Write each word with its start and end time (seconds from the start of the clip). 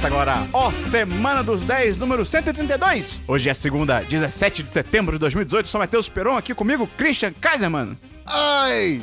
Começa 0.00 0.16
agora, 0.16 0.48
ó, 0.54 0.72
Semana 0.72 1.42
dos 1.42 1.62
10, 1.62 1.98
número 1.98 2.24
132. 2.24 3.20
Hoje 3.28 3.50
é 3.50 3.52
segunda, 3.52 4.00
17 4.00 4.62
de 4.62 4.70
setembro 4.70 5.16
de 5.16 5.18
2018. 5.18 5.68
Sou 5.68 5.78
Matheus 5.78 6.08
Peron, 6.08 6.38
aqui 6.38 6.54
comigo, 6.54 6.88
Christian 6.96 7.34
Kaiserman. 7.38 7.98
Ai! 8.24 9.02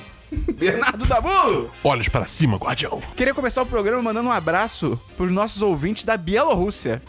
Bernardo 0.56 1.06
Dabu. 1.06 1.70
Olhos 1.84 2.10
para 2.10 2.26
cima, 2.26 2.58
guardião. 2.58 3.00
Queria 3.16 3.36
começar 3.36 3.62
o 3.62 3.66
programa 3.68 4.02
mandando 4.02 4.30
um 4.30 4.32
abraço 4.32 5.00
pros 5.16 5.30
nossos 5.32 5.62
ouvintes 5.62 6.04
da 6.04 6.18
Bielorrússia. 6.18 7.00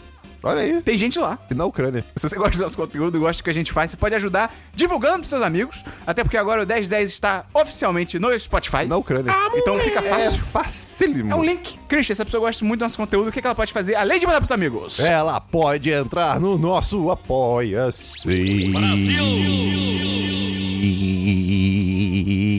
Olha 0.43 0.61
aí. 0.61 0.81
Tem 0.81 0.97
gente 0.97 1.19
lá. 1.19 1.37
E 1.51 1.53
na 1.53 1.65
Ucrânia. 1.65 2.03
Se 2.15 2.27
você 2.29 2.35
gosta 2.35 2.57
do 2.57 2.63
nosso 2.63 2.77
conteúdo, 2.77 3.19
gosta 3.19 3.41
do 3.41 3.43
que 3.43 3.49
a 3.49 3.53
gente 3.53 3.71
faz, 3.71 3.91
você 3.91 3.97
pode 3.97 4.15
ajudar 4.15 4.55
divulgando 4.73 5.17
pros 5.19 5.29
seus 5.29 5.41
amigos. 5.41 5.83
Até 6.07 6.23
porque 6.23 6.37
agora 6.37 6.63
o 6.63 6.67
1010 6.67 7.09
está 7.11 7.45
oficialmente 7.53 8.17
no 8.19 8.37
Spotify. 8.39 8.85
Na 8.87 8.97
Ucrânia. 8.97 9.33
Então 9.55 9.79
fica 9.79 9.99
É 9.99 10.03
fácil. 10.03 10.39
facílimo. 10.39 11.31
É 11.31 11.35
um 11.35 11.43
link. 11.43 11.77
Christian, 11.87 12.15
se 12.15 12.21
a 12.21 12.25
pessoa 12.25 12.41
gosta 12.41 12.63
muito 12.65 12.79
do 12.79 12.83
nosso 12.83 12.97
conteúdo, 12.97 13.29
o 13.29 13.31
que 13.31 13.41
que 13.41 13.47
ela 13.47 13.55
pode 13.55 13.73
fazer 13.73 13.95
além 13.95 14.19
de 14.19 14.25
mandar 14.25 14.39
pros 14.39 14.51
amigos? 14.51 14.99
Ela 14.99 15.39
pode 15.41 15.89
entrar 15.91 16.39
no 16.39 16.57
nosso 16.57 17.09
Apoia-se. 17.11 18.69
Brasil! 18.71 19.23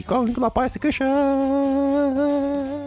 Qual 0.06 0.20
é 0.20 0.24
o 0.24 0.26
link 0.26 0.38
do 0.38 0.44
Apoia-se, 0.44 0.78
Christian? 0.78 1.06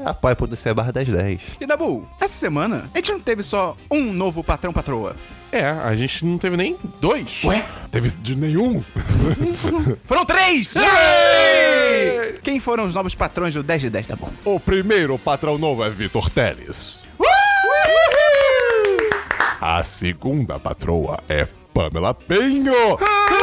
Apoia.se 0.06 0.74
barra 0.74 0.92
1010. 0.94 1.42
E 1.62 1.66
Dabu, 1.66 2.08
essa 2.20 2.34
semana 2.34 2.90
a 2.94 2.98
gente 2.98 3.12
não 3.12 3.20
teve 3.20 3.44
só 3.44 3.76
um 3.90 4.12
novo 4.12 4.44
patrão 4.44 4.74
patroa. 4.74 5.16
É, 5.52 5.66
a 5.66 5.96
gente 5.96 6.26
não 6.26 6.38
teve 6.38 6.58
nem 6.58 6.76
dois. 7.00 7.44
Ué? 7.44 7.64
Teve 7.92 8.10
de 8.10 8.36
nenhum? 8.36 8.84
Foram 10.06 10.26
três! 10.26 10.74
Quem 12.42 12.60
foram 12.60 12.86
os 12.86 12.96
novos 12.96 13.14
patrões 13.14 13.54
do 13.54 13.62
10 13.62 13.84
de 13.84 13.90
10, 13.92 14.08
Dabu? 14.08 14.34
O 14.44 14.60
primeiro 14.60 15.18
patrão 15.20 15.58
novo 15.58 15.84
é 15.84 15.90
Vitor 15.90 16.30
Teles. 16.30 17.06
A 19.62 19.84
segunda 19.84 20.60
patroa 20.60 21.18
é 21.30 21.48
Pamela 21.74 22.14
Penho. 22.14 22.98
Penhas! 22.98 23.43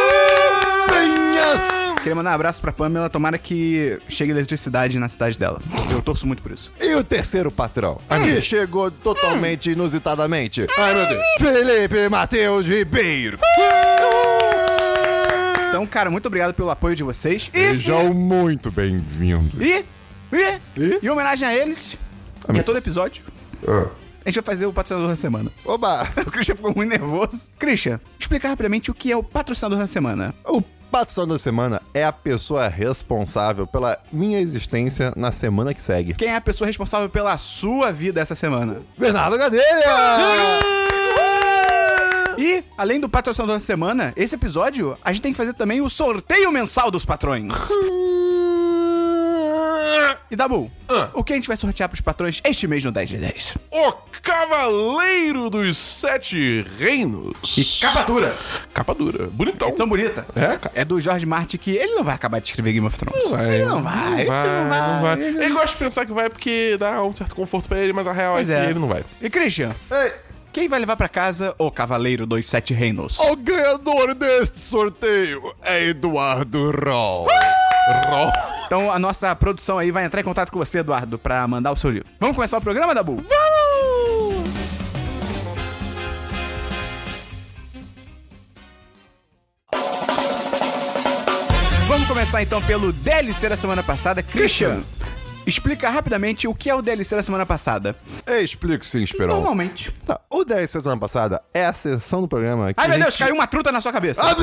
Queria 2.03 2.15
mandar 2.15 2.31
um 2.31 2.35
abraço 2.35 2.63
pra 2.63 2.73
Pamela, 2.73 3.11
tomara 3.11 3.37
que 3.37 3.99
chegue 4.09 4.31
eletricidade 4.31 4.99
na 4.99 5.09
cidade 5.09 5.39
dela. 5.39 5.61
Eu 5.93 6.01
torço 6.01 6.27
muito 6.27 6.43
por 6.43 6.51
isso. 6.51 6.73
E 6.81 6.95
o 6.95 7.05
terceiro 7.05 7.51
patrão, 7.51 7.99
que 8.25 8.41
chegou 8.41 8.91
totalmente 8.91 9.73
inusitadamente. 9.73 10.67
Ai, 10.79 10.95
meu 10.95 11.07
Deus. 11.09 11.23
Felipe 11.39 12.09
Matheus 12.09 12.67
Ribeiro. 12.67 13.39
Então, 15.69 15.87
cara, 15.87 16.11
muito 16.11 16.27
obrigado 16.27 16.55
pelo 16.55 16.71
apoio 16.71 16.97
de 16.97 17.03
vocês. 17.03 17.49
Sejam 17.49 18.15
muito 18.15 18.71
bem-vindos. 18.71 19.61
E, 19.61 19.85
e, 20.33 20.37
E? 20.37 20.59
e, 20.77 21.01
em 21.03 21.09
homenagem 21.11 21.47
a 21.47 21.55
eles, 21.55 21.99
e 22.53 22.59
a 22.59 22.63
todo 22.63 22.79
episódio, 22.79 23.23
a 23.69 24.29
gente 24.29 24.37
vai 24.37 24.43
fazer 24.45 24.65
o 24.65 24.73
patrocinador 24.73 25.11
da 25.11 25.17
semana. 25.17 25.53
Oba! 25.67 26.09
O 26.27 26.31
Christian 26.31 26.57
ficou 26.57 26.73
muito 26.75 26.89
nervoso. 26.89 27.43
Christian, 27.59 28.01
explica 28.19 28.49
rapidamente 28.49 28.91
o 28.91 28.95
que 28.95 29.13
é 29.13 29.17
o 29.17 29.23
patrocinador 29.23 29.79
da 29.79 29.87
semana. 29.87 30.35
O 30.47 30.63
patrocinador 30.91 31.37
da 31.37 31.39
semana 31.39 31.81
é 31.95 32.05
a 32.05 32.13
pessoa 32.13 32.69
responsável 32.69 33.67
pela 33.67 33.97
minha 34.13 34.41
existência 34.41 35.13
na 35.17 35.31
semana 35.31 35.73
que 35.73 35.83
segue. 35.83 36.15
Quem 36.15 36.29
é 36.29 36.37
a 36.37 36.41
pessoa 36.41 36.67
responsável 36.67 37.09
pela 37.09 37.37
sua 37.39 37.93
vida 37.93 38.21
essa 38.21 38.35
semana? 38.35 38.83
Bernardo 38.99 39.39
Gadelha! 39.39 39.61
E, 42.37 42.65
além 42.77 42.99
do 42.99 43.09
patrocinador 43.09 43.57
da 43.57 43.61
semana, 43.61 44.13
esse 44.17 44.35
episódio, 44.35 44.97
a 45.05 45.13
gente 45.13 45.23
tem 45.23 45.33
que 45.33 45.37
fazer 45.37 45.53
também 45.53 45.81
o 45.81 45.89
sorteio 45.89 46.51
mensal 46.51 46.91
dos 46.91 47.05
patrões. 47.05 47.53
E 50.31 50.37
Dabu, 50.37 50.71
Ah. 50.89 51.09
o 51.15 51.23
que 51.25 51.33
a 51.33 51.37
gente 51.37 51.49
vai 51.49 51.57
sortear 51.57 51.89
pros 51.89 52.01
patrões 52.01 52.41
este 52.45 52.67
mês 52.67 52.85
no 52.85 52.93
10 52.93 53.09
de 53.09 53.17
10? 53.19 53.57
O 53.71 53.93
Cavaleiro 54.23 55.49
dos 55.51 55.77
Sete 55.77 56.65
Reinos. 56.79 57.57
E 57.57 57.81
capa 57.81 58.03
dura. 58.03 58.37
Capa 58.75 58.95
dura. 58.95 59.27
Bonitão. 59.29 59.69
Edição 59.69 59.89
bonita. 59.89 60.27
É, 60.35 60.57
cara. 60.57 60.71
É 60.75 60.85
do 60.85 61.01
Jorge 61.01 61.25
Martin 61.27 61.57
que 61.57 61.71
ele 61.77 61.95
não 61.95 62.05
vai 62.05 62.15
acabar 62.15 62.41
de 62.41 62.49
escrever 62.49 62.73
Game 62.73 62.87
of 62.87 62.99
Thrones. 62.99 63.31
Vai, 63.31 63.55
ele 63.57 63.65
não 63.65 63.83
vai, 63.83 64.21
ele 64.23 64.31
não 64.31 64.69
vai. 64.69 64.81
não 64.81 65.03
vai. 65.03 65.23
Ele 65.23 65.51
gosta 65.55 65.69
de 65.69 65.77
pensar 65.77 66.07
que 66.07 66.13
vai 66.13 66.29
porque 66.29 66.77
dá 66.79 67.03
um 67.03 67.15
certo 67.15 67.35
conforto 67.35 67.69
pra 67.69 67.79
ele, 67.79 67.93
mas 67.93 68.07
a 68.07 68.13
real 68.13 68.35
Pois 68.35 68.49
é 68.51 68.59
é. 68.61 68.65
que 68.65 68.71
ele 68.71 68.79
não 68.79 68.89
vai. 68.89 69.05
E 69.21 69.31
Christian, 69.31 69.75
Ei, 69.91 70.13
quem 70.53 70.69
vai 70.69 70.81
levar 70.81 70.97
pra 70.97 71.09
casa 71.09 71.55
o 71.59 71.71
Cavaleiro 71.71 72.27
dos 72.27 72.45
Sete 72.47 72.75
Reinos? 72.75 73.19
o 73.21 73.37
ganhador 73.37 74.15
deste 74.15 74.59
sorteio 74.61 75.55
é 75.63 75.87
Eduardo 75.89 76.71
Roll. 76.73 77.27
Ró. 78.07 78.31
Então 78.71 78.89
a 78.89 79.01
nossa 79.01 79.35
produção 79.35 79.79
aí 79.79 79.91
vai 79.91 80.05
entrar 80.05 80.21
em 80.21 80.25
contato 80.25 80.53
com 80.53 80.59
você, 80.61 80.79
Eduardo, 80.79 81.19
pra 81.19 81.45
mandar 81.49 81.73
o 81.73 81.77
seu 81.77 81.91
livro. 81.91 82.07
Vamos 82.21 82.37
começar 82.37 82.57
o 82.57 82.61
programa, 82.61 82.95
Dabu? 82.95 83.17
Vamos! 83.17 84.79
Vamos 91.89 92.07
começar 92.07 92.43
então 92.43 92.63
pelo 92.63 92.93
DLC 92.93 93.49
da 93.49 93.57
semana 93.57 93.83
passada. 93.83 94.23
Christian, 94.23 94.83
explica 95.45 95.91
rapidamente 95.91 96.47
o 96.47 96.55
que 96.55 96.71
é 96.71 96.75
o 96.75 96.81
DLC 96.81 97.17
da 97.17 97.25
semana 97.25 97.45
passada. 97.45 97.97
Explico 98.41 98.87
sim, 98.87 99.03
Esperon. 99.03 99.35
Normalmente. 99.35 99.93
Tá, 100.07 100.21
o 100.31 100.45
DLC 100.45 100.79
da 100.79 100.83
semana 100.85 101.01
passada 101.01 101.43
é 101.53 101.67
a 101.67 101.73
sessão 101.73 102.21
do 102.21 102.29
programa 102.29 102.73
que 102.73 102.81
Ai, 102.81 102.87
meu 102.87 102.99
gente... 102.99 103.03
Deus, 103.07 103.17
caiu 103.17 103.35
uma 103.35 103.49
truta 103.49 103.73
na 103.73 103.81
sua 103.81 103.93
cabeça. 103.93 104.23
Ah, 104.23 104.37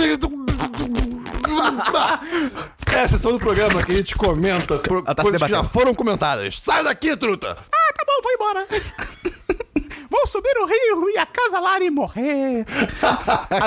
É 2.92 3.02
a 3.02 3.08
sessão 3.08 3.32
do 3.32 3.40
programa 3.40 3.84
que 3.84 3.92
a 3.92 3.96
gente 3.96 4.16
comenta 4.16 4.80
tá 4.80 5.22
coisas 5.22 5.42
que 5.42 5.50
já 5.50 5.64
foram 5.64 5.94
comentadas. 5.94 6.60
Sai 6.60 6.84
daqui, 6.84 7.16
truta! 7.16 7.52
Ah, 7.52 7.94
tá 7.94 8.04
bom, 8.06 8.22
vou 8.24 8.32
embora. 8.32 8.68
Vou 10.10 10.26
subir 10.28 10.56
o 10.62 10.66
rio 10.66 11.10
e 11.10 11.18
acasalar 11.18 11.82
e 11.82 11.90
morrer. 11.90 12.66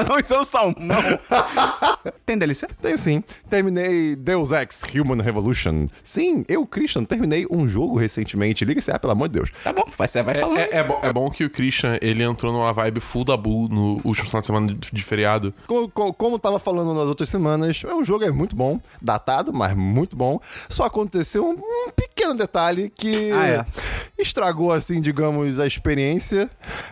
não, 0.08 0.18
isso 0.18 0.34
é 0.34 0.40
um 0.40 0.44
salmão. 0.44 0.96
Tem 2.24 2.36
DLC? 2.38 2.66
Tem 2.80 2.96
sim. 2.96 3.22
Terminei 3.48 4.16
Deus 4.16 4.50
Ex 4.52 4.82
Human 4.94 5.22
Revolution. 5.22 5.86
Sim, 6.02 6.44
eu, 6.48 6.66
Christian, 6.66 7.04
terminei 7.04 7.46
um 7.50 7.66
jogo 7.68 7.96
recentemente. 7.98 8.64
Liga-se, 8.64 8.90
ah, 8.90 8.98
pelo 8.98 9.12
amor 9.12 9.28
de 9.28 9.34
Deus. 9.38 9.50
Tá 9.62 9.72
bom, 9.72 9.84
você 9.86 10.22
vai 10.22 10.34
falando. 10.34 10.58
É, 10.58 10.68
é 10.78 10.82
bom, 10.84 11.00
é 11.02 11.12
bom 11.12 11.30
que 11.30 11.44
o 11.44 11.50
Christian, 11.50 11.98
ele 12.00 12.22
entrou 12.22 12.52
numa 12.52 12.72
vibe 12.72 13.00
full 13.00 13.24
da 13.24 13.36
Bull 13.36 13.68
no 13.68 14.00
último 14.04 14.26
final 14.26 14.40
de 14.40 14.46
semana 14.46 14.74
de, 14.92 15.02
feriado. 15.02 15.52
Co- 15.66 15.88
co- 15.88 16.12
Como, 16.12 16.36
eu 16.36 16.38
tava 16.38 16.58
falando 16.58 16.94
nas 16.94 17.06
outras 17.06 17.28
semanas, 17.28 17.82
o 17.84 18.04
jogo 18.04 18.24
é 18.24 18.30
muito 18.30 18.54
bom, 18.54 18.80
datado, 19.00 19.52
mas 19.52 19.74
muito 19.74 20.16
bom. 20.16 20.38
Só 20.68 20.84
aconteceu 20.84 21.44
um, 21.46 21.52
um 21.88 21.90
pequeno 21.90 22.34
detalhe 22.34 22.90
que 22.94 23.30
Ah, 23.32 23.46
é. 23.48 23.66
estragou, 24.18 24.72
assim, 24.72 25.00
digamos, 25.00 25.58
a 25.60 25.66
experiência. 25.66 26.19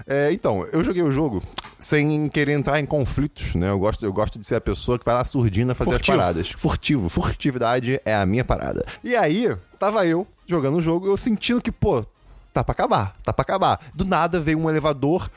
É, 0.06 0.32
então, 0.32 0.66
eu 0.72 0.82
joguei 0.82 1.02
o 1.02 1.10
jogo 1.10 1.42
sem 1.78 2.28
querer 2.28 2.52
entrar 2.52 2.80
em 2.80 2.86
conflitos, 2.86 3.54
né? 3.54 3.70
Eu 3.70 3.78
gosto, 3.78 4.04
eu 4.04 4.12
gosto 4.12 4.38
de 4.38 4.46
ser 4.46 4.56
a 4.56 4.60
pessoa 4.60 4.98
que 4.98 5.04
vai 5.04 5.14
na 5.14 5.24
surdina 5.24 5.74
fazer 5.74 5.92
Furtivo. 5.92 6.16
as 6.16 6.22
paradas. 6.22 6.50
Furtivo. 6.50 7.08
Furtividade 7.08 8.00
é 8.04 8.14
a 8.14 8.26
minha 8.26 8.44
parada. 8.44 8.84
E 9.04 9.14
aí, 9.14 9.54
tava 9.78 10.06
eu 10.06 10.26
jogando 10.46 10.76
o 10.78 10.80
jogo, 10.80 11.06
eu 11.06 11.16
sentindo 11.16 11.60
que, 11.60 11.70
pô, 11.70 12.04
tá 12.52 12.64
pra 12.64 12.72
acabar, 12.72 13.16
tá 13.22 13.32
pra 13.32 13.42
acabar. 13.42 13.80
Do 13.94 14.04
nada 14.04 14.40
veio 14.40 14.58
um 14.58 14.68
elevador 14.68 15.30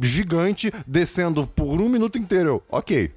gigante 0.00 0.72
descendo 0.86 1.46
por 1.46 1.80
um 1.80 1.88
minuto 1.88 2.18
inteiro. 2.18 2.48
Eu, 2.48 2.62
ok. 2.70 3.12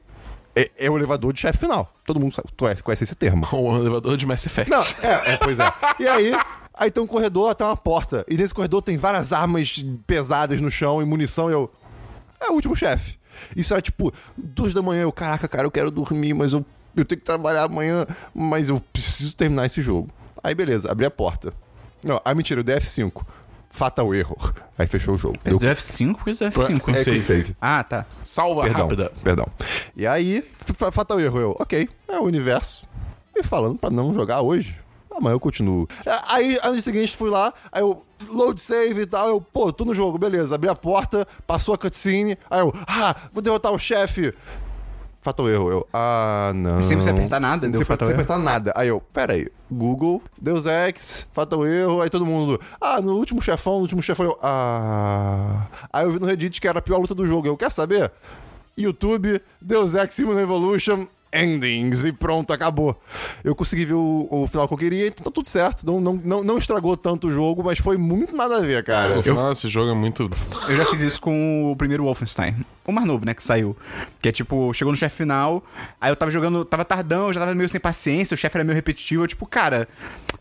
É, 0.55 0.69
é 0.77 0.89
o 0.89 0.97
elevador 0.97 1.33
de 1.33 1.39
chefe 1.39 1.59
final. 1.59 1.91
Todo 2.05 2.19
mundo 2.19 2.33
sabe, 2.33 2.49
tu 2.55 2.83
conhece 2.83 3.03
esse 3.03 3.15
termo. 3.15 3.47
O 3.53 3.75
elevador 3.77 4.17
de 4.17 4.25
Mass 4.25 4.45
Effect. 4.45 4.69
Não, 4.69 4.81
é, 4.81 5.33
é, 5.33 5.37
pois 5.37 5.59
é. 5.59 5.71
E 5.99 6.07
aí, 6.07 6.31
aí 6.73 6.89
tem 6.91 7.01
um 7.03 7.07
corredor 7.07 7.51
até 7.51 7.63
uma 7.63 7.77
porta. 7.77 8.25
E 8.29 8.35
nesse 8.37 8.53
corredor 8.53 8.81
tem 8.81 8.97
várias 8.97 9.31
armas 9.33 9.83
pesadas 10.07 10.59
no 10.61 10.69
chão 10.71 11.01
e 11.01 11.05
munição. 11.05 11.49
E 11.49 11.53
eu. 11.53 11.71
É 12.41 12.49
o 12.49 12.53
último 12.53 12.75
chefe. 12.75 13.17
Isso 13.55 13.73
era 13.73 13.81
tipo, 13.81 14.11
duas 14.37 14.73
da 14.73 14.81
manhã. 14.81 15.03
Eu, 15.03 15.11
caraca, 15.11 15.47
cara, 15.47 15.65
eu 15.65 15.71
quero 15.71 15.89
dormir, 15.89 16.33
mas 16.33 16.53
eu, 16.53 16.65
eu 16.95 17.03
tenho 17.05 17.19
que 17.19 17.25
trabalhar 17.25 17.63
amanhã. 17.63 18.05
Mas 18.33 18.69
eu 18.69 18.81
preciso 18.91 19.35
terminar 19.35 19.65
esse 19.65 19.81
jogo. 19.81 20.09
Aí, 20.43 20.53
beleza, 20.53 20.91
abri 20.91 21.05
a 21.05 21.11
porta. 21.11 21.53
Não, 22.05 22.19
ah, 22.23 22.35
mentira, 22.35 22.59
eu 22.59 22.63
dei 22.63 22.75
F5. 22.75 23.23
Fatal 23.69 24.13
error. 24.13 24.53
Aí 24.77 24.85
fechou 24.85 25.15
o 25.15 25.17
jogo. 25.17 25.37
Esse 25.43 25.57
do 25.57 25.65
F5? 25.65 26.15
Por 26.15 26.23
que 26.25 26.29
esse 26.29 26.47
do 26.47 26.51
F5? 26.51 26.63
É, 26.63 26.67
quick 26.67 26.81
quick 26.81 27.03
save. 27.03 27.23
save. 27.23 27.55
Ah, 27.59 27.83
tá. 27.83 28.05
Salva 28.23 28.61
Perdão, 28.63 28.81
rápida. 28.83 29.11
perdão. 29.23 29.47
E 29.95 30.05
aí, 30.05 30.47
fa- 30.59 30.91
fatal 30.91 31.19
erro, 31.19 31.39
eu, 31.39 31.55
ok, 31.59 31.89
é 32.07 32.19
o 32.19 32.23
universo 32.23 32.85
me 33.35 33.41
falando 33.41 33.79
pra 33.79 33.89
não 33.89 34.13
jogar 34.13 34.41
hoje. 34.41 34.77
Amanhã 35.15 35.33
eu 35.35 35.39
continuo. 35.39 35.87
A- 36.05 36.35
Aí, 36.35 36.57
ano 36.63 36.81
seguinte, 36.81 37.15
fui 37.15 37.29
lá, 37.29 37.53
aí 37.71 37.81
eu, 37.81 38.03
load 38.29 38.59
save 38.59 39.01
e 39.01 39.05
tal, 39.05 39.27
eu, 39.29 39.39
pô, 39.41 39.71
tô 39.71 39.85
no 39.85 39.93
jogo, 39.93 40.17
beleza. 40.17 40.55
Abri 40.55 40.69
a 40.69 40.75
porta, 40.75 41.27
passou 41.45 41.73
a 41.73 41.77
cutscene, 41.77 42.37
aí 42.49 42.59
eu, 42.61 42.73
ah, 42.87 43.15
vou 43.31 43.41
derrotar 43.41 43.71
o 43.71 43.79
chefe. 43.79 44.33
Fatal 45.21 45.49
erro, 45.49 45.71
eu, 45.71 45.87
ah, 45.93 46.51
não. 46.53 46.83
Sem 46.83 46.97
você 46.97 47.09
apertar 47.09 47.39
nada, 47.39 47.69
deu 47.69 47.77
sem, 47.79 47.85
fatal 47.85 48.07
sem 48.07 48.13
erro. 48.13 48.21
apertar 48.23 48.37
nada. 48.43 48.73
Aí 48.75 48.89
eu, 48.89 48.99
pera 48.99 49.33
aí, 49.33 49.47
Google, 49.71 50.21
Deus 50.41 50.65
Ex, 50.65 51.25
fatal 51.31 51.65
erro, 51.65 52.01
aí 52.01 52.09
todo 52.09 52.25
mundo, 52.25 52.59
ah, 52.81 52.99
no 52.99 53.13
último 53.15 53.41
chefão, 53.41 53.75
no 53.75 53.81
último 53.83 54.01
chefão, 54.01 54.25
eu, 54.25 54.37
ah. 54.41 55.65
Aí 55.93 56.03
eu 56.05 56.11
vi 56.11 56.19
no 56.19 56.25
Reddit 56.25 56.59
que 56.59 56.67
era 56.67 56.79
a 56.79 56.81
pior 56.81 56.97
luta 56.99 57.15
do 57.15 57.25
jogo, 57.25 57.47
eu, 57.47 57.55
quer 57.55 57.71
saber? 57.71 58.11
YouTube, 58.77 59.41
Deus 59.61 59.93
Ex 59.95 60.19
Human 60.19 60.41
Evolution, 60.41 61.05
endings 61.33 62.03
e 62.03 62.11
pronto, 62.11 62.53
acabou. 62.53 62.99
Eu 63.43 63.55
consegui 63.55 63.85
ver 63.85 63.93
o, 63.93 64.27
o 64.29 64.47
final 64.47 64.67
que 64.67 64.73
eu 64.73 64.77
queria, 64.77 65.07
então 65.07 65.23
tá 65.23 65.31
tudo 65.31 65.47
certo. 65.47 65.85
Não, 65.85 65.99
não, 65.99 66.13
não, 66.23 66.43
não 66.43 66.57
estragou 66.57 66.95
tanto 66.95 67.27
o 67.27 67.31
jogo, 67.31 67.63
mas 67.63 67.79
foi 67.79 67.97
muito 67.97 68.35
nada 68.35 68.57
a 68.57 68.61
ver, 68.61 68.83
cara. 68.83 69.17
O 69.17 69.23
final 69.23 69.49
desse 69.49 69.67
jogo 69.67 69.91
é 69.91 69.95
muito. 69.95 70.29
Eu 70.67 70.75
já 70.75 70.85
fiz 70.85 71.01
isso 71.01 71.21
com 71.21 71.71
o 71.71 71.75
primeiro 71.75 72.03
Wolfenstein. 72.03 72.55
O 72.85 72.91
mais 72.91 73.07
novo, 73.07 73.25
né, 73.25 73.33
que 73.33 73.43
saiu. 73.43 73.75
Que 74.21 74.29
é 74.29 74.31
tipo, 74.31 74.73
chegou 74.73 74.91
no 74.91 74.97
chefe 74.97 75.15
final, 75.15 75.63
aí 75.99 76.11
eu 76.11 76.15
tava 76.15 76.31
jogando, 76.31 76.63
tava 76.65 76.83
tardão, 76.85 77.27
eu 77.27 77.33
já 77.33 77.39
tava 77.39 77.55
meio 77.55 77.69
sem 77.69 77.79
paciência, 77.79 78.35
o 78.35 78.37
chefe 78.37 78.57
era 78.57 78.63
meio 78.63 78.75
repetitivo, 78.75 79.23
eu 79.23 79.27
tipo, 79.27 79.45
cara, 79.45 79.87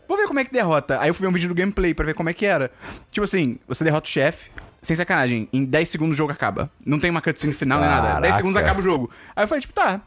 vou 0.07 0.17
ver 0.17 0.27
como 0.27 0.39
é 0.39 0.45
que 0.45 0.51
derrota. 0.51 0.99
Aí 0.99 1.09
eu 1.09 1.13
fui 1.13 1.25
ver 1.25 1.29
um 1.29 1.33
vídeo 1.33 1.49
do 1.49 1.55
gameplay 1.55 1.93
pra 1.93 2.05
ver 2.05 2.13
como 2.13 2.29
é 2.29 2.33
que 2.33 2.45
era. 2.45 2.71
Tipo 3.11 3.23
assim, 3.23 3.57
você 3.67 3.83
derrota 3.83 4.07
o 4.07 4.11
chefe, 4.11 4.49
sem 4.81 4.95
sacanagem, 4.95 5.47
em 5.53 5.63
10 5.63 5.87
segundos 5.89 6.15
o 6.15 6.17
jogo 6.17 6.31
acaba. 6.33 6.69
Não 6.85 6.99
tem 6.99 7.09
uma 7.09 7.21
cutscene 7.21 7.53
final 7.53 7.79
nem 7.79 7.89
nada. 7.89 8.01
10 8.01 8.13
Caraca. 8.15 8.37
segundos 8.37 8.57
acaba 8.57 8.79
o 8.79 8.83
jogo. 8.83 9.09
Aí 9.35 9.43
eu 9.43 9.47
falei, 9.47 9.61
tipo, 9.61 9.73
tá. 9.73 10.01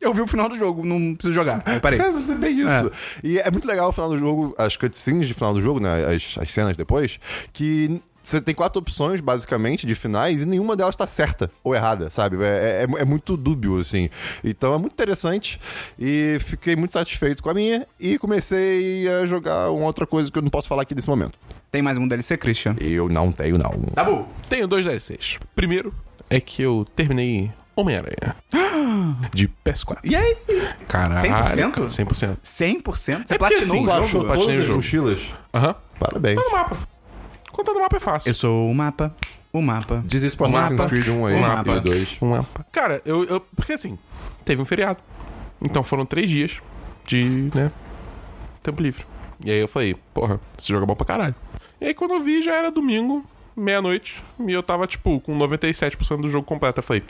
Eu 0.00 0.12
vi 0.12 0.20
o 0.20 0.26
final 0.26 0.48
do 0.48 0.54
jogo, 0.54 0.84
não 0.84 1.14
preciso 1.14 1.34
jogar. 1.34 1.62
Aí 1.64 1.80
parei. 1.80 2.00
É, 2.06 2.10
mas 2.10 2.28
é 2.28 2.34
bem 2.34 2.60
isso. 2.60 2.92
E 3.24 3.38
é 3.38 3.50
muito 3.50 3.66
legal 3.66 3.88
o 3.88 3.92
final 3.92 4.10
do 4.10 4.18
jogo, 4.18 4.54
as 4.58 4.76
cutscenes 4.76 5.26
de 5.26 5.34
final 5.34 5.54
do 5.54 5.60
jogo, 5.60 5.80
né? 5.80 6.04
As, 6.14 6.36
as 6.38 6.52
cenas 6.52 6.76
depois, 6.76 7.18
que 7.52 8.00
você 8.26 8.40
tem 8.40 8.54
quatro 8.54 8.80
opções, 8.80 9.20
basicamente, 9.20 9.86
de 9.86 9.94
finais, 9.94 10.42
e 10.42 10.46
nenhuma 10.46 10.76
delas 10.76 10.96
tá 10.96 11.06
certa 11.06 11.50
ou 11.62 11.74
errada, 11.74 12.10
sabe? 12.10 12.36
É, 12.42 12.84
é, 12.84 13.02
é 13.02 13.04
muito 13.04 13.36
dúbio, 13.36 13.78
assim. 13.78 14.10
Então 14.42 14.74
é 14.74 14.78
muito 14.78 14.92
interessante. 14.92 15.60
E 15.98 16.36
fiquei 16.40 16.74
muito 16.76 16.92
satisfeito 16.92 17.42
com 17.42 17.50
a 17.50 17.54
minha. 17.54 17.86
E 17.98 18.18
comecei 18.18 19.08
a 19.08 19.26
jogar 19.26 19.70
uma 19.70 19.86
outra 19.86 20.06
coisa 20.06 20.30
que 20.30 20.36
eu 20.36 20.42
não 20.42 20.50
posso 20.50 20.68
falar 20.68 20.82
aqui 20.82 20.94
nesse 20.94 21.08
momento. 21.08 21.38
Tem 21.70 21.80
mais 21.80 21.96
um 21.98 22.06
DLC, 22.06 22.36
Christian. 22.36 22.74
Eu 22.80 23.08
não 23.08 23.30
tenho, 23.30 23.58
não. 23.58 23.70
Tá 23.94 24.02
bom. 24.04 24.28
Tenho 24.48 24.66
dois 24.66 24.84
DLCs. 24.84 25.38
Primeiro 25.54 25.94
é 26.28 26.40
que 26.40 26.62
eu 26.62 26.84
terminei 26.96 27.52
Homem-Aranha. 27.76 28.34
De 29.32 29.48
PS4. 29.64 29.98
E 30.02 30.16
aí? 30.16 30.36
Caralho. 30.88 31.20
100%? 31.28 31.86
100%. 31.88 32.38
100%? 32.42 33.26
Você 33.26 33.34
É 33.34 33.38
platinou 33.38 33.62
assim, 33.62 34.04
o 34.04 34.06
jogo, 34.06 34.24
platinei 34.26 34.58
o 34.58 34.62
jogo. 34.62 34.76
mochilas? 34.76 35.30
Aham. 35.54 35.74
Parabéns. 35.98 36.36
Tá 36.36 36.44
no 36.44 36.52
mapa. 36.52 36.76
Contar 37.52 37.72
no 37.72 37.80
mapa 37.80 37.96
é 37.96 38.00
fácil. 38.00 38.30
Eu 38.30 38.34
sou 38.34 38.70
o 38.70 38.74
mapa, 38.74 39.14
o 39.52 39.60
mapa. 39.62 40.02
Diz 40.06 40.22
isso 40.22 40.36
pra 40.36 40.46
O 40.46 40.48
Assassin's 40.48 40.78
mapa. 40.78 40.88
Creed 40.90 41.08
1 41.08 41.26
aí, 41.26 41.34
O 41.36 41.40
mapa. 41.40 41.76
e 41.76 41.80
2. 41.80 42.18
Um 42.22 42.30
mapa. 42.30 42.66
Cara, 42.72 43.02
eu, 43.04 43.24
eu. 43.24 43.40
Porque 43.54 43.72
assim, 43.74 43.98
teve 44.44 44.60
um 44.60 44.64
feriado. 44.64 44.98
Então 45.62 45.82
foram 45.82 46.04
três 46.04 46.28
dias 46.28 46.60
de, 47.06 47.50
né? 47.54 47.70
Tempo 48.62 48.82
livre. 48.82 49.04
E 49.44 49.50
aí 49.50 49.58
eu 49.60 49.68
falei, 49.68 49.94
porra, 50.14 50.40
esse 50.58 50.68
jogo 50.68 50.84
é 50.84 50.86
bom 50.86 50.94
pra 50.96 51.06
caralho. 51.06 51.34
E 51.80 51.86
aí 51.86 51.94
quando 51.94 52.12
eu 52.14 52.20
vi 52.20 52.42
já 52.42 52.54
era 52.54 52.70
domingo, 52.70 53.24
meia-noite. 53.56 54.22
E 54.46 54.52
eu 54.52 54.62
tava, 54.62 54.86
tipo, 54.86 55.18
com 55.20 55.36
97% 55.38 56.20
do 56.20 56.28
jogo 56.28 56.44
completo. 56.46 56.78
Eu 56.80 56.82
falei, 56.82 57.02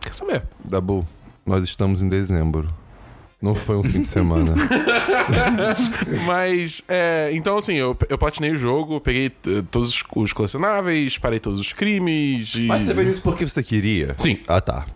quer 0.00 0.14
saber? 0.14 0.42
Dabu, 0.64 1.06
nós 1.44 1.64
estamos 1.64 2.02
em 2.02 2.08
dezembro. 2.08 2.68
Não 3.40 3.54
foi 3.54 3.76
um 3.76 3.82
fim 3.82 4.02
de 4.02 4.08
semana. 4.08 4.54
Mas, 6.26 6.82
é, 6.88 7.30
então 7.32 7.58
assim, 7.58 7.74
eu, 7.74 7.96
eu 8.08 8.18
platinei 8.18 8.50
o 8.52 8.58
jogo, 8.58 9.00
peguei 9.00 9.26
eh, 9.46 9.62
todos 9.70 9.90
os, 9.90 10.04
os 10.16 10.32
colecionáveis, 10.32 11.18
parei 11.18 11.38
todos 11.40 11.58
os 11.60 11.72
crimes 11.72 12.54
e... 12.54 12.62
Mas 12.66 12.82
você 12.82 12.94
fez 12.94 13.08
isso 13.08 13.22
porque 13.22 13.46
você 13.46 13.62
queria? 13.62 14.14
Sim. 14.16 14.38
Ah, 14.46 14.60
tá. 14.60 14.86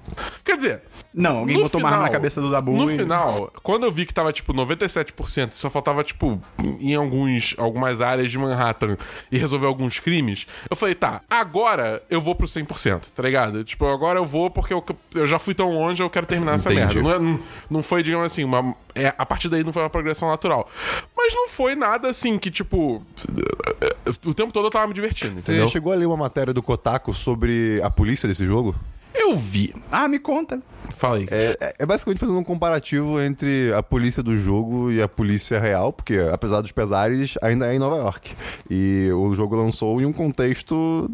Quer 0.44 0.56
dizer, 0.56 0.82
Não, 1.14 1.38
alguém 1.38 1.61
botou 1.61 1.81
uma 1.81 1.88
arma 1.88 1.99
final- 1.99 2.12
na 2.12 2.19
cabeça 2.19 2.40
do 2.40 2.50
Dabu 2.50 2.73
No 2.73 2.90
e... 2.90 2.96
final, 2.96 3.52
quando 3.62 3.84
eu 3.84 3.93
vi 3.93 4.05
que 4.06 4.12
tava, 4.14 4.32
tipo, 4.32 4.52
97%, 4.52 5.50
só 5.55 5.70
faltava, 5.70 6.02
tipo, 6.05 6.40
em 6.81 6.94
alguns, 6.94 7.55
algumas 7.58 8.00
áreas 8.00 8.31
de 8.31 8.38
Manhattan 8.38 8.96
e 9.31 9.38
resolver 9.38 9.67
alguns 9.67 9.99
crimes, 9.99 10.46
eu 10.70 10.76
falei, 10.76 10.94
tá, 10.94 11.23
agora 11.31 12.02
eu 12.11 12.20
vou 12.20 12.35
pro 12.35 12.46
100%, 12.46 13.11
tá 13.14 13.23
ligado? 13.23 13.64
Tipo, 13.64 13.87
agora 13.87 14.19
eu 14.19 14.26
vou 14.26 14.50
porque 14.50 14.73
eu, 14.75 14.85
eu 15.14 15.26
já 15.26 15.38
fui 15.38 15.55
tão 15.55 15.73
longe, 15.73 16.02
eu 16.02 16.11
quero 16.11 16.26
terminar 16.26 16.55
essa 16.55 16.73
Entendi. 16.73 17.00
merda. 17.00 17.02
Não, 17.02 17.12
é- 17.14 17.19
não, 17.32 17.40
não 17.70 17.82
foi, 17.82 18.02
digamos 18.02 18.26
assim, 18.26 18.44
uma. 18.44 18.75
É, 18.94 19.14
a 19.17 19.25
partir 19.25 19.49
daí 19.49 19.64
não 19.64 19.73
foi 19.73 19.82
uma 19.82 19.88
progressão 19.90 20.22
natural. 20.31 20.69
Mas 21.17 21.35
não 21.35 21.49
foi 21.49 21.75
nada 21.75 22.09
assim 22.11 22.39
que, 22.39 22.51
tipo. 22.51 23.03
O 24.25 24.35
tempo 24.35 24.53
todo 24.53 24.67
eu 24.67 24.71
tava 24.71 24.87
me 24.87 24.95
divertindo, 24.95 25.39
Você 25.41 25.53
entendeu? 25.53 25.69
chegou 25.69 25.93
a 25.93 25.97
ler 25.97 26.07
uma 26.07 26.17
matéria 26.17 26.53
do 26.53 26.63
Kotaku 26.63 27.13
sobre 27.15 27.81
a 27.83 27.91
polícia 27.91 28.29
desse 28.29 28.45
jogo? 28.47 28.75
Eu 29.15 29.37
vi. 29.37 29.75
Ah, 29.91 30.09
me 30.09 30.19
conta. 30.19 30.61
Falei. 30.94 31.26
É, 31.31 31.56
é- 31.61 31.75
é 31.81 31.87
basicamente 31.87 32.19
fazendo 32.19 32.38
um 32.38 32.44
comparativo 32.44 33.20
entre 33.20 33.73
a 33.73 33.82
polícia 33.82 34.23
do 34.23 34.34
jogo 34.37 34.90
e 34.93 35.02
a 35.02 35.08
polícia 35.08 35.58
real, 35.58 35.93
porque 35.93 36.17
apesar 36.32 36.61
dos 36.61 36.73
pesares, 36.73 37.34
ainda 37.43 37.67
é 37.73 37.75
em 37.75 37.79
Nova 37.79 37.96
York. 37.96 38.34
E 38.70 39.08
o 39.12 39.34
jogo 39.34 39.56
lançou 39.56 40.00
em 40.00 40.05
um 40.05 40.12
contexto 40.12 41.08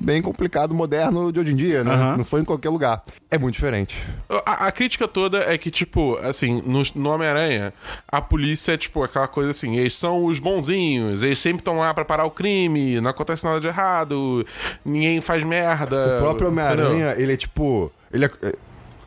bem 0.00 0.22
complicado, 0.22 0.74
moderno 0.74 1.32
de 1.32 1.40
hoje 1.40 1.52
em 1.52 1.56
dia, 1.56 1.82
né? 1.84 1.92
Aham. 1.94 2.16
Não 2.18 2.24
foi 2.24 2.40
em 2.40 2.44
qualquer 2.44 2.70
lugar. 2.70 3.02
É 3.30 3.36
muito 3.38 3.54
diferente. 3.54 3.96
A, 4.44 4.66
a 4.66 4.72
crítica 4.72 5.06
toda 5.08 5.38
é 5.38 5.58
que, 5.58 5.70
tipo, 5.70 6.16
assim, 6.22 6.62
no, 6.64 6.82
no 6.94 7.10
Homem-Aranha, 7.10 7.72
a 8.08 8.20
polícia 8.22 8.72
é, 8.72 8.76
tipo, 8.76 9.02
aquela 9.02 9.28
coisa 9.28 9.50
assim, 9.50 9.76
eles 9.76 9.94
são 9.94 10.24
os 10.24 10.38
bonzinhos, 10.38 11.22
eles 11.22 11.38
sempre 11.38 11.58
estão 11.60 11.78
lá 11.78 11.92
pra 11.92 12.04
parar 12.04 12.24
o 12.24 12.30
crime, 12.30 13.00
não 13.00 13.10
acontece 13.10 13.44
nada 13.44 13.60
de 13.60 13.66
errado, 13.66 14.46
ninguém 14.84 15.20
faz 15.20 15.42
merda. 15.42 16.16
O 16.18 16.20
próprio? 16.22 16.48
Homem-Aranha, 16.48 17.14
ele 17.18 17.32
é 17.32 17.36
tipo. 17.36 17.90
Ele 18.12 18.24
é. 18.24 18.30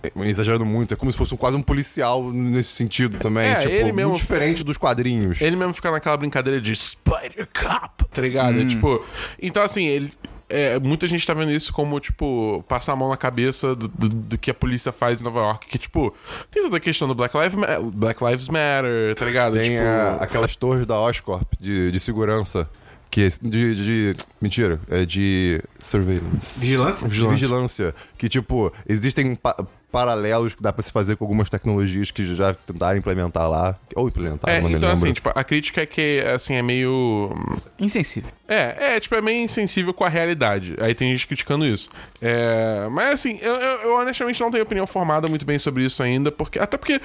É- 0.03 0.11
Exagerando 0.27 0.65
muito, 0.65 0.93
é 0.93 0.97
como 0.97 1.11
se 1.11 1.17
fosse 1.17 1.35
quase 1.37 1.57
um 1.57 1.61
policial 1.61 2.31
nesse 2.31 2.69
sentido 2.71 3.17
também. 3.19 3.47
É, 3.49 3.55
tipo, 3.55 3.73
ele 3.73 3.83
muito 3.85 3.95
mesmo- 3.95 4.15
diferente 4.15 4.63
dos 4.63 4.77
quadrinhos. 4.77 5.41
Ele 5.41 5.55
mesmo 5.55 5.73
fica 5.73 5.91
naquela 5.91 6.15
brincadeira 6.17 6.59
de 6.61 6.75
Spider 6.75 7.47
Cop, 7.53 8.05
tá 8.11 8.21
ligado? 8.21 8.57
Hum. 8.57 8.61
É, 8.61 8.65
tipo, 8.65 9.05
então 9.41 9.61
assim, 9.63 9.85
ele. 9.87 10.13
é, 10.49 10.79
muita 10.79 11.07
gente 11.07 11.27
tá 11.27 11.33
vendo 11.33 11.51
isso 11.51 11.71
como, 11.71 11.99
tipo, 11.99 12.63
passar 12.67 12.93
a 12.93 12.95
mão 12.95 13.09
na 13.09 13.17
cabeça 13.17 13.75
do, 13.75 13.87
do- 13.87 14.09
do 14.09 14.37
que 14.37 14.49
a 14.49 14.53
polícia 14.53 14.91
faz 14.91 15.21
em 15.21 15.23
Nova 15.23 15.39
York. 15.41 15.67
Que, 15.67 15.77
tipo, 15.77 16.11
tem 16.49 16.63
toda 16.63 16.77
a 16.77 16.79
questão 16.79 17.07
do 17.07 17.13
Black 17.13 17.37
Lives, 17.37 17.53
Ma- 17.55 17.79
Black 17.93 18.23
Lives 18.23 18.49
Matter, 18.49 19.13
tá 19.15 19.25
ligado? 19.25 19.53
Tem 19.53 19.71
tipo, 19.73 19.83
a- 19.83 20.15
aquelas 20.15 20.55
torres 20.55 20.85
da 20.87 20.99
Oscorp 20.99 21.53
de, 21.59 21.91
de 21.91 21.99
segurança. 21.99 22.67
Que 23.11 23.23
é 23.23 23.27
de, 23.41 23.75
de- 24.13 24.15
Mentira, 24.39 24.79
é 24.89 25.03
de 25.05 25.61
surveillance. 25.79 26.59
Vigilância? 26.59 27.07
De 27.09 27.27
vigilância. 27.27 27.95
Que, 28.17 28.29
tipo, 28.29 28.71
existem 28.87 29.33
pa- 29.35 29.65
paralelos 29.91 30.53
que 30.53 30.61
dá 30.61 30.71
pra 30.71 30.83
se 30.83 30.91
fazer 30.91 31.15
com 31.15 31.23
algumas 31.25 31.49
tecnologias 31.49 32.11
que 32.11 32.23
já 32.35 32.53
tentaram 32.53 32.99
implementar 32.99 33.49
lá. 33.49 33.75
Ou 33.95 34.07
implementaram, 34.07 34.53
É, 34.53 34.61
não 34.61 34.69
então 34.69 34.91
assim, 34.91 35.11
tipo, 35.11 35.31
a 35.33 35.43
crítica 35.43 35.81
é 35.81 35.87
que, 35.87 36.21
assim, 36.35 36.53
é 36.53 36.61
meio... 36.61 37.31
Insensível. 37.79 38.29
É, 38.47 38.95
é, 38.95 38.99
tipo, 38.99 39.15
é 39.15 39.21
meio 39.21 39.43
insensível 39.43 39.91
com 39.91 40.03
a 40.03 40.09
realidade. 40.09 40.75
Aí 40.79 40.93
tem 40.93 41.11
gente 41.11 41.25
criticando 41.25 41.65
isso. 41.65 41.89
É, 42.21 42.87
mas 42.91 43.07
assim, 43.13 43.39
eu, 43.41 43.55
eu- 43.55 43.77
eu 43.81 43.95
honestamente 43.95 44.39
não 44.39 44.51
tenho 44.51 44.63
opinião 44.63 44.85
formada 44.85 45.27
muito 45.27 45.45
bem 45.47 45.57
sobre 45.57 45.83
isso 45.83 46.03
ainda, 46.03 46.31
porque. 46.31 46.59
Até 46.59 46.77
porque 46.77 47.01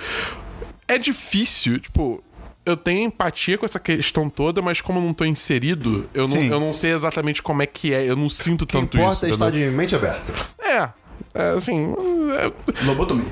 é 0.86 0.98
difícil, 0.98 1.78
tipo. 1.78 2.22
Eu 2.66 2.76
tenho 2.76 3.04
empatia 3.04 3.58
com 3.58 3.66
essa 3.66 3.78
questão 3.78 4.30
toda, 4.30 4.62
mas 4.62 4.80
como 4.80 4.98
eu 4.98 5.02
não 5.02 5.12
tô 5.12 5.24
inserido, 5.24 6.08
eu 6.14 6.26
não, 6.26 6.42
eu 6.42 6.60
não 6.60 6.72
sei 6.72 6.92
exatamente 6.92 7.42
como 7.42 7.62
é 7.62 7.66
que 7.66 7.92
é. 7.92 8.08
Eu 8.08 8.16
não 8.16 8.28
sinto 8.30 8.62
O 8.62 8.66
que 8.66 8.72
tanto 8.72 8.96
importa 8.96 9.12
isso. 9.16 9.26
é 9.26 9.30
estar 9.30 9.50
de 9.50 9.66
mente 9.70 9.94
aberta. 9.94 10.32
É. 10.58 10.88
É, 11.34 11.50
assim. 11.56 11.92
é- 12.38 12.84
Lobotomia. 12.86 13.26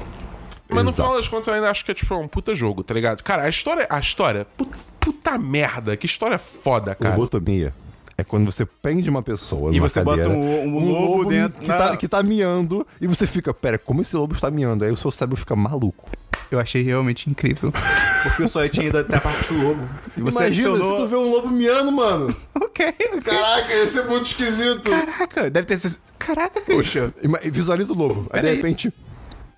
mas 0.68 0.84
no 0.84 0.90
Exato. 0.90 0.94
final 1.08 1.16
das 1.16 1.28
contas 1.28 1.48
eu 1.48 1.54
ainda 1.54 1.70
acho 1.70 1.84
que 1.84 1.90
é 1.90 1.94
tipo 1.94 2.14
um 2.14 2.28
puta 2.28 2.54
jogo, 2.54 2.82
tá 2.82 2.92
ligado? 2.92 3.22
Cara, 3.22 3.44
a 3.44 3.48
história. 3.48 3.86
A 3.88 3.98
história. 3.98 4.46
Puta, 4.56 4.76
puta 5.00 5.38
merda, 5.38 5.96
que 5.96 6.04
história 6.06 6.38
foda, 6.38 6.94
cara. 6.94 7.14
Lobotomia 7.14 7.72
é 8.18 8.22
quando 8.22 8.44
você 8.44 8.66
prende 8.66 9.08
uma 9.08 9.22
pessoa 9.22 9.74
E 9.74 9.80
você 9.80 10.02
bota 10.02 10.18
cadeira, 10.24 10.38
um- 10.38 10.76
um 10.76 10.92
lobo 10.92 11.24
dentro- 11.24 11.58
que, 11.60 11.66
na- 11.66 11.78
tá, 11.78 11.96
que 11.96 12.06
tá 12.06 12.22
miando 12.22 12.86
e 13.00 13.06
você 13.06 13.26
fica, 13.26 13.54
pera, 13.54 13.78
como 13.78 14.02
esse 14.02 14.14
lobo 14.14 14.34
está 14.34 14.50
miando? 14.50 14.84
Aí 14.84 14.90
o 14.90 14.96
seu 14.96 15.10
cérebro 15.10 15.36
fica 15.38 15.56
maluco. 15.56 16.10
Eu 16.52 16.60
achei 16.60 16.82
realmente 16.82 17.28
incrível. 17.30 17.72
Porque 18.22 18.42
eu 18.42 18.48
só 18.48 18.66
tinha 18.68 18.86
ido 18.86 18.98
até 18.98 19.16
a 19.16 19.20
parte 19.20 19.52
do 19.52 19.62
lobo. 19.62 19.88
E 20.16 20.20
você 20.20 20.38
Imagina 20.38 20.68
adicionou... 20.68 20.96
se 20.98 21.02
tu 21.02 21.08
vê 21.08 21.16
um 21.16 21.30
lobo 21.30 21.48
miando, 21.48 21.90
mano. 21.90 22.36
Ok, 22.54 22.86
ok. 22.88 23.20
Caraca, 23.22 23.74
ia 23.74 23.86
ser 23.86 24.04
muito 24.06 24.26
esquisito. 24.26 24.88
Caraca, 24.88 25.50
deve 25.50 25.66
ter 25.66 25.78
sido... 25.78 25.98
Caraca, 26.18 26.60
Christian. 26.62 27.10
Ima- 27.22 27.38
Visualiza 27.44 27.92
o 27.92 27.96
lobo. 27.96 28.26
Aí 28.32 28.40
de 28.40 28.54
repente. 28.54 28.92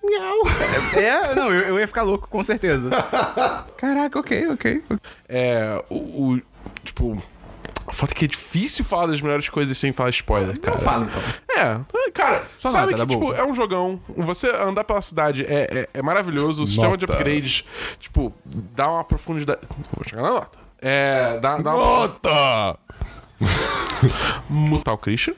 Miau. 0.02 0.34
É, 0.96 1.34
não, 1.34 1.52
eu, 1.52 1.68
eu 1.68 1.78
ia 1.78 1.86
ficar 1.86 2.02
louco, 2.02 2.26
com 2.28 2.42
certeza. 2.42 2.90
Caraca, 3.78 4.18
ok, 4.18 4.48
ok. 4.50 4.82
É. 5.28 5.80
O. 5.88 6.32
o- 6.34 6.42
tipo. 6.84 7.22
A 7.94 7.96
foto 7.96 8.10
é 8.10 8.14
que 8.14 8.24
é 8.24 8.28
difícil 8.28 8.84
falar 8.84 9.06
das 9.06 9.20
melhores 9.20 9.48
coisas 9.48 9.78
sem 9.78 9.92
falar 9.92 10.10
spoiler, 10.10 10.58
cara. 10.58 10.78
Fala 10.78 11.04
então. 11.04 11.22
É, 11.48 12.10
cara, 12.10 12.42
Só 12.58 12.68
sabe 12.70 12.92
nota, 12.92 12.94
que, 12.94 12.98
tá 12.98 13.06
bom. 13.20 13.28
tipo, 13.30 13.40
é 13.40 13.46
um 13.46 13.54
jogão. 13.54 14.00
Você 14.16 14.48
andar 14.50 14.82
pela 14.82 15.00
cidade 15.00 15.44
é, 15.44 15.68
é, 15.70 15.88
é 15.94 16.02
maravilhoso. 16.02 16.64
O 16.64 16.66
sistema 16.66 16.96
de 16.96 17.06
Nota. 17.06 17.12
upgrades, 17.20 17.64
tipo, 18.00 18.34
dá 18.44 18.90
uma 18.90 19.04
profundidade. 19.04 19.60
Vou 19.94 20.04
chegar 20.04 20.22
na 20.22 20.30
nota. 20.30 20.58
É. 20.82 21.38
Dá, 21.38 21.58
dá 21.58 21.74
uma. 21.76 21.84
Nota! 21.84 22.78
mutar 24.50 24.94
o 24.94 24.98
Christian. 24.98 25.34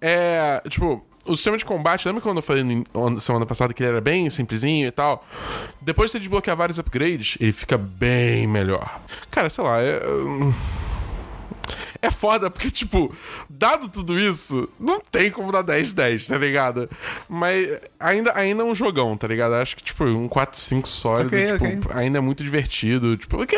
é, 0.00 0.62
tipo, 0.68 1.04
o 1.24 1.34
sistema 1.34 1.56
de 1.58 1.64
combate, 1.64 2.06
lembra 2.06 2.22
quando 2.22 2.36
eu 2.36 2.42
falei 2.42 2.62
no- 2.64 3.20
semana 3.20 3.44
passada 3.44 3.74
que 3.74 3.82
ele 3.82 3.90
era 3.90 4.00
bem 4.00 4.30
simplesinho 4.30 4.86
e 4.86 4.90
tal? 4.92 5.26
Depois 5.80 6.08
de 6.08 6.12
você 6.12 6.18
desbloquear 6.20 6.56
vários 6.56 6.78
upgrades, 6.78 7.36
ele 7.40 7.52
fica 7.52 7.76
bem 7.76 8.46
melhor. 8.46 9.00
Cara, 9.30 9.50
sei 9.50 9.64
lá, 9.64 9.80
é. 9.82 10.00
É 12.02 12.12
foda, 12.12 12.48
porque, 12.48 12.70
tipo, 12.70 13.12
dado 13.50 13.88
tudo 13.88 14.18
isso, 14.18 14.68
não 14.78 15.00
tem 15.00 15.32
como 15.32 15.50
dar 15.50 15.64
10-10, 15.64 16.28
tá 16.28 16.38
ligado? 16.38 16.88
Mas 17.28 17.80
ainda, 17.98 18.32
ainda 18.36 18.62
é 18.62 18.66
um 18.66 18.74
jogão, 18.74 19.16
tá 19.16 19.26
ligado? 19.26 19.54
Acho 19.54 19.74
que, 19.76 19.82
tipo, 19.82 20.04
um 20.04 20.28
4-5 20.28 20.86
sólido, 20.86 21.26
Ok, 21.28 21.46
tipo, 21.52 21.88
ok. 21.88 22.00
ainda 22.00 22.18
é 22.18 22.20
muito 22.20 22.44
divertido. 22.44 23.16
Tipo, 23.16 23.36
porque 23.38 23.56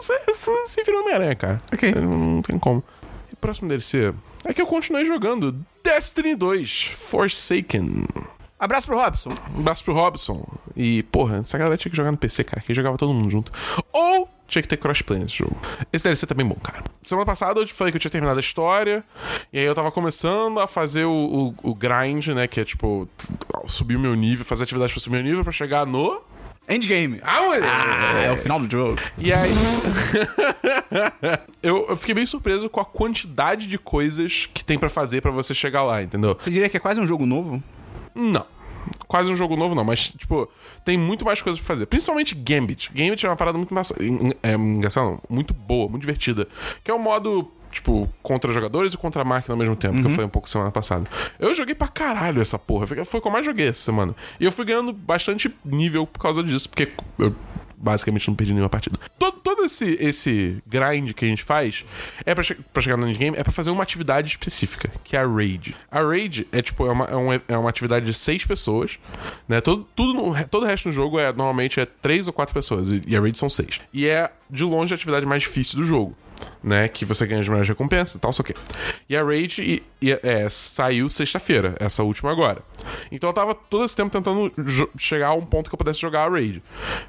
você, 0.00 0.18
você 0.28 0.66
se 0.66 0.82
virou 0.82 1.02
Homem-Aranha, 1.02 1.34
cara. 1.34 1.58
Ok. 1.72 1.92
Não, 1.94 2.02
não 2.18 2.42
tem 2.42 2.58
como. 2.58 2.82
E 3.30 3.34
o 3.34 3.36
próximo 3.36 3.68
DLC 3.68 4.14
é 4.46 4.54
que 4.54 4.62
eu 4.62 4.66
continuei 4.66 5.04
jogando 5.04 5.54
Destiny 5.82 6.34
2 6.34 6.90
Forsaken. 6.94 8.04
Abraço 8.58 8.86
pro 8.86 8.96
Robson. 8.98 9.30
Um 9.54 9.60
abraço 9.60 9.84
pro 9.84 9.92
Robson. 9.92 10.46
E, 10.74 11.02
porra, 11.04 11.38
essa 11.38 11.58
galera 11.58 11.76
tinha 11.76 11.90
que 11.90 11.96
jogar 11.96 12.10
no 12.12 12.16
PC, 12.16 12.44
cara, 12.44 12.62
que 12.62 12.72
jogava 12.72 12.96
todo 12.96 13.12
mundo 13.12 13.28
junto. 13.28 13.52
Ou 13.92 14.26
tinha 14.46 14.62
que 14.62 14.68
ter 14.68 14.76
crossplay 14.76 15.18
nesse 15.18 15.38
jogo. 15.38 15.56
Esse 15.92 16.04
DLC 16.04 16.26
tá 16.26 16.34
bem 16.34 16.46
bom, 16.46 16.56
cara. 16.56 16.82
Semana 17.02 17.26
passada 17.26 17.60
eu 17.60 17.66
te 17.66 17.72
falei 17.72 17.90
que 17.90 17.96
eu 17.96 18.00
tinha 18.00 18.10
terminado 18.10 18.38
a 18.38 18.40
história. 18.40 19.04
E 19.52 19.58
aí 19.58 19.64
eu 19.64 19.74
tava 19.74 19.90
começando 19.90 20.60
a 20.60 20.66
fazer 20.66 21.04
o, 21.04 21.54
o, 21.62 21.70
o 21.70 21.74
grind, 21.74 22.28
né? 22.28 22.46
Que 22.46 22.60
é 22.60 22.64
tipo, 22.64 23.08
subir 23.66 23.96
o 23.96 24.00
meu 24.00 24.14
nível, 24.14 24.44
fazer 24.44 24.64
atividade 24.64 24.92
pra 24.92 25.02
subir 25.02 25.16
o 25.16 25.22
meu 25.22 25.30
nível 25.30 25.44
pra 25.44 25.52
chegar 25.52 25.86
no. 25.86 26.22
Endgame. 26.66 27.20
Ah, 27.22 27.42
moleque! 27.42 27.66
Ah, 27.66 28.22
é 28.24 28.32
o 28.32 28.36
final 28.38 28.58
do 28.58 28.70
jogo. 28.70 28.96
E 29.18 29.32
aí. 29.32 29.52
eu, 31.62 31.86
eu 31.90 31.96
fiquei 31.96 32.14
bem 32.14 32.24
surpreso 32.24 32.70
com 32.70 32.80
a 32.80 32.84
quantidade 32.84 33.66
de 33.66 33.76
coisas 33.76 34.48
que 34.52 34.64
tem 34.64 34.78
pra 34.78 34.88
fazer 34.88 35.20
pra 35.20 35.30
você 35.30 35.54
chegar 35.54 35.82
lá, 35.82 36.02
entendeu? 36.02 36.34
Você 36.40 36.50
diria 36.50 36.68
que 36.70 36.76
é 36.76 36.80
quase 36.80 37.00
um 37.00 37.06
jogo 37.06 37.26
novo? 37.26 37.62
Não. 38.14 38.46
Quase 39.06 39.30
um 39.30 39.36
jogo 39.36 39.56
novo, 39.56 39.74
não, 39.74 39.84
mas, 39.84 40.10
tipo, 40.10 40.48
tem 40.84 40.96
muito 40.98 41.24
mais 41.24 41.40
coisas 41.40 41.60
pra 41.60 41.66
fazer. 41.66 41.86
Principalmente 41.86 42.34
Gambit. 42.34 42.90
Gambit 42.92 43.24
é 43.24 43.28
uma 43.28 43.36
parada 43.36 43.56
muito 43.56 43.70
engraçada. 43.70 44.00
É, 44.42 44.54
engraçada, 44.54 45.06
não, 45.06 45.20
muito 45.28 45.54
boa, 45.54 45.88
muito 45.88 46.00
divertida. 46.02 46.48
Que 46.82 46.90
é 46.90 46.94
o 46.94 46.98
modo, 46.98 47.50
tipo, 47.70 48.08
contra 48.22 48.52
jogadores 48.52 48.94
e 48.94 48.96
contra 48.96 49.24
máquina 49.24 49.54
ao 49.54 49.58
mesmo 49.58 49.76
tempo, 49.76 50.00
que 50.00 50.06
eu 50.06 50.10
falei 50.10 50.26
um 50.26 50.30
pouco 50.30 50.48
semana 50.48 50.70
passada. 50.70 51.08
Eu 51.38 51.54
joguei 51.54 51.74
pra 51.74 51.88
caralho 51.88 52.40
essa 52.40 52.58
porra. 52.58 52.86
Foi 52.86 53.04
foi 53.04 53.18
o 53.18 53.22
que 53.22 53.28
eu 53.28 53.32
mais 53.32 53.44
joguei 53.44 53.68
essa 53.68 53.80
semana. 53.80 54.14
E 54.40 54.44
eu 54.44 54.52
fui 54.52 54.64
ganhando 54.64 54.92
bastante 54.92 55.54
nível 55.64 56.06
por 56.06 56.20
causa 56.20 56.42
disso, 56.42 56.68
porque 56.68 56.90
eu 57.18 57.34
basicamente 57.76 58.26
não 58.28 58.34
perdi 58.34 58.52
nenhuma 58.52 58.70
partida. 58.70 58.98
Todo, 59.18 59.40
todo 59.64 59.66
esse, 59.66 59.96
esse 60.00 60.62
grind 60.66 61.12
que 61.12 61.24
a 61.24 61.28
gente 61.28 61.42
faz 61.42 61.84
é 62.24 62.34
pra, 62.34 62.44
che 62.44 62.56
chegar 62.80 62.96
no 62.96 63.08
endgame, 63.08 63.36
é 63.36 63.42
pra 63.42 63.52
fazer 63.52 63.70
uma 63.70 63.82
atividade 63.82 64.28
específica, 64.28 64.90
que 65.02 65.16
é 65.16 65.20
a 65.20 65.26
raid. 65.26 65.74
A 65.90 66.00
raid 66.02 66.46
é 66.52 66.60
tipo, 66.62 66.86
é 66.86 66.90
uma, 66.92 67.04
é 67.06 67.14
uma, 67.16 67.42
é 67.48 67.56
uma 67.58 67.70
atividade 67.70 68.06
de 68.06 68.14
seis 68.14 68.44
pessoas, 68.44 68.98
né? 69.48 69.60
Todo, 69.60 69.86
tudo 69.96 70.12
no- 70.14 70.44
todo 70.48 70.64
o 70.64 70.66
resto 70.66 70.88
do 70.88 70.92
jogo 70.92 71.18
é 71.18 71.32
normalmente 71.32 71.80
é 71.80 71.86
três 71.86 72.26
ou 72.26 72.32
quatro 72.32 72.54
pessoas, 72.54 72.90
e, 72.92 73.02
e 73.06 73.16
a 73.16 73.20
raid 73.20 73.38
são 73.38 73.48
seis. 73.48 73.80
E 73.92 74.06
é 74.06 74.30
de 74.50 74.64
longe 74.64 74.92
a 74.92 74.96
atividade 74.96 75.26
mais 75.26 75.42
difícil 75.42 75.78
do 75.78 75.84
jogo. 75.84 76.16
Né, 76.62 76.88
que 76.88 77.04
você 77.04 77.26
ganha 77.26 77.40
as 77.40 77.48
melhores 77.48 77.68
recompensas 77.68 78.14
e 78.14 78.18
tal, 78.18 78.32
só 78.32 78.42
que. 78.42 78.54
E 79.08 79.14
a 79.14 79.22
Raid 79.22 79.60
e- 79.62 79.82
e- 80.00 80.18
é, 80.22 80.48
saiu 80.48 81.08
sexta-feira, 81.10 81.74
essa 81.78 82.02
última 82.02 82.30
agora. 82.32 82.62
Então 83.12 83.28
eu 83.28 83.34
tava 83.34 83.54
todo 83.54 83.84
esse 83.84 83.94
tempo 83.94 84.10
tentando 84.10 84.50
chegar 84.96 85.28
a 85.28 85.34
um 85.34 85.44
ponto 85.44 85.68
que 85.68 85.74
eu 85.74 85.78
pudesse 85.78 86.00
jogar 86.00 86.24
a 86.26 86.28
Raid. 86.30 86.62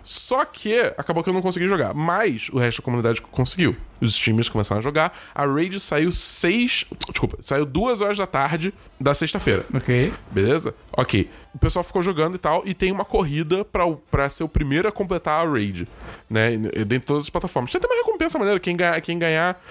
Só 0.03 0.43
que 0.43 0.77
acabou 0.97 1.23
que 1.23 1.29
eu 1.29 1.33
não 1.33 1.41
consegui 1.41 1.67
jogar. 1.67 1.93
Mas 1.93 2.49
o 2.51 2.57
resto 2.59 2.81
da 2.81 2.85
comunidade 2.85 3.21
conseguiu. 3.21 3.75
Os 4.01 4.11
streamers 4.15 4.49
começaram 4.49 4.79
a 4.79 4.83
jogar. 4.83 5.17
A 5.33 5.45
Raid 5.45 5.79
saiu 5.79 6.11
seis. 6.11 6.85
Desculpa, 7.09 7.37
saiu 7.41 7.65
duas 7.65 8.01
horas 8.01 8.17
da 8.17 8.27
tarde 8.27 8.73
da 8.99 9.13
sexta-feira. 9.13 9.65
Ok. 9.73 10.11
Beleza? 10.31 10.73
Ok. 10.95 11.29
O 11.53 11.59
pessoal 11.59 11.83
ficou 11.83 12.01
jogando 12.01 12.35
e 12.35 12.37
tal, 12.37 12.63
e 12.65 12.73
tem 12.73 12.91
uma 12.91 13.05
corrida 13.05 13.63
pra, 13.63 13.85
pra 14.11 14.29
ser 14.29 14.43
o 14.43 14.49
primeiro 14.49 14.87
a 14.87 14.91
completar 14.91 15.45
a 15.45 15.49
raid, 15.49 15.87
né? 16.29 16.57
Dentro 16.57 16.99
de 16.99 17.05
todas 17.05 17.23
as 17.23 17.29
plataformas. 17.29 17.71
Tem 17.71 17.79
até 17.79 17.87
uma 17.87 17.95
recompensa 17.95 18.37
maneira. 18.37 18.59
Quem 18.59 18.75
ganhar. 18.75 19.01
Quem, 19.01 19.17
ganhar 19.17 19.61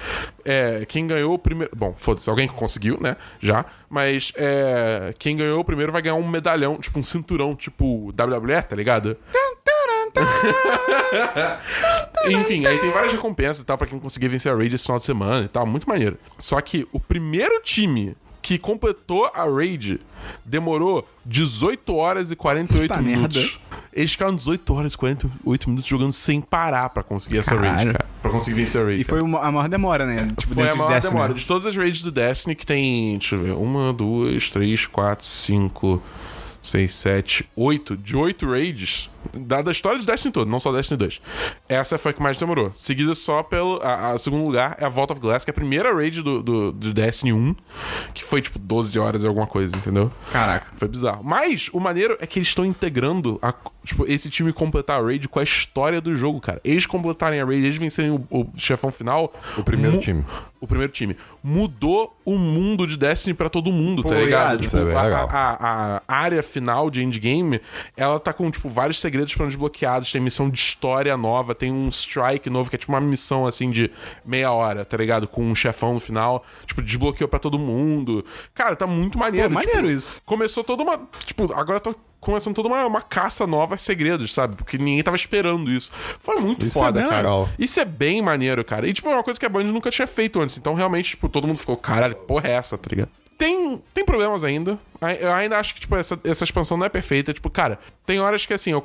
é, 0.45 0.85
quem 0.87 1.07
ganhou 1.07 1.35
o 1.35 1.39
primeiro. 1.39 1.75
Bom, 1.77 1.95
foda-se, 1.97 2.29
alguém 2.29 2.49
que 2.49 2.55
conseguiu, 2.55 2.99
né? 3.01 3.17
Já. 3.41 3.65
Mas 3.89 4.33
é, 4.37 5.15
quem 5.19 5.37
ganhou 5.37 5.61
o 5.61 5.65
primeiro 5.65 5.93
vai 5.93 6.03
ganhar 6.03 6.17
um 6.17 6.27
medalhão, 6.27 6.79
tipo 6.79 6.99
um 6.99 7.03
cinturão, 7.03 7.55
tipo 7.55 8.09
WWE, 8.09 8.63
tá 8.63 8.75
ligado? 8.75 9.17
Enfim, 12.29 12.67
aí 12.67 12.79
tem 12.79 12.91
várias 12.91 13.13
recompensas 13.13 13.61
e 13.63 13.65
tal 13.65 13.77
pra 13.77 13.87
quem 13.87 13.99
conseguir 13.99 14.29
vencer 14.29 14.51
a 14.53 14.57
raid 14.57 14.75
esse 14.75 14.85
final 14.85 14.99
de 14.99 15.05
semana 15.05 15.45
e 15.45 15.49
tal. 15.49 15.67
Muito 15.67 15.89
maneiro. 15.89 16.17
Só 16.39 16.61
que 16.61 16.87
o 16.93 16.99
primeiro 17.01 17.61
time 17.63 18.17
que 18.41 18.59
completou 18.59 19.31
a 19.35 19.45
raid 19.45 20.01
demorou 20.45 21.07
18 21.25 21.95
horas 21.95 22.31
e 22.31 22.37
48 22.37 22.89
Puta 22.89 23.03
minutos. 23.03 23.37
merda. 23.37 23.65
Eles 23.93 24.11
ficaram 24.13 24.35
18 24.35 24.75
horas 24.75 24.95
e 24.95 24.99
48 24.99 25.69
minutos 25.71 25.89
jogando 25.89 26.13
sem 26.13 26.41
parar 26.41 26.89
pra 26.91 27.03
conseguir 27.03 27.39
essa 27.39 27.55
raid, 27.55 27.69
Caralho. 27.69 27.93
cara. 27.93 28.07
Pra 28.21 28.31
conseguir 28.31 28.57
vencer 28.57 28.81
a 28.83 28.85
raid. 28.87 29.01
E 29.01 29.05
foi 29.05 29.21
uma- 29.23 29.41
a 29.41 29.53
maior 29.53 29.69
demora, 29.69 30.05
né? 30.05 30.33
Tipo, 30.37 30.55
Foi 30.55 30.69
a 30.69 30.73
de 30.73 30.79
maior 30.79 30.91
Destiny. 30.91 31.13
demora. 31.15 31.35
De 31.35 31.47
todas 31.47 31.67
as 31.67 31.77
raids 31.77 32.03
do 32.03 32.11
Destiny, 32.11 32.55
que 32.57 32.67
tem, 32.67 33.17
deixa 33.19 33.37
eu 33.37 33.41
ver, 33.43 33.53
uma, 33.53 33.93
duas, 33.93 34.51
três, 34.51 34.85
quatro, 34.87 35.25
cinco, 35.25 36.03
seis, 36.61 36.93
sete, 36.95 37.49
oito. 37.55 37.97
De 37.97 38.17
oito 38.17 38.51
raids, 38.51 39.09
da, 39.33 39.63
da 39.63 39.71
história 39.73 39.99
de 39.99 40.07
Destiny 40.07 40.33
todo, 40.33 40.49
não 40.51 40.61
só 40.61 40.73
Destiny 40.73 40.99
2. 40.99 41.21
Essa 41.69 41.97
foi 41.99 42.11
a 42.11 42.15
que 42.15 42.23
mais 42.23 42.37
demorou. 42.37 42.73
Seguida 42.77 43.15
só 43.15 43.43
pelo. 43.43 43.81
A, 43.83 44.11
a 44.13 44.19
segundo 44.19 44.45
lugar 44.45 44.77
é 44.79 44.85
a 44.85 44.89
Vault 44.89 45.13
of 45.13 45.21
Glass, 45.21 45.45
que 45.45 45.51
é 45.51 45.53
a 45.53 45.55
primeira 45.55 45.95
raid 45.95 46.23
do, 46.23 46.43
do, 46.43 46.73
do 46.73 46.93
Destiny 46.95 47.33
1, 47.33 47.55
que 48.13 48.23
foi 48.25 48.43
tipo 48.43 48.59
12 48.59 48.99
horas 48.99 49.25
e 49.25 49.27
alguma 49.27 49.47
coisa, 49.47 49.77
entendeu? 49.77 50.11
Caraca. 50.31 50.71
Foi 50.77 50.89
bizarro. 50.89 51.23
Mas 51.25 51.69
o 51.73 51.81
maneiro 51.81 52.17
é 52.21 52.27
que 52.27 52.39
eles 52.39 52.49
estão 52.49 52.65
integrando 52.65 53.39
a- 53.43 53.55
tipo, 53.85 54.05
esse 54.11 54.31
time 54.31 54.53
completar 54.53 55.01
a 55.01 55.03
raid 55.05 55.29
com 55.29 55.39
a 55.39 55.43
história 55.43 56.01
do 56.01 56.15
jogo, 56.15 56.41
cara. 56.41 56.61
Eles 56.65 56.87
completarem 56.87 57.41
a 57.41 57.45
raid, 57.45 57.65
eles 57.67 57.77
vencerem 57.79 58.11
o, 58.11 58.27
o 58.31 58.47
chefão 58.57 58.91
final. 58.91 59.33
O 59.59 59.63
primeiro 59.63 59.99
time. 59.99 60.25
O 60.61 60.67
primeiro 60.67 60.91
time. 60.93 61.15
Mudou 61.43 62.17
o 62.25 62.39
mundo 62.39 62.87
de 62.87 62.97
Destiny 62.97 63.35
pra 63.35 63.51
todo 63.51 63.71
mundo, 63.71 64.03
Pô, 64.03 64.09
tá 64.09 64.15
ligado? 64.15 64.61
Tipo, 64.63 64.77
é 64.79 64.95
a, 64.97 65.25
a- 65.31 66.03
a 66.09 66.17
área 66.17 66.43
final 66.43 66.89
de 66.91 67.03
endgame, 67.03 67.61
ela 67.97 68.19
tá 68.19 68.33
com, 68.33 68.51
tipo, 68.51 68.69
vários 68.69 68.99
segredos 69.15 69.33
foram 69.33 69.49
desbloqueados. 69.49 70.11
Tem 70.11 70.21
missão 70.21 70.51
de 70.51 70.59
história 70.59 71.17
nova, 71.17 71.55
tem 71.55 71.73
um 71.73 71.89
strike 71.89 72.51
novo, 72.51 72.69
que 72.69 72.77
é 72.77 72.79
tipo 72.79 72.93
uma 72.93 73.01
missão 73.01 73.47
assim 73.47 73.71
de 73.71 73.91
meia 74.25 74.51
hora, 74.51 74.85
tá 74.85 74.97
ligado? 74.97 75.29
Com 75.29 75.45
um 75.45 75.55
chefão 75.55 75.95
no 75.95 76.01
final. 76.01 76.45
Tipo, 76.67 76.83
desbloqueou 76.83 77.29
pra 77.29 77.39
todo 77.39 77.59
mundo. 77.59 78.25
Cara, 78.53 78.75
tá 78.75 78.87
muito 78.87 79.17
maneiro. 79.17 79.49
Pô, 79.49 79.55
maneiro 79.55 79.87
tipo, 79.87 79.91
isso. 79.93 80.21
Começou 80.25 80.65
toda 80.65 80.83
uma. 80.83 81.01
Tipo, 81.25 81.53
agora 81.55 81.79
tá 81.79 81.95
começando 82.19 82.55
toda 82.55 82.69
uma, 82.69 82.87
uma 82.87 83.03
caça 83.03 83.47
nova 83.47 83.75
a 83.75 83.79
segredos, 83.79 84.33
sabe? 84.33 84.57
Porque 84.57 84.79
ninguém 84.79 85.03
tava 85.03 85.17
esperando 85.17 85.71
isso. 85.71 85.93
Foi 86.19 86.37
muito 86.37 86.67
Isso 86.67 86.79
é 86.79 86.83
foda, 86.83 87.01
bem 87.01 87.09
cara. 87.09 87.17
legal. 87.19 87.49
Isso 87.59 87.79
é 87.79 87.85
bem 87.85 88.23
maneiro, 88.23 88.65
cara. 88.65 88.89
E, 88.89 88.93
tipo, 88.95 89.09
é 89.09 89.15
uma 89.15 89.23
coisa 89.23 89.39
que 89.39 89.47
a 89.47 89.49
Band 89.49 89.65
nunca 89.65 89.91
tinha 89.91 90.07
feito 90.07 90.41
antes. 90.41 90.57
Então, 90.57 90.75
realmente, 90.75 91.11
tipo, 91.11 91.29
todo 91.29 91.47
mundo 91.47 91.59
ficou, 91.59 91.77
caralho, 91.77 92.17
porra 92.17 92.49
é 92.49 92.53
essa, 92.53 92.79
tá 92.79 92.89
ligado? 92.91 93.11
Tem, 93.37 93.83
tem 93.93 94.05
problemas 94.05 94.45
ainda. 94.45 94.79
Ai- 95.01 95.19
Eu 95.21 95.33
ainda 95.33 95.59
acho 95.59 95.75
que, 95.75 95.81
tipo, 95.81 95.97
essa, 95.97 96.19
essa 96.25 96.45
expansão 96.45 96.77
não 96.77 96.87
é 96.87 96.89
perfeita. 96.89 97.33
Tipo, 97.33 97.51
cara, 97.51 97.79
tem 98.07 98.21
horas 98.21 98.47
que, 98.47 98.55
assim, 98.55 98.71
eu 98.71 98.83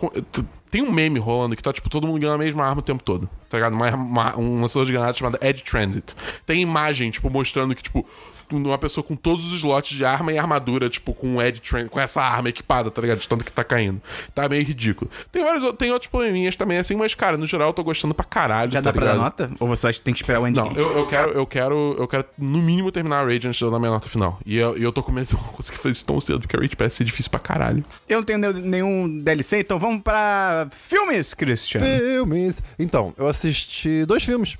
tem 0.72 0.82
um 0.82 0.92
meme 0.92 1.20
rolando 1.20 1.56
que 1.56 1.64
tá, 1.64 1.72
tipo, 1.72 1.90
todo 1.90 2.08
mundo 2.08 2.20
ganhando 2.20 2.36
a 2.42 2.44
mesma 2.46 2.66
arma 2.66 2.80
o 2.80 2.84
tempo 2.84 3.04
todo. 3.04 3.30
Tá 3.50 3.58
ligado? 3.58 3.74
Uma, 3.74 3.90
uma, 3.96 4.40
um 4.40 4.62
lançador 4.62 4.86
de 4.86 4.92
granadas 4.92 5.18
chamado 5.18 5.38
Edge 5.42 5.64
Transit. 5.64 6.16
Tem 6.46 6.62
imagem, 6.62 7.10
tipo, 7.12 7.30
mostrando 7.30 7.76
que, 7.76 7.84
tipo, 7.84 8.06
uma 8.52 8.78
pessoa 8.78 9.04
com 9.04 9.16
todos 9.16 9.48
os 9.48 9.54
slots 9.54 9.96
de 9.98 10.04
arma 10.06 10.32
e 10.34 10.38
armadura, 10.38 10.90
tipo, 10.90 11.14
com 11.14 11.36
o 11.36 11.42
Edge 11.42 11.62
Transit, 11.62 11.90
com 11.90 12.00
essa 12.00 12.22
arma 12.22 12.50
equipada, 12.50 12.90
tá 12.92 13.02
ligado? 13.02 13.20
De 13.20 13.28
tanto 13.28 13.44
que 13.44 13.52
tá 13.52 13.64
caindo. 13.64 14.02
Tá 14.34 14.48
meio 14.50 14.64
ridículo. 14.64 15.10
Tem 15.32 15.44
vários, 15.44 15.72
tem 15.74 15.92
outros 15.92 16.10
probleminhas 16.10 16.56
também, 16.56 16.78
assim, 16.78 16.96
mas, 16.96 17.14
cara, 17.16 17.38
no 17.38 17.46
geral 17.46 17.70
eu 17.70 17.74
tô 17.74 17.84
gostando 17.84 18.14
pra 18.14 18.26
caralho. 18.26 18.72
Já 18.72 18.82
tá 18.82 18.90
dá 18.92 18.94
pra 18.94 19.06
dar 19.06 19.12
ligado? 19.14 19.24
nota? 19.24 19.52
Ou 19.60 19.68
você 19.68 19.88
acha 19.88 20.00
que 20.00 20.06
tem 20.06 20.14
que 20.14 20.20
esperar 20.22 20.40
o 20.40 20.44
Não, 20.44 20.50
endgame? 20.50 20.78
eu, 20.78 20.98
eu 20.98 21.08
quero, 21.08 21.32
eu 21.32 21.46
quero, 21.46 21.96
eu 22.00 22.08
quero 22.08 22.26
no 22.38 22.60
mínimo 22.62 22.92
terminar 22.92 23.22
a 23.22 23.26
Raid 23.26 23.48
antes 23.48 23.58
de 23.58 23.64
eu 23.64 23.72
dar 23.72 23.80
minha 23.80 23.92
nota 23.92 24.08
final. 24.10 24.40
E 24.46 24.58
eu, 24.58 24.78
e 24.78 24.84
eu 24.84 24.92
tô 24.92 25.02
com 25.04 25.12
medo 25.12 25.28
de 25.28 25.34
eu 25.34 25.40
não 25.40 25.48
conseguir 25.54 25.78
fazer 25.78 25.92
isso 25.92 26.06
tão 26.06 26.20
cedo, 26.20 26.40
porque 26.40 26.56
a 26.56 26.60
Raid 26.60 26.76
parece 26.76 26.98
ser 26.98 27.04
difícil 27.04 27.30
pra 27.32 27.40
caralho. 27.40 27.84
Eu 28.08 28.18
não 28.18 28.24
tenho 28.26 28.40
ne- 28.40 28.54
nenhum 28.62 29.20
DLC, 29.20 29.60
então 29.60 29.78
vamos 29.80 30.02
pra 30.04 30.68
filmes, 30.72 31.34
Christian. 31.34 31.82
Filmes. 31.82 32.62
Então, 32.78 33.14
eu 33.18 33.28
assisti 33.28 34.06
dois 34.06 34.24
filmes. 34.24 34.58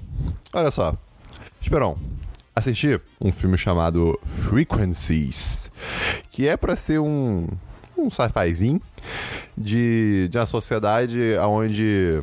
Olha 0.54 0.72
só. 0.72 0.94
Esperão. 1.62 1.98
Assisti 2.60 3.00
um 3.22 3.32
filme 3.32 3.58
chamado 3.58 4.20
Frequencies, 4.26 5.72
que 6.30 6.46
é 6.46 6.58
pra 6.58 6.76
ser 6.76 7.00
um 7.00 7.48
um 7.98 8.10
sci-fizinho 8.10 8.82
de, 9.58 10.28
de 10.30 10.38
uma 10.38 10.46
sociedade 10.46 11.20
onde 11.48 12.22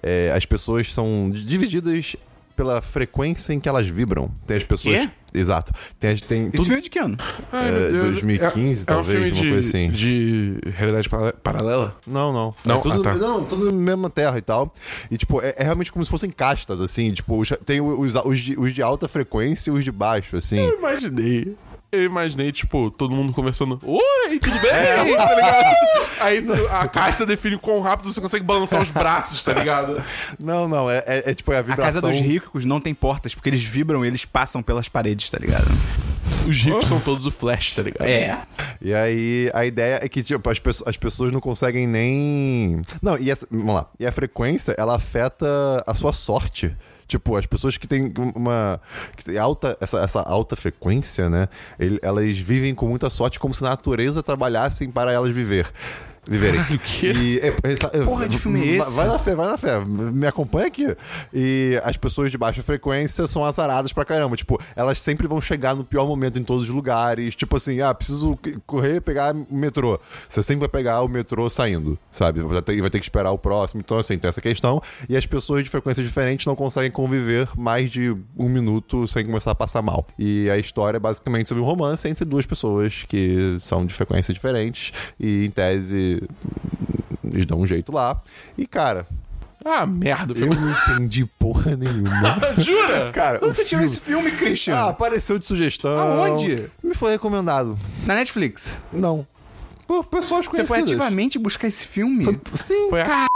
é, 0.00 0.30
as 0.32 0.46
pessoas 0.46 0.92
são 0.92 1.30
divididas 1.32 2.14
pela 2.56 2.80
frequência 2.80 3.52
em 3.52 3.60
que 3.60 3.68
elas 3.68 3.86
vibram. 3.86 4.30
Tem 4.46 4.56
as 4.56 4.64
pessoas. 4.64 4.98
Quê? 5.00 5.10
Exato. 5.34 5.72
Tem, 6.00 6.12
as- 6.12 6.20
tem 6.22 6.44
Esse 6.44 6.52
tudo- 6.52 6.62
filme 6.64 6.78
é 6.78 6.80
de 6.80 6.88
que 6.90 6.98
ano? 6.98 7.16
Ai, 7.52 7.68
É, 7.68 7.72
meu 7.72 7.90
Deus. 7.90 8.04
2015, 8.04 8.82
É- 8.82 8.86
talvez, 8.86 9.16
é 9.16 9.20
um 9.20 9.22
filme 9.24 9.30
uma 9.38 9.42
de, 9.42 9.50
coisa 9.52 9.68
assim. 9.68 9.90
De 9.90 10.58
realidade 10.74 11.08
para- 11.10 11.32
paralela? 11.34 11.94
Não, 12.06 12.32
não. 12.32 12.54
Não? 12.64 12.78
É 12.78 12.80
tudo, 12.80 13.00
Ah, 13.00 13.12
tá. 13.12 13.14
não, 13.18 13.44
tudo 13.44 13.66
na 13.66 13.72
mesma 13.72 14.08
terra 14.08 14.38
e 14.38 14.40
tal. 14.42 14.72
E, 15.10 15.18
tipo, 15.18 15.42
é, 15.42 15.54
é 15.58 15.64
realmente 15.64 15.92
como 15.92 16.02
se 16.04 16.10
fossem 16.10 16.30
castas, 16.30 16.80
assim. 16.80 17.12
Tipo, 17.12 17.38
os- 17.38 17.52
tem 17.66 17.80
os, 17.82 18.14
os, 18.14 18.40
de, 18.40 18.58
os 18.58 18.72
de 18.72 18.80
alta 18.80 19.06
frequência 19.06 19.70
e 19.70 19.74
os 19.74 19.84
de 19.84 19.92
baixo, 19.92 20.38
assim. 20.38 20.58
Eu 20.58 20.78
imaginei. 20.78 21.54
Eu 21.92 22.02
imaginei, 22.04 22.52
tipo, 22.52 22.90
todo 22.90 23.14
mundo 23.14 23.32
conversando. 23.32 23.78
Oi, 23.82 24.38
tudo 24.38 24.58
bem? 24.60 24.70
Tá 25.16 25.30
ligado? 25.30 25.76
Aí 26.20 26.44
a 26.70 26.88
caixa 26.88 27.26
define 27.26 27.58
quão 27.58 27.80
rápido 27.80 28.12
você 28.12 28.20
consegue 28.20 28.44
balançar 28.44 28.80
os 28.80 28.90
braços, 28.90 29.42
tá 29.42 29.52
ligado? 29.52 30.02
Não, 30.38 30.66
não, 30.66 30.90
é, 30.90 30.98
é- 31.06 31.30
é 31.30 31.34
tipo 31.34 31.52
é 31.52 31.56
a 31.56 31.58
A 31.60 31.62
vibração. 31.62 31.84
casa 31.84 32.00
dos 32.00 32.18
ricos 32.20 32.64
não 32.64 32.80
tem 32.80 32.94
portas, 32.94 33.34
porque 33.34 33.48
eles 33.50 33.62
vibram 33.62 34.04
e 34.04 34.08
eles 34.08 34.24
passam 34.24 34.62
pelas 34.62 34.88
paredes, 34.88 35.30
tá 35.30 35.38
ligado? 35.38 35.66
Os 36.48 36.56
ricos 36.56 36.86
são 36.88 36.98
todos 37.00 37.26
o 37.26 37.30
Flash, 37.30 37.74
tá 37.74 37.82
ligado? 37.82 38.06
É. 38.08 38.38
E 38.80 38.94
aí, 38.94 39.50
a 39.52 39.64
ideia 39.66 40.00
é 40.02 40.08
que, 40.08 40.22
tipo, 40.22 40.48
as, 40.48 40.58
pessoas- 40.58 40.88
as 40.88 40.96
pessoas 40.96 41.32
não 41.32 41.40
conseguem 41.40 41.86
nem. 41.86 42.80
Não, 43.02 43.18
e 43.18 43.30
essa. 43.30 43.46
Vamos 43.50 43.74
lá. 43.74 43.86
E 43.98 44.06
a 44.06 44.12
frequência, 44.12 44.74
ela 44.78 44.94
afeta 44.96 45.46
a 45.86 45.94
sua 45.94 46.12
sorte. 46.12 46.74
Tipo, 47.06 47.36
as 47.36 47.46
pessoas 47.46 47.76
que 47.76 47.86
têm 47.86 48.12
uma. 48.34 48.80
Que 49.16 49.24
tem 49.24 49.38
alta, 49.38 49.76
essa, 49.80 50.00
essa 50.00 50.20
alta 50.22 50.56
frequência, 50.56 51.30
né? 51.30 51.48
elas 52.02 52.36
vivem 52.38 52.74
com 52.74 52.88
muita 52.88 53.08
sorte, 53.08 53.38
como 53.38 53.54
se 53.54 53.64
a 53.64 53.68
natureza 53.68 54.22
trabalhassem 54.22 54.90
para 54.90 55.12
elas 55.12 55.32
viver. 55.32 55.70
Viverem. 56.28 56.60
Caralho, 56.60 56.76
o 56.76 56.78
quê? 56.80 57.12
E, 57.12 57.38
é, 57.40 57.54
essa- 57.72 57.88
porra 57.88 58.28
de 58.28 58.38
filme 58.38 58.60
é 58.60 58.66
esse? 58.78 58.90
Vai 58.96 59.06
na 59.06 59.18
fé, 59.18 59.34
vai 59.34 59.46
na 59.46 59.56
fé. 59.56 59.78
Me 59.84 60.26
acompanha 60.26 60.66
aqui. 60.66 60.96
E 61.32 61.80
as 61.84 61.96
pessoas 61.96 62.30
de 62.30 62.38
baixa 62.38 62.62
frequência 62.62 63.26
são 63.26 63.44
azaradas 63.44 63.92
pra 63.92 64.04
caramba. 64.04 64.36
Tipo, 64.36 64.60
elas 64.74 65.00
sempre 65.00 65.26
vão 65.26 65.40
chegar 65.40 65.74
no 65.74 65.84
pior 65.84 66.06
momento 66.06 66.38
em 66.38 66.44
todos 66.44 66.64
os 66.64 66.68
lugares. 66.74 67.34
Tipo 67.34 67.56
assim, 67.56 67.80
ah, 67.80 67.94
preciso 67.94 68.38
correr 68.66 69.00
pegar 69.00 69.34
o 69.34 69.46
metrô. 69.54 70.00
Você 70.28 70.42
sempre 70.42 70.60
vai 70.60 70.68
pegar 70.68 71.02
o 71.02 71.08
metrô 71.08 71.48
saindo, 71.48 71.98
sabe? 72.10 72.40
Vai 72.40 72.60
ter, 72.62 72.80
vai 72.80 72.90
ter 72.90 72.98
que 72.98 73.04
esperar 73.04 73.30
o 73.30 73.38
próximo. 73.38 73.80
Então, 73.84 73.98
assim, 73.98 74.18
tem 74.18 74.28
essa 74.28 74.40
questão. 74.40 74.82
E 75.08 75.16
as 75.16 75.26
pessoas 75.26 75.62
de 75.64 75.70
frequências 75.70 76.06
diferentes 76.06 76.44
não 76.46 76.56
conseguem 76.56 76.90
conviver 76.90 77.48
mais 77.56 77.90
de 77.90 78.14
um 78.36 78.48
minuto 78.48 79.06
sem 79.06 79.24
começar 79.24 79.52
a 79.52 79.54
passar 79.54 79.82
mal. 79.82 80.06
E 80.18 80.50
a 80.50 80.58
história 80.58 80.96
é 80.96 81.00
basicamente 81.00 81.48
sobre 81.48 81.62
um 81.62 81.66
romance 81.66 82.08
entre 82.08 82.24
duas 82.24 82.46
pessoas 82.46 83.04
que 83.08 83.56
são 83.60 83.86
de 83.86 83.94
frequências 83.94 84.34
diferentes. 84.34 84.92
E, 85.20 85.44
em 85.44 85.50
tese, 85.50 86.15
eles 87.24 87.46
dão 87.46 87.60
um 87.60 87.66
jeito 87.66 87.92
lá. 87.92 88.20
E, 88.56 88.66
cara, 88.66 89.06
Ah, 89.64 89.84
merda. 89.86 90.32
eu 90.38 90.46
não 90.46 90.70
entendi 90.70 91.24
porra 91.38 91.76
nenhuma. 91.76 92.38
Jura? 92.58 93.10
Cara, 93.12 93.38
você 93.40 93.64
tirou 93.64 93.84
esse 93.84 93.98
filme, 94.00 94.30
Christian? 94.32 94.76
Ah, 94.76 94.88
apareceu 94.90 95.38
de 95.38 95.46
sugestão. 95.46 95.98
Aonde? 95.98 96.70
Me 96.82 96.94
foi 96.94 97.12
recomendado. 97.12 97.78
Na 98.06 98.14
Netflix. 98.14 98.80
Não. 98.92 99.26
Por 99.86 100.04
pessoas 100.06 100.46
Você 100.46 100.50
conhecidas. 100.50 100.68
foi 100.68 100.78
ativamente 100.80 101.38
buscar 101.38 101.66
esse 101.68 101.86
filme? 101.86 102.24
Sim. 102.56 102.88
Foi 102.90 103.00
a... 103.02 103.26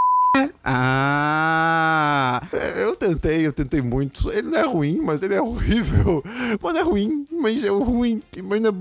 Ah. 0.63 2.41
É, 2.53 2.83
Eu 2.83 2.95
tentei, 2.95 3.45
eu 3.45 3.53
tentei 3.53 3.81
muito. 3.81 4.29
Ele 4.31 4.49
não 4.49 4.57
é 4.57 4.65
ruim, 4.65 4.99
mas 5.01 5.21
ele 5.21 5.33
é 5.33 5.41
horrível. 5.41 6.23
Mas 6.61 6.75
é 6.77 6.81
ruim, 6.81 7.25
mas 7.31 7.63
é 7.63 7.69
ruim. 7.69 8.21
Mas 8.43 8.61
não 8.61 8.69
é 8.69 8.73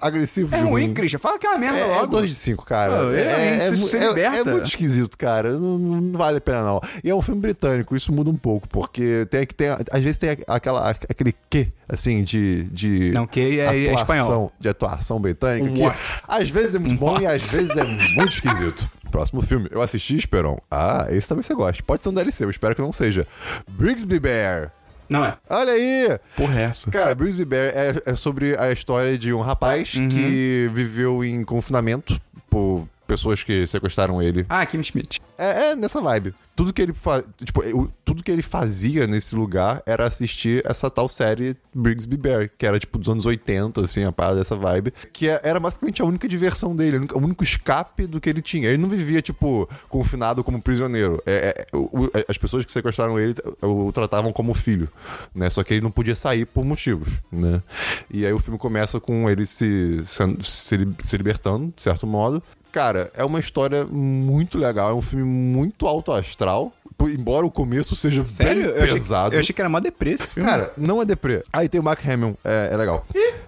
agressivo 0.00 0.54
É 0.54 0.58
de 0.58 0.64
ruim, 0.64 0.72
ruim. 0.84 0.94
Christian. 0.94 1.18
Fala 1.18 1.38
que 1.38 1.46
é 1.46 1.50
uma 1.50 1.58
merda 1.58 1.78
É, 1.78 1.84
logo. 1.86 2.06
2 2.06 2.30
de 2.30 2.36
5, 2.36 2.64
cara. 2.64 2.92
É, 3.18 3.58
isso 3.58 3.82
mu- 3.82 3.88
se 3.88 3.96
é- 3.96 4.20
é 4.22 4.44
muito 4.44 4.66
esquisito, 4.66 5.16
cara. 5.16 5.52
Não, 5.52 5.78
não 5.78 6.18
vale 6.18 6.38
a 6.38 6.40
pena, 6.40 6.62
não. 6.62 6.80
E 7.02 7.10
é 7.10 7.14
um 7.14 7.22
filme 7.22 7.40
britânico, 7.40 7.94
isso 7.96 8.12
muda 8.12 8.30
um 8.30 8.36
pouco, 8.36 8.68
porque 8.68 9.26
tem 9.30 9.46
que 9.46 9.54
tem, 9.54 9.68
às 9.68 10.02
vezes 10.02 10.18
tem 10.18 10.30
aquela, 10.46 10.90
aquele 10.90 11.34
quê, 11.50 11.68
assim, 11.88 12.22
de. 12.22 12.64
de 12.64 13.10
Não, 13.12 13.26
que 13.26 13.40
é- 13.40 13.56
é 13.58 13.66
atuação- 13.90 13.94
espanhol. 14.00 14.52
De 14.60 14.68
atuação 14.68 15.20
britânica, 15.20 15.70
Um 15.70 15.74
que 15.74 15.82
what? 15.82 15.98
às 16.26 16.50
vezes 16.50 16.74
é 16.74 16.78
muito 16.78 16.98
bom 16.98 17.18
e 17.20 17.26
às 17.26 17.50
vezes 17.52 17.76
é 17.76 17.84
muito 17.84 18.32
esquisito. 18.32 18.88
Próximo 19.10 19.40
filme, 19.40 19.68
eu 19.70 19.80
assisti, 19.80 20.16
Esperon. 20.16 20.58
Ah, 20.70 21.06
esse 21.10 21.28
também 21.28 21.42
você 21.42 21.54
gosta. 21.54 21.82
Pode 21.82 22.02
ser 22.02 22.08
um 22.08 22.12
DLC, 22.12 22.44
eu 22.44 22.50
espero 22.50 22.74
que 22.74 22.82
não 22.82 22.92
seja. 22.92 23.26
Brigsby 23.68 24.18
Bear. 24.20 24.72
Não 25.08 25.24
é. 25.24 25.36
Olha 25.48 25.72
aí! 25.72 26.18
Porra 26.36 26.60
é 26.60 26.62
essa? 26.64 26.90
Cara, 26.90 27.14
Brigsby 27.14 27.44
Bear 27.44 27.72
é, 27.74 27.94
é 28.04 28.16
sobre 28.16 28.56
a 28.58 28.72
história 28.72 29.16
de 29.16 29.32
um 29.32 29.40
rapaz 29.40 29.92
que 29.92 30.70
viveu 30.72 31.24
em 31.24 31.44
confinamento 31.44 32.20
por 32.50 32.86
pessoas 33.06 33.42
que 33.42 33.66
sequestraram 33.66 34.20
ele. 34.22 34.44
Ah, 34.48 34.64
Kim 34.66 34.82
Schmidt. 34.82 35.20
É, 35.38 35.70
é 35.70 35.76
nessa 35.76 36.00
vibe. 36.00 36.34
Tudo 36.54 36.72
que 36.72 36.80
ele 36.80 36.94
fa... 36.94 37.22
tipo, 37.44 37.60
o- 37.60 37.92
tudo 38.02 38.24
que 38.24 38.30
ele 38.30 38.40
fazia 38.40 39.06
nesse 39.06 39.36
lugar 39.36 39.82
era 39.84 40.06
assistir 40.06 40.62
essa 40.64 40.88
tal 40.90 41.06
série 41.06 41.54
Brigsby 41.74 42.16
Bear, 42.16 42.50
que 42.56 42.64
era 42.66 42.78
tipo 42.80 42.96
dos 42.96 43.10
anos 43.10 43.26
80, 43.26 43.82
assim, 43.82 44.04
a 44.04 44.10
parada 44.12 44.36
dessa 44.38 44.56
vibe, 44.56 44.94
que 45.12 45.28
é- 45.28 45.38
era 45.42 45.60
basicamente 45.60 46.00
a 46.00 46.06
única 46.06 46.26
diversão 46.26 46.74
dele, 46.74 47.06
o 47.12 47.18
único- 47.18 47.44
escape 47.44 48.06
do 48.06 48.18
que 48.18 48.30
ele 48.30 48.40
tinha. 48.40 48.68
Ele 48.68 48.78
não 48.78 48.88
vivia, 48.88 49.20
tipo, 49.20 49.68
confinado 49.90 50.42
como 50.42 50.60
prisioneiro. 50.62 51.22
É, 51.26 51.66
é, 51.72 51.76
o- 51.76 52.04
o- 52.06 52.10
as 52.26 52.38
pessoas 52.38 52.64
que 52.64 52.72
sequestraram 52.72 53.20
ele 53.20 53.34
o, 53.60 53.92
tratavam 53.92 54.32
como 54.32 54.54
filho, 54.54 54.88
né? 55.34 55.50
Só 55.50 55.62
que 55.62 55.74
ele 55.74 55.82
não 55.82 55.90
podia 55.90 56.16
sair 56.16 56.46
por 56.46 56.64
motivos, 56.64 57.10
né? 57.30 57.62
E 58.10 58.24
aí 58.24 58.32
o 58.32 58.38
filme 58.38 58.58
começa 58.58 58.98
com 58.98 59.28
ele 59.28 59.44
se, 59.44 60.00
se, 60.06 60.76
se 61.06 61.16
libertando, 61.18 61.72
de 61.76 61.82
certo 61.82 62.06
modo, 62.06 62.42
Cara, 62.76 63.10
é 63.14 63.24
uma 63.24 63.40
história 63.40 63.86
muito 63.86 64.58
legal, 64.58 64.90
é 64.90 64.94
um 64.94 65.00
filme 65.00 65.24
muito 65.24 65.86
alto 65.86 66.12
astral. 66.12 66.74
Embora 67.00 67.44
o 67.46 67.50
começo 67.50 67.94
seja 67.96 68.24
Sério? 68.26 68.68
bem 68.68 68.76
Eu 68.76 68.82
achei, 68.84 68.92
pesado. 68.94 69.34
eu 69.34 69.40
achei 69.40 69.54
que 69.54 69.60
era 69.60 69.68
mó 69.68 69.78
deprê 69.80 70.12
esse 70.12 70.28
filme. 70.30 70.48
Cara, 70.48 70.72
não 70.78 71.00
é 71.00 71.04
deprê. 71.06 71.42
Aí 71.52 71.68
tem 71.70 71.78
o 71.80 71.84
Mark 71.84 72.00
Hamill, 72.06 72.36
é, 72.44 72.70
é 72.72 72.76
legal. 72.76 73.04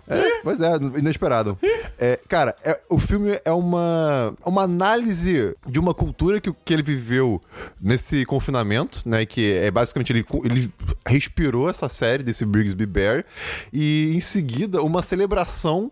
É, 0.07 0.41
pois 0.43 0.61
é, 0.61 0.77
inesperado. 0.99 1.59
É, 1.99 2.19
cara, 2.29 2.55
é- 2.65 2.79
o 2.91 2.99
filme 2.99 3.39
é 3.45 3.53
uma, 3.53 4.35
uma 4.45 4.63
análise 4.63 5.55
de 5.67 5.79
uma 5.79 5.93
cultura 5.95 6.41
que, 6.41 6.51
que 6.65 6.73
ele 6.75 6.83
viveu 6.83 7.41
nesse 7.81 8.25
confinamento, 8.25 9.03
né? 9.07 9.25
Que 9.27 9.53
é 9.55 9.71
basicamente 9.71 10.13
ele, 10.13 10.27
ele 10.45 10.73
respirou 11.07 11.69
essa 11.71 11.89
série 11.89 12.23
desse 12.23 12.45
Brigsby 12.47 12.87
Bear 12.87 13.25
e 13.73 14.13
em 14.15 14.21
seguida 14.21 14.83
uma 14.83 15.03
celebração 15.03 15.91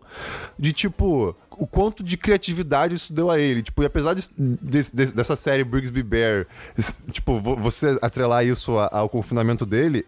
de 0.57 0.73
tipo 0.73 1.35
o 1.57 1.67
quanto 1.67 2.03
de 2.03 2.15
criatividade 2.17 2.95
isso 2.95 3.13
deu 3.13 3.29
a 3.29 3.39
ele. 3.39 3.61
Tipo, 3.61 3.83
e 3.83 3.85
apesar 3.85 4.13
de- 4.13 4.29
desse- 4.37 4.95
desse- 4.95 5.15
dessa 5.15 5.35
série 5.35 5.63
Brigsby 5.63 6.03
Bear, 6.03 6.45
tipo, 7.11 7.39
vo- 7.39 7.55
você 7.55 7.97
atrelar 8.01 8.45
isso 8.45 8.77
ao 8.77 9.09
confinamento 9.09 9.65
dele, 9.65 10.05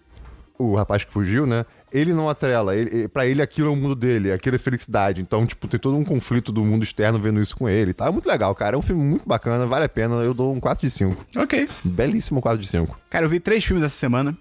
o 0.57 0.75
rapaz 0.75 1.05
que 1.05 1.11
fugiu, 1.13 1.45
né? 1.45 1.65
Ele 1.91 2.13
não 2.13 2.29
atrela. 2.29 2.75
Ele, 2.75 3.07
para 3.07 3.25
ele 3.25 3.41
aquilo 3.41 3.69
é 3.69 3.71
o 3.71 3.75
mundo 3.77 3.95
dele, 3.95 4.29
aquilo 4.31 4.57
é 4.57 4.59
felicidade. 4.59 5.21
Então, 5.21 5.45
tipo, 5.45 5.67
tem 5.69 5.79
todo 5.79 5.95
um 5.95 6.03
conflito 6.03 6.51
do 6.51 6.63
mundo 6.65 6.83
externo 6.83 7.17
vendo 7.17 7.41
isso 7.41 7.55
com 7.55 7.67
ele. 7.69 7.93
Tá 7.93 8.07
É 8.07 8.11
muito 8.11 8.27
legal, 8.27 8.53
cara. 8.53 8.75
É 8.75 8.77
um 8.77 8.81
filme 8.81 9.01
muito 9.01 9.25
bacana, 9.25 9.65
vale 9.65 9.85
a 9.85 9.89
pena. 9.89 10.15
Eu 10.15 10.33
dou 10.33 10.53
um 10.53 10.59
4 10.59 10.85
de 10.85 10.91
5. 10.93 11.25
Ok. 11.37 11.67
Belíssimo 11.83 12.41
4 12.41 12.59
de 12.61 12.67
5. 12.67 12.99
Cara, 13.09 13.25
eu 13.25 13.29
vi 13.29 13.39
três 13.39 13.63
filmes 13.63 13.83
essa 13.85 13.95
semana. 13.95 14.37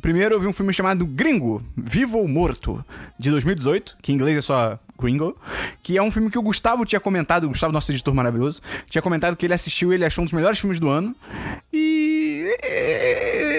Primeiro, 0.00 0.34
eu 0.34 0.40
vi 0.40 0.46
um 0.46 0.52
filme 0.52 0.72
chamado 0.74 1.06
Gringo, 1.06 1.62
Vivo 1.74 2.18
ou 2.18 2.28
Morto, 2.28 2.84
de 3.18 3.30
2018, 3.30 3.96
que 4.02 4.12
em 4.12 4.14
inglês 4.14 4.36
é 4.36 4.40
só 4.42 4.78
Gringo, 5.02 5.36
que 5.82 5.98
é 5.98 6.02
um 6.02 6.10
filme 6.10 6.30
que 6.30 6.38
o 6.38 6.42
Gustavo 6.42 6.84
tinha 6.84 7.00
comentado, 7.00 7.44
o 7.44 7.48
Gustavo, 7.48 7.72
nosso 7.72 7.92
editor 7.92 8.14
maravilhoso, 8.14 8.60
tinha 8.88 9.02
comentado 9.02 9.36
que 9.36 9.44
ele 9.46 9.54
assistiu 9.54 9.92
e 9.92 9.96
ele 9.96 10.04
achou 10.04 10.22
um 10.22 10.24
dos 10.24 10.32
melhores 10.32 10.58
filmes 10.58 10.78
do 10.78 10.88
ano. 10.88 11.14
E. 11.72 12.56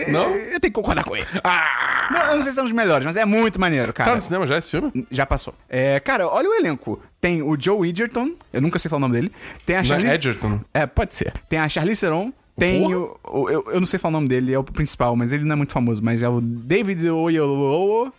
Não? 0.09 0.35
Eu 0.35 0.59
tenho 0.59 0.61
que 0.61 0.71
concordar 0.71 1.03
com 1.03 1.15
ele. 1.15 1.27
Ah! 1.43 2.09
Não, 2.11 2.19
eu 2.31 2.35
não 2.37 2.43
sei 2.43 2.51
se 2.51 2.59
é 2.59 2.61
um 2.61 2.65
dos 2.65 2.73
melhores, 2.73 3.05
mas 3.05 3.15
é 3.15 3.25
muito 3.25 3.59
maneiro, 3.59 3.93
cara. 3.93 4.11
Tá 4.11 4.15
no 4.15 4.21
cinema 4.21 4.45
já 4.45 4.57
esse 4.57 4.71
filme? 4.71 5.07
Já 5.09 5.25
passou. 5.25 5.53
É, 5.69 5.99
cara, 5.99 6.27
olha 6.27 6.49
o 6.49 6.53
elenco. 6.53 7.01
Tem 7.19 7.41
o 7.41 7.55
Joe 7.59 7.87
Edgerton, 7.87 8.31
eu 8.51 8.61
nunca 8.61 8.77
sei 8.77 8.89
falar 8.89 8.97
o 8.97 9.01
nome 9.01 9.15
dele. 9.15 9.31
Tem 9.65 9.75
a 9.75 9.79
Não 9.79 9.85
é 9.85 9.87
Charlize... 9.87 10.13
Edgerton? 10.13 10.59
É, 10.73 10.85
pode 10.85 11.15
ser. 11.15 11.33
Tem 11.47 11.59
a 11.59 11.69
Charlize 11.69 12.01
Theron. 12.01 12.33
Tem 12.55 12.93
o, 12.93 13.17
o- 13.27 13.49
eu, 13.49 13.63
eu 13.67 13.79
não 13.79 13.87
sei 13.87 13.97
falar 13.97 14.11
o 14.11 14.19
nome 14.19 14.27
dele, 14.27 14.53
é 14.53 14.59
o 14.59 14.63
principal, 14.63 15.15
mas 15.15 15.31
ele 15.31 15.43
não 15.43 15.53
é 15.53 15.55
muito 15.55 15.73
famoso, 15.73 16.03
mas 16.03 16.21
é 16.21 16.29
o 16.29 16.39
David 16.39 17.09
Oyelowo. 17.09 18.13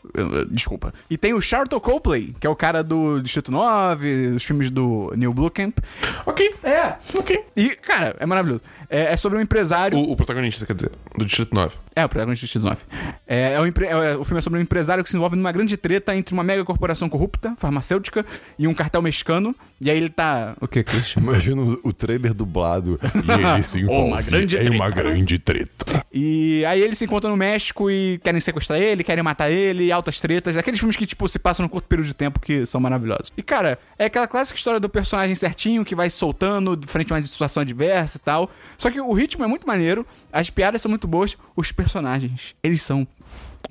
Desculpa. 0.50 0.92
E 1.08 1.16
tem 1.16 1.32
o 1.34 1.40
Charlton 1.40 1.78
Copley, 1.80 2.34
que 2.40 2.46
é 2.46 2.50
o 2.50 2.56
cara 2.56 2.82
do 2.82 3.20
Distrito 3.20 3.52
9, 3.52 4.30
dos 4.30 4.42
filmes 4.42 4.70
do 4.70 5.12
Neil 5.16 5.32
Blomkamp. 5.32 5.78
Ok. 6.26 6.54
É. 6.64 6.94
Ok. 7.16 7.44
E, 7.56 7.70
cara, 7.76 8.16
é 8.18 8.26
maravilhoso. 8.26 8.62
É, 8.90 9.12
é 9.12 9.16
sobre 9.16 9.38
um 9.38 9.40
empresário. 9.40 9.96
O, 9.96 10.12
o 10.12 10.16
protagonista, 10.16 10.66
quer 10.66 10.74
dizer, 10.74 10.90
do 11.16 11.24
Distrito 11.24 11.54
9. 11.54 11.76
É, 11.96 12.04
o 12.04 12.08
protagonista 12.08 12.42
do 12.42 12.46
Distrito 12.46 12.64
9. 12.64 12.80
É, 13.26 13.52
é 13.54 13.60
um 13.60 13.66
empre- 13.66 13.86
é, 13.86 14.16
o 14.16 14.24
filme 14.24 14.38
é 14.38 14.42
sobre 14.42 14.58
um 14.58 14.62
empresário 14.62 15.02
que 15.02 15.10
se 15.10 15.16
envolve 15.16 15.36
numa 15.36 15.52
grande 15.52 15.76
treta 15.76 16.14
entre 16.14 16.34
uma 16.34 16.42
mega 16.42 16.64
corporação 16.64 17.08
corrupta, 17.08 17.54
farmacêutica, 17.56 18.26
e 18.58 18.66
um 18.68 18.74
cartel 18.74 19.00
mexicano. 19.00 19.54
E 19.84 19.90
aí 19.90 19.98
ele 19.98 20.08
tá. 20.08 20.56
O 20.62 20.66
que, 20.66 20.82
Christian? 20.82 21.20
Imagina 21.20 21.60
o, 21.60 21.92
trailer 21.92 22.32
dublado 22.32 22.98
e 23.02 23.30
ele 23.30 23.60
se 23.62 23.80
envolve 23.80 24.08
Uma 24.08 24.22
grande 24.22 24.56
em 24.56 24.70
uma 24.70 24.90
treta. 24.90 25.10
grande 25.10 25.38
treta. 25.38 26.06
E 26.10 26.64
aí 26.64 26.80
eles 26.80 26.96
se 26.96 27.04
encontram 27.04 27.32
no 27.32 27.36
México 27.36 27.90
e 27.90 28.18
querem 28.24 28.40
sequestrar 28.40 28.80
ele, 28.80 29.04
querem 29.04 29.22
matar 29.22 29.50
ele, 29.50 29.92
altas 29.92 30.18
tretas. 30.18 30.56
Aqueles 30.56 30.80
filmes 30.80 30.96
que, 30.96 31.04
tipo, 31.04 31.28
se 31.28 31.38
passam 31.38 31.64
num 31.64 31.68
curto 31.68 31.86
período 31.86 32.06
de 32.06 32.14
tempo 32.14 32.40
que 32.40 32.64
são 32.64 32.80
maravilhosos. 32.80 33.30
E, 33.36 33.42
cara, 33.42 33.78
é 33.98 34.06
aquela 34.06 34.26
clássica 34.26 34.56
história 34.56 34.80
do 34.80 34.88
personagem 34.88 35.34
certinho 35.34 35.84
que 35.84 35.94
vai 35.94 36.08
soltando 36.08 36.80
frente 36.86 37.12
a 37.12 37.16
uma 37.16 37.22
situação 37.22 37.60
adversa 37.60 38.16
e 38.16 38.20
tal. 38.20 38.50
Só 38.78 38.90
que 38.90 38.98
o 38.98 39.12
ritmo 39.12 39.44
é 39.44 39.46
muito 39.46 39.66
maneiro, 39.66 40.06
as 40.32 40.48
piadas 40.48 40.80
são 40.80 40.88
muito 40.88 41.06
boas, 41.06 41.36
os 41.54 41.72
personagens, 41.72 42.54
eles 42.62 42.80
são 42.80 43.06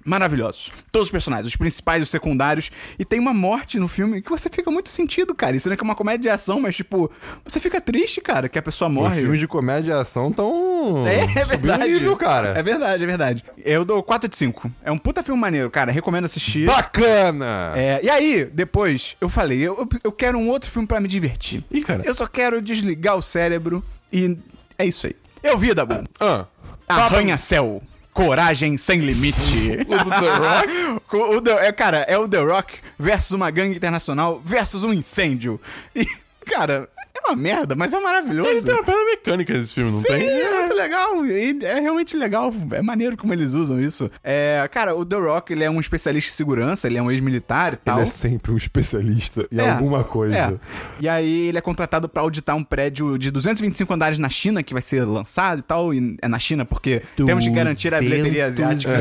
maravilhosos. 0.05 0.71
Todos 0.91 1.07
os 1.07 1.11
personagens, 1.11 1.47
os 1.47 1.55
principais, 1.55 2.01
os 2.01 2.09
secundários. 2.09 2.71
E 2.97 3.05
tem 3.05 3.19
uma 3.19 3.33
morte 3.33 3.79
no 3.79 3.87
filme 3.87 4.21
que 4.21 4.29
você 4.29 4.49
fica 4.49 4.69
muito 4.71 4.89
sentido, 4.89 5.33
cara. 5.35 5.55
Isso 5.55 5.67
não 5.67 5.73
é 5.73 5.77
que 5.77 5.83
é 5.83 5.85
uma 5.85 5.95
comédia 5.95 6.19
de 6.21 6.29
ação, 6.29 6.59
mas, 6.59 6.75
tipo, 6.75 7.11
você 7.45 7.59
fica 7.59 7.79
triste, 7.81 8.21
cara, 8.21 8.47
que 8.49 8.57
a 8.59 8.61
pessoa 8.61 8.89
Os 8.89 8.95
morre. 8.95 9.21
filmes 9.21 9.39
de 9.39 9.47
comédia 9.47 9.91
e 9.91 9.93
ação 9.93 10.31
tão. 10.31 10.73
É, 11.07 11.39
é 11.39 11.45
verdade. 11.45 11.87
nível, 11.87 12.15
cara. 12.17 12.49
É 12.59 12.61
verdade, 12.61 13.03
é 13.03 13.07
verdade. 13.07 13.45
Eu 13.63 13.85
dou 13.85 14.03
4 14.03 14.27
de 14.27 14.35
5. 14.35 14.69
É 14.83 14.91
um 14.91 14.97
puta 14.97 15.23
filme 15.23 15.39
maneiro, 15.39 15.69
cara. 15.71 15.91
Recomendo 15.93 16.25
assistir. 16.25 16.65
Bacana! 16.65 17.71
É, 17.75 18.01
e 18.03 18.09
aí, 18.09 18.45
depois, 18.53 19.15
eu 19.21 19.29
falei, 19.29 19.61
eu, 19.61 19.87
eu- 20.03 20.11
quero 20.11 20.37
um 20.37 20.49
outro 20.49 20.69
filme 20.69 20.85
pra 20.87 20.99
me 20.99 21.07
divertir. 21.07 21.63
Ih, 21.71 21.81
cara. 21.81 22.01
Eu 22.05 22.13
só 22.13 22.27
quero 22.27 22.61
desligar 22.61 23.15
o 23.15 23.21
cérebro 23.21 23.81
e 24.11 24.37
é 24.77 24.85
isso 24.85 25.07
aí. 25.07 25.15
Eu 25.41 25.57
vi, 25.57 25.73
Dabu. 25.73 26.03
Ah. 26.19 26.45
Arranha-céu. 26.87 27.81
Coragem 28.13 28.77
sem 28.77 28.99
limite. 28.99 29.79
O 29.87 30.03
do 30.03 30.09
The 30.09 30.29
Rock? 30.37 31.03
O 31.37 31.41
The- 31.41 31.67
é, 31.67 31.71
cara, 31.71 31.97
é 32.07 32.17
o 32.17 32.27
The 32.27 32.39
Rock 32.39 32.75
versus 32.97 33.31
uma 33.31 33.49
gangue 33.51 33.75
internacional 33.75 34.41
versus 34.43 34.83
um 34.83 34.93
incêndio. 34.93 35.59
E, 35.95 36.05
cara, 36.45 36.87
uma 37.27 37.35
merda, 37.35 37.75
mas 37.75 37.93
é 37.93 37.99
maravilhoso. 37.99 38.49
Ele 38.49 38.61
tem 38.61 38.73
uma 38.73 38.83
pedra 38.83 39.05
mecânica 39.05 39.53
nesse 39.53 39.73
filme, 39.73 39.89
não 39.91 39.97
Sim, 39.99 40.07
tem? 40.07 40.27
é 40.29 40.59
muito 40.59 40.73
legal. 40.75 41.25
E 41.25 41.59
é 41.63 41.79
realmente 41.79 42.15
legal. 42.17 42.53
É 42.71 42.81
maneiro 42.81 43.15
como 43.17 43.33
eles 43.33 43.53
usam 43.53 43.79
isso. 43.79 44.09
É, 44.23 44.67
cara, 44.71 44.95
o 44.95 45.05
The 45.05 45.15
Rock, 45.15 45.53
ele 45.53 45.63
é 45.63 45.69
um 45.69 45.79
especialista 45.79 46.31
em 46.31 46.35
segurança, 46.35 46.87
ele 46.87 46.97
é 46.97 47.01
um 47.01 47.09
ex-militar 47.11 47.73
e 47.73 47.77
tal. 47.77 47.99
Ele 47.99 48.07
é 48.07 48.11
sempre 48.11 48.51
um 48.51 48.57
especialista 48.57 49.47
em 49.51 49.59
É, 49.59 49.69
alguma 49.71 50.03
coisa. 50.03 50.35
é. 50.35 50.53
E 50.99 51.07
aí 51.09 51.47
ele 51.47 51.57
é 51.57 51.61
contratado 51.61 52.07
pra 52.09 52.21
auditar 52.21 52.55
um 52.55 52.63
prédio 52.63 53.17
de 53.17 53.31
225 53.31 53.93
andares 53.93 54.19
na 54.19 54.29
China, 54.29 54.61
que 54.63 54.73
vai 54.73 54.81
ser 54.81 55.03
lançado 55.05 55.59
e 55.59 55.63
tal. 55.63 55.93
E 55.93 56.17
é 56.21 56.27
na 56.27 56.39
China 56.39 56.65
porque 56.65 57.01
temos 57.15 57.45
que 57.45 57.51
garantir 57.51 57.93
a 57.93 57.99
bilheteria 57.99 58.45
asiática. 58.47 58.91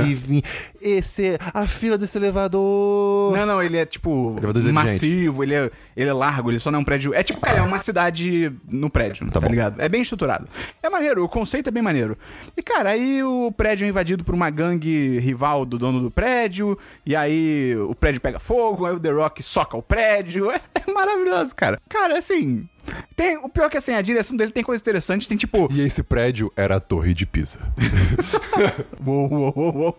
220. 0.82 0.98
Esse, 0.98 1.38
a 1.54 1.66
fila 1.66 1.96
desse 1.96 2.18
elevador. 2.18 3.36
Não, 3.36 3.46
não, 3.46 3.62
ele 3.62 3.76
é 3.76 3.86
tipo 3.86 4.34
Elevador 4.38 4.72
massivo, 4.72 5.42
ele 5.42 5.54
é, 5.54 5.70
ele 5.96 6.10
é 6.10 6.12
largo, 6.12 6.50
ele 6.50 6.58
só 6.58 6.70
não 6.70 6.78
é 6.78 6.82
um 6.82 6.84
prédio. 6.84 7.14
É 7.14 7.22
tipo, 7.22 7.40
cara, 7.40 7.58
é 7.58 7.62
uma 7.62 7.78
cidade 7.78 8.52
no 8.68 8.90
prédio, 8.90 9.30
tá, 9.30 9.40
bom. 9.40 9.48
ligado? 9.48 9.80
É 9.80 9.88
bem 9.88 10.02
estruturado. 10.02 10.48
É 10.82 10.90
maneiro, 10.90 11.24
o 11.24 11.28
conceito 11.28 11.68
é 11.68 11.70
bem 11.70 11.82
maneiro. 11.82 12.16
E, 12.56 12.62
cara, 12.62 12.90
aí 12.90 13.22
o 13.22 13.52
prédio 13.52 13.84
é 13.84 13.88
invadido 13.88 14.24
por 14.24 14.34
uma 14.34 14.50
gangue 14.50 15.18
rival 15.18 15.64
do 15.64 15.78
dono 15.78 16.00
do 16.00 16.10
prédio, 16.10 16.76
e 17.06 17.14
aí 17.14 17.76
o 17.76 17.94
prédio 17.94 18.20
pega 18.20 18.38
fogo, 18.38 18.86
aí 18.86 18.94
o 18.94 19.00
The 19.00 19.10
Rock 19.10 19.42
soca 19.42 19.76
o 19.76 19.82
prédio. 19.82 20.50
É, 20.74 20.90
maravilhoso, 20.90 21.54
cara. 21.54 21.80
Cara, 21.88 22.18
assim. 22.18 22.66
Tem, 23.14 23.36
o 23.38 23.48
pior 23.48 23.66
é 23.66 23.68
que 23.70 23.76
assim, 23.76 23.92
a 23.94 24.02
direção 24.02 24.36
dele 24.36 24.50
tem 24.50 24.62
coisas 24.62 24.80
interessantes, 24.82 25.26
tem 25.26 25.36
tipo. 25.36 25.68
E 25.70 25.80
esse 25.80 26.02
prédio 26.02 26.52
era 26.56 26.76
a 26.76 26.80
Torre 26.80 27.14
de 27.14 27.24
Pisa. 27.24 27.60
Uou, 29.04 29.28
uou, 29.32 29.52
uou, 29.56 29.76
uou. 29.76 29.98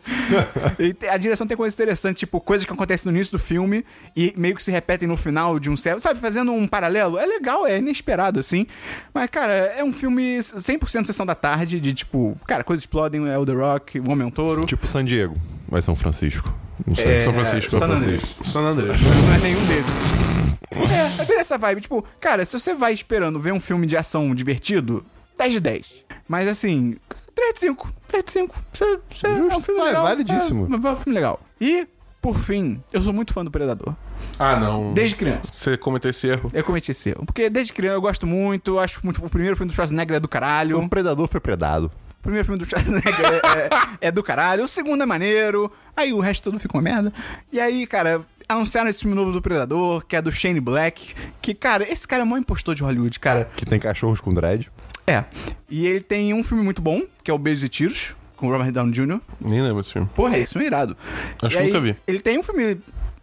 E 0.79 0.93
te- 0.93 1.07
a 1.07 1.17
direção 1.17 1.45
tem 1.45 1.55
coisas 1.57 1.73
interessantes, 1.73 2.19
tipo, 2.19 2.39
coisas 2.39 2.65
que 2.65 2.71
acontecem 2.73 3.11
no 3.11 3.17
início 3.17 3.31
do 3.31 3.39
filme 3.39 3.85
e 4.15 4.33
meio 4.37 4.55
que 4.55 4.63
se 4.63 4.71
repetem 4.71 5.07
no 5.07 5.17
final 5.17 5.59
de 5.59 5.69
um 5.69 5.75
certo. 5.77 5.99
Sabe, 6.01 6.19
fazendo 6.19 6.51
um 6.51 6.67
paralelo. 6.67 7.17
É 7.17 7.25
legal, 7.25 7.65
é 7.67 7.77
inesperado, 7.77 8.39
assim. 8.39 8.65
Mas, 9.13 9.27
cara, 9.29 9.53
é 9.53 9.83
um 9.83 9.91
filme 9.93 10.39
100% 10.39 11.05
sessão 11.05 11.25
da 11.25 11.35
tarde, 11.35 11.79
de 11.79 11.93
tipo, 11.93 12.37
cara, 12.47 12.63
coisas 12.63 12.83
explodem, 12.83 13.27
é 13.27 13.37
o 13.37 13.45
The 13.45 13.53
Rock, 13.53 13.99
o 13.99 14.09
Homem 14.11 14.29
Touro. 14.29 14.65
tipo 14.65 14.87
San 14.87 15.03
Diego. 15.05 15.35
Vai 15.67 15.81
São 15.81 15.95
Francisco. 15.95 16.53
Não 16.85 16.95
sei. 16.95 17.05
É, 17.17 17.21
São 17.21 17.33
Francisco, 17.33 17.71
São 17.71 17.79
San 17.79 17.85
Andreas. 17.85 18.21
Francisco. 18.21 18.43
San 18.43 18.59
Andreas. 18.61 19.01
Não 19.01 19.33
é 19.33 19.37
nenhum 19.39 19.65
desses. 19.67 20.42
É, 20.71 21.21
é 21.21 21.25
bem 21.25 21.39
essa 21.39 21.57
vibe. 21.57 21.81
Tipo, 21.81 22.03
cara, 22.19 22.45
se 22.45 22.59
você 22.59 22.73
vai 22.73 22.93
esperando 22.93 23.39
ver 23.39 23.53
um 23.53 23.59
filme 23.59 23.85
de 23.87 23.95
ação 23.97 24.33
divertido, 24.33 25.05
10 25.37 25.53
de 25.53 25.59
10. 25.59 25.93
Mas 26.27 26.47
assim, 26.47 26.97
3 27.35 27.53
de 27.53 27.59
5. 27.59 27.93
3 28.07 28.23
de 28.25 28.31
5. 28.31 28.55
Você, 28.71 28.99
você 29.09 29.27
é 29.27 29.29
um 29.31 29.37
Justo, 29.49 29.61
filme 29.61 29.79
vai, 29.79 29.89
legal. 29.89 30.03
validíssimo. 30.03 30.67
É, 30.71 30.87
é 30.87 30.91
um 30.91 30.95
filme 30.99 31.13
legal. 31.15 31.39
E, 31.59 31.87
por 32.21 32.37
fim, 32.39 32.81
eu 32.91 33.01
sou 33.01 33.13
muito 33.13 33.33
fã 33.33 33.43
do 33.43 33.51
Predador. 33.51 33.93
Ah, 34.39 34.57
não. 34.59 34.93
Desde 34.93 35.15
criança. 35.15 35.51
Você 35.53 35.77
cometeu 35.77 36.09
esse 36.09 36.27
erro? 36.27 36.49
Eu 36.53 36.63
cometi 36.63 36.91
esse 36.91 37.09
erro. 37.09 37.25
Porque 37.25 37.49
desde 37.49 37.73
criança 37.73 37.95
eu 37.97 38.01
gosto 38.01 38.25
muito, 38.25 38.79
acho 38.79 38.99
muito. 39.03 39.23
O 39.23 39.29
primeiro 39.29 39.55
filme 39.57 39.69
do 39.71 39.75
Schwarzenegger 39.75 40.17
é 40.17 40.19
do 40.19 40.27
caralho. 40.29 40.79
O 40.79 40.89
predador 40.89 41.27
foi 41.27 41.39
predado. 41.41 41.91
O 42.19 42.23
primeiro 42.23 42.45
filme 42.45 42.57
do 42.57 42.65
Schwarzenegger 42.65 43.25
é, 43.25 43.65
é- 43.65 44.07
é 44.07 44.11
do 44.11 44.23
caralho. 44.23 44.63
O 44.63 44.67
segundo 44.67 45.03
é 45.03 45.05
maneiro. 45.05 45.69
Aí 45.95 46.13
o 46.13 46.19
resto 46.21 46.43
tudo 46.45 46.57
fica 46.59 46.75
uma 46.75 46.81
merda. 46.81 47.11
E 47.51 47.59
aí, 47.59 47.85
cara, 47.85 48.21
anunciaram 48.47 48.89
esse 48.89 49.01
filme 49.01 49.15
novo 49.15 49.31
do 49.31 49.41
Predador, 49.41 50.05
que 50.05 50.15
é 50.15 50.21
do 50.21 50.31
Shane 50.31 50.59
Black. 50.59 51.13
Que, 51.41 51.53
cara, 51.53 51.89
esse 51.91 52.07
cara 52.07 52.21
é 52.21 52.25
o 52.25 52.27
maior 52.27 52.41
impostor 52.41 52.75
de 52.75 52.83
Hollywood, 52.83 53.19
cara. 53.19 53.49
Que 53.55 53.65
tem 53.65 53.79
cachorros 53.79 54.19
com 54.21 54.33
dread. 54.33 54.69
É. 55.05 55.23
E 55.69 55.85
ele 55.85 56.01
tem 56.01 56.33
um 56.33 56.43
filme 56.43 56.63
muito 56.63 56.81
bom, 56.81 57.01
que 57.23 57.29
é 57.29 57.33
o 57.33 57.37
Beijos 57.37 57.63
e 57.63 57.69
Tiros, 57.69 58.15
com 58.37 58.47
o 58.47 58.51
Robert 58.51 58.71
Downey 58.71 58.93
Jr. 58.93 59.19
Nem 59.41 59.61
lembro 59.61 59.81
desse 59.81 59.93
filme. 59.93 60.09
Porra, 60.15 60.37
isso 60.37 60.57
é 60.59 60.63
irado. 60.65 60.95
Acho 61.41 61.55
E 61.55 61.57
que 61.57 61.63
aí, 61.63 61.67
nunca 61.67 61.79
vi. 61.81 61.95
Ele 62.07 62.19
tem 62.19 62.39
um 62.39 62.43
filme 62.43 62.77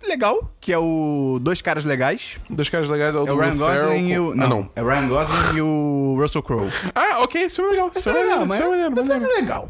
legal, 0.06 0.50
que 0.60 0.72
é 0.72 0.78
o 0.78 1.38
Dois 1.40 1.60
Caras 1.62 1.84
Legais. 1.84 2.38
Dos 2.48 2.68
caras 2.68 2.88
legais 2.88 3.14
é 3.14 3.18
o 3.18 3.26
É 3.26 3.32
o 3.32 3.38
Ryan 3.38 3.56
Gosling 3.56 4.08
e 4.12 4.18
o... 4.18 4.32
Ah, 4.32 4.34
Não, 4.36 4.48
não. 4.48 4.70
é 4.74 4.82
o 4.82 4.86
Ryan 4.86 5.08
Gosling 5.08 5.56
e 5.56 5.60
o 5.60 6.16
Russell 6.18 6.42
Crowe. 6.42 6.68
Ah, 6.94 7.20
ok, 7.20 7.42
esse 7.42 7.56
filme 7.56 7.70
é 7.70 7.72
legal. 7.72 7.90
Esse 7.94 8.02
filme 8.02 8.18
é 8.18 8.22
legal, 8.24 8.46
mas 8.46 8.58
esse 8.60 8.68
filme 8.68 8.76
é 8.76 8.84
é 8.84 9.18
um 9.18 9.34
legal. 9.40 9.68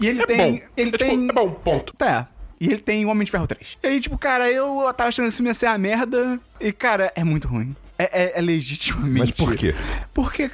E 0.00 0.06
ele 0.08 0.22
É 0.22 0.26
tem... 0.26 0.36
bom. 0.52 0.60
Ele 0.76 0.88
É, 0.88 0.92
tipo, 0.92 0.98
tem... 0.98 1.28
É 1.28 1.32
bom, 1.32 1.50
ponto. 1.50 1.92
Tá. 1.96 2.28
E 2.60 2.66
ele 2.66 2.78
tem 2.78 3.06
Homem 3.06 3.24
de 3.24 3.30
Ferro 3.30 3.46
3. 3.46 3.78
E 3.82 3.86
aí, 3.86 4.00
tipo, 4.00 4.18
cara, 4.18 4.50
eu 4.50 4.82
tava 4.96 5.08
achando 5.08 5.26
que 5.26 5.32
isso 5.34 5.42
ia 5.44 5.54
ser 5.54 5.66
a 5.66 5.78
merda. 5.78 6.40
E, 6.60 6.72
cara, 6.72 7.12
é 7.14 7.22
muito 7.22 7.46
ruim. 7.48 7.74
É, 7.98 8.04
é- 8.24 8.38
é 8.38 8.40
legitimamente. 8.40 9.18
Mas 9.20 9.30
por 9.32 9.54
quê? 9.56 9.74
Porque 10.12 10.42
é 10.44 10.50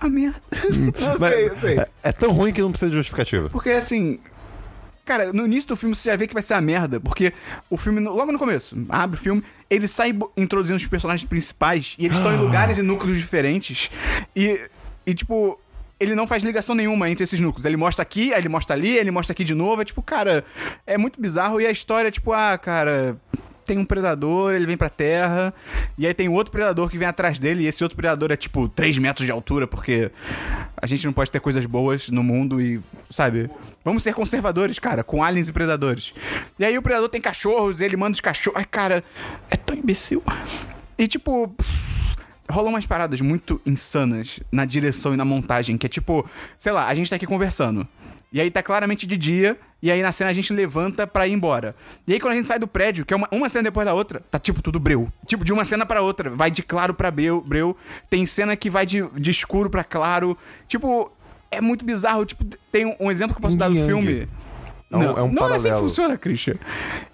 a 0.00 0.08
merda. 0.08 0.40
eu 0.62 1.18
Mas- 1.18 1.32
sei, 1.34 1.48
eu 1.48 1.56
sei. 1.56 1.78
É, 1.78 1.88
é 2.02 2.12
tão 2.12 2.32
ruim 2.32 2.52
que 2.52 2.60
não 2.60 2.70
precisa 2.70 2.90
de 2.90 2.96
justificativa. 2.96 3.48
Porque, 3.50 3.70
assim... 3.70 4.18
Cara, 5.04 5.32
no 5.32 5.44
início 5.46 5.66
do 5.68 5.76
filme 5.76 5.96
você 5.96 6.10
já 6.10 6.16
vê 6.16 6.28
que 6.28 6.32
vai 6.34 6.42
ser 6.42 6.54
a 6.54 6.60
merda. 6.60 7.00
Porque 7.00 7.32
o 7.68 7.76
filme, 7.76 7.98
logo 8.00 8.30
no 8.30 8.38
começo, 8.38 8.76
abre 8.88 9.18
o 9.18 9.20
filme, 9.20 9.42
ele 9.68 9.88
sai 9.88 10.16
introduzindo 10.36 10.76
os 10.76 10.86
personagens 10.86 11.26
principais. 11.28 11.96
E 11.98 12.04
eles 12.06 12.18
estão 12.18 12.32
em 12.32 12.38
lugares 12.44 12.78
e 12.78 12.82
núcleos 12.82 13.16
diferentes. 13.18 13.90
E, 14.36 14.60
e, 15.06 15.12
tipo... 15.14 15.58
Ele 16.02 16.14
não 16.14 16.26
faz 16.26 16.42
ligação 16.42 16.74
nenhuma 16.74 17.08
entre 17.08 17.22
esses 17.22 17.38
núcleos. 17.38 17.64
Ele 17.64 17.76
mostra 17.76 18.02
aqui, 18.02 18.32
aí 18.32 18.40
ele 18.40 18.48
mostra 18.48 18.74
ali, 18.74 18.94
aí 18.94 18.98
ele 18.98 19.10
mostra 19.10 19.32
aqui 19.32 19.44
de 19.44 19.54
novo. 19.54 19.82
É 19.82 19.84
tipo, 19.84 20.02
cara, 20.02 20.44
é 20.86 20.98
muito 20.98 21.20
bizarro. 21.20 21.60
E 21.60 21.66
a 21.66 21.70
história 21.70 22.08
é 22.08 22.10
tipo, 22.10 22.32
ah, 22.32 22.58
cara, 22.58 23.16
tem 23.64 23.78
um 23.78 23.84
predador, 23.84 24.52
ele 24.54 24.66
vem 24.66 24.76
pra 24.76 24.88
terra, 24.88 25.54
e 25.96 26.06
aí 26.06 26.12
tem 26.12 26.28
outro 26.28 26.50
predador 26.50 26.88
que 26.88 26.98
vem 26.98 27.06
atrás 27.06 27.38
dele, 27.38 27.62
e 27.64 27.66
esse 27.66 27.82
outro 27.82 27.96
predador 27.96 28.32
é 28.32 28.36
tipo 28.36 28.68
3 28.68 28.98
metros 28.98 29.24
de 29.24 29.32
altura, 29.32 29.66
porque 29.66 30.10
a 30.76 30.86
gente 30.86 31.06
não 31.06 31.12
pode 31.12 31.30
ter 31.30 31.40
coisas 31.40 31.64
boas 31.64 32.08
no 32.08 32.22
mundo 32.22 32.60
e, 32.60 32.80
sabe? 33.08 33.48
Vamos 33.84 34.02
ser 34.02 34.14
conservadores, 34.14 34.78
cara, 34.78 35.02
com 35.02 35.22
aliens 35.22 35.48
e 35.48 35.52
predadores. 35.52 36.12
E 36.58 36.64
aí 36.64 36.76
o 36.76 36.82
predador 36.82 37.08
tem 37.08 37.20
cachorros, 37.20 37.80
ele 37.80 37.96
manda 37.96 38.14
os 38.14 38.20
cachorros. 38.20 38.58
Ai, 38.58 38.64
cara, 38.64 39.04
é 39.50 39.56
tão 39.56 39.76
imbecil. 39.76 40.22
E 40.98 41.06
tipo. 41.06 41.54
Rolam 42.52 42.70
umas 42.72 42.86
paradas 42.86 43.20
muito 43.20 43.60
insanas 43.66 44.40
na 44.52 44.64
direção 44.64 45.14
e 45.14 45.16
na 45.16 45.24
montagem, 45.24 45.76
que 45.76 45.86
é 45.86 45.88
tipo, 45.88 46.28
sei 46.58 46.72
lá, 46.72 46.86
a 46.88 46.94
gente 46.94 47.08
tá 47.10 47.16
aqui 47.16 47.26
conversando. 47.26 47.86
E 48.32 48.40
aí 48.40 48.50
tá 48.50 48.62
claramente 48.62 49.06
de 49.06 49.14
dia, 49.16 49.58
e 49.82 49.90
aí 49.90 50.00
na 50.02 50.10
cena 50.10 50.30
a 50.30 50.32
gente 50.32 50.52
levanta 50.54 51.06
pra 51.06 51.26
ir 51.28 51.32
embora. 51.32 51.76
E 52.06 52.14
aí 52.14 52.20
quando 52.20 52.32
a 52.32 52.36
gente 52.36 52.48
sai 52.48 52.58
do 52.58 52.66
prédio, 52.66 53.04
que 53.04 53.12
é 53.12 53.16
uma, 53.16 53.28
uma 53.30 53.46
cena 53.48 53.64
depois 53.64 53.84
da 53.84 53.92
outra, 53.92 54.22
tá 54.30 54.38
tipo 54.38 54.62
tudo 54.62 54.80
breu. 54.80 55.12
Tipo, 55.26 55.44
de 55.44 55.52
uma 55.52 55.64
cena 55.66 55.84
pra 55.84 56.00
outra, 56.00 56.30
vai 56.30 56.50
de 56.50 56.62
claro 56.62 56.94
pra 56.94 57.10
breu. 57.10 57.42
breu. 57.42 57.76
Tem 58.08 58.24
cena 58.24 58.56
que 58.56 58.70
vai 58.70 58.86
de, 58.86 59.06
de 59.14 59.30
escuro 59.30 59.68
pra 59.68 59.84
claro. 59.84 60.36
Tipo, 60.66 61.12
é 61.50 61.60
muito 61.60 61.84
bizarro. 61.84 62.24
Tipo, 62.24 62.42
tem 62.70 62.86
um, 62.86 62.96
um 63.00 63.10
exemplo 63.10 63.34
que 63.34 63.38
eu 63.38 63.42
posso 63.42 63.56
dar 63.58 63.68
do 63.68 63.74
filme. 63.86 64.28
É 64.90 64.96
um- 64.96 65.02
é 65.18 65.22
um 65.22 65.32
não 65.32 65.42
é 65.52 65.56
assim 65.56 65.68
que 65.68 65.74
funciona, 65.88 66.16
Christian. 66.18 66.54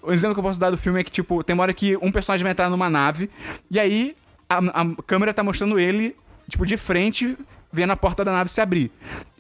O 0.03 0.13
exemplo 0.13 0.35
que 0.35 0.39
eu 0.41 0.45
posso 0.45 0.61
dar 0.61 0.71
do 0.71 0.79
filme 0.79 1.01
é 1.01 1.05
que, 1.05 1.11
tipo, 1.11 1.43
tem 1.43 1.55
uma 1.55 1.63
hora 1.65 1.73
que 1.75 1.97
um 1.97 2.13
personagem 2.13 2.45
vai 2.45 2.53
entrar 2.53 2.69
numa 2.71 2.89
nave, 2.91 3.29
e 3.71 3.79
aí 3.81 4.15
a, 4.49 4.59
a 4.59 5.03
câmera 5.07 5.35
tá 5.35 5.43
mostrando 5.43 5.79
ele, 5.79 6.17
tipo, 6.49 6.65
de 6.65 6.77
frente, 6.77 7.37
vendo 7.73 7.93
a 7.93 7.97
porta 7.97 8.25
da 8.25 8.33
nave 8.33 8.51
se 8.51 8.61
abrir. 8.61 8.91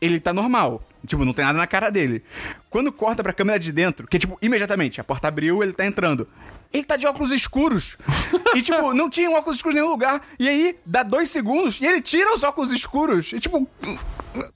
Ele 0.00 0.20
tá 0.20 0.32
normal. 0.32 0.82
Tipo, 1.06 1.24
não 1.24 1.32
tem 1.32 1.44
nada 1.44 1.58
na 1.58 1.66
cara 1.66 1.90
dele. 1.90 2.22
Quando 2.68 2.92
corta 2.92 3.22
pra 3.22 3.32
câmera 3.32 3.58
de 3.58 3.72
dentro, 3.72 4.06
que 4.06 4.18
tipo, 4.18 4.36
imediatamente, 4.42 5.00
a 5.00 5.04
porta 5.04 5.28
abriu, 5.28 5.62
ele 5.62 5.72
tá 5.72 5.86
entrando. 5.86 6.28
Ele 6.72 6.84
tá 6.84 6.96
de 6.96 7.06
óculos 7.06 7.32
escuros. 7.32 7.96
e, 8.54 8.60
tipo, 8.60 8.92
não 8.92 9.08
tinha 9.08 9.30
um 9.30 9.34
óculos 9.34 9.56
escuros 9.56 9.74
em 9.74 9.80
nenhum 9.80 9.90
lugar. 9.90 10.20
E 10.38 10.48
aí, 10.48 10.76
dá 10.84 11.02
dois 11.02 11.30
segundos 11.30 11.80
e 11.80 11.86
ele 11.86 12.02
tira 12.02 12.34
os 12.34 12.42
óculos 12.42 12.72
escuros. 12.72 13.32
E, 13.32 13.40
tipo. 13.40 13.66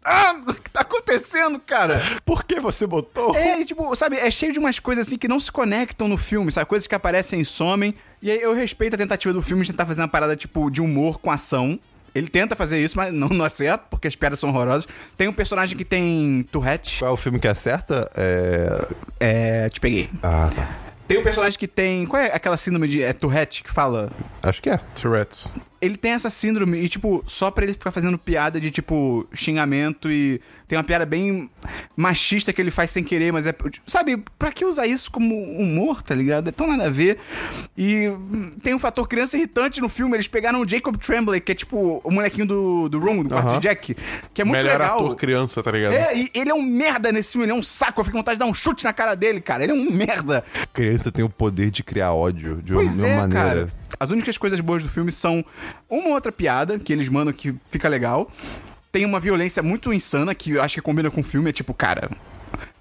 Ah, 0.04 0.38
o 0.46 0.54
que 0.54 0.70
tá 0.70 0.80
acontecendo, 0.82 1.58
cara? 1.58 2.00
Por 2.24 2.44
que 2.44 2.60
você 2.60 2.86
botou? 2.86 3.34
É, 3.34 3.60
e, 3.60 3.64
tipo, 3.64 3.94
sabe, 3.96 4.16
é 4.16 4.30
cheio 4.30 4.52
de 4.52 4.58
umas 4.58 4.78
coisas 4.78 5.06
assim 5.06 5.16
que 5.16 5.26
não 5.26 5.40
se 5.40 5.50
conectam 5.50 6.06
no 6.06 6.18
filme, 6.18 6.52
sabe? 6.52 6.66
Coisas 6.66 6.86
que 6.86 6.94
aparecem 6.94 7.40
e 7.40 7.44
somem. 7.44 7.94
E 8.22 8.30
aí 8.30 8.40
eu 8.40 8.54
respeito 8.54 8.94
a 8.94 8.96
tentativa 8.96 9.34
do 9.34 9.42
filme 9.42 9.64
de 9.64 9.72
tentar 9.72 9.84
fazer 9.84 10.00
uma 10.00 10.08
parada, 10.08 10.36
tipo, 10.36 10.70
de 10.70 10.80
humor 10.80 11.18
com 11.18 11.30
ação. 11.30 11.78
Ele 12.14 12.28
tenta 12.28 12.54
fazer 12.54 12.78
isso, 12.78 12.96
mas 12.96 13.12
não, 13.12 13.28
não 13.28 13.44
acerta, 13.44 13.84
porque 13.90 14.06
as 14.06 14.14
piadas 14.14 14.38
são 14.38 14.50
horrorosas. 14.50 14.86
Tem 15.16 15.26
um 15.26 15.32
personagem 15.32 15.76
que 15.76 15.84
tem 15.84 16.46
Tourette. 16.52 17.00
Qual 17.00 17.10
é 17.10 17.14
o 17.14 17.16
filme 17.16 17.40
que 17.40 17.48
acerta? 17.48 18.08
É. 18.14 18.86
É. 19.18 19.68
Te 19.70 19.80
peguei. 19.80 20.08
Ah, 20.22 20.48
tá. 20.54 20.78
Tem 21.08 21.18
um 21.18 21.22
personagem 21.22 21.58
que 21.58 21.66
tem. 21.66 22.06
Qual 22.06 22.22
é 22.22 22.26
aquela 22.26 22.56
síndrome 22.56 22.86
de 22.86 23.02
é, 23.02 23.12
Tourette 23.12 23.64
que 23.64 23.70
fala? 23.70 24.10
Acho 24.42 24.62
que 24.62 24.70
é. 24.70 24.78
Tourette's. 24.94 25.52
Ele 25.82 25.96
tem 25.96 26.12
essa 26.12 26.30
síndrome 26.30 26.78
e, 26.78 26.88
tipo, 26.88 27.22
só 27.26 27.50
pra 27.50 27.64
ele 27.64 27.72
ficar 27.74 27.90
fazendo 27.90 28.16
piada 28.16 28.60
de, 28.60 28.70
tipo, 28.70 29.26
xingamento 29.34 30.10
e 30.10 30.40
tem 30.68 30.78
uma 30.78 30.84
piada 30.84 31.04
bem 31.04 31.50
machista 31.94 32.52
que 32.52 32.60
ele 32.62 32.70
faz 32.70 32.88
sem 32.90 33.02
querer, 33.04 33.32
mas 33.32 33.46
é. 33.46 33.54
Sabe, 33.86 34.22
pra 34.38 34.52
que 34.52 34.64
usar 34.64 34.86
isso 34.86 35.10
como 35.10 35.34
humor, 35.34 36.00
tá 36.02 36.14
ligado? 36.14 36.48
É 36.48 36.52
tão 36.52 36.66
nada 36.68 36.86
a 36.86 36.88
ver. 36.90 37.18
E 37.76 38.04
tem 38.62 38.74
um 38.74 38.78
fator 38.78 39.06
criança 39.06 39.36
irritante 39.36 39.80
no 39.80 39.88
filme. 39.88 40.16
Eles 40.16 40.28
pegaram 40.28 40.60
o 40.62 40.68
Jacob 40.68 40.96
Tremblay, 40.96 41.40
que 41.40 41.52
é 41.52 41.54
tipo 41.54 42.00
o 42.02 42.10
molequinho 42.10 42.46
do, 42.46 42.88
do 42.88 42.98
Room, 42.98 43.22
do 43.24 43.28
quarto 43.30 43.54
de 43.54 43.60
Jack, 43.60 43.96
que 44.32 44.40
é 44.40 44.44
muito 44.44 44.56
Melhor 44.56 44.78
legal. 44.80 44.96
ator 45.04 45.16
criança, 45.16 45.62
tá 45.62 45.70
ligado? 45.72 45.92
É, 45.92 46.16
e 46.16 46.30
ele 46.32 46.50
é 46.50 46.54
um 46.54 46.62
merda 46.62 47.12
nesse 47.12 47.32
filme, 47.32 47.44
ele 47.44 47.52
é 47.52 47.56
um 47.56 47.62
saco. 47.62 48.00
Eu 48.00 48.04
fico 48.04 48.12
com 48.12 48.20
vontade 48.20 48.36
de 48.36 48.40
dar 48.40 48.46
um 48.46 48.54
chute 48.54 48.84
na 48.84 48.92
cara 48.92 49.14
dele, 49.14 49.40
cara. 49.40 49.64
Ele 49.64 49.72
é 49.72 49.74
um 49.74 49.90
merda. 49.90 50.44
Criança 50.72 51.10
tem 51.12 51.24
o 51.24 51.28
poder 51.28 51.70
de 51.70 51.82
criar 51.82 52.12
ódio 52.14 52.62
de 52.62 52.72
Pois 52.72 52.98
uma 52.98 53.08
é, 53.08 53.16
maneira. 53.16 53.44
cara. 53.44 53.68
As 53.98 54.10
únicas 54.10 54.38
coisas 54.38 54.60
boas 54.60 54.82
do 54.82 54.88
filme 54.88 55.12
são 55.12 55.44
uma 55.88 56.10
outra 56.10 56.32
piada 56.32 56.78
que 56.78 56.92
eles 56.92 57.08
mandam 57.08 57.32
que 57.32 57.54
fica 57.68 57.88
legal. 57.88 58.30
Tem 58.90 59.04
uma 59.04 59.18
violência 59.20 59.62
muito 59.62 59.92
insana 59.92 60.34
que 60.34 60.52
eu 60.52 60.62
acho 60.62 60.74
que 60.74 60.80
combina 60.82 61.10
com 61.10 61.20
o 61.20 61.24
filme. 61.24 61.50
É 61.50 61.52
tipo, 61.52 61.72
cara. 61.72 62.10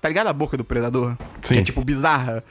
Tá 0.02 0.08
ligado 0.10 0.28
a 0.28 0.34
boca 0.34 0.58
do 0.58 0.64
predador? 0.64 1.16
Sim. 1.44 1.54
Que 1.56 1.60
é 1.60 1.64
tipo 1.64 1.84
bizarra. 1.84 2.44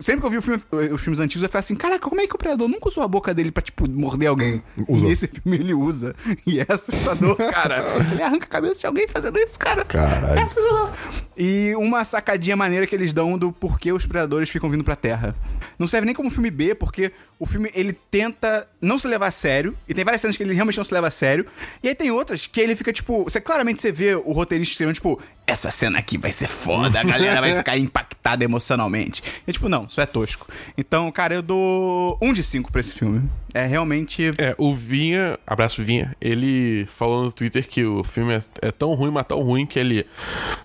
Sempre 0.00 0.20
que 0.20 0.26
eu 0.26 0.30
vi 0.30 0.36
o 0.38 0.42
filme- 0.42 0.62
os 0.92 1.00
filmes 1.00 1.18
antigos, 1.18 1.42
eu 1.42 1.48
falei 1.48 1.60
assim: 1.60 1.74
caraca, 1.74 2.06
como 2.08 2.20
é 2.20 2.26
que 2.26 2.34
o 2.34 2.38
predador 2.38 2.68
nunca 2.68 2.88
usou 2.88 3.02
a 3.02 3.08
boca 3.08 3.32
dele 3.32 3.50
pra, 3.50 3.62
tipo, 3.62 3.88
morder 3.88 4.28
alguém? 4.28 4.62
Usou. 4.86 4.96
E 4.96 5.08
nesse 5.08 5.26
filme 5.28 5.56
ele 5.56 5.72
usa. 5.74 6.14
E 6.46 6.60
é 6.60 6.66
assustador, 6.68 7.36
cara. 7.36 7.84
ele 8.12 8.22
arranca 8.22 8.44
a 8.44 8.48
cabeça 8.48 8.80
de 8.80 8.86
alguém 8.86 9.08
fazendo 9.08 9.38
isso, 9.38 9.58
cara. 9.58 9.82
Caralho. 9.84 10.38
É 10.38 10.42
assustador. 10.42 10.90
E 11.36 11.72
uma 11.76 12.04
sacadinha 12.04 12.54
maneira 12.56 12.86
que 12.86 12.94
eles 12.94 13.12
dão 13.12 13.38
do 13.38 13.50
porquê 13.50 13.90
os 13.92 14.04
predadores 14.04 14.50
ficam 14.50 14.68
vindo 14.68 14.84
pra 14.84 14.94
Terra. 14.94 15.34
Não 15.78 15.86
serve 15.86 16.04
nem 16.06 16.14
como 16.14 16.30
filme 16.30 16.50
B, 16.50 16.74
porque 16.74 17.12
o 17.38 17.46
filme 17.46 17.70
ele 17.74 17.92
tenta 18.10 18.68
não 18.80 18.98
se 18.98 19.08
levar 19.08 19.28
a 19.28 19.30
sério. 19.30 19.74
E 19.88 19.94
tem 19.94 20.04
várias 20.04 20.20
cenas 20.20 20.36
que 20.36 20.42
ele 20.42 20.52
realmente 20.54 20.76
não 20.76 20.84
se 20.84 20.92
leva 20.94 21.06
a 21.08 21.10
sério. 21.10 21.46
E 21.82 21.88
aí 21.88 21.94
tem 21.94 22.10
outras 22.10 22.46
que 22.46 22.60
ele 22.60 22.76
fica 22.76 22.92
tipo. 22.92 23.24
Você 23.24 23.40
claramente 23.40 23.80
você 23.80 23.90
vê 23.90 24.14
o 24.14 24.32
roteirista 24.32 24.72
escrevendo, 24.72 24.94
tipo, 24.94 25.20
essa 25.46 25.70
cena 25.70 25.98
aqui 25.98 26.16
vai 26.18 26.30
ser 26.30 26.46
foda, 26.46 26.73
a 26.82 27.02
galera 27.02 27.40
vai 27.40 27.54
ficar 27.58 27.76
impactada 27.78 28.44
emocionalmente. 28.44 29.22
E 29.46 29.52
tipo, 29.52 29.68
não, 29.68 29.84
isso 29.84 30.00
é 30.00 30.06
tosco. 30.06 30.46
Então, 30.76 31.10
cara, 31.12 31.34
eu 31.34 31.42
dou 31.42 32.18
um 32.20 32.32
de 32.32 32.42
cinco 32.42 32.70
pra 32.70 32.80
esse 32.80 32.94
filme. 32.94 33.28
É 33.52 33.64
realmente. 33.66 34.32
É, 34.38 34.54
o 34.58 34.74
Vinha, 34.74 35.38
abraço 35.46 35.82
Vinha, 35.82 36.14
ele 36.20 36.86
falou 36.86 37.24
no 37.24 37.32
Twitter 37.32 37.68
que 37.68 37.84
o 37.84 38.02
filme 38.02 38.34
é, 38.34 38.42
é 38.62 38.72
tão 38.72 38.94
ruim, 38.94 39.10
mas 39.12 39.24
tão 39.26 39.40
ruim 39.42 39.64
que 39.64 39.78
ele 39.78 40.06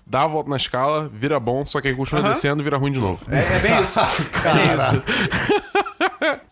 dá 0.06 0.22
a 0.22 0.26
volta 0.26 0.50
na 0.50 0.56
escala, 0.56 1.08
vira 1.12 1.38
bom, 1.38 1.64
só 1.64 1.80
que 1.80 1.88
aí 1.88 1.94
continua 1.94 2.22
Aham. 2.22 2.32
descendo 2.32 2.60
e 2.60 2.64
vira 2.64 2.76
ruim 2.76 2.90
de 2.90 2.98
novo. 2.98 3.24
É, 3.30 3.38
é 3.38 3.58
bem 3.60 3.80
isso. 3.80 4.00
é 4.00 4.04
isso. 4.74 5.02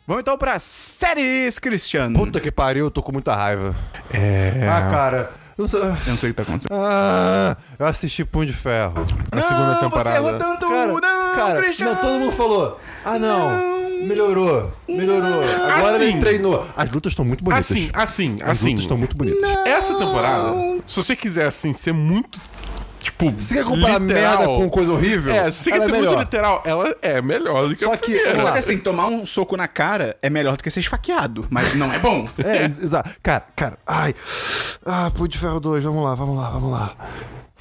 Vamos 0.06 0.22
então 0.22 0.38
pra 0.38 0.58
séries, 0.58 1.58
Cristiano. 1.58 2.18
Puta 2.18 2.40
que 2.40 2.50
pariu, 2.50 2.86
eu 2.86 2.90
tô 2.90 3.02
com 3.02 3.12
muita 3.12 3.34
raiva. 3.34 3.74
É. 4.10 4.66
Ah, 4.66 4.88
cara. 4.90 5.30
Eu, 5.58 5.66
só- 5.66 5.78
Eu 5.78 5.88
não 6.06 6.16
sei 6.16 6.30
o 6.30 6.32
que 6.32 6.36
tá 6.36 6.42
acontecendo. 6.44 6.72
Ah, 6.72 7.56
eu 7.78 7.86
assisti 7.86 8.24
Punho 8.24 8.46
de 8.46 8.52
Ferro. 8.52 9.04
A 9.32 9.42
segunda 9.42 9.72
Não, 9.74 9.80
temporada. 9.80 10.10
Você 10.20 10.26
errou 10.28 10.38
tanto, 10.38 10.68
Cara, 10.68 10.86
não, 10.92 11.00
cara, 11.34 11.60
Cristiano. 11.60 11.94
não, 11.94 12.00
todo 12.00 12.18
mundo 12.20 12.32
falou. 12.32 12.80
Ah, 13.04 13.18
não. 13.18 13.78
Melhorou. 14.06 14.72
Melhorou. 14.88 15.42
Agora 15.42 15.96
Assim. 15.96 16.04
ele 16.04 16.20
treinou. 16.20 16.64
As 16.76 16.88
lutas 16.88 17.10
estão 17.12 17.24
muito 17.24 17.42
bonitas. 17.42 17.68
Assim, 17.68 17.90
assim, 17.92 18.36
As 18.40 18.50
assim. 18.50 18.68
lutas 18.68 18.84
estão 18.84 18.96
muito 18.96 19.16
bonitas. 19.16 19.42
Essa 19.66 19.94
temporada, 19.98 20.54
se 20.86 21.02
você 21.02 21.16
quiser, 21.16 21.46
assim, 21.46 21.72
ser 21.74 21.92
muito. 21.92 22.40
Tipo. 23.18 23.38
Se 23.40 23.46
você 23.48 23.54
quer 23.56 23.64
comparar 23.64 24.00
literal, 24.00 24.38
merda 24.38 24.44
com 24.46 24.70
coisa 24.70 24.92
horrível, 24.92 25.34
É, 25.34 25.50
se 25.50 25.64
você 25.64 25.70
quer 25.70 25.76
ela 25.76 25.84
é 25.84 25.86
ser 25.86 25.92
muito 25.92 26.08
melhor. 26.08 26.20
literal, 26.20 26.62
ela 26.64 26.96
é 27.02 27.20
melhor 27.20 27.68
do 27.68 27.74
que 27.74 27.84
Só 27.84 27.92
a 27.92 27.96
que- 27.96 28.12
primeira. 28.12 28.40
Só 28.40 28.52
que 28.52 28.58
assim, 28.58 28.78
tomar 28.78 29.08
um 29.08 29.26
soco 29.26 29.56
na 29.56 29.66
cara 29.66 30.16
é 30.22 30.30
melhor 30.30 30.56
do 30.56 30.62
que 30.62 30.70
ser 30.70 30.80
esfaqueado, 30.80 31.44
mas 31.50 31.74
não 31.74 31.92
é 31.92 31.98
bom. 31.98 32.26
É, 32.44 32.62
ex- 32.62 32.78
exato. 32.78 33.10
Cara, 33.22 33.44
cara, 33.56 33.78
ai. 33.86 34.14
Ah, 34.86 35.10
Punho 35.14 35.28
de 35.28 35.36
Ferro 35.36 35.58
2, 35.58 35.82
vamos 35.82 36.04
lá, 36.04 36.14
vamos 36.14 36.36
lá, 36.36 36.50
vamos 36.50 36.70
lá. 36.70 36.96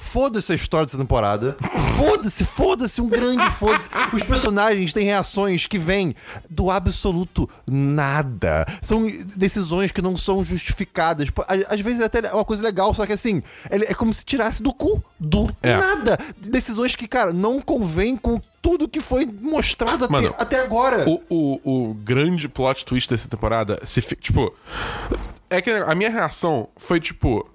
Foda-se 0.00 0.52
a 0.52 0.54
história 0.54 0.86
dessa 0.86 0.96
temporada. 0.96 1.56
Foda-se, 1.96 2.44
foda-se, 2.44 3.00
um 3.00 3.08
grande 3.08 3.50
foda-se. 3.50 3.88
Os 4.12 4.22
personagens 4.22 4.92
têm 4.92 5.04
reações 5.04 5.66
que 5.66 5.76
vêm 5.76 6.14
do 6.48 6.70
absoluto 6.70 7.50
nada. 7.68 8.64
São 8.80 9.06
decisões 9.36 9.90
que 9.90 10.00
não 10.00 10.16
são 10.16 10.42
justificadas. 10.44 11.28
Às 11.68 11.80
vezes 11.80 12.00
até 12.00 12.20
é 12.26 12.32
uma 12.32 12.44
coisa 12.44 12.62
legal, 12.62 12.94
só 12.94 13.04
que 13.04 13.12
assim, 13.12 13.42
é 13.68 13.92
como 13.92 14.14
se 14.14 14.24
tirasse 14.24 14.62
do 14.62 14.72
cu. 14.72 15.02
Do 15.18 15.50
É. 15.62 15.76
nada. 15.76 16.16
Decisões 16.38 16.94
que, 16.94 17.08
cara, 17.08 17.32
não 17.32 17.60
convêm 17.60 18.16
com 18.16 18.40
tudo 18.62 18.88
que 18.88 19.00
foi 19.00 19.26
mostrado 19.26 20.04
até, 20.04 20.12
Mano, 20.12 20.34
até 20.38 20.62
agora. 20.62 21.04
O, 21.08 21.20
o, 21.28 21.88
o 21.90 21.94
grande 21.94 22.48
plot 22.48 22.84
twist 22.84 23.10
dessa 23.10 23.28
temporada, 23.28 23.80
se, 23.84 24.00
tipo. 24.00 24.54
É 25.50 25.60
que 25.60 25.70
a 25.70 25.94
minha 25.94 26.08
reação 26.10 26.68
foi 26.76 27.00
tipo. 27.00 27.48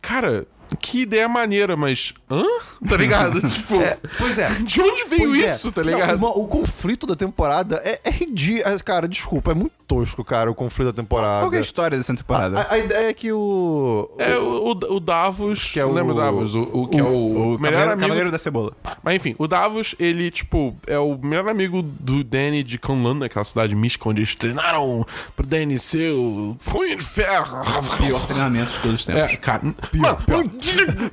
Cara, 0.00 0.46
que 0.78 1.02
ideia 1.02 1.28
maneira, 1.28 1.76
mas. 1.76 2.12
Hã? 2.30 2.44
Tá 2.88 2.96
ligado? 2.96 3.40
tipo. 3.48 3.76
Pois 4.18 4.38
é. 4.38 4.48
De 4.50 4.80
onde 4.80 5.04
veio 5.04 5.28
Pois 5.30 5.42
é. 5.42 5.46
isso, 5.46 5.72
tá 5.72 5.82
Não, 5.82 5.90
ligado? 5.92 6.16
uma- 6.16 6.30
o 6.30 6.46
conflito 6.46 7.06
da 7.06 7.16
temporada 7.16 7.80
é, 7.84 8.00
é 8.04 8.10
ridículo. 8.10 8.64
Cara, 8.84 9.06
desculpa, 9.08 9.52
é 9.52 9.54
muito 9.54 9.72
tosco, 9.86 10.22
cara, 10.24 10.48
o 10.50 10.54
conflito 10.54 10.92
da 10.92 11.02
temporada. 11.02 11.40
Qual 11.40 11.50
que 11.50 11.56
é 11.56 11.58
a 11.58 11.62
história 11.62 11.96
dessa 11.98 12.14
temporada? 12.14 12.60
A, 12.60 12.74
a 12.74 12.78
ideia 12.78 13.08
é 13.10 13.12
que 13.12 13.32
o. 13.32 14.08
É 14.18 14.36
o, 14.38 14.68
o, 14.68 14.96
o 14.96 15.00
Davos. 15.00 15.64
Que 15.64 15.80
é 15.80 15.84
o- 15.84 15.92
Lembra 15.92 16.14
o 16.14 16.16
Davos? 16.16 16.54
O, 16.54 16.62
o 16.62 16.88
que 16.88 16.98
é 16.98 17.02
o, 17.02 17.06
o 17.06 17.58
melhor 17.58 17.60
Cavaleiro, 17.60 17.90
amigo. 17.92 18.00
Cavaleiro 18.00 18.30
da 18.30 18.38
Cebola. 18.38 18.72
Mas 19.02 19.16
enfim, 19.16 19.34
o 19.38 19.48
Davos, 19.48 19.94
ele, 19.98 20.30
tipo, 20.30 20.76
é 20.86 20.98
o 20.98 21.18
melhor 21.20 21.48
amigo 21.48 21.82
do 21.82 22.22
Danny 22.22 22.62
de 22.62 22.78
Kunlun, 22.78 23.14
naquela 23.14 23.44
cidade 23.44 23.74
mística 23.74 24.08
onde 24.08 24.20
eles 24.22 24.34
treinaram 24.34 25.04
pro 25.34 25.46
Danny 25.46 25.78
ser 25.78 26.12
o 26.12 26.56
punho 26.64 26.96
de 26.96 27.04
ferro. 27.04 27.60
Pior 27.98 28.26
treinamento 28.26 28.70
de 28.72 28.78
todos 28.78 29.00
os 29.00 29.06
tempos. 29.06 29.22
É, 29.32 29.36
cara. 29.36 29.60
Mano, 29.64 30.18
pior. 30.24 30.44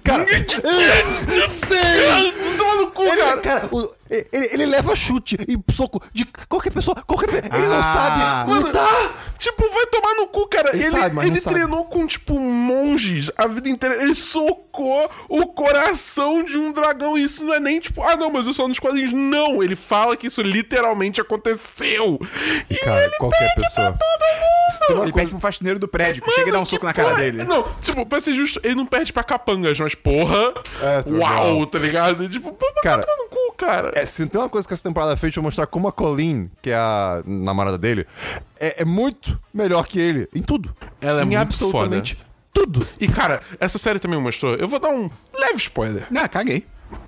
Cara, 0.04 0.26
eu 0.30 1.48
sei! 1.50 2.34
Toma 2.58 2.76
no 2.76 2.92
cu, 2.92 3.04
Ele, 3.04 3.18
cara. 3.18 3.38
cara, 3.42 3.70
o- 3.72 3.92
ele, 4.10 4.48
ele 4.54 4.66
leva 4.66 4.96
chute 4.96 5.38
e 5.48 5.74
soco 5.74 6.02
de 6.14 6.26
qualquer 6.48 6.72
pessoa, 6.72 6.96
qualquer 7.06 7.28
pe- 7.30 7.56
Ele 7.58 7.68
não 7.68 7.80
Ah. 7.80 7.84
sabe 7.84 8.50
Mano, 8.52 8.68
lutar! 8.68 9.34
Tipo, 9.38 9.70
vai 9.72 9.86
tomar 9.88 10.16
no 10.16 10.28
cu, 10.28 10.48
cara. 10.48 10.70
Ele 10.76 10.84
Ele, 10.86 10.98
sabe, 10.98 11.28
ele 11.28 11.40
sabe. 11.40 11.56
treinou 11.56 11.86
com, 11.86 12.08
tipo, 12.08 12.40
monges 12.40 13.30
a 13.38 13.46
vida 13.48 13.70
inteira. 13.70 14.02
Ele 14.02 14.16
socou 14.16 15.12
o 15.30 15.48
coração 15.48 16.44
de 16.44 16.58
um 16.58 16.72
dragão. 16.72 17.16
E 17.18 17.24
isso 17.24 17.44
não 17.44 17.54
é 17.54 17.60
nem, 17.60 17.80
tipo, 17.80 18.02
ah, 18.02 18.16
não, 18.16 18.32
mas 18.32 18.48
isso 18.48 18.62
é 18.62 18.68
nos 18.68 18.80
quadrinhos. 18.80 19.14
Não, 19.14 19.62
ele 19.64 19.76
fala 19.76 20.18
que 20.18 20.26
isso 20.28 20.42
literalmente 20.42 21.22
aconteceu. 21.22 22.20
E 22.70 22.76
Cara, 22.78 23.04
ele 23.06 23.16
qualquer 23.18 23.54
pede 23.54 23.68
pessoa. 23.68 23.92
pra 23.92 23.98
todo 24.00 24.98
mundo. 24.98 25.04
Ele 25.04 25.14
pede 25.14 25.32
pro 25.32 25.40
faxineiro 25.40 25.80
do 25.80 25.88
prédio, 25.88 26.22
que 26.24 26.32
chega 26.32 26.50
e 26.50 26.52
dá 26.52 26.58
um 26.58 26.62
Mano, 26.62 26.66
soco 26.66 26.86
na 26.86 26.94
cara 26.94 27.10
porra- 27.10 27.22
dele. 27.22 27.44
Não, 27.44 27.64
tipo, 27.82 28.06
pra 28.06 28.20
ser 28.20 28.34
justo, 28.34 28.60
ele 28.64 28.76
não 28.76 28.86
perde 28.86 29.14
pra 29.14 29.24
capangas, 29.24 29.80
mas 29.80 29.94
porra. 29.96 30.54
É, 30.82 31.02
tá 31.04 31.10
uau, 31.12 31.20
legal. 31.54 31.66
tá 31.68 31.80
ligado? 31.80 32.28
Tipo, 32.30 32.52
pô, 32.54 32.66
Cara, 32.84 33.04
tomar 33.04 33.18
no 33.18 33.30
cu, 33.30 33.56
cara. 33.58 33.92
É, 33.98 34.06
se 34.06 34.28
tem 34.28 34.40
uma 34.40 34.48
coisa 34.48 34.68
que 34.68 34.74
essa 34.76 34.84
temporada 34.84 35.18
fez 35.18 35.34
foi 35.34 35.42
mostrar 35.42 35.66
como 35.66 35.88
a 35.88 35.92
Colleen, 35.92 36.52
que 36.62 36.70
é 36.70 36.76
a 36.76 37.24
namorada 37.26 37.80
dele, 37.80 38.06
é, 38.60 38.84
é 38.84 38.86
muito 38.86 39.40
melhor 39.52 39.88
que 39.88 40.00
ele 40.00 40.30
em 40.36 40.42
tudo. 40.44 40.76
Ela 41.02 41.22
é 41.22 41.24
em 41.24 41.26
muito 41.26 41.40
absolutamente 41.40 42.16
tudo. 42.54 42.88
E, 43.00 43.08
cara, 43.08 43.42
essa 43.60 43.80
série 43.80 43.98
também 43.98 44.20
mostrou. 44.20 44.54
Eu 44.54 44.68
vou 44.68 44.80
dar 44.80 44.90
um 44.90 45.10
leve 45.34 45.58
spoiler. 45.58 46.06
Ah, 46.16 46.28
caguei. 46.28 46.68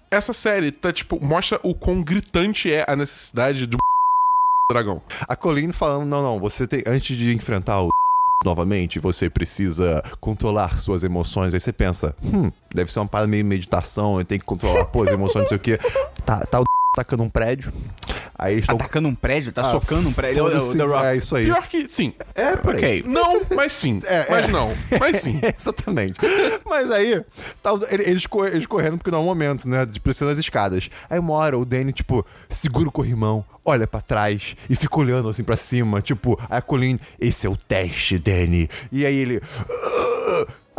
Essa 0.09 0.33
série 0.33 0.71
tá, 0.71 0.91
tipo, 0.91 1.23
mostra 1.23 1.59
o 1.61 1.75
quão 1.75 2.01
gritante 2.01 2.73
é 2.73 2.83
a 2.87 2.95
necessidade 2.95 3.67
do 3.67 3.77
dragão. 4.67 4.99
A 5.27 5.35
Colleen 5.35 5.71
falando, 5.71 6.09
não, 6.09 6.23
não, 6.23 6.39
você 6.39 6.65
tem, 6.65 6.81
antes 6.87 7.15
de 7.15 7.31
enfrentar 7.31 7.83
o 7.83 7.89
novamente, 8.43 8.97
você 8.97 9.29
precisa 9.29 10.03
controlar 10.19 10.79
suas 10.79 11.03
emoções. 11.03 11.53
Aí 11.53 11.59
você 11.59 11.71
pensa, 11.71 12.15
hum, 12.23 12.51
deve 12.73 12.91
ser 12.91 12.99
uma 12.99 13.07
parada 13.07 13.27
meio 13.27 13.45
meditação, 13.45 14.17
eu 14.17 14.25
tenho 14.25 14.39
que 14.39 14.45
controlar, 14.45 14.85
pô, 14.85 15.03
as 15.03 15.11
emoções, 15.11 15.43
não 15.43 15.49
sei 15.49 15.57
o 15.57 15.61
quê. 15.61 15.79
Tá, 16.25 16.45
tá 16.45 16.59
o 16.59 16.78
atacando 16.93 17.23
um 17.23 17.29
prédio, 17.29 17.71
aí 18.35 18.53
eles. 18.55 18.69
Atacando 18.69 19.07
um 19.07 19.15
prédio, 19.15 19.51
tá 19.51 19.61
Ah, 19.61 19.65
socando 19.65 20.09
um 20.09 20.13
prédio. 20.13 20.39
É 20.39 20.43
o- 20.43 20.45
é 20.45 20.49
o 20.49 20.61
foda-se, 20.61 20.77
The 20.77 20.83
Rock. 20.83 21.05
É 21.05 21.15
isso 21.15 21.35
aí. 21.35 21.45
Pior 21.45 21.67
que, 21.67 21.87
sim. 21.89 22.13
É, 22.35 22.55
por 22.55 22.75
aí. 22.75 22.79
Ok. 23.01 23.03
Não, 23.07 23.41
mas 23.55 23.73
sim. 23.73 23.97
É, 24.05 24.25
mas 24.29 24.45
é. 24.45 24.51
não. 24.51 24.73
Mas 24.99 25.17
sim. 25.17 25.39
Exatamente. 25.57 26.19
Mas 26.65 26.91
aí, 26.91 27.23
tá, 27.61 27.71
eles, 27.91 28.23
eles 28.51 28.65
correndo, 28.65 28.97
porque 28.97 29.11
não 29.11 29.19
é 29.19 29.21
o 29.21 29.25
momento, 29.25 29.67
né? 29.67 29.85
De 29.85 29.99
pressionar 29.99 30.33
as 30.33 30.39
escadas. 30.39 30.89
Aí 31.09 31.19
uma 31.19 31.33
hora 31.33 31.57
o 31.57 31.65
Danny, 31.65 31.91
tipo, 31.93 32.25
segura 32.49 32.89
o 32.89 32.91
corrimão, 32.91 33.45
olha 33.63 33.85
pra 33.87 34.01
trás 34.01 34.55
e 34.69 34.75
fica 34.75 34.97
olhando 34.99 35.29
assim 35.29 35.43
pra 35.43 35.57
cima. 35.57 36.01
Tipo, 36.01 36.39
aí 36.49 36.57
a 36.57 36.61
Colleen, 36.61 36.99
esse 37.19 37.45
é 37.45 37.49
o 37.49 37.55
teste, 37.55 38.17
Danny. 38.17 38.67
E 38.91 39.05
aí 39.05 39.15
ele. 39.15 39.41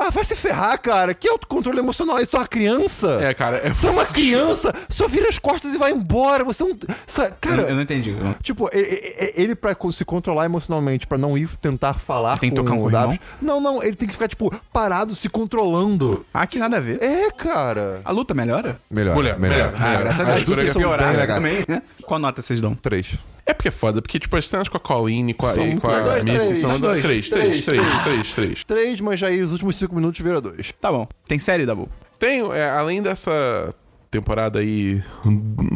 Ah, 0.02 0.10
vai 0.10 0.24
se 0.24 0.34
ferrar, 0.34 0.80
cara. 0.80 1.12
Que 1.12 1.28
autocontrole 1.28 1.78
emocional 1.78 2.18
é 2.18 2.22
isso? 2.22 2.30
Tu 2.30 2.36
é 2.36 2.40
uma 2.40 2.46
criança? 2.48 3.18
É, 3.20 3.34
cara, 3.34 3.58
é 3.58 3.70
Tu 3.70 3.86
é 3.86 3.90
uma 3.90 4.06
criança, 4.06 4.72
só 4.88 5.06
vira 5.06 5.28
as 5.28 5.38
costas 5.38 5.74
e 5.74 5.78
vai 5.78 5.92
embora. 5.92 6.42
Você 6.44 6.64
não. 6.64 6.76
sa- 7.06 7.26
Eu, 7.26 7.32
Cara. 7.38 7.62
eu 7.62 7.74
não 7.74 7.82
entendi. 7.82 8.10
Eu- 8.10 8.34
Tipo, 8.42 8.70
e- 8.72 8.78
e- 8.78 9.24
e- 9.38 9.42
ele 9.42 9.54
pra 9.54 9.76
se 9.92 10.04
controlar 10.04 10.46
emocionalmente, 10.46 11.06
pra 11.06 11.18
não 11.18 11.36
ir 11.36 11.48
tentar 11.60 11.94
falar 11.94 12.38
Tem 12.38 12.50
que 12.50 12.56
com 12.56 12.62
tocar 12.64 12.76
um 12.76 12.80
corrimão? 12.82 13.18
Não, 13.42 13.60
não, 13.60 13.82
ele 13.82 13.94
tem 13.96 14.08
que 14.08 14.14
ficar, 14.14 14.28
tipo, 14.28 14.50
parado, 14.72 15.14
se 15.14 15.28
controlando. 15.28 16.24
Ah, 16.32 16.46
que 16.46 16.58
nada 16.58 16.78
a 16.78 16.80
ver. 16.80 17.02
É, 17.02 17.30
cara. 17.30 18.00
A 18.04 18.10
luta 18.12 18.32
melhora? 18.32 18.80
Melhor, 18.90 19.14
Mulher, 19.14 19.38
melhor. 19.38 19.72
Ah, 19.78 19.96
graças 19.96 20.20
a 20.20 20.24
Deus. 20.24 20.58
As 20.58 20.70
são 20.72 20.80
piorar 20.80 21.26
também, 21.26 21.64
né? 21.68 21.82
Qual 22.04 22.18
nota 22.18 22.40
vocês 22.40 22.60
dão? 22.60 22.74
Três. 22.74 23.14
É 23.50 23.54
porque 23.54 23.66
é 23.68 23.72
foda, 23.72 24.00
porque, 24.00 24.18
tipo, 24.20 24.36
as 24.36 24.46
cenas 24.48 24.68
com 24.68 24.76
a 24.76 24.80
Colleen 24.80 25.30
e 25.30 25.34
com 25.34 25.44
a, 25.44 25.50
São 25.50 25.66
e 25.66 25.80
com 25.80 25.88
a 25.88 25.98
legais. 25.98 26.24
Missy 26.24 26.46
Três, 26.46 26.58
são... 26.60 26.78
dois, 26.80 27.02
Três, 27.02 27.28
três, 27.28 27.64
três, 27.64 27.64
três, 27.64 28.02
três, 28.04 28.32
três. 28.34 28.64
Três, 28.64 29.00
mas 29.00 29.20
aí 29.22 29.40
os 29.40 29.50
últimos 29.50 29.76
cinco 29.76 29.94
minutos 29.94 30.20
vira 30.20 30.40
dois. 30.40 30.72
Tá 30.80 30.92
bom. 30.92 31.08
Tem 31.26 31.36
série, 31.38 31.66
Dabu? 31.66 31.88
Tenho, 32.18 32.52
é, 32.52 32.70
além 32.70 33.02
dessa 33.02 33.74
temporada 34.08 34.60
aí 34.60 35.02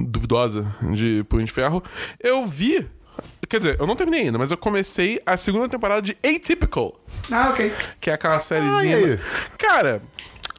duvidosa 0.07 0.67
de 0.93 1.25
Punho 1.29 1.45
de 1.45 1.51
Ferro, 1.53 1.83
eu 2.23 2.47
vi. 2.47 2.87
Quer 3.49 3.59
dizer, 3.59 3.77
eu 3.81 3.87
não 3.87 3.95
terminei 3.97 4.23
ainda, 4.23 4.39
mas 4.39 4.51
eu 4.51 4.57
comecei 4.57 5.21
a 5.27 5.37
segunda 5.37 5.69
temporada 5.69 6.03
de 6.03 6.17
Atypical, 6.25 6.99
Ah, 7.31 7.51
ok. 7.51 7.73
que 8.01 8.11
é 8.11 8.15
aquela 8.15 8.41
sériezinha. 8.41 8.97
Ah, 8.97 9.01
e 9.01 9.05
aí? 9.13 9.19
Cara, 9.59 10.03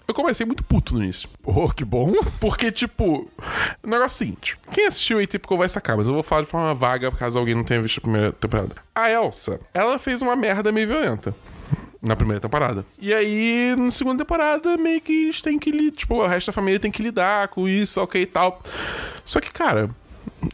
eu 0.08 0.14
comecei 0.14 0.46
muito 0.46 0.64
puto 0.64 0.94
no 0.94 1.04
início. 1.04 1.28
Oh, 1.44 1.70
que 1.70 1.84
bom. 1.84 2.12
Porque, 2.40 2.72
tipo, 2.72 3.30
o 3.84 3.88
negócio 3.88 4.04
é 4.04 4.08
o 4.08 4.10
seguinte: 4.10 4.58
quem 4.72 4.88
assistiu 4.88 5.20
Atypical 5.20 5.58
vai 5.58 5.70
sacar, 5.70 5.98
mas 5.98 6.08
eu 6.08 6.14
vou 6.14 6.24
falar 6.24 6.42
de 6.42 6.48
forma 6.48 6.74
vaga 6.74 7.12
caso 7.12 7.40
alguém 7.40 7.56
não 7.56 7.64
tenha 7.64 7.82
visto 7.82 7.98
a 7.98 8.02
primeira 8.02 8.32
temporada. 8.32 8.76
A 8.94 9.10
Elsa, 9.10 9.60
ela 9.74 9.98
fez 9.98 10.22
uma 10.22 10.36
merda 10.36 10.72
meio 10.72 10.88
violenta. 10.88 11.36
Na 12.02 12.16
primeira 12.16 12.40
temporada. 12.40 12.86
E 13.00 13.12
aí, 13.12 13.76
na 13.76 13.90
segunda 13.90 14.24
temporada, 14.24 14.78
meio 14.78 15.02
que 15.02 15.24
eles 15.24 15.42
têm 15.42 15.58
que 15.58 15.72
lidar. 15.72 15.96
Tipo, 15.96 16.16
o 16.18 16.28
resto 16.28 16.48
da 16.48 16.54
família 16.54 16.80
tem 16.80 16.92
que 16.92 17.02
lidar 17.02 17.48
com 17.48 17.68
isso, 17.68 18.00
ok 18.00 18.22
e 18.22 18.26
tal. 18.28 18.62
Só 19.24 19.42
que, 19.42 19.52
cara, 19.52 19.90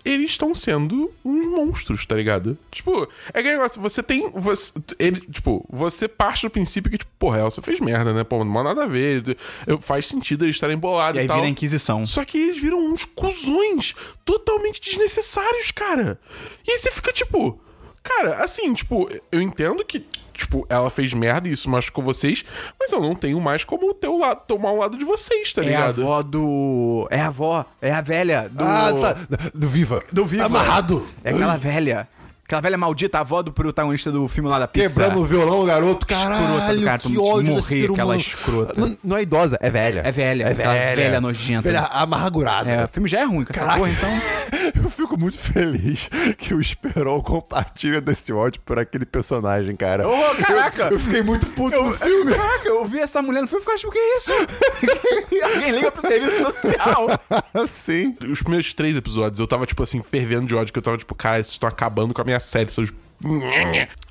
eles 0.03 0.31
estão 0.31 0.53
sendo 0.53 1.11
uns 1.23 1.47
monstros, 1.47 2.05
tá 2.05 2.15
ligado? 2.15 2.57
Tipo, 2.69 3.07
é 3.33 3.39
aquele 3.39 3.57
negócio, 3.57 3.81
você 3.81 4.01
tem. 4.03 4.29
Você, 4.31 4.71
ele, 4.99 5.21
tipo, 5.21 5.65
você 5.69 6.07
parte 6.07 6.45
do 6.45 6.49
princípio 6.49 6.91
que, 6.91 6.97
tipo, 6.97 7.11
porra, 7.17 7.39
Elsa 7.39 7.61
fez 7.61 7.79
merda, 7.79 8.13
né? 8.13 8.23
Pô, 8.23 8.43
não 8.43 8.59
há 8.59 8.63
nada 8.63 8.83
a 8.83 8.87
ver. 8.87 9.37
Faz 9.81 10.05
sentido 10.05 10.45
eles 10.45 10.55
estarem 10.55 10.77
bolados 10.77 11.17
E 11.17 11.19
e, 11.19 11.21
aí 11.21 11.27
tal. 11.27 11.37
vira 11.37 11.47
a 11.47 11.51
Inquisição. 11.51 12.05
Só 12.05 12.23
que 12.25 12.37
eles 12.37 12.61
viram 12.61 12.79
uns 12.79 13.05
cuzões 13.05 13.93
totalmente 14.25 14.81
desnecessários, 14.81 15.71
cara. 15.71 16.19
E 16.67 16.71
aí 16.71 16.77
você 16.77 16.91
fica 16.91 17.11
tipo. 17.11 17.59
Cara, 18.03 18.37
assim, 18.43 18.73
tipo, 18.73 19.09
eu 19.31 19.41
entendo 19.41 19.85
que. 19.85 20.05
Tipo, 20.41 20.65
ela 20.69 20.89
fez 20.89 21.13
merda 21.13 21.47
e 21.47 21.51
isso 21.51 21.69
machucou 21.69 22.03
vocês, 22.03 22.43
mas 22.79 22.91
eu 22.91 22.99
não 22.99 23.15
tenho 23.15 23.39
mais 23.39 23.63
como 23.63 23.93
ter 23.93 24.07
o 24.07 24.17
lado, 24.17 24.41
tomar 24.47 24.71
o 24.71 24.77
lado 24.79 24.97
de 24.97 25.05
vocês, 25.05 25.53
tá 25.53 25.61
É 25.61 25.65
a 25.65 25.67
ligado? 25.67 26.01
avó 26.01 26.23
do. 26.23 27.07
É 27.11 27.21
a 27.21 27.27
avó. 27.27 27.63
É 27.81 27.91
a 27.91 28.01
velha 28.01 28.49
do. 28.49 28.63
Ah, 28.63 28.91
tá. 28.99 29.15
Do 29.53 29.67
Viva. 29.69 30.03
Do 30.11 30.25
Viva. 30.25 30.45
Amarrado. 30.45 31.05
É 31.23 31.29
aquela 31.29 31.57
velha. 31.57 32.07
Aquela 32.51 32.61
velha 32.63 32.77
maldita, 32.77 33.17
a 33.17 33.21
avó 33.21 33.41
do 33.41 33.53
protagonista 33.53 34.11
do 34.11 34.27
filme 34.27 34.49
lá 34.49 34.59
da 34.59 34.67
Pixar. 34.67 34.89
Quebrando 34.89 35.21
o 35.21 35.23
violão, 35.23 35.61
o 35.61 35.65
garoto. 35.65 36.05
Escrota 36.05 36.35
do 36.35 36.57
Caralho, 36.57 36.83
cara, 36.83 36.97
que 36.99 37.13
tu 37.13 37.23
ódio 37.23 37.53
morrer, 37.53 37.89
aquela 37.89 38.15
escrota. 38.17 38.73
Não, 38.81 38.97
não 39.01 39.15
é 39.17 39.21
idosa, 39.21 39.57
é 39.61 39.69
velha. 39.69 40.01
É 40.03 40.11
velha, 40.11 40.43
É 40.43 40.53
velha. 40.53 40.95
velha 40.97 41.21
nojenta. 41.21 41.61
Velha 41.61 41.83
amargurada. 41.85 42.69
É, 42.69 42.83
o 42.83 42.87
filme 42.89 43.07
já 43.07 43.21
é 43.21 43.23
ruim 43.23 43.45
com 43.45 43.53
essa 43.53 43.61
Caraca. 43.61 43.77
porra, 43.79 43.89
então. 43.91 44.09
Eu 44.83 44.89
fico 44.89 45.17
muito 45.17 45.37
feliz 45.37 46.09
que 46.37 46.53
o 46.53 46.59
Esperon 46.59 47.21
compartilha 47.21 48.01
desse 48.01 48.33
ódio 48.33 48.61
por 48.65 48.79
aquele 48.79 49.05
personagem, 49.05 49.75
cara. 49.75 50.07
Ô, 50.07 50.35
caraca! 50.35 50.83
Eu, 50.83 50.91
eu 50.91 50.99
fiquei 50.99 51.21
muito 51.21 51.45
puto 51.47 51.81
no 51.81 51.93
filme. 51.93 52.33
Caraca, 52.33 52.67
eu 52.67 52.85
vi 52.85 52.99
essa 52.99 53.21
mulher 53.21 53.41
no 53.41 53.47
filme 53.47 53.61
e 53.61 53.63
fiquei, 53.63 53.75
acho 53.75 53.91
que 53.91 53.97
é 53.97 54.17
isso? 54.17 54.31
Alguém 55.55 55.71
liga 55.71 55.91
pro 55.91 56.01
serviço 56.01 56.39
social. 56.51 57.07
Sim. 57.67 58.17
Os 58.29 58.41
primeiros 58.41 58.73
três 58.73 58.95
episódios 58.97 59.39
eu 59.39 59.47
tava, 59.47 59.65
tipo 59.65 59.83
assim, 59.83 60.01
fervendo 60.01 60.47
de 60.47 60.55
ódio, 60.55 60.73
que 60.73 60.79
eu 60.79 60.83
tava, 60.83 60.97
tipo, 60.97 61.13
cara, 61.15 61.37
vocês 61.43 61.53
estão 61.53 61.69
acabando 61.69 62.13
com 62.13 62.21
a 62.21 62.25
minha 62.25 62.39
série, 62.43 62.71
seus. 62.71 62.91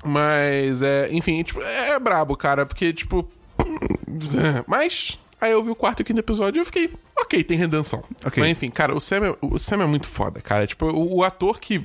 Mas, 0.03 0.81
é, 0.81 1.09
enfim, 1.11 1.43
tipo, 1.43 1.61
é 1.61 1.99
brabo, 1.99 2.35
cara, 2.35 2.65
porque, 2.65 2.93
tipo. 2.93 3.29
Mas. 4.67 5.19
Aí 5.39 5.51
eu 5.51 5.63
vi 5.63 5.71
o 5.71 5.75
quarto 5.75 6.01
e 6.01 6.03
o 6.03 6.05
quinto 6.05 6.19
episódio 6.19 6.59
e 6.59 6.61
eu 6.61 6.65
fiquei, 6.65 6.93
ok, 7.19 7.43
tem 7.43 7.57
redenção. 7.57 8.03
Ok. 8.23 8.41
Mas 8.41 8.51
enfim, 8.51 8.67
cara, 8.67 8.95
o 8.95 9.01
Sam 9.01 9.29
é, 9.29 9.35
o 9.41 9.57
Sam 9.57 9.81
é 9.81 9.85
muito 9.87 10.07
foda, 10.07 10.39
cara. 10.39 10.67
Tipo, 10.67 10.85
o, 10.85 11.15
o 11.17 11.23
ator 11.23 11.59
que 11.59 11.83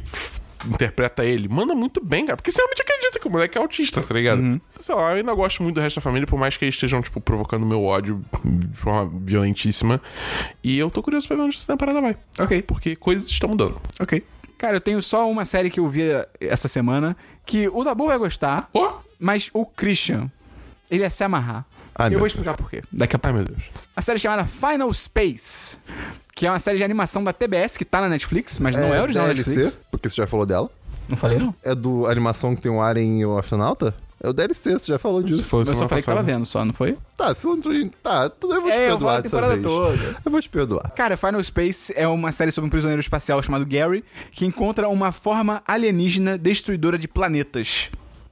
interpreta 0.67 1.25
ele 1.25 1.49
manda 1.49 1.75
muito 1.75 2.05
bem, 2.05 2.27
cara. 2.27 2.37
Porque 2.37 2.51
você 2.51 2.59
realmente 2.59 2.83
acredita 2.83 3.19
que 3.19 3.27
o 3.27 3.31
moleque 3.31 3.57
é 3.57 3.61
autista, 3.61 4.03
tá 4.03 4.15
ligado? 4.15 4.61
Sei 4.79 4.95
lá, 4.95 5.13
eu 5.13 5.17
ainda 5.19 5.33
gosto 5.35 5.63
muito 5.63 5.77
do 5.77 5.81
resto 5.81 5.97
da 5.97 6.03
família, 6.03 6.27
por 6.27 6.39
mais 6.39 6.57
que 6.57 6.65
eles 6.65 6.75
estejam, 6.75 7.01
tipo, 7.01 7.21
provocando 7.21 7.65
meu 7.65 7.83
ódio 7.85 8.23
de 8.45 8.77
forma 8.77 9.11
violentíssima. 9.25 10.01
E 10.63 10.79
eu 10.79 10.91
tô 10.91 11.03
curioso 11.03 11.27
pra 11.27 11.37
ver 11.37 11.43
onde 11.45 11.57
essa 11.57 11.67
temporada 11.67 12.01
vai. 12.01 12.17
Ok. 12.39 12.63
Porque 12.63 12.97
coisas 12.97 13.29
estão 13.29 13.49
mudando. 13.49 13.81
Ok. 14.01 14.23
Cara, 14.59 14.77
eu 14.77 14.81
tenho 14.81 15.03
só 15.03 15.31
uma 15.31 15.45
série 15.45 15.69
que 15.71 15.81
eu 15.81 15.89
vi 15.89 16.03
essa 16.41 16.69
semana 16.69 17.17
que 17.45 17.69
o 17.69 17.85
Dabu 17.85 18.07
vai 18.07 18.19
gostar, 18.19 18.69
Oh! 18.75 18.95
mas 19.19 19.51
o 19.53 19.65
Christian, 19.67 20.31
ele 20.91 21.03
ia 21.03 21.11
se 21.11 21.23
amarrar. 21.25 21.65
Ai, 21.95 22.09
eu 22.09 22.13
vou 22.13 22.21
Deus. 22.21 22.33
explicar 22.33 22.57
por 22.57 22.69
quê. 22.71 22.83
Daqui 22.93 23.17
a 23.17 23.19
pouco. 23.19 23.37
Ai, 23.39 23.45
meu 23.45 23.55
Deus. 23.55 23.65
A 23.95 24.03
série 24.03 24.19
chamada 24.19 24.45
Final 24.47 24.93
Space, 24.93 25.79
que 26.35 26.47
é 26.47 26.51
uma 26.51 26.59
série 26.59 26.77
de 26.79 26.85
animação 26.85 27.23
da 27.25 27.33
TBS 27.33 27.77
que 27.77 27.85
tá 27.85 28.01
na 28.01 28.09
Netflix, 28.09 28.59
mas 28.59 28.75
não 28.77 28.93
é, 28.95 29.01
original 29.01 29.27
da 29.29 29.35
Netflix. 29.35 29.79
porque 29.91 30.09
você 30.09 30.17
já 30.17 30.27
falou 30.27 30.45
dela. 30.45 30.69
Não 31.09 31.17
falei, 31.17 31.39
não? 31.39 31.55
É 31.63 31.75
do 31.75 32.07
animação 32.07 32.55
que 32.57 32.61
tem 32.63 32.71
o 32.73 32.83
Alien 32.83 33.21
e 33.21 33.27
o 33.27 33.39
astronauta? 33.39 33.95
É 34.27 34.29
o 34.29 34.33
DLC, 34.33 34.73
você 34.73 34.91
já 34.91 34.99
falou 34.99 35.23
disso. 35.23 35.45
foi 35.45 35.61
Eu 35.61 35.67
só 35.67 35.87
falei 35.87 36.03
que 36.03 36.09
tava 36.09 36.21
vendo 36.21 36.45
só, 36.45 36.65
não 36.65 36.75
foi? 36.75 36.99
Tá, 37.17 37.33
se 37.33 37.47
não. 37.47 37.61
Tá, 38.03 38.29
tudo 38.29 38.55
eu 38.55 38.61
vou 38.61 38.69
te 38.73 38.77
É, 38.77 38.87
eu 38.87 38.99
vou 38.99 38.99
perdoar 38.99 39.15
a 39.15 39.21
dessa 39.21 39.37
temporada 39.37 39.53
vez. 39.53 39.63
toda. 39.65 40.17
Eu 40.25 40.33
vou 40.33 40.43
te 40.43 40.49
perdoar. 40.49 40.91
Cara, 40.97 41.17
Final 41.17 41.45
Space 41.45 41.93
é 41.95 42.09
uma 42.09 42.33
série 42.33 42.51
sobre 42.51 42.67
um 42.67 42.71
prisioneiro 42.71 42.99
espacial 43.01 43.41
chamado 43.41 43.65
Gary 43.65 44.03
que 44.33 44.45
encontra 44.45 44.89
uma 44.89 45.13
forma 45.13 45.63
alienígena 45.65 46.37
destruidora 46.37 46.99
de 46.99 47.07
planetas. 47.07 47.89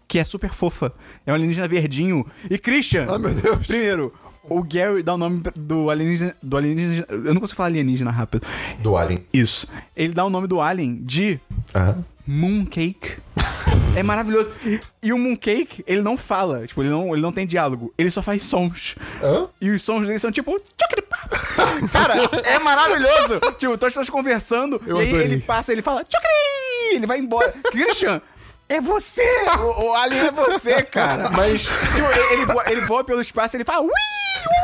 Que 0.08 0.18
é 0.18 0.24
super 0.24 0.52
fofa. 0.52 0.92
É 1.24 1.30
um 1.30 1.36
alienígena 1.36 1.68
verdinho. 1.68 2.26
E 2.50 2.58
Christian! 2.58 3.06
Ah, 3.08 3.16
meu 3.16 3.32
Deus. 3.32 3.64
Primeiro, 3.64 4.12
o 4.50 4.64
Gary 4.64 5.00
dá 5.00 5.14
o 5.14 5.16
nome 5.16 5.44
do 5.54 5.90
alienígena. 5.90 6.34
Do 6.42 6.56
alienígena. 6.56 7.06
Eu 7.08 7.34
não 7.34 7.40
consigo 7.40 7.56
falar 7.56 7.68
alienígena 7.68 8.10
rápido. 8.10 8.44
Do 8.80 8.96
Alien. 8.96 9.24
Isso. 9.32 9.68
Ele 9.94 10.12
dá 10.12 10.24
o 10.24 10.30
nome 10.30 10.48
do 10.48 10.60
alien 10.60 10.96
de 11.04 11.38
Aham. 11.72 12.04
Mooncake. 12.26 13.18
É 13.96 14.02
maravilhoso. 14.02 14.50
E 15.02 15.12
o 15.12 15.18
Mooncake, 15.18 15.84
ele 15.86 16.02
não 16.02 16.16
fala. 16.16 16.66
Tipo, 16.66 16.82
ele 16.82 16.90
não, 16.90 17.12
ele 17.12 17.22
não 17.22 17.32
tem 17.32 17.46
diálogo. 17.46 17.94
Ele 17.96 18.10
só 18.10 18.22
faz 18.22 18.42
sons. 18.42 18.96
Hã? 19.22 19.48
E 19.60 19.70
os 19.70 19.82
sons 19.82 20.06
dele 20.06 20.18
são 20.18 20.32
tipo. 20.32 20.60
Cara, 21.92 22.14
é 22.44 22.58
maravilhoso. 22.58 23.40
tipo, 23.58 23.78
tô 23.78 23.86
as 23.86 23.92
pessoas 23.92 24.10
conversando. 24.10 24.80
Eu 24.86 24.98
e 24.98 25.00
aí 25.02 25.08
adorei. 25.08 25.26
ele 25.26 25.40
passa, 25.40 25.72
ele 25.72 25.82
fala. 25.82 26.04
Ele 26.92 27.06
vai 27.06 27.18
embora. 27.18 27.52
Christian. 27.70 28.20
É 28.68 28.80
você! 28.80 29.22
O, 29.58 29.84
o 29.84 29.94
alien 29.94 30.26
é 30.26 30.32
você, 30.32 30.82
cara. 30.82 31.30
Mas, 31.30 31.62
tipo, 31.62 32.10
ele, 32.10 32.32
ele 32.32 32.46
voa, 32.46 32.64
ele 32.66 32.80
voa 32.82 33.04
pelo 33.04 33.20
espaço 33.20 33.54
e 33.54 33.58
ele 33.58 33.64
fala. 33.64 33.82
Ui! 33.82 33.90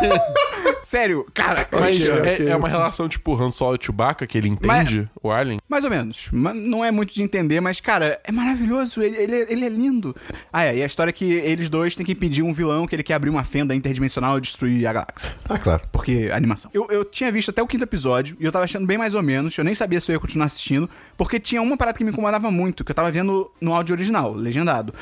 Uh." 0.02 0.50
Sério, 0.82 1.26
cara, 1.34 1.68
Mas 1.70 2.00
é, 2.08 2.12
ok. 2.12 2.48
é 2.48 2.56
uma 2.56 2.68
relação 2.68 3.08
tipo 3.08 3.36
Han 3.40 3.50
Solo 3.50 3.76
e 3.80 3.84
Chewbacca, 3.84 4.26
que 4.26 4.36
ele 4.36 4.48
entende 4.48 5.08
o 5.22 5.30
Alien. 5.30 5.58
Mais 5.68 5.84
ou 5.84 5.90
menos. 5.90 6.28
Ma- 6.32 6.54
Não 6.54 6.84
é 6.84 6.90
muito 6.90 7.12
de 7.14 7.22
entender, 7.22 7.60
mas, 7.60 7.80
cara, 7.80 8.18
é 8.24 8.32
maravilhoso. 8.32 9.00
Ele, 9.02 9.16
ele, 9.16 9.46
ele 9.50 9.64
é 9.66 9.68
lindo. 9.68 10.16
Ah, 10.52 10.64
é. 10.64 10.78
E 10.78 10.82
a 10.82 10.86
história 10.86 11.10
é 11.10 11.12
que 11.12 11.24
eles 11.24 11.68
dois 11.68 11.94
têm 11.94 12.04
que 12.04 12.12
impedir 12.12 12.42
um 12.42 12.52
vilão 12.52 12.86
que 12.86 12.96
ele 12.96 13.02
quer 13.02 13.14
abrir 13.14 13.30
uma 13.30 13.44
fenda 13.44 13.74
interdimensional 13.74 14.38
e 14.38 14.40
destruir 14.40 14.84
a 14.86 14.92
galáxia. 14.92 15.32
Ah, 15.48 15.58
claro. 15.58 15.82
Porque 15.92 16.30
animação. 16.32 16.70
Eu, 16.74 16.88
eu 16.90 17.04
tinha 17.04 17.30
visto 17.30 17.50
até 17.50 17.62
o 17.62 17.66
quinto 17.66 17.84
episódio 17.84 18.36
e 18.40 18.44
eu 18.44 18.50
tava 18.50 18.64
achando 18.64 18.86
bem 18.86 18.98
mais 18.98 19.14
ou 19.14 19.22
menos. 19.22 19.56
Eu 19.56 19.64
nem 19.64 19.74
sabia 19.74 20.00
se 20.00 20.10
eu 20.10 20.14
ia 20.14 20.20
continuar 20.20 20.46
assistindo. 20.46 20.88
Porque 21.16 21.38
tinha 21.38 21.60
uma 21.62 21.76
parada 21.76 21.96
que 21.98 22.02
me 22.04 22.10
incomodava 22.10 22.50
muito, 22.50 22.84
que 22.84 22.90
eu 22.90 22.94
tava 22.96 23.12
vendo 23.12 23.50
no 23.60 23.74
áudio 23.74 23.94
original, 23.94 24.32
legendado. 24.32 24.92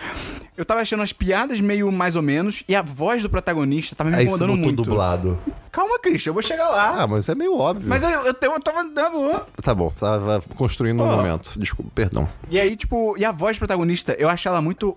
Eu 0.57 0.65
tava 0.65 0.81
achando 0.81 1.05
as 1.05 1.13
piadas 1.13 1.61
meio 1.61 1.91
mais 1.93 2.17
ou 2.17 2.23
menos 2.23 2.65
e 2.69 2.75
a 2.75 2.83
voz 2.83 3.23
do 3.23 3.31
protagonista 3.31 3.95
tava 3.95 4.11
me 4.11 4.21
incomodando 4.25 4.57
botou 4.57 4.68
muito. 4.69 4.83
dublado. 4.83 5.39
Calma, 5.71 5.99
Christian, 5.99 6.31
eu 6.31 6.35
vou 6.35 6.43
chegar 6.43 6.69
lá. 6.71 7.03
Ah, 7.03 7.07
mas 7.07 7.29
é 7.29 7.35
meio 7.35 7.57
óbvio. 7.57 7.89
Mas 7.89 8.03
eu, 8.03 8.09
eu, 8.09 8.25
eu, 8.25 8.35
eu 8.41 8.61
tava 8.61 8.85
dando. 8.85 9.41
Tá 9.63 9.75
bom, 9.75 9.91
tava 9.91 10.43
construindo 10.57 11.03
um 11.03 11.07
momento. 11.07 11.59
Desculpa, 11.59 11.91
perdão. 11.95 12.29
E 12.51 12.59
aí, 12.59 12.75
tipo, 12.77 13.15
e 13.19 13.25
a 13.25 13.31
voz 13.31 13.57
do 13.57 13.61
protagonista, 13.61 14.17
eu 14.19 14.29
acho 14.29 14.49
ela 14.49 14.61
muito 14.61 14.97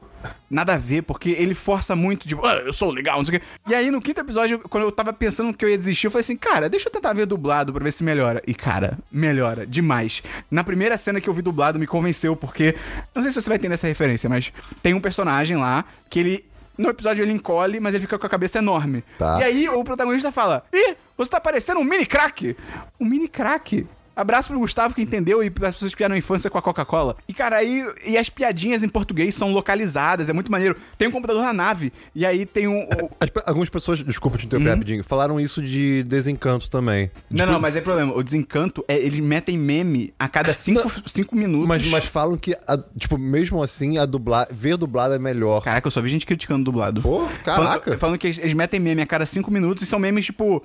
nada 0.50 0.74
a 0.74 0.78
ver, 0.78 1.02
porque 1.04 1.32
ele 1.32 1.54
força 1.54 1.96
muito, 1.96 2.28
tipo, 2.28 2.46
ah, 2.46 2.56
eu 2.56 2.74
sou 2.74 2.92
legal, 2.92 3.18
não 3.18 3.26
sei 3.26 3.38
o 3.38 3.40
quê. 3.40 3.46
E 3.68 3.76
aí, 3.76 3.92
no 3.92 4.02
quinto 4.02 4.22
episódio, 4.22 4.60
quando 4.60 4.84
eu 4.84 4.92
tava 4.92 5.12
pensando 5.14 5.54
que 5.54 5.64
eu 5.64 5.70
ia 5.70 5.78
desistir, 5.78 6.08
eu 6.08 6.12
falei 6.12 6.22
assim, 6.22 6.36
cara, 6.36 6.70
deixa 6.70 6.88
eu 6.88 6.92
tentar 6.92 7.14
ver 7.14 7.26
dublado 7.26 7.74
pra 7.74 7.84
ver 7.84 7.92
se 7.92 8.04
melhora. 8.04 8.42
E, 8.48 8.54
cara, 8.54 8.98
melhora 9.12 9.68
demais. 9.68 10.24
Na 10.50 10.64
primeira 10.64 10.98
cena 10.98 11.20
que 11.22 11.30
eu 11.30 11.34
vi 11.34 11.42
dublado, 11.42 11.80
me 11.80 11.88
convenceu, 11.88 12.36
porque. 12.36 12.76
Não 13.14 13.22
sei 13.22 13.32
se 13.32 13.42
você 13.42 13.50
vai 13.50 13.58
entender 13.58 13.74
essa 13.74 13.88
referência, 13.88 14.30
mas 14.30 14.52
tem 14.82 14.94
um 14.94 15.02
personagem 15.02 15.58
lá 15.58 15.86
que 16.10 16.20
ele. 16.20 16.51
No 16.82 16.89
episódio 16.89 17.24
ele 17.24 17.32
encolhe, 17.32 17.80
mas 17.80 17.94
ele 17.94 18.02
fica 18.02 18.17
com 18.17 18.26
a 18.26 18.30
cabeça 18.30 18.58
enorme. 18.58 19.04
Tá. 19.17 19.39
E 19.39 19.44
aí 19.44 19.70
o 19.70 19.84
protagonista 19.84 20.32
fala: 20.32 20.63
Ih, 20.74 20.96
você 21.15 21.30
tá 21.30 21.39
parecendo 21.39 21.80
um 21.80 21.84
mini 21.84 22.06
crack! 22.08 22.58
Um 23.00 23.06
mini 23.06 23.28
crack? 23.28 23.86
Abraço 24.22 24.50
pro 24.50 24.60
Gustavo 24.60 24.94
que 24.96 25.02
entendeu 25.02 25.44
e 25.44 25.50
para 25.50 25.68
pessoas 25.72 25.92
que 25.92 25.98
tiveram 25.98 26.16
infância 26.16 26.50
com 26.50 26.58
a 26.58 26.62
Coca-Cola. 26.62 27.16
E, 27.28 27.34
cara, 27.34 27.58
aí. 27.58 27.84
E 28.06 28.18
as 28.18 28.30
piadinhas 28.30 28.84
em 28.84 28.90
português 28.90 29.36
são 29.36 29.52
localizadas, 29.52 30.30
é 30.30 30.34
muito 30.34 30.52
maneiro. 30.52 30.76
Tem 30.98 31.08
um 31.08 31.12
computador 31.12 31.44
na 31.44 31.54
nave, 31.54 31.92
e 32.16 32.26
aí 32.26 32.46
tem 32.46 32.68
um. 32.68 32.84
o- 32.84 33.10
As 33.20 33.30
algumas 33.46 33.70
pessoas, 33.70 34.00
desculpa 34.04 34.38
te 34.38 34.46
interromper 34.46 34.70
rapidinho, 34.72 35.04
falaram 35.04 35.40
isso 35.40 35.62
de 35.62 36.04
desencanto 36.04 36.70
também. 36.70 37.12
Não, 37.30 37.38
Tipo, 37.40 37.52
não, 37.54 37.60
mas 37.60 37.76
é 37.76 37.82
problema. 37.82 38.14
O 38.16 38.24
desencanto 38.24 38.84
é 38.88 38.98
eles 38.98 39.20
metem 39.20 39.58
meme 39.58 40.14
a 40.20 40.28
cada 40.30 40.54
cinco, 40.54 40.92
cinco 41.08 41.36
minutos. 41.36 41.68
Mas, 41.68 41.88
mas 41.88 42.06
falam 42.06 42.38
que, 42.38 42.54
a- 42.68 42.80
tipo, 42.98 43.18
mesmo 43.18 43.62
assim, 43.64 43.98
a 43.98 44.06
dublar, 44.06 44.48
ver 44.52 44.78
dublado 44.78 45.14
é 45.14 45.20
melhor. 45.20 45.62
Caraca, 45.62 45.88
eu 45.88 45.92
só 45.92 46.02
vi 46.02 46.10
gente 46.10 46.26
criticando 46.26 46.64
dublado. 46.64 47.02
Pô, 47.02 47.28
caraca. 47.44 47.82
Falando, 47.86 48.00
falando 48.00 48.18
que 48.18 48.28
eles 48.28 48.54
metem 48.54 48.80
meme 48.80 49.02
a 49.02 49.06
cada 49.06 49.26
cinco 49.26 49.50
minutos 49.52 49.84
e 49.84 49.86
são 49.86 49.98
memes, 50.00 50.26
tipo. 50.26 50.64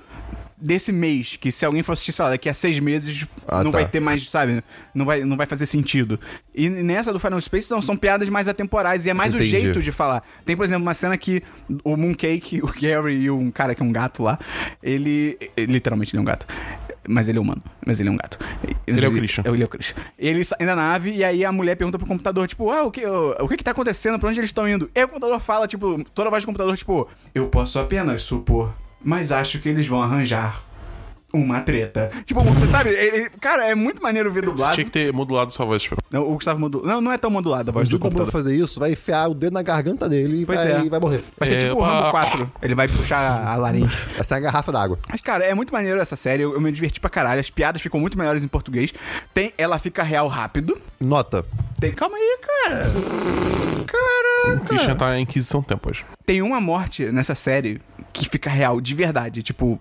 Desse 0.58 0.90
mês, 0.92 1.36
que 1.36 1.52
se 1.52 1.64
alguém 1.66 1.82
for 1.82 1.92
assistir, 1.92 2.12
sei 2.12 2.24
lá, 2.24 2.30
daqui 2.30 2.48
a 2.48 2.54
seis 2.54 2.78
meses, 2.78 3.26
Ah, 3.46 3.62
não 3.62 3.70
tá. 3.70 3.78
vai 3.78 3.88
ter 3.88 4.00
mais, 4.00 4.28
sabe? 4.28 4.62
Não 4.94 5.04
vai, 5.04 5.22
não 5.24 5.36
vai 5.36 5.46
fazer 5.46 5.66
sentido. 5.66 6.18
E 6.54 6.68
nessa 6.68 7.12
do 7.12 7.18
Final 7.20 7.40
Space, 7.40 7.70
não, 7.70 7.82
são 7.82 7.96
piadas 7.96 8.28
mais 8.28 8.48
atemporais, 8.48 9.04
e 9.06 9.10
é 9.10 9.14
mais 9.14 9.34
Entendi. 9.34 9.44
o 9.56 9.60
jeito 9.60 9.82
de 9.82 9.92
falar. 9.92 10.22
Tem, 10.44 10.56
por 10.56 10.64
exemplo, 10.64 10.82
uma 10.82 10.94
cena 10.94 11.16
que 11.18 11.42
o 11.84 11.96
Mooncake, 11.96 12.60
o 12.64 12.66
Gary 12.68 13.14
e 13.22 13.30
um 13.30 13.50
cara 13.50 13.74
que 13.74 13.82
é 13.82 13.84
um 13.86 13.92
gato 13.92 14.22
lá, 14.22 14.38
ele. 14.82 15.38
ele- 15.56 15.72
literalmente 15.72 16.12
ele 16.14 16.18
é 16.18 16.22
um 16.22 16.24
gato. 16.24 16.46
Mas 17.08 17.28
ele 17.28 17.38
é 17.38 17.40
humano. 17.40 17.62
Mas 17.86 18.00
ele 18.00 18.08
é 18.08 18.12
um 18.12 18.16
gato. 18.16 18.38
Ele 18.86 19.04
é 19.04 19.08
o 19.08 19.12
Christian. 19.12 19.44
Ele 19.46 19.62
é 19.62 19.64
o 19.64 19.68
Christian. 19.68 19.96
Ele 20.18 20.42
sai 20.42 20.58
da 20.66 20.74
nave 20.74 21.12
e 21.12 21.22
aí 21.22 21.44
a 21.44 21.52
mulher 21.52 21.76
pergunta 21.76 21.98
pro 21.98 22.06
computador, 22.06 22.48
tipo, 22.48 22.68
ah, 22.70 22.82
o 22.82 22.90
que, 22.90 23.06
o, 23.06 23.36
o 23.44 23.48
que 23.48 23.56
que 23.58 23.62
tá 23.62 23.70
acontecendo? 23.70 24.18
Pra 24.18 24.28
onde 24.28 24.40
eles 24.40 24.48
estão 24.50 24.68
indo? 24.68 24.90
E 24.92 25.04
o 25.04 25.08
computador 25.08 25.38
fala, 25.38 25.68
tipo, 25.68 26.02
toda 26.12 26.28
a 26.28 26.30
voz 26.30 26.42
do 26.42 26.46
computador, 26.46 26.76
tipo, 26.76 27.08
eu 27.32 27.46
posso 27.46 27.78
apenas 27.78 28.22
supor, 28.22 28.74
mas 29.02 29.32
acho 29.32 29.58
que 29.58 29.68
eles 29.68 29.86
vão 29.86 30.02
arranjar 30.02 30.62
uma 31.34 31.60
treta. 31.60 32.10
Tipo, 32.24 32.40
sabe? 32.70 32.88
Ele, 32.90 33.28
cara, 33.40 33.66
é 33.66 33.74
muito 33.74 34.02
maneiro 34.02 34.30
ver 34.32 34.40
Você 34.42 34.46
dublado. 34.46 34.74
tinha 34.74 34.84
que 34.86 34.90
ter 34.90 35.12
modulado 35.12 35.52
sua 35.52 35.66
voz. 35.66 35.82
tipo, 35.82 35.96
Não, 36.10 36.22
o 36.22 36.34
Gustavo 36.34 36.58
modulado. 36.58 36.88
Não, 36.88 37.00
não 37.02 37.12
é 37.12 37.18
tão 37.18 37.28
modulada 37.30 37.70
a 37.70 37.74
voz 37.74 37.90
do 37.90 37.98
computador. 37.98 38.32
fazer 38.32 38.56
isso, 38.56 38.80
vai 38.80 38.92
enfiar 38.92 39.28
o 39.28 39.34
dedo 39.34 39.52
na 39.52 39.60
garganta 39.60 40.08
dele 40.08 40.42
e 40.42 40.46
Pois 40.46 40.58
vai, 40.58 40.72
é. 40.72 40.84
e 40.84 40.88
vai 40.88 40.98
morrer. 40.98 41.22
Vai 41.38 41.48
ser 41.48 41.56
É, 41.56 41.58
tipo 41.68 41.74
o. 41.78 41.82
Rambo 41.82 42.10
4. 42.10 42.52
Ele 42.62 42.74
vai 42.74 42.88
puxar 42.88 43.46
a 43.46 43.54
laringe. 43.56 43.94
Vai 44.14 44.24
ser 44.24 44.34
uma 44.34 44.40
garrafa 44.40 44.72
d'água. 44.72 44.98
Mas, 45.10 45.20
cara, 45.20 45.44
é 45.44 45.52
muito 45.52 45.72
maneiro 45.74 46.00
essa 46.00 46.16
série. 46.16 46.42
Eu, 46.42 46.54
eu 46.54 46.60
me 46.60 46.72
diverti 46.72 47.00
pra 47.00 47.10
caralho. 47.10 47.40
As 47.40 47.50
piadas 47.50 47.82
ficam 47.82 48.00
muito 48.00 48.16
melhores 48.16 48.42
em 48.42 48.48
português. 48.48 48.94
Tem, 49.34 49.52
ela 49.58 49.78
fica 49.78 50.02
real 50.02 50.28
rápido. 50.28 50.80
Nota. 50.98 51.44
Tem, 51.78 51.92
calma 51.92 52.16
aí, 52.16 52.38
cara. 52.64 52.86
O 52.88 53.84
Caraca. 53.84 54.64
Christian 54.68 54.94
tá 54.96 55.18
em 55.18 55.22
Inquisição 55.22 55.62
Tempo 55.62 55.90
hoje. 55.90 56.04
Tem 56.24 56.40
uma 56.40 56.60
morte 56.60 57.04
nessa 57.12 57.34
série 57.34 57.80
que 58.18 58.28
fica 58.28 58.50
real, 58.50 58.80
de 58.80 58.94
verdade. 58.94 59.42
Tipo, 59.42 59.80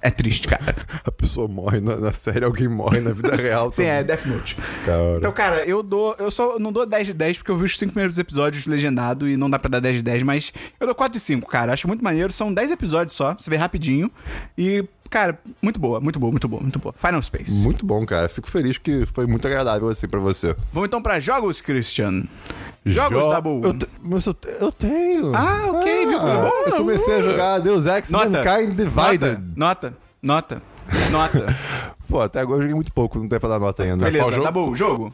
é 0.00 0.10
triste, 0.10 0.46
cara. 0.46 0.74
A 1.04 1.10
pessoa 1.10 1.48
morre 1.48 1.80
na, 1.80 1.96
na 1.96 2.12
série, 2.12 2.44
alguém 2.44 2.68
morre 2.68 3.00
na 3.00 3.12
vida 3.12 3.34
real. 3.34 3.72
Sim, 3.72 3.84
é. 3.84 4.04
Death 4.04 4.26
Note. 4.26 4.56
Cara. 4.84 5.16
Então, 5.18 5.32
cara, 5.32 5.64
eu 5.64 5.82
dou. 5.82 6.14
Eu 6.18 6.30
só 6.30 6.58
não 6.58 6.72
dou 6.72 6.86
10 6.86 7.08
de 7.08 7.12
10 7.14 7.38
porque 7.38 7.50
eu 7.50 7.56
vi 7.56 7.64
os 7.64 7.78
5 7.78 7.92
primeiros 7.92 8.18
episódios 8.18 8.66
legendado 8.66 9.28
e 9.28 9.36
não 9.36 9.48
dá 9.48 9.58
pra 9.58 9.70
dar 9.70 9.80
10 9.80 9.96
de 9.96 10.02
10, 10.02 10.22
mas 10.22 10.52
eu 10.78 10.86
dou 10.86 10.94
4 10.94 11.18
de 11.18 11.24
5, 11.24 11.48
cara. 11.48 11.72
Acho 11.72 11.88
muito 11.88 12.04
maneiro. 12.04 12.32
São 12.32 12.52
10 12.52 12.72
episódios 12.72 13.16
só, 13.16 13.34
você 13.34 13.48
vê 13.50 13.56
rapidinho. 13.56 14.10
E, 14.56 14.84
cara, 15.08 15.38
muito 15.62 15.78
boa, 15.80 16.00
muito 16.00 16.18
boa, 16.18 16.30
muito 16.30 16.48
boa, 16.48 16.62
muito 16.62 16.78
boa. 16.78 16.94
Final 16.96 17.22
Space. 17.22 17.62
Muito 17.64 17.84
bom, 17.86 18.04
cara. 18.06 18.28
Fico 18.28 18.50
feliz 18.50 18.78
que 18.78 19.04
foi 19.06 19.26
muito 19.26 19.46
agradável 19.46 19.88
assim 19.88 20.08
pra 20.08 20.20
você. 20.20 20.54
Vamos 20.72 20.86
então 20.88 21.00
pra 21.02 21.18
jogos, 21.20 21.60
Christian. 21.60 22.24
Jogos, 22.84 23.18
Jo- 23.24 23.30
Dabu. 23.30 23.60
Eu, 23.64 23.74
te- 23.74 23.88
mas 24.02 24.26
eu, 24.26 24.34
te- 24.34 24.56
eu 24.60 24.70
tenho. 24.70 25.32
Ah, 25.34 25.64
ok, 25.72 26.06
viu? 26.06 26.18
Ah, 26.20 26.50
eu 26.66 26.72
comecei 26.76 27.16
a 27.16 27.22
jogar 27.22 27.58
Deus 27.58 27.86
Ex 27.86 28.10
Nota. 28.10 28.28
Mankind 28.44 28.76
Divided. 28.76 29.40
Nota, 29.56 29.96
nota, 30.22 30.62
nota. 31.10 31.42
nota. 31.42 31.56
Pô, 32.08 32.20
até 32.20 32.38
agora 32.38 32.58
eu 32.58 32.62
joguei 32.62 32.74
muito 32.76 32.92
pouco, 32.92 33.18
não 33.18 33.26
tem 33.26 33.40
pra 33.40 33.48
dar 33.48 33.58
nota 33.58 33.82
ainda. 33.82 34.04
Beleza, 34.04 34.22
Qual 34.24 34.30
jogo? 34.32 34.44
Dabu, 34.44 34.76
jogo. 34.76 35.12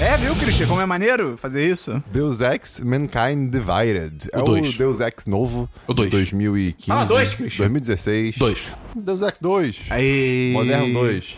É, 0.00 0.16
viu, 0.16 0.34
Christian? 0.36 0.66
Como 0.66 0.80
é 0.80 0.86
maneiro 0.86 1.36
fazer 1.36 1.68
isso? 1.68 2.02
Deus 2.12 2.40
Ex 2.40 2.80
Mankind 2.80 3.50
Divided. 3.50 4.28
O 4.34 4.38
é 4.38 4.42
dois. 4.42 4.74
o 4.74 4.78
Deus 4.78 5.00
Ex 5.00 5.26
novo. 5.26 5.68
O 5.86 5.94
dois. 5.94 6.10
de 6.10 6.16
2015. 6.16 6.86
Fala 6.88 7.04
dois, 7.04 7.34
Christian. 7.34 7.62
2016. 7.64 8.36
Dois. 8.38 8.58
Deus 8.94 9.22
Ex 9.22 9.38
2. 9.40 9.80
Aí. 9.90 10.50
Moderno 10.52 10.92
2. 10.92 11.36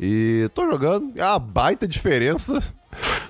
E 0.00 0.50
tô 0.54 0.68
jogando, 0.70 1.12
é 1.16 1.24
uma 1.24 1.38
baita 1.38 1.86
diferença. 1.86 2.62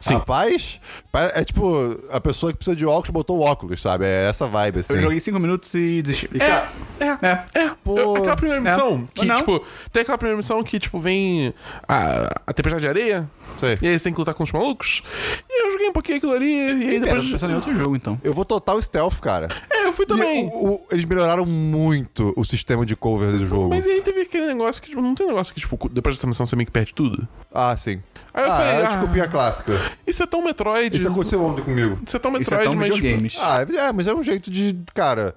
Sim. 0.01 0.15
Rapaz, 0.15 0.81
pa- 1.11 1.33
é 1.35 1.45
tipo, 1.45 1.99
a 2.11 2.21
pessoa 2.21 2.53
que 2.53 2.59
precisa 2.59 2.77
de 2.77 2.87
óculos 2.87 3.11
botou 3.11 3.39
o 3.39 3.41
óculos, 3.43 3.81
sabe? 3.83 4.05
É 4.05 4.29
essa 4.29 4.47
vibe, 4.47 4.81
assim. 4.81 4.95
Eu 4.95 5.01
joguei 5.01 5.21
5 5.21 5.39
minutos 5.41 5.73
e 5.75 6.03
desisti. 6.03 6.29
Cara, 6.39 6.71
É, 6.99 7.27
É. 7.27 7.45
é. 7.67 7.71
Pô. 7.85 7.99
Eu- 7.99 8.17
aquela 8.17 8.37
primeira 8.37 8.61
É. 8.61 8.65
missão 8.71 9.07
que, 9.15 9.25
Não. 9.25 9.37
tipo, 9.37 9.65
tem 9.93 10.03
aquela 10.03 10.17
primeira 10.19 10.37
missão 10.37 10.63
que, 10.65 10.79
tipo, 10.79 10.99
vem 11.01 11.53
a, 11.87 12.29
a 12.47 12.53
tempestade 12.53 12.81
de 12.83 12.89
areia, 12.89 13.29
sei. 13.59 13.77
e 13.83 13.89
aí 13.89 13.99
você 13.99 14.05
tem 14.05 14.13
que 14.13 14.19
lutar 14.19 14.35
com 14.35 14.43
os 14.45 14.53
malucos. 14.53 15.03
E 15.49 15.67
eu 15.67 15.73
joguei 15.73 15.89
um 15.89 15.93
pouquinho 15.93 16.17
aquilo 16.19 16.33
ali, 16.33 16.55
e 16.85 16.89
aí 16.91 17.01
depois. 17.01 17.29
pensando 17.31 17.53
em 17.53 17.57
outro 17.57 17.75
jogo, 17.77 17.97
então. 17.97 18.19
Eu 18.25 18.33
vou 18.33 18.45
total 18.45 18.81
stealth, 18.81 19.19
cara. 19.21 19.49
É, 19.71 19.86
eu 19.87 19.93
fui 19.93 20.05
E 20.05 20.09
também. 20.09 20.47
o- 20.47 20.75
o- 20.75 20.87
eles 20.91 21.05
melhoraram 21.05 21.47
muito 21.47 22.33
o 22.37 22.45
sistema 22.45 22.85
de 22.85 22.95
cover 22.97 23.33
do 23.33 23.47
jogo. 23.47 23.69
Mas 23.71 23.87
aí 23.87 24.01
teve 24.03 24.23
aquele 24.23 24.47
negócio 24.47 24.83
que, 24.83 24.91
tipo, 24.91 25.01
não 25.01 25.15
tem 25.15 25.27
negócio 25.27 25.53
que, 25.55 25.61
tipo, 25.61 25.89
depois 25.89 26.17
dessa 26.17 26.27
missão 26.27 26.45
você 26.47 26.57
meio 26.57 26.67
que 26.67 26.73
perde 26.73 26.95
tudo. 26.95 27.27
Ah, 27.53 27.77
sim. 27.77 28.03
Aí 28.35 28.45
eu 28.45 28.53
ah, 28.53 28.57
falei, 28.57 28.73
é 28.73 28.77
a 28.77 28.81
ah, 28.81 28.89
desculpinha 28.89 29.29
clássica. 29.29 29.81
Isso 30.07 30.23
é 30.23 30.27
tão 30.27 30.45
Metroid. 30.45 30.95
Isso 30.95 31.09
aconteceu 31.09 31.43
ontem 31.43 31.63
comigo. 31.63 31.99
Isso 32.07 32.17
é 32.17 32.21
tão 32.21 32.31
Isso 32.33 32.53
é 32.53 32.59
Metroid, 32.59 32.65
tão 32.65 32.75
mas. 32.75 32.85
tipo, 32.87 32.97
videogames. 32.97 33.39
Ah, 33.41 33.67
é, 33.89 33.93
mas 33.93 34.07
é 34.07 34.15
um 34.15 34.23
jeito 34.23 34.51
de. 34.51 34.77
Cara. 34.95 35.35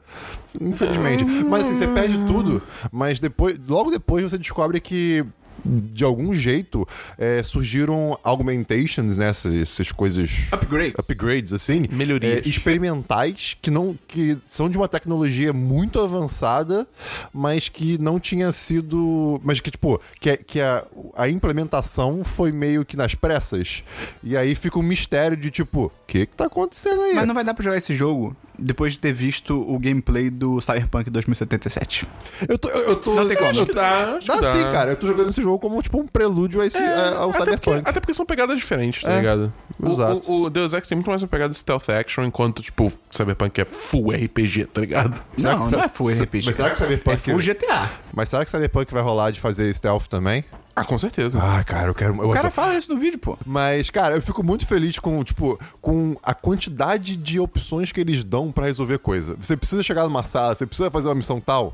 Infelizmente. 0.59 1.23
Mas 1.23 1.65
assim, 1.65 1.75
você 1.75 1.87
perde 1.87 2.17
tudo. 2.27 2.61
Mas 2.91 3.19
depois. 3.19 3.57
Logo 3.67 3.89
depois 3.89 4.23
você 4.29 4.37
descobre 4.37 4.81
que. 4.81 5.25
De 5.65 6.03
algum 6.03 6.33
jeito 6.33 6.87
é, 7.17 7.41
surgiram 7.43 8.17
augmentations, 8.23 9.17
né? 9.17 9.29
Essas, 9.29 9.55
essas 9.55 9.91
coisas. 9.91 10.47
Upgrade. 10.51 10.93
Upgrades, 10.97 11.53
assim. 11.53 11.85
Melhorias. 11.91 12.45
é, 12.45 12.49
experimentais 12.49 13.57
que 13.61 13.69
não. 13.69 13.97
que 14.07 14.37
são 14.43 14.69
de 14.69 14.77
uma 14.77 14.87
tecnologia 14.87 15.53
muito 15.53 15.99
avançada, 15.99 16.87
mas 17.33 17.69
que 17.69 17.97
não 17.97 18.19
tinha 18.19 18.51
sido. 18.51 19.39
Mas 19.43 19.59
que, 19.59 19.71
tipo, 19.71 20.01
que, 20.19 20.37
que 20.37 20.61
a, 20.61 20.85
a 21.15 21.29
implementação 21.29 22.23
foi 22.23 22.51
meio 22.51 22.85
que 22.85 22.97
nas 22.97 23.15
pressas. 23.15 23.83
E 24.23 24.35
aí 24.35 24.55
fica 24.55 24.79
um 24.79 24.83
mistério 24.83 25.37
de 25.37 25.51
tipo, 25.51 25.85
o 25.85 25.91
que, 26.07 26.25
que 26.25 26.35
tá 26.35 26.45
acontecendo 26.45 27.01
aí? 27.01 27.13
Mas 27.13 27.27
não 27.27 27.35
vai 27.35 27.43
dar 27.43 27.53
pra 27.53 27.63
jogar 27.63 27.77
esse 27.77 27.95
jogo 27.95 28.35
depois 28.61 28.93
de 28.93 28.99
ter 28.99 29.13
visto 29.13 29.59
o 29.59 29.77
gameplay 29.79 30.29
do 30.29 30.59
Cyberpunk 30.61 31.09
2077. 31.09 32.07
Eu 32.47 32.57
tô. 32.57 32.69
Eu, 32.69 32.79
eu 32.89 32.95
tô 32.95 33.13
Não 33.15 33.27
tem 33.27 33.35
como. 33.37 33.47
Eu 33.49 33.51
Acho 33.51 33.65
que 33.65 33.71
tô, 33.71 33.79
dá, 33.79 34.15
acho 34.17 34.27
dá 34.27 34.35
que 34.35 34.41
dá. 34.41 34.51
sim, 34.51 34.61
cara. 34.71 34.91
Eu 34.91 34.95
tô 34.97 35.07
jogando 35.07 35.29
esse 35.29 35.41
jogo 35.41 35.59
como 35.59 35.81
tipo 35.81 35.99
um 35.99 36.07
prelúdio 36.07 36.61
a 36.61 36.65
esse, 36.65 36.77
a- 36.77 37.17
ao 37.17 37.29
até 37.29 37.39
porque, 37.39 37.43
Cyberpunk. 37.69 37.89
até 37.89 37.99
porque 37.99 38.13
são 38.13 38.25
pegadas 38.25 38.57
diferentes, 38.57 39.01
tá 39.01 39.11
É, 39.11 39.17
ligado? 39.17 39.53
O- 39.81 39.89
exato. 39.89 40.31
O, 40.31 40.43
o 40.43 40.49
Deus 40.49 40.73
Ex 40.73 40.87
tem 40.87 40.95
muito 40.95 41.09
mais 41.09 41.21
uma 41.23 41.27
pegada 41.29 41.51
de 41.51 41.57
stealth 41.59 41.89
action, 41.89 42.23
enquanto, 42.25 42.61
tipo, 42.61 42.91
Cyberpunk 43.11 43.59
é 43.61 43.65
full 43.65 44.11
RPG, 44.11 44.65
tá 44.65 44.81
ligado? 44.81 45.21
Será 45.37 45.55
não, 45.55 45.65
que- 45.65 45.71
não 45.75 45.79
é 45.83 45.89
full 45.89 46.09
RPG. 46.09 46.45
Mas 46.47 46.55
será 46.55 46.69
que 46.69 46.77
Cyberpunk. 46.77 47.15
É 47.15 47.17
full 47.17 47.39
GTA. 47.39 47.89
Mas 48.13 48.29
será 48.29 48.43
que 48.43 48.51
Cyberpunk 48.51 48.93
vai 48.93 49.01
rolar 49.03 49.31
de 49.31 49.39
fazer 49.39 49.73
stealth 49.73 50.07
também? 50.07 50.43
Ah, 50.81 50.85
com 50.85 50.97
certeza. 50.97 51.39
Ah, 51.41 51.63
cara, 51.63 51.89
eu 51.89 51.95
quero. 51.95 52.13
Eu 52.15 52.29
O 52.29 52.33
cara 52.33 52.47
adoro- 52.47 52.51
fala 52.53 52.75
isso 52.77 52.91
no 52.93 52.97
vídeo, 52.99 53.19
pô. 53.19 53.37
Mas, 53.45 53.89
cara, 53.89 54.15
eu 54.15 54.21
fico 54.21 54.43
muito 54.43 54.65
feliz 54.67 54.97
com, 54.99 55.23
tipo, 55.23 55.59
com 55.81 56.15
a 56.23 56.33
quantidade 56.33 57.15
de 57.15 57.39
opções 57.39 57.91
que 57.91 57.99
eles 57.99 58.23
dão 58.23 58.51
pra 58.51 58.65
resolver 58.65 58.99
coisa. 58.99 59.35
Você 59.39 59.55
precisa 59.57 59.83
chegar 59.83 60.03
numa 60.03 60.23
sala, 60.23 60.55
você 60.55 60.65
precisa 60.65 60.89
fazer 60.91 61.07
uma 61.09 61.15
missão 61.15 61.39
tal. 61.41 61.73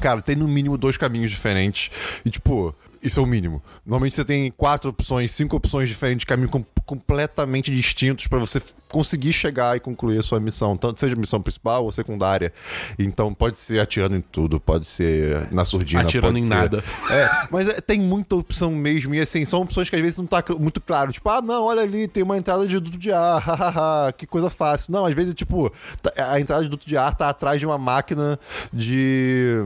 Cara, 0.00 0.20
tem 0.20 0.36
no 0.36 0.46
mínimo 0.46 0.76
dois 0.76 0.96
caminhos 0.96 1.30
diferentes. 1.30 1.90
E, 2.24 2.30
tipo, 2.30 2.74
isso 3.02 3.18
é 3.18 3.22
o 3.22 3.26
mínimo. 3.26 3.62
Normalmente 3.84 4.14
você 4.14 4.24
tem 4.24 4.50
quatro 4.50 4.90
opções, 4.90 5.30
cinco 5.32 5.56
opções 5.56 5.88
diferentes, 5.88 6.24
caminhos 6.24 6.50
com- 6.50 6.64
completamente 6.86 7.70
distintos 7.74 8.26
pra 8.28 8.38
você 8.38 8.62
conseguir 8.88 9.32
chegar 9.32 9.76
e 9.76 9.80
concluir 9.80 10.18
a 10.18 10.22
sua 10.22 10.38
missão, 10.38 10.76
tanto 10.76 11.00
seja 11.00 11.16
missão 11.16 11.42
principal 11.42 11.84
ou 11.84 11.90
secundária. 11.90 12.52
Então 12.96 13.34
pode 13.34 13.58
ser 13.58 13.80
atirando 13.80 14.14
em 14.16 14.20
tudo, 14.20 14.60
pode 14.60 14.86
ser 14.86 15.48
na 15.52 15.64
surdina, 15.64 16.02
Atirando 16.02 16.38
em 16.38 16.42
ser- 16.42 16.48
nada. 16.48 16.84
é, 17.10 17.28
mas 17.50 17.68
é, 17.68 17.80
tem 17.80 17.98
muita 18.00 18.36
opção 18.36 18.70
mesmo, 18.70 19.12
e 19.14 19.20
assim, 19.20 19.44
são 19.44 19.62
opções 19.62 19.90
que 19.90 19.96
às 19.96 20.00
vezes 20.02 20.16
não 20.18 20.26
tá 20.26 20.42
muito 20.58 20.80
claro. 20.80 21.12
Tipo, 21.12 21.28
ah, 21.28 21.42
não, 21.42 21.64
olha 21.64 21.82
ali, 21.82 22.06
tem 22.06 22.22
uma 22.22 22.38
entrada 22.38 22.64
de 22.66 22.78
duto 22.78 22.96
de 22.96 23.10
ar, 23.12 23.40
hahaha, 23.42 24.12
que 24.12 24.24
coisa 24.26 24.48
fácil. 24.48 24.92
Não, 24.92 25.04
às 25.04 25.12
vezes, 25.14 25.34
tipo, 25.34 25.72
tá- 26.00 26.12
a 26.30 26.40
entrada 26.40 26.62
de 26.62 26.68
duto 26.70 26.86
de 26.86 26.96
ar 26.96 27.14
tá 27.16 27.28
atrás 27.28 27.58
de 27.58 27.66
uma 27.66 27.76
máquina 27.76 28.38
de. 28.72 29.56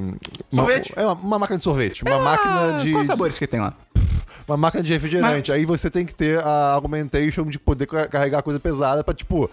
uma- 0.51 0.63
Sorvete? 0.65 0.93
é 0.97 1.03
uma, 1.05 1.13
uma 1.13 1.39
máquina 1.39 1.59
de 1.59 1.65
sorvete. 1.65 2.03
Uma 2.05 2.19
máquina 2.19 2.79
de. 2.83 2.93
Quais 2.93 3.07
sabores 3.07 3.39
que 3.39 3.47
tem 3.47 3.61
lá? 3.61 3.75
Uma 4.51 4.57
máquina 4.57 4.83
de 4.83 4.93
refrigerante. 4.93 5.53
Aí 5.53 5.65
você 5.65 5.89
tem 5.89 6.05
que 6.05 6.15
ter 6.15 6.39
a 6.41 6.73
augmentation 6.73 7.45
de 7.47 7.59
poder 7.59 7.87
ca- 7.87 8.09
carregar 8.09 8.43
coisa 8.43 8.59
pesada 8.59 9.05
pra, 9.05 9.15
tipo, 9.15 9.49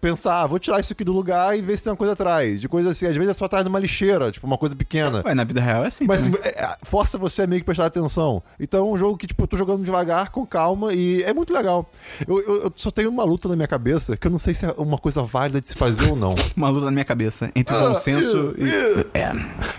pensar, 0.00 0.42
ah, 0.42 0.46
vou 0.46 0.58
tirar 0.60 0.78
isso 0.78 0.92
aqui 0.92 1.02
do 1.02 1.12
lugar 1.12 1.58
e 1.58 1.60
ver 1.62 1.76
se 1.76 1.82
tem 1.84 1.90
uma 1.90 1.96
coisa 1.96 2.12
atrás. 2.12 2.60
De 2.60 2.68
coisa 2.68 2.90
assim, 2.90 3.06
às 3.06 3.14
vezes 3.16 3.30
é 3.30 3.34
só 3.34 3.46
atrás 3.46 3.64
de 3.64 3.68
uma 3.68 3.80
lixeira, 3.80 4.30
tipo, 4.30 4.46
uma 4.46 4.56
coisa 4.56 4.76
pequena. 4.76 5.20
Ué, 5.26 5.34
na 5.34 5.42
vida 5.42 5.60
real 5.60 5.82
é 5.84 5.88
assim. 5.88 6.04
Mas 6.06 6.22
assim, 6.22 6.36
é, 6.44 6.62
é, 6.64 6.76
força 6.84 7.18
você 7.18 7.42
a 7.42 7.46
meio 7.48 7.60
que 7.60 7.66
prestar 7.66 7.86
atenção. 7.86 8.40
Então 8.60 8.86
é 8.86 8.92
um 8.92 8.96
jogo 8.96 9.16
que, 9.18 9.26
tipo, 9.26 9.42
eu 9.42 9.48
tô 9.48 9.56
jogando 9.56 9.82
devagar, 9.84 10.30
com 10.30 10.46
calma, 10.46 10.92
e 10.94 11.24
é 11.24 11.34
muito 11.34 11.52
legal. 11.52 11.90
Eu, 12.28 12.38
eu- 12.40 12.62
eu 12.64 12.72
só 12.76 12.92
tenho 12.92 13.08
uma 13.10 13.24
luta 13.24 13.48
na 13.48 13.56
minha 13.56 13.66
cabeça 13.66 14.16
que 14.16 14.28
eu 14.28 14.30
não 14.30 14.38
sei 14.38 14.54
se 14.54 14.64
é 14.64 14.72
uma 14.78 14.96
coisa 14.98 15.22
válida 15.24 15.60
de 15.60 15.68
se 15.70 15.74
fazer 15.74 16.08
ou 16.08 16.14
não. 16.16 16.36
Uma 16.56 16.68
luta 16.68 16.84
na 16.84 16.90
minha 16.92 17.04
cabeça 17.04 17.50
entre 17.56 17.74
o 17.74 17.78
Ah, 17.78 17.88
bom 17.90 17.94
senso 17.96 18.54
e. 18.58 19.18
É. 19.18 19.32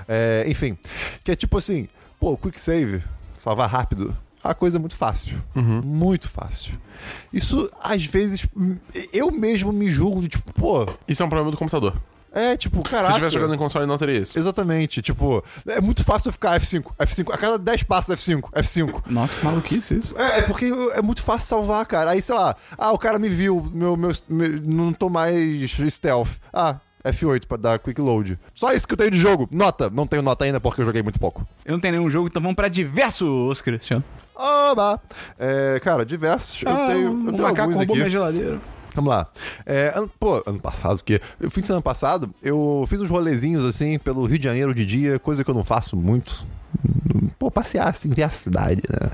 É, 0.08 0.46
enfim, 0.50 0.78
que 1.24 1.32
é 1.32 1.36
tipo 1.36 1.58
assim, 1.58 1.88
pô, 2.20 2.36
quick 2.38 2.60
save, 2.62 3.02
salvar 3.42 3.70
rápido. 3.70 4.16
A 4.50 4.54
coisa 4.54 4.78
é 4.78 4.80
muito 4.80 4.96
fácil. 4.96 5.42
Muito 5.56 6.28
fácil. 6.30 6.74
Isso, 7.32 7.70
às 7.82 8.06
vezes, 8.06 8.46
eu 9.14 9.32
mesmo 9.32 9.72
me 9.72 9.90
julgo 9.90 10.22
de 10.22 10.28
tipo, 10.30 10.52
pô, 10.54 10.86
Isso 11.08 11.22
é 11.22 11.26
um 11.26 11.30
problema 11.30 11.52
do 11.52 11.58
computador. 11.58 11.94
é 12.32 12.56
tipo, 12.58 12.78
Se 12.78 12.84
caraca. 12.84 13.06
você 13.08 13.12
estivesse 13.14 13.34
jogando 13.36 13.54
em 13.56 13.58
console, 13.58 13.86
não 13.86 13.98
teria 13.98 14.20
isso. 14.20 14.38
Exatamente, 14.38 15.02
tipo, 15.02 15.44
é 15.68 15.80
muito 15.82 16.04
fácil 16.04 16.30
eu 16.30 16.34
ficar 16.34 16.60
F5, 16.60 16.92
F5, 17.00 17.34
a 17.34 17.38
cada 17.38 17.58
10 17.58 17.84
passos 17.84 18.16
F5, 18.16 18.50
F5. 18.52 19.04
Nossa, 19.08 19.36
que 19.36 19.46
maluquice 19.46 19.96
isso. 19.98 20.16
É, 20.18 20.40
é 20.40 20.42
porque 20.44 20.66
é 20.94 21.02
muito 21.02 21.22
fácil 21.22 21.48
salvar, 21.48 21.86
cara. 21.86 22.12
Aí, 22.12 22.22
sei 22.22 22.36
lá, 22.36 22.56
ah, 22.78 22.92
o 22.92 22.98
cara 22.98 23.18
me 23.20 23.30
viu, 23.30 23.70
meu, 23.74 23.96
meu, 23.98 24.12
meu- 24.30 24.62
não 24.64 24.94
tô 24.94 25.10
mais 25.10 25.72
stealth. 25.90 26.30
Ah, 26.54 26.78
F8 27.04 27.46
pra 27.48 27.58
dar 27.58 27.80
quick 27.80 28.02
load. 28.02 28.38
Só 28.54 28.74
isso 28.74 28.86
que 28.88 28.94
eu 28.94 28.98
tenho 28.98 29.12
de 29.12 29.18
jogo. 29.20 29.48
Nota. 29.52 29.90
Não 29.90 30.06
tenho 30.06 30.22
nota 30.22 30.44
ainda 30.44 30.60
porque 30.60 30.82
eu 30.82 30.86
joguei 30.86 31.02
muito 31.02 31.18
pouco. 31.20 31.48
Eu 31.64 31.72
não 31.74 31.80
tenho 31.80 31.94
nenhum 31.96 32.10
jogo, 32.10 32.28
então 32.28 32.42
vamos 32.42 32.56
pra 32.56 32.68
diversos, 32.68 33.62
Cristiano. 33.62 34.04
Oba! 34.38 35.02
É, 35.38 35.80
cara, 35.82 36.06
diversos. 36.06 36.64
eu 36.64 36.76
tenho, 36.88 37.08
eu 37.08 37.12
um 37.12 37.26
tenho 37.26 37.42
macaco 37.42 37.70
roubou 37.72 37.82
aqui. 37.84 37.94
minha 37.96 38.10
geladeira. 38.10 38.62
Vamos 38.94 39.12
lá. 39.12 39.28
É, 39.66 39.94
ano, 39.96 40.10
pô, 40.20 40.42
ano 40.46 40.60
passado, 40.60 41.04
que 41.04 41.22
o 41.40 41.50
fim 41.52 41.62
de 41.62 41.68
semana 41.68 41.84
passado, 41.84 42.34
eu 42.42 42.84
fiz 42.88 43.00
uns 43.00 43.10
rolezinhos 43.10 43.64
assim 43.64 44.00
pelo 44.00 44.26
Rio 44.26 44.40
de 44.40 44.44
Janeiro 44.46 44.74
de 44.74 44.86
dia, 44.86 45.20
coisa 45.20 45.44
que 45.44 45.50
eu 45.50 45.54
não 45.54 45.64
faço 45.64 45.96
muito. 45.96 46.46
Pô, 47.40 47.52
passear 47.52 47.88
assim, 47.90 48.10
ver 48.10 48.24
a 48.24 48.30
cidade, 48.32 48.82
né? 48.90 49.10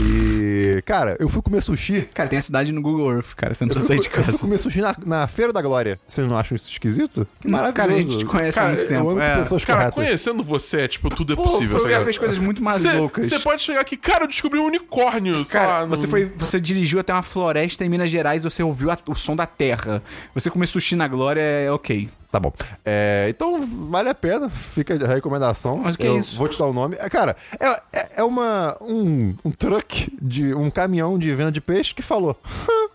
E, 0.00 0.82
cara, 0.84 1.16
eu 1.20 1.28
fui 1.28 1.42
comer 1.42 1.60
sushi. 1.60 2.08
Cara, 2.14 2.28
tem 2.28 2.38
a 2.38 2.42
cidade 2.42 2.72
no 2.72 2.80
Google 2.80 3.12
Earth, 3.12 3.34
cara. 3.34 3.54
Você 3.54 3.64
não 3.64 3.68
precisa 3.68 3.88
sair 3.88 4.00
de 4.00 4.06
eu 4.08 4.12
fui 4.12 4.24
casa. 4.24 4.38
comer 4.38 4.58
sushi 4.58 4.80
na, 4.80 4.94
na 5.04 5.26
Feira 5.26 5.52
da 5.52 5.60
Glória. 5.60 5.98
Vocês 6.06 6.26
não 6.26 6.36
acham 6.36 6.56
isso 6.56 6.70
esquisito? 6.70 7.26
Que 7.40 7.50
maravilhoso. 7.50 7.74
cara, 7.74 7.92
a 7.92 7.96
gente 7.96 8.18
te 8.18 8.24
conhece 8.24 8.58
há 8.58 8.62
Cara, 8.62 8.74
muito 8.74 8.82
eu 8.84 8.88
tempo. 8.88 9.20
É. 9.20 9.36
pessoas 9.38 9.64
Cara, 9.64 9.78
corretas. 9.90 9.94
conhecendo 10.04 10.42
você, 10.42 10.80
é, 10.82 10.88
tipo, 10.88 11.10
tudo 11.10 11.32
é 11.34 11.36
Pô, 11.36 11.42
possível. 11.42 11.78
você 11.78 11.90
já 11.90 12.00
fez 12.04 12.18
coisas 12.18 12.38
muito 12.38 12.62
mais 12.62 12.80
Cê- 12.82 12.92
loucas. 12.92 13.26
Você 13.28 13.38
pode 13.38 13.62
chegar 13.62 13.80
aqui, 13.80 13.96
cara, 13.96 14.24
eu 14.24 14.28
descobri 14.28 14.58
um 14.58 14.66
unicórnio. 14.66 15.44
sei 15.44 15.60
Cara, 15.60 15.80
lá, 15.80 15.86
no- 15.86 15.96
você, 15.96 16.06
foi, 16.08 16.24
você 16.36 16.60
dirigiu 16.60 17.00
até 17.00 17.12
uma 17.12 17.22
floresta 17.22 17.84
em 17.84 17.88
Minas 17.88 18.08
Gerais 18.10 18.44
e 18.44 18.50
você 18.50 18.62
ouviu 18.62 18.90
a- 18.90 18.98
o 19.06 19.14
som 19.14 19.36
da 19.36 19.46
terra. 19.46 20.02
Você 20.34 20.50
comer 20.50 20.66
sushi 20.66 20.96
na 20.96 21.06
glória 21.08 21.40
é 21.42 21.70
ok. 21.70 22.08
Tá 22.36 22.40
bom. 22.40 22.52
É, 22.84 23.26
então, 23.30 23.64
vale 23.88 24.10
a 24.10 24.14
pena. 24.14 24.50
Fica 24.50 24.92
a 25.02 25.08
recomendação. 25.08 25.78
Mas 25.78 25.94
o 25.94 25.98
que 25.98 26.06
é 26.06 26.10
Eu 26.10 26.18
isso? 26.20 26.36
Vou 26.36 26.48
te 26.48 26.58
dar 26.58 26.66
o 26.66 26.72
nome. 26.74 26.94
É, 27.00 27.08
cara, 27.08 27.34
é, 27.58 27.66
é, 27.98 28.08
é 28.16 28.22
uma, 28.22 28.76
um, 28.80 29.34
um 29.42 29.50
truck, 29.50 30.12
de, 30.20 30.52
um 30.52 30.70
caminhão 30.70 31.18
de 31.18 31.34
venda 31.34 31.50
de 31.50 31.62
peixe 31.62 31.94
que 31.94 32.02
falou... 32.02 32.36
"Hã, 32.44 32.90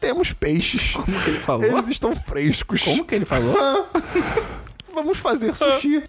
Temos 0.00 0.32
peixes. 0.32 0.94
Como 1.04 1.20
que 1.20 1.30
ele 1.30 1.38
falou? 1.40 1.66
Eles 1.66 1.90
estão 1.90 2.16
frescos. 2.16 2.82
Como 2.82 3.04
que 3.04 3.14
ele 3.14 3.26
falou? 3.26 3.54
Vamos 4.94 5.18
fazer 5.18 5.54
sushi. 5.54 6.02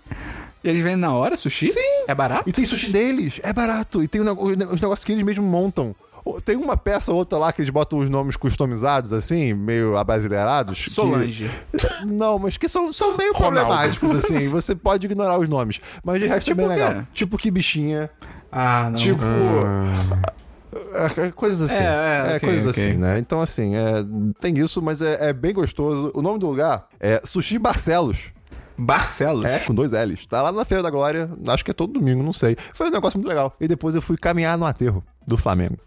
E 0.63 0.69
eles 0.69 0.81
vendem 0.81 0.97
na 0.97 1.13
hora 1.13 1.35
sushi? 1.35 1.67
Sim. 1.67 2.05
É 2.07 2.15
barato? 2.15 2.47
E 2.49 2.53
tem 2.53 2.63
sushi 2.65 2.91
deles. 2.93 3.41
É 3.43 3.51
barato. 3.51 4.01
E 4.01 4.07
tem 4.07 4.21
os 4.21 4.57
ne- 4.57 4.65
os 4.65 4.79
negócios 4.79 5.03
que 5.03 5.11
eles 5.11 5.23
mesmos 5.23 5.45
montam. 5.45 5.93
Tem 6.45 6.55
uma 6.55 6.77
peça 6.77 7.11
ou 7.11 7.17
outra 7.17 7.37
lá 7.37 7.51
que 7.51 7.61
eles 7.61 7.69
botam 7.69 7.99
os 7.99 8.09
nomes 8.09 8.35
customizados, 8.37 9.11
assim, 9.11 9.53
meio 9.53 9.97
abrasileirados. 9.97 10.83
que- 10.83 10.89
Solange. 10.89 11.51
Não, 12.05 12.39
mas 12.39 12.57
que 12.57 12.67
são, 12.67 12.91
são 12.93 13.17
meio 13.17 13.33
Ronaldo. 13.33 13.59
problemáticos, 13.69 14.15
assim. 14.15 14.47
Você 14.49 14.73
pode 14.75 15.05
ignorar 15.05 15.37
os 15.37 15.47
nomes. 15.49 15.79
Mas 16.03 16.21
de 16.21 16.27
resto 16.27 16.45
Tipo 16.47 16.61
é 16.61 16.67
bem 16.67 16.77
quê? 16.77 16.83
legal. 16.83 17.07
Tipo 17.13 17.37
que 17.37 17.51
bichinha. 17.51 18.09
Ah, 18.51 18.89
não. 18.91 18.99
Tipo. 18.99 19.23
é, 20.93 21.27
é, 21.27 21.31
coisas 21.31 21.71
assim. 21.71 21.83
É, 21.83 21.87
é, 22.33 22.35
ok, 22.37 22.39
coisas 22.49 22.67
ok. 22.67 22.83
assim, 22.83 22.97
né? 22.97 23.19
Então, 23.19 23.41
assim, 23.41 23.75
é, 23.75 23.93
tem 24.39 24.57
isso, 24.59 24.81
mas 24.81 25.01
é, 25.01 25.29
é 25.29 25.33
bem 25.33 25.53
gostoso. 25.53 26.11
O 26.13 26.21
nome 26.21 26.39
do 26.39 26.47
lugar 26.47 26.87
é 26.99 27.21
Sushi 27.25 27.57
Barcelos. 27.59 28.31
Barcelos? 28.77 29.45
É, 29.45 29.59
com 29.59 29.73
dois 29.73 29.91
L's. 29.91 30.25
Tá 30.25 30.41
lá 30.41 30.51
na 30.51 30.65
Feira 30.65 30.81
da 30.81 30.89
Glória, 30.89 31.29
acho 31.47 31.63
que 31.63 31.69
é 31.71 31.73
todo 31.73 31.93
domingo, 31.93 32.23
não 32.23 32.33
sei. 32.33 32.55
Foi 32.73 32.87
um 32.87 32.91
negócio 32.91 33.19
muito 33.19 33.27
legal. 33.29 33.55
E 33.59 33.67
depois 33.67 33.93
eu 33.93 34.01
fui 34.01 34.17
caminhar 34.17 34.57
no 34.57 34.65
aterro 34.65 35.03
do 35.27 35.37
Flamengo. 35.37 35.77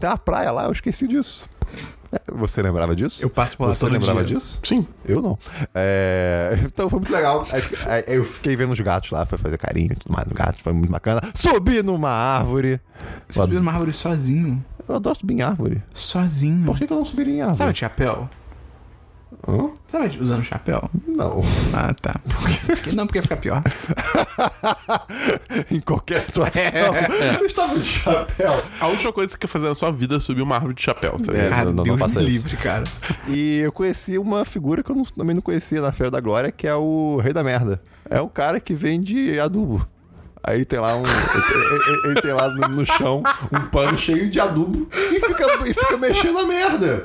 Tem 0.00 0.10
uma 0.10 0.18
praia 0.18 0.50
lá, 0.50 0.64
eu 0.64 0.72
esqueci 0.72 1.06
disso. 1.06 1.48
É, 2.12 2.20
você 2.32 2.60
lembrava 2.60 2.96
disso? 2.96 3.22
Eu 3.22 3.30
passo 3.30 3.56
por 3.56 3.68
lá 3.68 3.74
Você 3.74 3.88
lembrava 3.88 4.24
dia. 4.24 4.36
disso? 4.36 4.60
Sim. 4.64 4.84
Eu 5.04 5.22
não. 5.22 5.38
É, 5.72 6.58
Então 6.66 6.90
foi 6.90 6.98
muito 6.98 7.12
legal. 7.12 7.46
Eu 8.08 8.24
fiquei 8.24 8.56
vendo 8.56 8.72
os 8.72 8.80
gatos 8.80 9.10
lá, 9.12 9.24
foi 9.24 9.38
fazer 9.38 9.56
carinho 9.58 9.92
e 9.92 9.96
tudo 9.96 10.12
mais 10.12 10.26
no 10.26 10.34
gato, 10.34 10.60
foi 10.62 10.72
muito 10.72 10.90
bacana. 10.90 11.20
Subi 11.34 11.82
numa 11.82 12.10
árvore. 12.10 12.80
Você 13.28 13.40
subiu 13.40 13.60
numa 13.60 13.72
árvore 13.72 13.92
sozinho. 13.92 14.64
Eu 14.88 14.96
adoro 14.96 15.16
subir 15.16 15.34
em 15.34 15.42
árvore. 15.42 15.82
Sozinho. 15.94 16.64
Por 16.66 16.76
que, 16.76 16.84
que 16.86 16.92
eu 16.92 16.96
não 16.96 17.04
subiria 17.04 17.34
em 17.34 17.40
árvore? 17.42 17.58
Sabe 17.58 17.72
de 17.72 17.78
chapéu? 17.78 18.28
Hã? 19.48 19.70
Sabe 19.88 20.08
de- 20.08 20.20
usando 20.22 20.44
chapéu? 20.44 20.90
Não. 21.06 21.42
Ah, 21.72 21.94
tá. 21.94 22.16
Porque- 22.66 22.92
Não, 22.96 23.06
porque 23.06 23.22
fica 23.22 23.36
pior. 23.36 23.62
em 25.70 25.80
qualquer 25.80 26.22
situação. 26.22 26.62
É. 26.62 27.36
Eu 27.40 27.46
estava 27.46 27.78
de 27.78 27.84
chapéu. 27.84 28.52
A 28.80 28.86
última 28.88 29.12
coisa 29.12 29.28
que 29.28 29.32
você 29.34 29.38
quer 29.38 29.46
fazer 29.46 29.68
na 29.68 29.74
sua 29.74 29.90
vida 29.90 30.16
é 30.16 30.20
subir 30.20 30.42
uma 30.42 30.54
árvore 30.56 30.74
de 30.74 30.82
chapéu, 30.82 31.16
tá? 31.18 31.32
É, 31.32 31.48
Cara, 31.48 31.64
não, 31.66 31.72
não, 31.74 31.84
Deus 31.84 31.98
não 31.98 32.08
faça 32.08 32.20
me 32.20 32.26
isso. 32.26 32.46
livre, 32.46 32.56
cara. 32.62 32.84
E 33.28 33.58
eu 33.58 33.72
conheci 33.72 34.18
uma 34.18 34.44
figura 34.44 34.82
que 34.82 34.90
eu 34.90 34.96
não- 34.96 35.04
também 35.04 35.34
não 35.34 35.42
conhecia 35.42 35.80
na 35.80 35.92
Feira 35.92 36.10
da 36.10 36.20
Glória, 36.20 36.50
que 36.52 36.66
é 36.66 36.74
o 36.74 37.18
Rei 37.22 37.32
da 37.32 37.42
Merda. 37.42 37.80
É 38.08 38.20
um 38.20 38.28
cara 38.28 38.60
que 38.60 38.74
vende 38.74 39.38
adubo. 39.38 39.86
Aí 40.42 40.64
tem 40.64 40.78
lá 40.78 40.96
um. 40.96 41.02
ele, 42.06 42.20
tem 42.22 42.32
lá 42.32 42.48
no, 42.68 42.86
chão 42.86 43.22
um 43.52 43.60
pano 43.68 43.96
cheio 43.98 44.30
de 44.30 44.40
adubo 44.40 44.88
e 44.92 45.20
fica, 45.20 45.46
e 45.68 45.74
fica 45.74 45.96
mexendo 45.98 46.38
a 46.38 46.46
merda. 46.46 47.04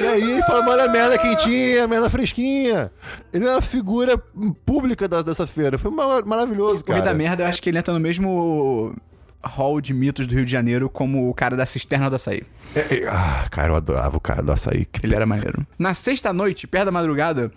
E 0.00 0.06
aí 0.06 0.32
ele 0.32 0.42
fala: 0.42 0.68
olha 0.70 0.84
a 0.84 0.88
merda 0.88 1.16
quentinha, 1.18 1.88
merda 1.88 2.10
fresquinha. 2.10 2.92
Ele 3.32 3.46
é 3.46 3.50
uma 3.52 3.62
figura 3.62 4.18
pública 4.66 5.08
da- 5.08 5.22
dessa 5.22 5.46
feira. 5.46 5.78
Foi 5.78 5.90
ma- 5.90 6.22
maravilhoso, 6.22 6.82
O 6.82 6.84
cara. 6.84 6.98
Rei 6.98 7.08
da 7.08 7.14
Merda, 7.14 7.42
eu 7.42 7.46
acho 7.46 7.62
que 7.62 7.70
ele 7.70 7.78
entra 7.78 7.94
no 7.94 8.00
mesmo 8.00 8.94
hall 9.42 9.80
de 9.80 9.92
mitos 9.92 10.26
do 10.26 10.34
Rio 10.34 10.44
de 10.44 10.50
Janeiro 10.52 10.88
como 10.88 11.28
o 11.28 11.34
cara 11.34 11.56
da 11.56 11.66
cisterna 11.66 12.08
do 12.10 12.16
açaí. 12.16 12.42
É, 12.74 12.80
é, 12.96 13.08
ah, 13.08 13.44
cara, 13.50 13.72
eu 13.72 13.76
adorava 13.76 14.16
o 14.16 14.20
cara 14.20 14.42
do 14.42 14.52
açaí. 14.52 14.84
Que 14.84 15.06
Ele 15.06 15.14
era 15.14 15.24
maneiro. 15.26 15.66
Na 15.78 15.92
sexta-noite, 15.94 16.66
perto 16.66 16.86
da 16.86 16.90
madrugada, 16.92 17.50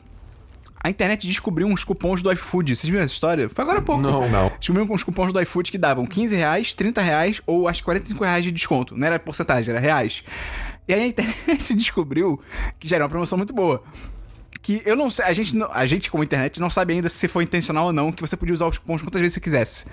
a 0.84 0.90
internet 0.90 1.28
descobriu 1.28 1.68
uns 1.68 1.84
cupons 1.84 2.22
do 2.22 2.32
iFood. 2.32 2.76
Vocês 2.76 2.90
viram 2.90 3.04
essa 3.04 3.14
história? 3.14 3.50
Foi 3.50 3.64
agora 3.64 3.80
há 3.80 3.82
pouco. 3.82 4.02
Não. 4.02 4.30
Não. 4.30 4.52
Descobriram 4.60 4.94
uns 4.94 5.04
cupons 5.04 5.34
do 5.34 5.42
iFood 5.42 5.72
que 5.72 5.78
davam 5.78 6.06
15 6.06 6.36
reais, 6.36 6.74
30 6.74 7.02
reais 7.02 7.42
ou 7.46 7.68
acho 7.68 7.82
que 7.82 7.86
45 7.86 8.24
reais 8.24 8.44
de 8.44 8.52
desconto. 8.52 8.96
Não 8.96 9.08
era 9.08 9.18
porcentagem, 9.20 9.72
era 9.72 9.80
reais. 9.80 10.24
E 10.88 10.94
aí 10.94 11.04
a 11.04 11.08
internet 11.08 11.74
descobriu 11.76 12.40
que 12.80 12.88
já 12.88 12.98
era 12.98 13.06
uma 13.06 13.10
promoção 13.10 13.38
muito 13.38 13.54
boa. 13.54 13.84
Que 14.68 14.82
eu 14.84 14.98
não 14.98 15.10
sei, 15.10 15.24
a 15.24 15.32
gente, 15.32 15.54
a 15.72 15.86
gente 15.86 16.12
como 16.12 16.22
internet 16.22 16.60
não 16.60 16.70
sabe 16.70 16.92
ainda 16.92 17.08
se 17.08 17.26
foi 17.30 17.46
intencional 17.46 17.86
ou 17.86 17.94
não, 17.94 18.12
que 18.12 18.20
você 18.20 18.36
podia 18.36 18.54
usar 18.54 18.68
os 18.68 18.78
cupons 18.78 19.02
quantas 19.02 19.22
vezes 19.22 19.36
você 19.36 19.40
quisesse. 19.40 19.86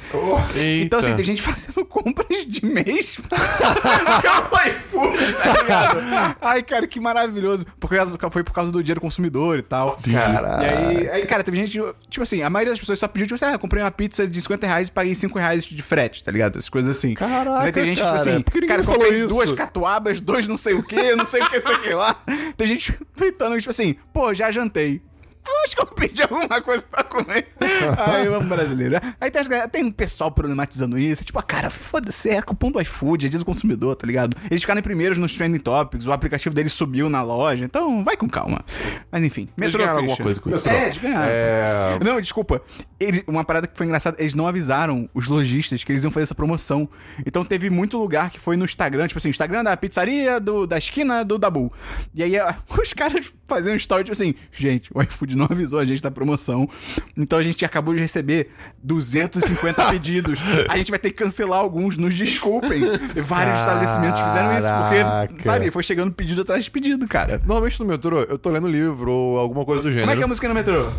Eita. 0.53 0.85
Então, 0.85 0.99
assim, 0.99 1.14
tem 1.14 1.25
gente 1.25 1.41
fazendo 1.43 1.85
compras 1.87 2.45
de 2.45 2.66
mês 2.66 3.20
pelo 3.22 4.68
iFood, 4.68 5.33
tá 5.35 5.62
ligado? 5.62 6.01
Ai, 6.41 6.61
cara, 6.64 6.89
que 6.89 6.99
maravilhoso. 6.99 7.64
Porque 7.79 7.95
foi 8.33 8.43
por 8.43 8.53
causa 8.53 8.72
do 8.72 8.83
dinheiro 8.83 9.01
consumidor 9.01 9.61
e 9.61 9.62
tal. 9.62 9.97
Caralho. 10.12 10.64
E 10.64 10.66
aí, 10.66 11.11
aí, 11.11 11.25
cara, 11.25 11.45
teve 11.45 11.57
gente, 11.57 11.81
tipo 12.11 12.25
assim, 12.25 12.43
a 12.43 12.51
maioria 12.51 12.72
das 12.72 12.81
pessoas 12.81 12.99
só 12.99 13.07
pediu, 13.07 13.29
tipo 13.29 13.37
assim, 13.37 13.45
ah, 13.45 13.53
eu 13.53 13.61
comprei 13.61 13.81
uma 13.81 13.93
pizza 13.93 14.27
de 14.27 14.43
50 14.43 14.66
reais 14.66 14.89
e 14.89 14.91
paguei 14.91 15.14
5 15.14 15.39
reais 15.39 15.64
de 15.64 15.83
frete, 15.83 16.25
tá 16.25 16.33
ligado? 16.33 16.59
Essas 16.59 16.68
coisas 16.68 16.97
assim. 16.97 17.14
Caraca, 17.14 17.49
Mas 17.49 17.66
aí 17.66 17.72
teve 17.72 17.87
gente, 17.87 18.01
cara, 18.01 18.18
tipo 18.18 18.29
assim, 18.29 18.43
por 18.43 18.53
que 18.53 18.66
cara, 18.66 18.83
falou 18.83 19.07
isso? 19.07 19.29
duas 19.29 19.53
catuabas, 19.53 20.20
dois 20.20 20.49
não 20.49 20.57
sei 20.57 20.75
o 20.75 20.83
que, 20.83 21.14
não 21.14 21.25
sei 21.25 21.41
o 21.45 21.49
que, 21.49 21.61
sei 21.61 21.77
o 21.77 21.81
que 21.81 21.95
lá. 21.95 22.16
Tem 22.57 22.66
gente 22.66 22.93
tweetando, 23.14 23.57
tipo 23.57 23.70
assim, 23.70 23.95
pô, 24.12 24.35
já 24.35 24.51
jantei. 24.65 25.01
Eu 25.47 25.65
acho 25.65 25.77
que 25.77 25.83
eu 25.83 25.87
pedi 25.89 26.23
alguma 26.23 26.62
coisa 26.62 26.83
pra 26.91 27.05
comer. 27.05 27.49
Ai, 27.99 28.27
eu 28.27 28.35
amo 28.35 28.49
brasileiro. 28.49 28.97
Aí 29.21 29.31
tem, 29.31 29.43
tem 29.71 29.85
um 29.85 29.93
pessoal 29.93 30.31
problematizando 30.31 30.99
isso. 30.99 31.23
Tipo, 31.23 31.39
ah, 31.39 31.43
cara, 31.43 31.69
foda-se, 31.69 32.31
é 32.31 32.41
cupom 32.41 32.71
do 32.71 32.81
iFood, 32.81 33.27
é 33.27 33.29
dia 33.29 33.39
do 33.39 33.45
consumidor, 33.45 33.95
tá 33.95 34.07
ligado? 34.07 34.35
Eles 34.51 34.62
ficaram 34.62 34.79
em 34.81 34.83
primeiros 34.83 35.19
nos 35.19 35.35
trending 35.37 35.59
topics, 35.59 36.07
o 36.07 36.12
aplicativo 36.12 36.55
deles 36.55 36.73
subiu 36.73 37.11
na 37.11 37.23
loja, 37.23 37.62
então 37.62 38.03
vai 38.03 38.17
com 38.17 38.27
calma. 38.27 38.65
Mas 39.12 39.23
enfim, 39.23 39.43
Eles 39.43 39.75
metrô 39.75 39.81
ganharam 39.81 39.99
alguma 39.99 40.17
coisa 40.17 40.41
com 40.41 40.49
isso. 40.51 40.67
É, 40.67 40.85
eles 40.85 40.97
ganharam. 40.97 41.29
É. 41.29 41.99
Não, 42.03 42.19
desculpa. 42.23 42.62
Ele- 42.99 43.23
uma 43.27 43.45
parada 43.45 43.67
que 43.67 43.77
foi 43.77 43.85
engraçada, 43.85 44.17
eles 44.19 44.35
não 44.35 44.47
avisaram 44.47 45.11
os 45.12 45.29
lojistas 45.29 45.85
que 45.85 45.93
eles 45.93 46.05
iam 46.05 46.11
fazer 46.11 46.25
essa 46.25 46.35
promoção. 46.35 46.89
Então 47.27 47.45
teve 47.45 47.69
muito 47.69 47.99
lugar 47.99 48.31
que 48.31 48.41
foi 48.41 48.57
no 48.57 48.65
Instagram, 48.65 49.09
tipo 49.09 49.19
assim, 49.19 49.29
Instagram 49.29 49.62
da 49.62 49.77
pizzaria 49.77 50.41
do, 50.41 50.67
da 50.67 50.79
esquina 50.79 51.23
do 51.23 51.37
Dabu. 51.37 51.71
E 52.15 52.23
aí 52.23 52.33
os 52.81 52.95
caras 52.95 53.31
faziam 53.47 53.75
um 53.75 53.77
story, 53.77 54.05
tipo 54.05 54.13
assim, 54.13 54.35
gente, 54.53 54.91
o 54.95 55.03
iFood 55.03 55.37
não 55.37 55.47
avisou 55.51 55.79
a 55.79 55.85
gente 55.85 56.03
da 56.03 56.11
promoção. 56.11 56.69
Então 57.17 57.39
a 57.39 57.43
gente 57.43 57.65
acabou 57.65 57.95
de 57.95 58.01
receber 58.01 58.51
250 58.83 59.85
pedidos. 59.91 60.41
A 60.69 60.77
gente 60.77 60.91
vai 60.91 60.99
ter 60.99 61.11
que 61.11 61.17
cancelar 61.17 61.61
alguns, 61.61 61.97
nos 61.97 62.15
desculpem. 62.15 62.83
E 63.15 63.21
vários 63.21 63.59
estabelecimentos 63.61 64.21
fizeram 64.21 64.59
isso, 64.59 65.29
porque, 65.29 65.43
sabe, 65.43 65.71
foi 65.71 65.83
chegando 65.83 66.13
pedido 66.13 66.43
atrás 66.43 66.65
de 66.65 66.71
pedido, 66.71 67.07
cara. 67.07 67.39
Normalmente 67.45 67.81
no 67.81 67.87
metrô 67.87 68.21
eu 68.23 68.39
tô 68.39 68.51
lendo 68.51 68.69
livro 68.69 69.11
ou 69.11 69.39
alguma 69.39 69.65
coisa 69.65 69.83
do 69.83 69.89
gênero. 69.91 70.07
Como 70.07 70.13
é 70.13 70.17
que 70.17 70.23
é 70.23 70.25
a 70.25 70.29
música 70.29 70.49
no 70.49 70.55
metrô? 70.55 70.91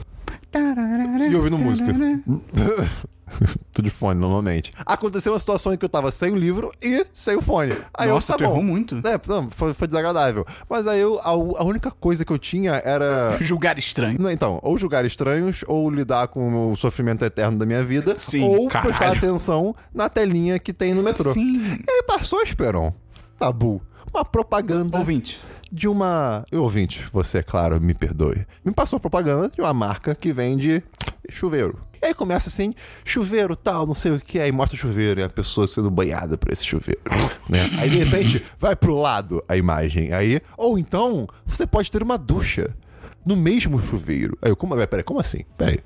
E 1.29 1.35
ouvindo 1.35 1.57
música. 1.57 1.91
tô 3.71 3.81
de 3.81 3.89
fone, 3.89 4.19
normalmente. 4.19 4.71
Aconteceu 4.85 5.33
uma 5.33 5.39
situação 5.39 5.73
em 5.73 5.77
que 5.77 5.85
eu 5.85 5.89
tava 5.89 6.11
sem 6.11 6.31
o 6.31 6.35
livro 6.35 6.71
e 6.81 7.05
sem 7.13 7.35
o 7.35 7.41
fone. 7.41 7.73
Aí 7.93 8.09
Nossa, 8.09 8.33
eu, 8.33 8.37
tu 8.37 8.39
tá 8.39 8.45
bom. 8.47 8.53
errou 8.53 8.63
muito. 8.63 8.95
É, 9.07 9.19
não, 9.27 9.49
foi, 9.49 9.73
foi 9.73 9.87
desagradável. 9.87 10.45
Mas 10.69 10.87
aí 10.87 10.99
eu, 10.99 11.19
a, 11.19 11.29
a 11.29 11.63
única 11.63 11.91
coisa 11.91 12.23
que 12.25 12.31
eu 12.31 12.37
tinha 12.39 12.73
era. 12.83 13.37
Julgar 13.41 13.77
estranho. 13.77 14.17
Não, 14.19 14.31
Então, 14.31 14.59
ou 14.63 14.77
julgar 14.77 15.05
estranhos, 15.05 15.63
ou 15.67 15.89
lidar 15.89 16.27
com 16.27 16.71
o 16.71 16.75
sofrimento 16.75 17.23
eterno 17.25 17.57
da 17.57 17.65
minha 17.65 17.83
vida, 17.83 18.17
Sim, 18.17 18.43
ou 18.43 18.67
caralho. 18.67 18.93
prestar 18.93 19.17
atenção 19.17 19.75
na 19.93 20.09
telinha 20.09 20.57
que 20.59 20.73
tem 20.73 20.93
no 20.93 21.03
metrô. 21.03 21.31
Sim. 21.31 21.57
E 21.87 21.91
aí 21.91 22.03
passou, 22.07 22.41
Esperon. 22.41 22.93
Tabu. 23.37 23.81
Uma 24.13 24.23
propaganda 24.23 24.97
Ouvinte. 24.97 25.39
De 25.75 25.89
uma. 25.89 26.45
Eu, 26.49 26.63
ouvinte, 26.63 27.05
você, 27.11 27.39
é 27.39 27.43
claro, 27.43 27.81
me 27.81 27.93
perdoe. 27.93 28.45
Me 28.63 28.71
passou 28.71 28.97
propaganda 28.97 29.49
de 29.53 29.59
uma 29.59 29.73
marca 29.73 30.15
que 30.15 30.31
vende 30.31 30.81
chuveiro. 31.27 31.77
E 32.01 32.05
aí 32.05 32.13
começa 32.13 32.47
assim, 32.47 32.73
chuveiro 33.03 33.57
tal, 33.57 33.85
não 33.85 33.93
sei 33.93 34.13
o 34.13 34.19
que, 34.19 34.39
aí 34.39 34.53
mostra 34.53 34.75
o 34.75 34.79
chuveiro 34.79 35.19
e 35.19 35.23
a 35.23 35.27
pessoa 35.27 35.67
sendo 35.67 35.91
banhada 35.91 36.37
por 36.37 36.49
esse 36.53 36.63
chuveiro. 36.63 37.01
né? 37.49 37.69
Aí 37.77 37.89
de 37.89 37.97
repente 37.97 38.45
vai 38.57 38.73
pro 38.73 38.95
lado 38.95 39.43
a 39.49 39.57
imagem. 39.57 40.13
Aí, 40.13 40.39
ou 40.57 40.79
então, 40.79 41.27
você 41.45 41.67
pode 41.67 41.91
ter 41.91 42.01
uma 42.01 42.17
ducha. 42.17 42.73
no 43.25 43.35
mesmo 43.35 43.77
chuveiro. 43.77 44.37
Aí 44.41 44.51
eu, 44.51 44.55
como, 44.55 44.75
peraí, 44.87 45.03
como 45.03 45.19
assim? 45.19 45.43
Peraí. 45.57 45.79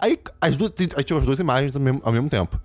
Aí, 0.00 0.18
as 0.40 0.56
duas, 0.56 0.72
aí 0.96 1.04
tinha 1.04 1.18
as 1.18 1.24
duas 1.24 1.38
imagens 1.38 1.76
ao 1.76 1.82
mesmo, 1.82 2.00
ao 2.02 2.12
mesmo 2.12 2.28
tempo. 2.28 2.60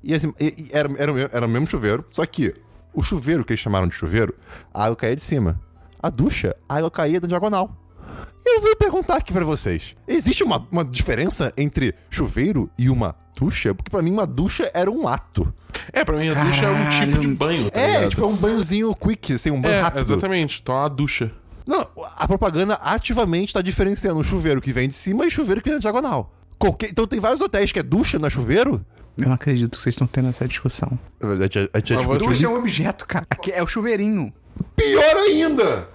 E 0.00 0.14
assim, 0.14 0.32
era, 0.70 0.88
era, 0.96 1.30
era 1.32 1.46
o 1.46 1.48
mesmo 1.48 1.66
chuveiro, 1.66 2.04
só 2.10 2.24
que 2.24 2.54
o 2.92 3.02
chuveiro 3.02 3.44
que 3.44 3.52
eles 3.52 3.60
chamaram 3.60 3.88
de 3.88 3.94
chuveiro, 3.94 4.34
a 4.72 4.84
água 4.84 4.94
caía 4.94 5.16
de 5.16 5.22
cima. 5.22 5.60
A 6.04 6.10
ducha, 6.10 6.54
a 6.68 6.76
água 6.76 6.90
caía 6.90 7.18
da 7.18 7.26
diagonal. 7.26 7.74
E 8.44 8.56
eu 8.58 8.60
vou 8.60 8.76
perguntar 8.76 9.16
aqui 9.16 9.32
pra 9.32 9.42
vocês: 9.42 9.96
existe 10.06 10.44
uma, 10.44 10.68
uma 10.70 10.84
diferença 10.84 11.50
entre 11.56 11.94
chuveiro 12.10 12.68
e 12.78 12.90
uma 12.90 13.16
ducha? 13.34 13.74
Porque 13.74 13.90
pra 13.90 14.02
mim 14.02 14.10
uma 14.10 14.26
ducha 14.26 14.70
era 14.74 14.90
um 14.90 15.08
ato. 15.08 15.50
É, 15.90 16.04
pra 16.04 16.18
mim 16.18 16.28
a 16.28 16.34
ducha 16.34 16.66
é 16.66 16.70
um 16.70 16.88
tipo 16.90 17.18
de 17.20 17.28
banho, 17.28 17.70
tá 17.70 17.80
É, 17.80 17.86
ligado? 17.86 18.10
tipo, 18.10 18.22
é 18.22 18.26
um 18.26 18.36
banhozinho 18.36 18.94
quick, 18.94 19.32
assim, 19.32 19.50
um 19.50 19.58
banho 19.62 19.76
É, 19.76 19.80
rápido. 19.80 20.02
exatamente. 20.02 20.60
Então 20.62 20.74
é 20.74 20.78
uma 20.80 20.90
ducha. 20.90 21.32
Não, 21.66 21.86
a 22.18 22.28
propaganda 22.28 22.74
ativamente 22.74 23.54
tá 23.54 23.62
diferenciando 23.62 24.20
o 24.20 24.24
chuveiro 24.24 24.60
que 24.60 24.74
vem 24.74 24.86
de 24.86 24.94
cima 24.94 25.24
e 25.24 25.28
o 25.28 25.30
chuveiro 25.30 25.62
que 25.62 25.70
vem 25.70 25.76
na 25.76 25.80
diagonal. 25.80 26.34
Qualquer- 26.58 26.90
Então 26.90 27.06
tem 27.06 27.18
vários 27.18 27.40
hotéis 27.40 27.72
que 27.72 27.78
é 27.78 27.82
ducha, 27.82 28.18
não 28.18 28.26
é 28.26 28.30
chuveiro? 28.30 28.84
Eu 29.18 29.26
não 29.28 29.34
acredito 29.34 29.70
que 29.70 29.78
vocês 29.78 29.94
estão 29.94 30.06
tendo 30.06 30.28
essa 30.28 30.46
discussão. 30.46 30.98
A 31.22 31.26
a 31.28 31.80
discutiu 31.80 32.02
você- 32.04 32.26
Ducha 32.26 32.44
é 32.44 32.48
um 32.50 32.56
objeto, 32.58 33.06
cara. 33.06 33.24
Aqui 33.30 33.50
é 33.50 33.62
o 33.62 33.66
chuveirinho. 33.66 34.30
Pior 34.76 35.16
ainda! 35.16 35.93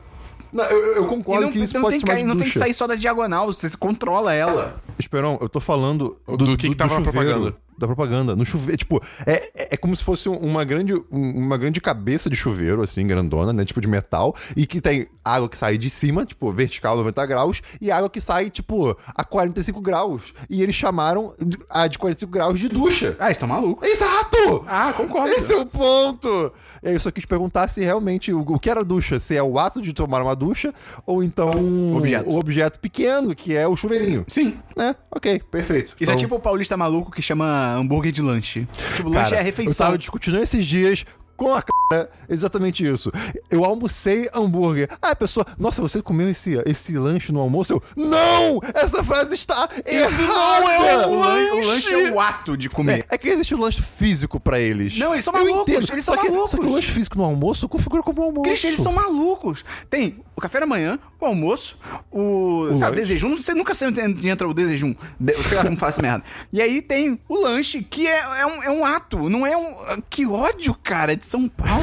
Não, 0.52 0.64
eu, 0.66 0.96
eu 0.96 1.06
concordo 1.06 1.46
não, 1.46 1.52
que 1.52 1.60
isso 1.60 1.74
não 1.76 1.82
pode 1.82 1.94
tem, 1.94 2.00
ser 2.00 2.06
que, 2.06 2.12
mais 2.12 2.26
não 2.26 2.36
tem 2.36 2.50
que 2.50 2.58
sair 2.58 2.74
só 2.74 2.88
da 2.88 2.96
diagonal, 2.96 3.48
você 3.48 3.70
controla 3.78 4.34
ela. 4.34 4.82
Esperão, 4.98 5.38
eu 5.42 5.48
tô 5.48 5.60
falando 5.60 6.18
Do 6.28 6.58
que 6.58 6.70
que 6.70 6.76
tava 6.76 6.96
na 6.96 7.02
propaganda? 7.02 7.56
Da 7.80 7.88
propaganda. 7.88 8.36
No 8.36 8.46
chuveiro, 8.46 8.78
tipo, 8.78 9.02
é, 9.26 9.50
é, 9.56 9.68
é 9.72 9.78
como 9.78 9.96
se 9.96 10.04
fosse 10.04 10.28
uma 10.30 10.64
grande, 10.66 10.94
um- 10.94 11.04
uma 11.38 11.58
grande 11.58 11.80
cabeça 11.80 12.30
de 12.30 12.36
chuveiro, 12.36 12.82
assim, 12.82 13.08
grandona, 13.08 13.54
né? 13.54 13.64
Tipo, 13.64 13.80
de 13.82 13.88
metal. 13.88 14.36
E 14.56 14.68
que 14.68 14.82
tem 14.82 15.08
água 15.24 15.48
que 15.48 15.58
sai 15.58 15.78
de 15.78 15.90
cima, 15.90 16.26
tipo, 16.26 16.52
vertical 16.52 16.98
90 16.98 17.26
graus, 17.26 17.62
e 17.80 17.90
água 17.92 18.10
que 18.10 18.20
sai, 18.20 18.50
tipo, 18.50 18.98
a 19.16 19.24
45 19.24 19.80
graus. 19.82 20.34
E 20.50 20.62
eles 20.62 20.76
chamaram 20.76 21.34
a 21.70 21.88
de 21.88 21.98
45 21.98 22.32
graus 22.32 22.60
de 22.60 22.68
ducha. 22.68 23.16
Ah, 23.20 23.26
eles 23.26 23.38
estão 23.38 23.48
malucos. 23.48 23.88
Exato! 23.88 24.66
Ah, 24.68 24.94
concordo. 24.96 25.30
Esse 25.30 25.54
é 25.54 25.58
o 25.58 25.66
ponto! 25.66 26.52
Eu 26.84 27.00
só 27.00 27.12
quis 27.12 27.26
perguntar 27.26 27.68
se 27.70 27.82
realmente 27.84 28.34
o, 28.34 28.40
o 28.42 28.60
que 28.60 28.70
era 28.70 28.84
ducha, 28.84 29.20
se 29.20 29.36
é 29.36 29.44
o 29.44 29.58
ato 29.60 29.82
de 29.82 29.94
tomar 29.94 30.22
uma 30.22 30.36
ducha, 30.36 30.74
ou 31.06 31.24
então 31.24 31.96
Objeto. 31.98 32.30
o 32.30 32.38
objeto 32.38 32.80
pequeno, 32.80 33.36
que 33.36 33.56
é 33.56 33.68
o 33.68 33.76
chuveirinho. 33.76 34.26
Sim. 34.28 34.58
Né? 34.76 34.96
Ok, 35.12 35.42
perfeito. 35.52 35.88
Isso 35.90 35.96
é 36.00 36.04
Então, 36.04 36.16
tipo 36.16 36.36
o 36.36 36.40
paulista 36.40 36.76
maluco 36.78 37.12
que 37.12 37.22
chama 37.22 37.69
hambúrguer 37.76 38.12
de 38.12 38.22
lanche. 38.22 38.68
Tipo, 38.96 39.10
cara, 39.12 39.24
lanche 39.24 39.36
é 39.36 39.40
Eu 39.40 39.44
refeição. 39.44 39.86
tava 39.88 39.98
discutindo 39.98 40.38
esses 40.38 40.66
dias 40.66 41.06
com 41.36 41.54
a 41.54 41.62
cara 41.90 42.10
exatamente 42.30 42.86
isso. 42.86 43.12
Eu 43.50 43.66
almocei 43.66 44.30
hambúrguer. 44.34 44.88
Ah, 45.02 45.12
a 45.12 45.16
pessoa, 45.16 45.46
nossa, 45.58 45.82
você 45.82 46.02
comeu 46.02 46.30
esse, 46.30 46.62
esse 46.66 46.98
lanche 46.98 47.32
no 47.32 47.40
almoço? 47.40 47.74
Eu, 47.74 47.84
não! 47.96 48.60
Essa 48.74 49.04
frase 49.04 49.34
está 49.34 49.68
errada! 49.86 50.60
não 50.62 50.70
é 50.70 51.08
um 51.08 51.12
O, 51.12 51.20
lan- 51.20 51.34
o 51.54 51.56
lanche. 51.58 51.68
lanche 51.70 51.94
é 51.94 52.12
o 52.12 52.20
ato 52.20 52.56
de 52.56 52.70
comer. 52.70 53.06
É, 53.10 53.16
é 53.16 53.18
que 53.18 53.30
existe 53.30 53.56
o 53.56 53.60
lanche 53.60 53.82
físico 53.82 54.40
pra 54.40 54.60
eles. 54.60 54.98
Não, 54.98 55.14
eles 55.14 55.26
são 55.26 55.34
Eu 55.34 55.44
malucos, 55.46 55.74
entendo. 55.74 55.92
eles 55.94 56.06
só 56.06 56.14
são 56.14 56.24
que, 56.24 56.30
malucos. 56.30 56.52
Só 56.52 56.58
que 56.58 56.66
o 56.66 56.72
lanche 56.72 56.92
físico 56.92 57.18
no 57.18 57.24
almoço 57.24 57.68
configura 57.68 58.04
como 58.04 58.22
almoço. 58.22 58.44
Christian, 58.44 58.70
eles 58.70 58.82
são 58.84 58.94
malucos. 58.94 59.66
Tem 59.90 60.20
o 60.36 60.42
café 60.42 60.60
da 60.60 60.66
manhã, 60.66 61.00
o 61.20 61.26
almoço, 61.26 61.78
o. 62.12 62.68
sabe, 62.76 62.76
o 62.76 62.80
lanche. 62.80 62.96
desejum. 63.02 63.36
Você 63.36 63.54
nunca 63.54 63.74
sei 63.74 63.88
onde 63.88 64.30
entra 64.30 64.48
o 64.48 64.54
desejum. 64.54 64.94
De, 65.20 65.34
sei 65.44 65.58
lá 65.58 65.64
como 65.66 65.76
fala 65.78 65.90
essa 65.90 66.02
merda. 66.02 66.24
E 66.54 66.62
aí 66.62 66.82
tem 66.82 67.20
o 67.28 67.42
lanche, 67.42 67.82
que 67.84 68.08
é, 68.08 68.20
é, 68.42 68.46
um, 68.46 68.64
é 68.64 68.70
um 68.70 68.86
ato, 68.86 69.30
não 69.30 69.46
é 69.46 69.58
um. 69.58 69.76
Que 70.10 70.26
ódio, 70.26 70.74
cara, 70.76 71.16
de 71.16 71.26
São 71.26 71.48
Paulo. 71.50 71.79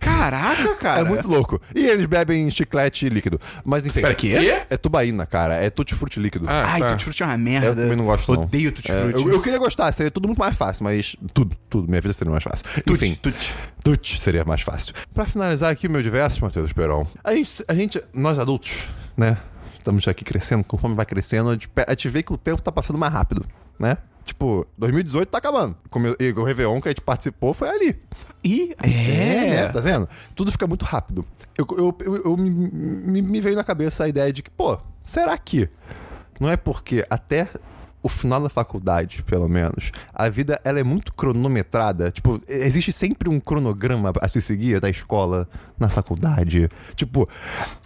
Caraca, 0.00 0.74
cara. 0.80 1.00
É 1.00 1.04
muito 1.04 1.28
louco. 1.28 1.60
E 1.74 1.84
eles 1.86 2.06
bebem 2.06 2.50
chiclete 2.50 3.08
líquido. 3.08 3.40
Mas 3.64 3.86
enfim. 3.86 4.00
Pera, 4.00 4.14
quê? 4.14 4.38
Quê? 4.38 4.62
É 4.70 4.76
tubaína, 4.76 5.26
cara. 5.26 5.54
É 5.54 5.70
tutti-frutti 5.70 6.20
líquido. 6.20 6.46
Ah, 6.48 6.62
Ai, 6.66 6.80
tá. 6.80 6.88
Tutti 6.88 7.04
Frutti 7.04 7.22
é 7.22 7.26
uma 7.26 7.38
merda. 7.38 7.66
Eu 7.68 7.76
também 7.76 7.96
não 7.96 8.04
gosto, 8.04 8.32
não. 8.32 8.42
Odeio 8.42 8.72
Tutti 8.72 8.90
É, 8.90 9.02
eu, 9.02 9.28
eu 9.30 9.42
queria 9.42 9.58
gostar, 9.58 9.90
seria 9.92 10.10
tudo 10.10 10.28
muito 10.28 10.38
mais 10.38 10.56
fácil, 10.56 10.84
mas 10.84 11.16
tudo, 11.32 11.56
tudo, 11.68 11.88
minha 11.88 12.00
vida 12.00 12.12
seria 12.12 12.30
mais 12.30 12.44
fácil. 12.44 12.64
Enfim, 12.88 13.14
Tutti. 13.20 13.54
tutti 13.82 14.18
seria 14.20 14.44
mais 14.44 14.62
fácil. 14.62 14.94
Pra 15.14 15.24
finalizar 15.24 15.70
aqui 15.70 15.86
o 15.86 15.90
meu 15.90 16.02
diversos, 16.02 16.40
Matheus 16.40 16.66
Esperon, 16.66 17.06
a 17.22 17.34
gente, 17.34 17.64
a 17.66 17.74
gente, 17.74 18.02
nós 18.12 18.38
adultos, 18.38 18.72
né, 19.16 19.36
estamos 19.76 20.06
aqui 20.06 20.24
crescendo, 20.24 20.64
conforme 20.64 20.94
vai 20.96 21.04
crescendo, 21.06 21.50
a 21.50 21.52
gente, 21.54 21.68
a 21.86 21.90
gente 21.90 22.08
vê 22.08 22.22
que 22.22 22.32
o 22.32 22.38
tempo 22.38 22.62
tá 22.62 22.70
passando 22.70 22.98
mais 22.98 23.12
rápido, 23.12 23.44
né? 23.78 23.96
Tipo, 24.24 24.66
2018 24.78 25.28
tá 25.28 25.38
acabando. 25.38 25.76
E 26.20 26.30
o 26.32 26.44
Réveillon 26.44 26.80
que 26.80 26.88
a 26.88 26.90
gente 26.90 27.00
participou 27.00 27.52
foi 27.52 27.68
ali. 27.68 28.00
Ih, 28.44 28.74
É, 28.82 28.88
é. 28.88 29.50
né? 29.50 29.68
Tá 29.68 29.80
vendo? 29.80 30.08
Tudo 30.34 30.50
fica 30.50 30.66
muito 30.66 30.84
rápido. 30.84 31.24
Eu, 31.56 31.66
eu, 31.76 31.96
eu, 32.00 32.16
eu 32.24 32.36
me, 32.36 32.50
me, 32.50 33.22
me 33.22 33.40
veio 33.40 33.56
na 33.56 33.64
cabeça 33.64 34.04
a 34.04 34.08
ideia 34.08 34.32
de 34.32 34.42
que, 34.42 34.50
pô, 34.50 34.78
será 35.04 35.36
que 35.36 35.68
não 36.40 36.48
é 36.48 36.56
porque 36.56 37.04
até 37.10 37.48
o 38.02 38.08
final 38.08 38.40
da 38.42 38.48
faculdade, 38.48 39.22
pelo 39.22 39.48
menos, 39.48 39.92
a 40.12 40.28
vida 40.28 40.60
ela 40.64 40.80
é 40.80 40.82
muito 40.82 41.12
cronometrada. 41.14 42.10
Tipo, 42.10 42.40
existe 42.48 42.92
sempre 42.92 43.28
um 43.28 43.38
cronograma 43.38 44.12
a 44.20 44.26
se 44.26 44.42
seguir 44.42 44.80
da 44.80 44.90
escola, 44.90 45.48
na 45.78 45.88
faculdade. 45.88 46.68
Tipo, 46.96 47.28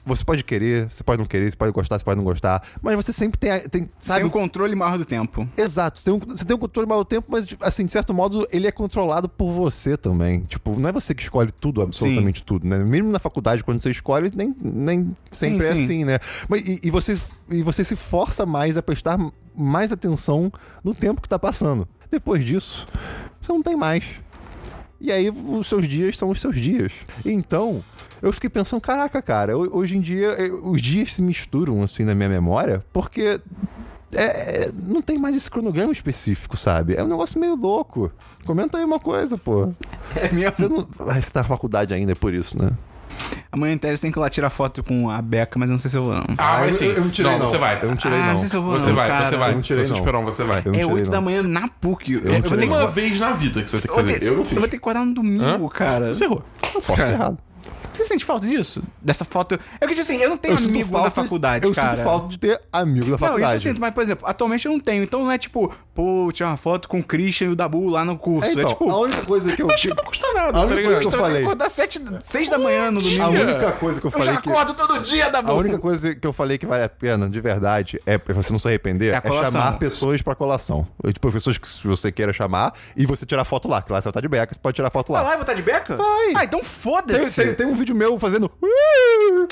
você 0.06 0.24
pode 0.24 0.44
querer, 0.44 0.88
você 0.88 1.02
pode 1.02 1.18
não 1.18 1.26
querer, 1.26 1.50
você 1.50 1.56
pode 1.56 1.72
gostar, 1.72 1.98
você 1.98 2.04
pode 2.04 2.16
não 2.16 2.24
gostar, 2.24 2.62
mas 2.80 2.94
você 2.94 3.12
sempre 3.12 3.38
tem, 3.38 3.68
tem 3.68 3.90
sabe, 3.98 4.20
Tem 4.20 4.26
um 4.26 4.30
controle 4.30 4.74
maior 4.76 4.96
do 4.96 5.04
tempo. 5.04 5.48
Exato, 5.56 5.98
você 5.98 6.04
tem, 6.04 6.14
um, 6.14 6.18
você 6.18 6.44
tem 6.44 6.56
um 6.56 6.58
controle 6.58 6.88
maior 6.88 7.02
do 7.02 7.06
tempo, 7.06 7.26
mas, 7.28 7.44
assim, 7.60 7.84
de 7.84 7.90
certo 7.90 8.14
modo, 8.14 8.46
ele 8.52 8.68
é 8.68 8.72
controlado 8.72 9.28
por 9.28 9.50
você 9.50 9.96
também. 9.96 10.42
Tipo, 10.42 10.78
não 10.78 10.88
é 10.88 10.92
você 10.92 11.12
que 11.12 11.22
escolhe 11.22 11.50
tudo, 11.50 11.82
absolutamente 11.82 12.44
tudo, 12.44 12.66
né? 12.66 12.78
Mesmo 12.78 13.10
na 13.10 13.18
faculdade, 13.18 13.64
quando 13.64 13.82
você 13.82 13.90
escolhe, 13.90 14.30
nem, 14.34 14.54
nem 14.60 15.16
sempre 15.32 15.62
Sim, 15.62 15.68
é 15.68 15.74
sim. 15.74 15.84
assim, 15.84 16.04
né? 16.04 16.18
Mas, 16.48 16.66
e, 16.66 16.80
e 16.84 16.90
você, 16.90 17.18
e 17.50 17.62
você 17.62 17.82
se 17.82 17.96
força 17.96 18.46
mais 18.46 18.76
a 18.76 18.82
prestar 18.82 19.18
mais 19.56 19.90
atenção 19.90 20.52
no 20.84 20.94
tempo 20.94 21.20
que 21.20 21.28
tá 21.28 21.38
passando. 21.38 21.88
Depois 22.10 22.44
disso, 22.44 22.86
você 23.42 23.52
não 23.52 23.62
tem 23.62 23.74
mais. 23.74 24.04
E 25.00 25.12
aí, 25.12 25.30
os 25.30 25.66
seus 25.66 25.86
dias 25.86 26.16
são 26.16 26.30
os 26.30 26.40
seus 26.40 26.58
dias. 26.58 26.92
Então, 27.24 27.82
eu 28.28 28.32
fiquei 28.32 28.50
pensando, 28.50 28.80
caraca, 28.80 29.20
cara, 29.22 29.56
ho- 29.56 29.70
hoje 29.76 29.96
em 29.96 30.00
dia, 30.00 30.28
eh, 30.38 30.50
os 30.62 30.80
dias 30.82 31.14
se 31.14 31.22
misturam, 31.22 31.82
assim, 31.82 32.04
na 32.04 32.14
minha 32.14 32.28
memória, 32.28 32.84
porque 32.92 33.40
é, 34.14 34.66
é, 34.66 34.70
não 34.72 35.02
tem 35.02 35.18
mais 35.18 35.36
esse 35.36 35.50
cronograma 35.50 35.92
específico, 35.92 36.56
sabe? 36.56 36.94
É 36.96 37.02
um 37.02 37.08
negócio 37.08 37.38
meio 37.40 37.56
louco. 37.56 38.10
Comenta 38.44 38.78
aí 38.78 38.84
uma 38.84 38.98
coisa, 39.00 39.36
pô. 39.38 39.72
É 40.16 40.30
mesmo. 40.32 40.52
Você 40.54 40.68
não. 40.68 40.88
Ah, 41.08 41.20
você 41.20 41.30
tá 41.30 41.42
na 41.42 41.48
faculdade 41.48 41.92
ainda, 41.92 42.12
é 42.12 42.14
por 42.14 42.32
isso, 42.32 42.56
né? 42.62 42.70
Amanhã 43.50 43.72
em 43.74 43.78
tese 43.78 44.02
tem 44.02 44.12
que 44.12 44.18
ir 44.18 44.20
lá 44.20 44.28
tirar 44.28 44.50
foto 44.50 44.82
com 44.82 45.08
a 45.10 45.20
Beca, 45.22 45.58
mas 45.58 45.70
eu 45.70 45.72
não 45.72 45.78
sei 45.78 45.90
se 45.90 45.96
eu 45.96 46.04
vou 46.04 46.14
não. 46.14 46.24
Ah, 46.36 46.58
vai 46.60 46.68
eu- 46.70 46.74
sim. 46.74 46.84
eu 46.86 47.00
não 47.00 47.10
tirei, 47.10 47.32
não. 47.32 47.38
você 47.46 47.56
vai. 47.58 47.82
Eu 47.82 47.88
não 47.88 47.96
tirei, 47.96 48.18
Ah, 48.18 48.22
não. 48.26 48.30
não 48.32 48.38
sei 48.38 48.48
se 48.48 48.56
eu 48.56 48.62
vou 48.62 48.72
Você 48.74 48.88
não, 48.88 48.94
vai, 48.96 49.08
cara. 49.08 49.24
você 49.26 49.36
vai. 49.36 49.50
Eu 49.50 49.54
não 49.54 49.62
tirei, 49.62 49.84
Você 49.84 49.90
não. 49.92 49.98
esperou, 49.98 50.24
você 50.24 50.44
vai. 50.44 50.58
Eu 50.64 50.72
não 50.72 50.78
É 50.78 50.82
tirei, 50.82 50.94
8 50.96 51.10
da 51.10 51.16
não. 51.16 51.22
manhã 51.24 51.42
na 51.42 51.68
PUC. 51.68 52.12
Eu, 52.12 52.20
não 52.22 52.30
eu 52.32 52.42
vou 52.42 52.50
ter 52.50 52.58
que, 52.58 52.66
não. 52.66 52.76
Uma 52.76 52.86
vez 52.88 53.18
na 53.20 53.32
vida 53.32 53.62
que 53.62 53.70
você 53.70 53.78
tem 53.78 53.86
que 53.90 53.90
eu 53.90 53.94
fazer. 54.04 54.18
ter- 54.20 54.26
Eu 54.26 54.32
não 54.36 54.38
eu 54.40 54.44
vou 54.44 54.62
ter 54.62 54.68
que 54.70 54.76
acordar 54.76 55.04
no 55.06 55.14
domingo, 55.14 55.42
Hã? 55.66 55.68
cara. 55.70 56.12
Você 56.14 56.24
errou. 56.24 56.42
Posso 56.72 56.92
estar 56.92 57.10
errado. 57.10 57.38
Você 57.96 58.04
sente 58.04 58.24
falta 58.24 58.46
disso? 58.46 58.82
Dessa 59.00 59.24
foto? 59.24 59.58
É 59.80 59.86
que, 59.86 59.94
tipo 59.94 60.00
assim, 60.02 60.16
eu 60.18 60.28
não 60.30 60.36
tenho 60.36 60.54
Eu 60.54 60.58
amigo 60.64 61.02
da 61.02 61.10
faculdade, 61.10 61.66
Eu 61.66 61.72
cara. 61.74 61.92
sinto 61.96 62.04
falta 62.04 62.28
de 62.28 62.38
ter 62.38 62.60
amigo 62.72 63.04
da 63.06 63.10
Não, 63.12 63.18
faculdade. 63.18 63.56
isso 63.58 63.68
eu 63.68 63.72
sinto, 63.72 63.80
mas, 63.80 63.94
por 63.94 64.02
exemplo, 64.02 64.26
atualmente 64.28 64.66
eu 64.66 64.72
não 64.72 64.80
tenho. 64.80 65.02
Então 65.02 65.24
não 65.24 65.30
é 65.32 65.38
tipo, 65.38 65.74
pô, 65.94 66.30
tirar 66.32 66.50
uma 66.50 66.56
foto 66.56 66.88
com 66.88 66.98
o 67.00 67.02
Christian 67.02 67.46
e 67.48 67.50
o 67.50 67.56
Dabu 67.56 67.88
lá 67.88 68.04
no 68.04 68.16
curso. 68.18 68.48
É, 68.48 68.52
então, 68.52 68.62
é 68.64 68.66
tipo, 68.66 68.90
a 68.90 68.98
única 69.00 69.22
coisa 69.24 69.54
que 69.56 69.62
eu. 69.62 69.70
Acho 69.70 69.88
que 69.88 69.94
não 69.94 70.04
custa 70.04 70.26
nada, 70.32 70.48
A 70.48 70.52
tá 70.52 70.58
única 70.60 70.74
ligado? 70.76 70.92
coisa 70.94 71.00
que 71.00 71.06
eu 71.06 71.12
eu 71.18 71.24
falei. 71.26 71.42
acordar 71.42 71.68
7, 71.68 72.00
6 72.22 72.50
da 72.50 72.58
manhã 72.58 72.90
no 72.90 73.00
domingo. 73.00 73.22
A 73.22 73.28
única 73.28 73.72
coisa 73.72 74.00
que 74.00 74.06
eu 74.06 74.10
Eu 74.10 74.18
já 74.18 74.24
falei 74.24 74.40
que. 74.40 74.50
acordo 74.50 74.74
todo 74.74 75.02
dia, 75.02 75.30
Dabu. 75.30 75.50
A 75.50 75.54
única 75.54 75.78
coisa 75.78 76.14
que 76.14 76.26
eu 76.26 76.32
falei 76.32 76.58
que 76.58 76.66
vale 76.66 76.84
a 76.84 76.88
pena, 76.88 77.28
de 77.28 77.40
verdade, 77.40 78.00
é 78.06 78.18
pra 78.18 78.34
você 78.34 78.52
não 78.52 78.58
se 78.58 78.68
arrepender, 78.68 79.14
É 79.14 79.16
é, 79.24 79.44
chamar 79.50 79.78
pessoas 79.78 80.20
pra 80.22 80.34
colação. 80.34 80.86
Eu, 81.02 81.12
Tipo, 81.16 81.32
pessoas 81.32 81.56
que 81.56 81.66
você 81.86 82.12
queira 82.12 82.32
chamar 82.32 82.74
e 82.96 83.06
você 83.06 83.24
tirar 83.24 83.44
foto 83.44 83.66
lá, 83.68 83.80
que 83.80 83.90
lá 83.90 83.98
você 84.00 84.04
vai 84.04 84.10
estar 84.10 84.20
de 84.20 84.28
beca, 84.28 84.52
você 84.52 84.60
pode 84.60 84.74
tirar 84.76 84.90
foto 84.90 85.12
Vai 85.12 85.22
lá. 85.22 85.28
lá 85.28 85.34
e 85.34 85.36
vou 85.36 85.42
estar 85.42 85.54
de 85.54 85.62
beca? 85.62 85.96
Vai. 85.96 86.32
Ah, 86.36 86.44
então 86.44 86.60
Tem, 86.60 86.68
foda-se. 86.68 87.42
tem- 87.44 87.54
tem 87.54 87.66
um 87.66 87.74
vídeo 87.74 87.85
meu 87.94 88.18
fazendo. 88.18 88.50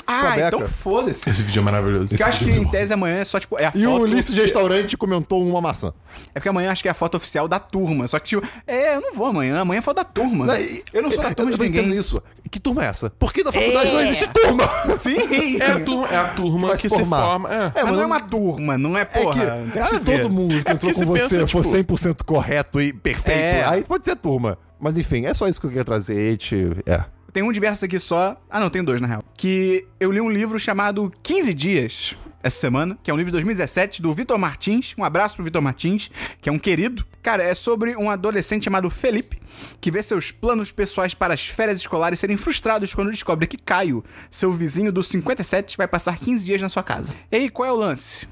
a 0.07 0.31
Ah, 0.33 0.39
então 0.47 0.67
foda-se. 0.67 1.29
Esse 1.29 1.43
vídeo 1.43 1.59
é 1.59 1.63
maravilhoso. 1.63 2.07
Porque 2.07 2.21
eu 2.23 2.27
acho 2.27 2.43
que 2.45 2.51
em 2.51 2.67
tese 2.69 2.93
amanhã 2.93 3.17
é 3.17 3.25
só, 3.25 3.39
tipo, 3.39 3.57
é 3.59 3.65
a 3.65 3.71
E 3.75 3.83
foto. 3.83 3.87
o 3.97 4.01
Ulisses 4.01 4.33
de 4.35 4.41
restaurante 4.41 4.95
comentou 4.97 5.45
uma 5.47 5.61
maçã. 5.61 5.93
É 6.29 6.33
porque 6.39 6.49
amanhã 6.49 6.71
acho 6.71 6.81
que 6.81 6.87
é 6.87 6.91
a 6.91 6.95
foto 6.95 7.15
oficial 7.17 7.47
da 7.47 7.59
turma. 7.59 8.07
Só 8.07 8.19
que, 8.19 8.27
tipo, 8.29 8.47
é, 8.67 8.95
eu 8.95 9.01
não 9.01 9.13
vou 9.13 9.27
amanhã. 9.27 9.59
Amanhã 9.59 9.79
é 9.79 9.81
foto 9.81 9.97
da 9.97 10.03
turma. 10.03 10.47
Eu 10.93 11.01
não 11.01 11.11
sou 11.11 11.23
da 11.23 11.33
turma 11.33 11.51
eu 11.51 11.57
de 11.57 11.63
ninguém. 11.63 11.93
isso. 11.97 12.21
Que 12.51 12.59
turma 12.59 12.83
é 12.85 12.87
essa? 12.87 13.09
Por 13.09 13.33
que 13.33 13.43
da 13.43 13.51
faculdade 13.51 13.89
É. 13.89 13.93
não 13.93 14.01
existe 14.01 14.29
turma? 14.29 14.69
Sim. 14.97 15.57
É 15.59 15.71
a 15.71 15.79
turma, 15.79 16.07
é 16.07 16.17
a 16.17 16.27
turma 16.29 16.67
Vai 16.69 16.77
que 16.77 16.89
se 16.89 17.05
forma. 17.05 17.49
É. 17.53 17.79
É, 17.79 17.83
Mas 17.83 17.83
mas 17.83 17.91
não 17.93 18.01
é 18.01 18.05
uma 18.05 18.19
turma, 18.21 18.77
não 18.77 18.97
é 18.97 19.01
É 19.01 19.05
porra. 19.05 19.57
que 19.73 19.83
se 19.83 19.99
todo 19.99 20.29
mundo 20.29 20.49
que 20.63 20.71
entrou 20.71 20.77
porque 20.93 21.05
com 21.05 21.13
você 21.13 21.47
for 21.47 21.63
tipo- 21.63 21.93
100% 21.95 22.23
correto 22.23 22.79
e 22.81 22.93
perfeito, 22.93 23.39
É. 23.55 23.65
aí 23.67 23.83
pode 23.83 24.05
ser 24.05 24.15
turma. 24.15 24.57
Mas 24.79 24.97
enfim, 24.97 25.25
é 25.25 25.33
só 25.33 25.47
isso 25.47 25.59
que 25.59 25.65
eu 25.67 25.71
queria 25.71 25.85
trazer. 25.85 26.31
gente. 26.31 26.55
É. 26.85 27.03
Tem 27.35 27.43
um 27.43 27.51
diverso 27.51 27.83
aqui 27.83 27.99
só. 27.99 28.41
Ah, 28.49 28.61
não, 28.61 28.69
tem 28.69 28.81
dois 28.81 29.01
na 29.01 29.07
real. 29.07 29.21
Que 29.37 29.85
eu 29.99 30.09
li 30.09 30.21
um 30.21 30.31
livro 30.31 30.57
chamado 30.57 31.11
15 31.21 31.53
Dias. 31.53 32.15
essa 32.41 32.57
semana, 32.57 32.97
que 33.03 33.11
é 33.11 33.13
um 33.13 33.17
livro 33.17 33.29
de 33.29 33.33
2017 33.33 34.01
do 34.01 34.13
Vitor 34.13 34.37
Martins. 34.37 34.95
Um 34.97 35.03
abraço 35.03 35.35
pro 35.35 35.43
Vitor 35.43 35.61
Martins, 35.61 36.09
que 36.41 36.47
é 36.47 36.51
um 36.51 36.57
querido. 36.57 37.05
Cara, 37.21 37.43
é 37.43 37.53
sobre 37.53 37.93
um 37.97 38.09
adolescente 38.09 38.63
chamado 38.63 38.89
Felipe, 38.89 39.41
que 39.81 39.91
vê 39.91 40.01
seus 40.01 40.31
planos 40.31 40.71
pessoais 40.71 41.13
para 41.13 41.33
as 41.33 41.45
férias 41.45 41.79
escolares 41.79 42.21
serem 42.21 42.37
frustrados 42.37 42.95
quando 42.95 43.11
descobre 43.11 43.47
que 43.47 43.57
Caio, 43.57 44.01
seu 44.29 44.53
vizinho 44.53 44.89
do 44.89 45.03
57, 45.03 45.75
vai 45.75 45.89
passar 45.89 46.17
15 46.17 46.45
dias 46.45 46.61
na 46.61 46.69
sua 46.69 46.83
casa. 46.83 47.15
E 47.29 47.35
aí, 47.35 47.49
qual 47.49 47.67
é 47.67 47.71
o 47.73 47.75
lance? 47.75 48.29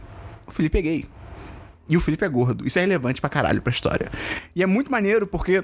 O 0.48 0.52
Felipe 0.52 0.78
é 0.78 0.82
gay. 0.82 1.06
E 1.90 1.98
o 1.98 2.00
Felipe 2.00 2.24
é 2.24 2.30
gordo. 2.30 2.66
Isso 2.66 2.80
é 2.80 2.82
relevante 2.84 3.20
pra 3.20 3.30
caralho 3.30 3.62
pra 3.62 3.70
história. 3.70 4.10
E 4.56 4.64
é 4.64 4.66
muito 4.66 4.90
maneiro 4.90 5.28
porque 5.28 5.62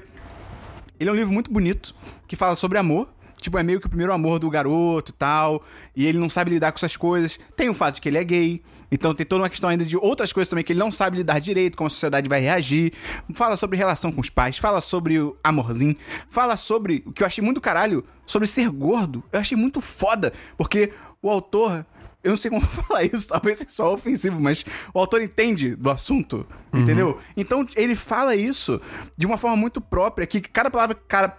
ele 0.98 1.08
é 1.08 1.12
um 1.12 1.16
livro 1.16 1.32
muito 1.32 1.50
bonito 1.50 1.94
que 2.28 2.36
fala 2.36 2.54
sobre 2.54 2.76
amor. 2.76 3.08
Tipo, 3.40 3.58
é 3.58 3.62
meio 3.62 3.80
que 3.80 3.86
o 3.86 3.88
primeiro 3.88 4.12
amor 4.12 4.38
do 4.38 4.50
garoto 4.50 5.12
e 5.12 5.14
tal. 5.14 5.62
E 5.96 6.06
ele 6.06 6.18
não 6.18 6.28
sabe 6.28 6.50
lidar 6.50 6.72
com 6.72 6.78
essas 6.78 6.96
coisas. 6.96 7.38
Tem 7.56 7.68
o 7.68 7.74
fato 7.74 7.96
de 7.96 8.00
que 8.00 8.08
ele 8.08 8.18
é 8.18 8.24
gay. 8.24 8.62
Então 8.92 9.14
tem 9.14 9.24
toda 9.24 9.42
uma 9.42 9.50
questão 9.50 9.70
ainda 9.70 9.84
de 9.84 9.96
outras 9.96 10.32
coisas 10.32 10.48
também 10.48 10.64
que 10.64 10.72
ele 10.72 10.80
não 10.80 10.90
sabe 10.90 11.16
lidar 11.18 11.38
direito, 11.38 11.76
como 11.76 11.86
a 11.86 11.90
sociedade 11.90 12.28
vai 12.28 12.40
reagir. 12.40 12.92
Fala 13.34 13.56
sobre 13.56 13.76
relação 13.76 14.10
com 14.10 14.20
os 14.20 14.28
pais, 14.28 14.58
fala 14.58 14.80
sobre 14.80 15.18
o 15.18 15.36
amorzinho, 15.44 15.96
fala 16.28 16.56
sobre 16.56 17.02
o 17.06 17.12
que 17.12 17.22
eu 17.22 17.26
achei 17.26 17.42
muito 17.42 17.60
caralho, 17.60 18.04
sobre 18.26 18.48
ser 18.48 18.68
gordo. 18.68 19.22
Eu 19.32 19.38
achei 19.38 19.56
muito 19.56 19.80
foda, 19.80 20.32
porque 20.56 20.92
o 21.22 21.30
autor 21.30 21.86
eu 22.22 22.30
não 22.30 22.36
sei 22.36 22.50
como 22.50 22.62
falar 22.66 23.04
isso, 23.04 23.28
talvez 23.28 23.58
seja 23.58 23.70
só 23.70 23.92
ofensivo, 23.94 24.40
mas 24.40 24.64
o 24.92 24.98
autor 24.98 25.22
entende 25.22 25.74
do 25.76 25.90
assunto, 25.90 26.46
entendeu? 26.72 27.18
Então 27.36 27.66
ele 27.76 27.94
fala 27.96 28.34
isso 28.36 28.80
de 29.16 29.26
uma 29.26 29.36
forma 29.36 29.56
muito 29.56 29.80
própria, 29.80 30.26
que 30.26 30.40
cada 30.40 30.70
palavra, 30.70 30.96
cara, 31.08 31.36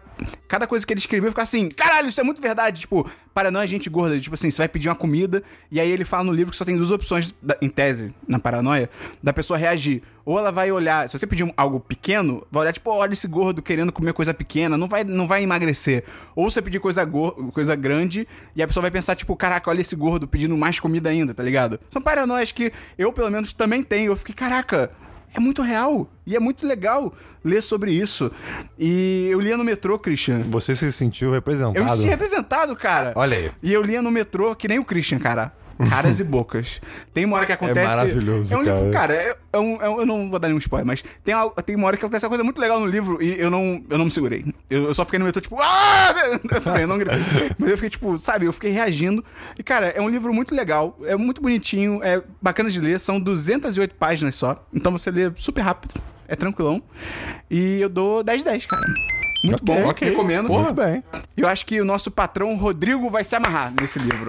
cada 0.47 0.67
coisa 0.67 0.85
que 0.85 0.93
ele 0.93 0.99
escreveu 0.99 1.31
fica 1.31 1.41
assim, 1.41 1.69
caralho, 1.69 2.07
isso 2.07 2.19
é 2.19 2.23
muito 2.23 2.41
verdade. 2.41 2.81
Tipo, 2.81 3.09
paranoia 3.33 3.63
é 3.63 3.67
gente 3.67 3.89
gorda, 3.89 4.19
tipo 4.19 4.35
assim, 4.35 4.49
você 4.49 4.57
vai 4.59 4.67
pedir 4.67 4.89
uma 4.89 4.95
comida, 4.95 5.41
e 5.71 5.79
aí 5.79 5.89
ele 5.89 6.05
fala 6.05 6.23
no 6.25 6.33
livro 6.33 6.51
que 6.51 6.57
só 6.57 6.65
tem 6.65 6.75
duas 6.77 6.91
opções, 6.91 7.33
da- 7.41 7.57
em 7.61 7.69
tese, 7.69 8.13
na 8.27 8.37
paranoia, 8.39 8.89
da 9.23 9.31
pessoa 9.33 9.57
reagir. 9.57 10.03
Ou 10.25 10.37
ela 10.37 10.51
vai 10.51 10.71
olhar, 10.71 11.09
se 11.09 11.17
você 11.17 11.25
pedir 11.25 11.51
algo 11.57 11.79
pequeno, 11.79 12.45
vai 12.51 12.61
olhar, 12.61 12.73
tipo, 12.73 12.91
olha 12.91 13.13
esse 13.13 13.27
gordo 13.27 13.61
querendo 13.61 13.91
comer 13.91 14.13
coisa 14.13 14.33
pequena, 14.33 14.77
não 14.77 14.87
vai, 14.87 15.03
não 15.03 15.27
vai 15.27 15.43
emagrecer. 15.43 16.03
Ou 16.35 16.49
você 16.49 16.61
pedir 16.61 16.79
coisa, 16.79 17.05
coisa 17.53 17.75
grande, 17.75 18.27
e 18.55 18.61
a 18.61 18.67
pessoa 18.67 18.81
vai 18.81 18.91
pensar, 18.91 19.15
tipo, 19.15 19.35
caraca, 19.35 19.69
olha 19.69 19.81
esse 19.81 19.95
gordo 19.95 20.27
pedindo 20.27 20.55
mais 20.55 20.79
comida 20.79 21.09
ainda, 21.09 21.33
tá 21.33 21.43
ligado? 21.43 21.79
São 21.89 22.01
paranoias 22.01 22.51
que 22.51 22.71
eu, 22.97 23.11
pelo 23.11 23.29
menos, 23.29 23.53
também 23.53 23.83
tenho. 23.83 24.11
Eu 24.11 24.15
fiquei, 24.15 24.35
caraca, 24.35 24.91
é 25.33 25.39
muito 25.39 25.61
real. 25.61 26.07
E 26.25 26.35
é 26.35 26.39
muito 26.39 26.67
legal 26.67 27.13
ler 27.43 27.61
sobre 27.61 27.91
isso. 27.91 28.31
E 28.77 29.27
eu 29.29 29.39
lia 29.39 29.57
no 29.57 29.63
metrô, 29.63 29.97
Christian. 29.97 30.41
Você 30.41 30.75
se 30.75 30.91
sentiu 30.91 31.31
representado. 31.31 31.77
Eu 31.77 31.83
me 31.83 31.91
senti 31.91 32.07
representado, 32.07 32.75
cara. 32.75 33.13
Olha 33.15 33.37
aí. 33.37 33.51
E 33.63 33.73
eu 33.73 33.81
lia 33.81 34.01
no 34.01 34.11
metrô 34.11 34.55
que 34.55 34.67
nem 34.67 34.79
o 34.79 34.85
Christian, 34.85 35.19
cara. 35.19 35.53
Caras 35.89 36.19
e 36.19 36.23
bocas. 36.23 36.79
Tem 37.13 37.25
uma 37.25 37.37
hora 37.37 37.45
que 37.45 37.51
acontece. 37.51 37.87
maravilhoso, 37.95 38.53
É 38.53 38.57
um 38.57 38.61
livro, 38.61 38.91
cara. 38.91 38.91
cara. 38.91 39.13
é- 39.13 39.37
é 39.53 39.59
um- 39.59 39.81
é 39.81 39.89
um- 39.89 39.99
eu 40.01 40.05
não 40.05 40.29
vou 40.29 40.39
dar 40.39 40.47
nenhum 40.47 40.59
spoiler, 40.59 40.85
mas 40.87 41.03
tem, 41.23 41.33
algo- 41.33 41.59
tem 41.61 41.75
uma 41.75 41.87
hora 41.87 41.97
que 41.97 42.03
acontece 42.05 42.25
uma 42.25 42.29
coisa 42.29 42.43
muito 42.43 42.59
legal 42.59 42.79
no 42.79 42.85
livro 42.85 43.21
e 43.21 43.39
eu 43.39 43.49
não, 43.49 43.83
eu 43.89 43.97
não 43.97 44.05
me 44.05 44.11
segurei. 44.11 44.45
Eu, 44.69 44.85
eu 44.85 44.93
só 44.93 45.03
fiquei 45.05 45.19
no 45.19 45.25
metrô, 45.25 45.41
tipo, 45.41 45.57
ah! 45.61 46.13
Eu 46.51 46.61
também, 46.61 46.81
eu 46.83 46.87
não 46.87 46.97
gritei. 46.97 47.19
Mas 47.57 47.69
eu 47.71 47.77
fiquei, 47.77 47.89
tipo, 47.89 48.17
sabe, 48.17 48.45
eu 48.45 48.53
fiquei 48.53 48.71
reagindo. 48.71 49.23
E, 49.57 49.63
cara, 49.63 49.87
é 49.89 50.01
um 50.01 50.09
livro 50.09 50.33
muito 50.33 50.53
legal, 50.55 50.97
é 51.03 51.15
muito 51.15 51.41
bonitinho, 51.41 51.99
é 52.03 52.21
bacana 52.41 52.69
de 52.69 52.79
ler, 52.79 52.99
são 52.99 53.19
208 53.19 53.95
páginas 53.95 54.35
só. 54.35 54.63
Então 54.73 54.91
você 54.91 55.09
lê 55.11 55.31
super 55.35 55.61
rápido, 55.61 55.93
é 56.27 56.35
tranquilão. 56.35 56.81
E 57.49 57.79
eu 57.81 57.89
dou 57.89 58.23
10 58.23 58.39
de 58.39 58.45
10, 58.45 58.65
cara. 58.65 58.81
Muito 59.43 59.63
Ok, 59.63 59.75
bom, 59.83 59.89
ok. 59.89 60.09
recomendo. 60.09 60.47
Muito 60.49 60.73
bem. 60.73 61.03
Eu 61.35 61.47
acho 61.47 61.65
que 61.65 61.81
o 61.81 61.85
nosso 61.85 62.11
patrão 62.11 62.55
Rodrigo 62.55 63.09
vai 63.09 63.23
se 63.23 63.35
amarrar 63.35 63.73
nesse 63.79 63.97
livro. 63.99 64.27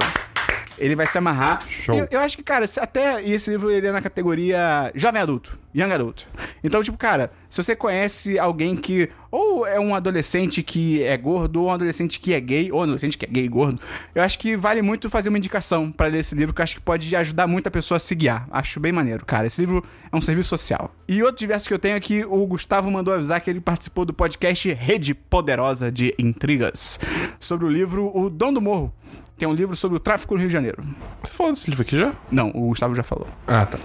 Ele 0.82 0.96
vai 0.96 1.06
se 1.06 1.16
amarrar. 1.16 1.64
Show. 1.68 1.96
Eu, 1.96 2.08
eu 2.10 2.18
acho 2.18 2.36
que, 2.36 2.42
cara, 2.42 2.66
até. 2.80 3.22
E 3.22 3.32
esse 3.32 3.48
livro 3.48 3.70
ele 3.70 3.86
é 3.86 3.92
na 3.92 4.02
categoria 4.02 4.90
Jovem 4.96 5.22
Adulto, 5.22 5.56
Young 5.72 5.92
Adulto. 5.92 6.28
Então, 6.64 6.82
tipo, 6.82 6.98
cara, 6.98 7.30
se 7.48 7.62
você 7.62 7.76
conhece 7.76 8.36
alguém 8.36 8.74
que. 8.74 9.08
Ou 9.30 9.64
é 9.64 9.78
um 9.78 9.94
adolescente 9.94 10.62
que 10.62 11.02
é 11.04 11.16
gordo, 11.16 11.62
ou 11.62 11.68
um 11.68 11.72
adolescente 11.72 12.18
que 12.18 12.34
é 12.34 12.40
gay, 12.40 12.70
ou 12.72 12.80
um 12.80 12.82
adolescente 12.82 13.16
que 13.16 13.24
é 13.24 13.28
gay 13.28 13.44
e 13.44 13.48
gordo, 13.48 13.80
eu 14.14 14.22
acho 14.22 14.38
que 14.38 14.56
vale 14.56 14.82
muito 14.82 15.08
fazer 15.08 15.28
uma 15.28 15.38
indicação 15.38 15.90
pra 15.90 16.08
ler 16.08 16.18
esse 16.18 16.34
livro, 16.34 16.52
que 16.52 16.60
eu 16.60 16.64
acho 16.64 16.74
que 16.74 16.82
pode 16.82 17.14
ajudar 17.14 17.46
muito 17.46 17.68
a 17.68 17.70
pessoa 17.70 17.96
a 17.96 18.00
se 18.00 18.14
guiar. 18.14 18.46
Acho 18.50 18.80
bem 18.80 18.92
maneiro, 18.92 19.24
cara. 19.24 19.46
Esse 19.46 19.60
livro 19.60 19.82
é 20.10 20.16
um 20.16 20.20
serviço 20.20 20.48
social. 20.50 20.92
E 21.08 21.22
outro 21.22 21.38
diverso 21.38 21.68
que 21.68 21.72
eu 21.72 21.78
tenho 21.78 21.96
aqui, 21.96 22.24
o 22.24 22.44
Gustavo 22.44 22.90
mandou 22.90 23.14
avisar 23.14 23.40
que 23.40 23.48
ele 23.48 23.60
participou 23.60 24.04
do 24.04 24.12
podcast 24.12 24.70
Rede 24.72 25.14
Poderosa 25.14 25.90
de 25.90 26.12
Intrigas, 26.18 26.98
sobre 27.38 27.64
o 27.64 27.68
livro 27.68 28.10
O 28.14 28.28
Dom 28.28 28.52
do 28.52 28.60
Morro. 28.60 28.92
É 29.40 29.46
um 29.48 29.52
livro 29.52 29.74
sobre 29.74 29.96
o 29.96 30.00
tráfico 30.00 30.34
no 30.34 30.40
Rio 30.40 30.48
de 30.48 30.52
Janeiro. 30.52 30.82
Você 31.24 31.32
falou 31.34 31.52
desse 31.52 31.68
livro 31.68 31.82
aqui 31.82 31.96
já? 31.96 32.12
Não, 32.30 32.50
o 32.50 32.68
Gustavo 32.68 32.94
já 32.94 33.02
falou. 33.02 33.26
Ah, 33.46 33.66
tá. 33.66 33.78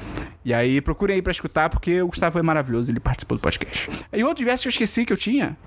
E 0.46 0.54
aí, 0.54 0.80
procurem 0.82 1.16
aí 1.16 1.22
pra 1.22 1.32
escutar, 1.32 1.68
porque 1.70 2.02
o 2.02 2.08
Gustavo 2.08 2.38
é 2.38 2.44
maravilhoso, 2.44 2.92
ele 2.92 3.00
participou 3.00 3.38
do 3.38 3.42
podcast. 3.42 3.90
E 4.14 4.24
outro 4.24 4.38
diverso 4.38 4.64
que 4.64 4.68
eu 4.68 4.72
esqueci 4.72 5.04
que 5.06 5.12
eu 5.12 5.18
tinha, 5.18 5.58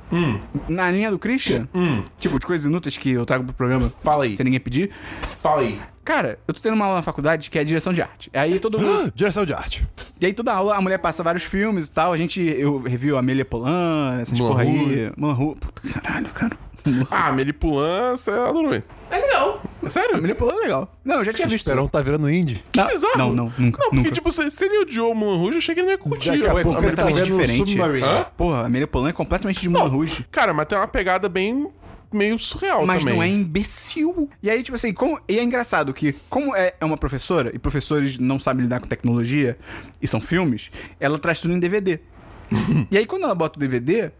na 0.69 0.91
linha 0.91 1.11
do 1.11 1.19
Christian, 1.19 1.69
tipo, 2.19 2.39
de 2.39 2.47
coisas 2.47 2.67
inúteis 2.67 2.97
que 2.97 3.11
eu 3.11 3.27
trago 3.27 3.45
pro 3.45 3.53
programa, 3.53 3.89
Fala 4.03 4.25
aí. 4.25 4.37
sem 4.37 4.45
ninguém 4.45 4.61
pedir. 4.61 4.91
Fala 5.43 5.63
aí. 5.63 5.81
Cara, 6.03 6.39
eu 6.49 6.55
tô 6.55 6.61
tendo 6.61 6.75
uma 6.75 6.87
aula 6.87 6.97
na 6.97 7.03
faculdade 7.03 7.51
que 7.51 7.59
é 7.59 7.63
direção 7.63 7.93
de 7.93 8.01
arte. 8.01 8.31
Aí 8.33 8.59
todo 8.59 8.81
mundo. 8.81 9.13
Direção 9.15 9.45
de 9.45 9.53
arte. 9.53 9.87
E 10.21 10.27
aí 10.27 10.33
toda 10.33 10.53
aula 10.53 10.75
a 10.75 10.81
mulher 10.81 10.99
passa 10.99 11.23
vários 11.23 11.45
filmes 11.45 11.87
e 11.89 11.93
tal. 11.93 12.13
A 12.13 12.17
gente. 12.17 12.41
Eu 12.41 12.81
review 12.83 13.19
Amélia 13.19 13.45
Polan, 13.45 14.19
essas 14.21 14.37
Mulan 14.37 14.51
porra 14.51 14.63
aí. 14.63 15.13
Puta 15.61 15.89
caralho, 16.01 16.29
cara. 16.31 16.57
Ah, 17.11 17.33
Melipulan, 17.33 18.17
você 18.17 18.31
adorou. 18.31 18.75
É 19.11 19.19
legal. 19.19 19.63
Sério? 19.89 20.17
Amélia 20.17 20.35
Polan 20.35 20.53
é 20.53 20.61
legal. 20.61 20.95
Não, 21.05 21.17
eu 21.17 21.25
já 21.25 21.33
tinha 21.33 21.49
visto. 21.49 21.67
Esperão 21.67 21.89
tá 21.89 22.01
virando 22.01 22.31
indie. 22.31 22.63
não, 22.77 22.87
bizarro. 22.87 23.19
Não, 23.19 23.33
não, 23.33 23.53
nunca. 23.59 23.79
Não, 23.83 23.91
porque, 23.91 23.97
nunca. 23.97 24.11
tipo, 24.13 24.31
se, 24.31 24.51
se 24.51 24.65
ele 24.65 24.79
odiou 24.81 25.13
o 25.13 25.15
Mulan 25.15 25.39
Rouge, 25.39 25.57
eu 25.57 25.59
achei 25.59 25.75
que 25.75 25.81
ele 25.81 25.87
não 25.87 25.93
ia 25.93 25.99
curtir. 25.99 26.31
Daqui 26.31 26.47
a 26.47 26.61
é 26.61 26.63
pouco 26.63 26.85
ele 26.85 26.97
tá 26.97 27.05
completamente 27.05 27.17
vendo 27.17 27.41
diferente. 27.41 27.71
Submarine. 27.71 28.07
Hã? 28.07 28.27
Porra, 28.37 28.67
a 28.67 28.87
Polan 28.87 29.09
é 29.09 29.13
completamente 29.13 29.61
de 29.61 29.69
Mulan 29.69 29.89
Rouge. 29.89 30.27
Cara, 30.31 30.53
mas 30.55 30.67
tem 30.67 30.79
uma 30.79 30.89
pegada 30.89 31.29
bem... 31.29 31.69
Meio 32.13 32.37
surreal 32.41 32.85
Mas 32.85 33.05
também. 33.05 33.15
não 33.15 33.23
é 33.23 33.29
imbecil. 33.29 34.29
E 34.43 34.51
aí, 34.51 34.65
tipo 34.65 34.75
assim, 34.75 34.93
como, 34.93 35.21
e 35.29 35.39
é 35.39 35.45
engraçado 35.45 35.95
que, 35.95 36.13
como 36.29 36.57
é, 36.57 36.75
é 36.81 36.85
uma 36.85 36.97
professora, 36.97 37.53
e 37.55 37.59
professores 37.59 38.19
não 38.19 38.37
sabem 38.37 38.65
lidar 38.65 38.81
com 38.81 38.89
tecnologia, 38.89 39.57
e 40.03 40.09
são 40.09 40.21
filmes, 40.21 40.73
ela 40.99 41.21
traz 41.21 41.39
tudo 41.39 41.55
em 41.55 41.61
DVD. 41.61 42.01
e 42.91 42.99
aí, 42.99 43.07
quando 43.07 43.27
ela 43.27 43.35
bota 43.37 43.57
o 43.57 43.61
DVD, 43.61 44.11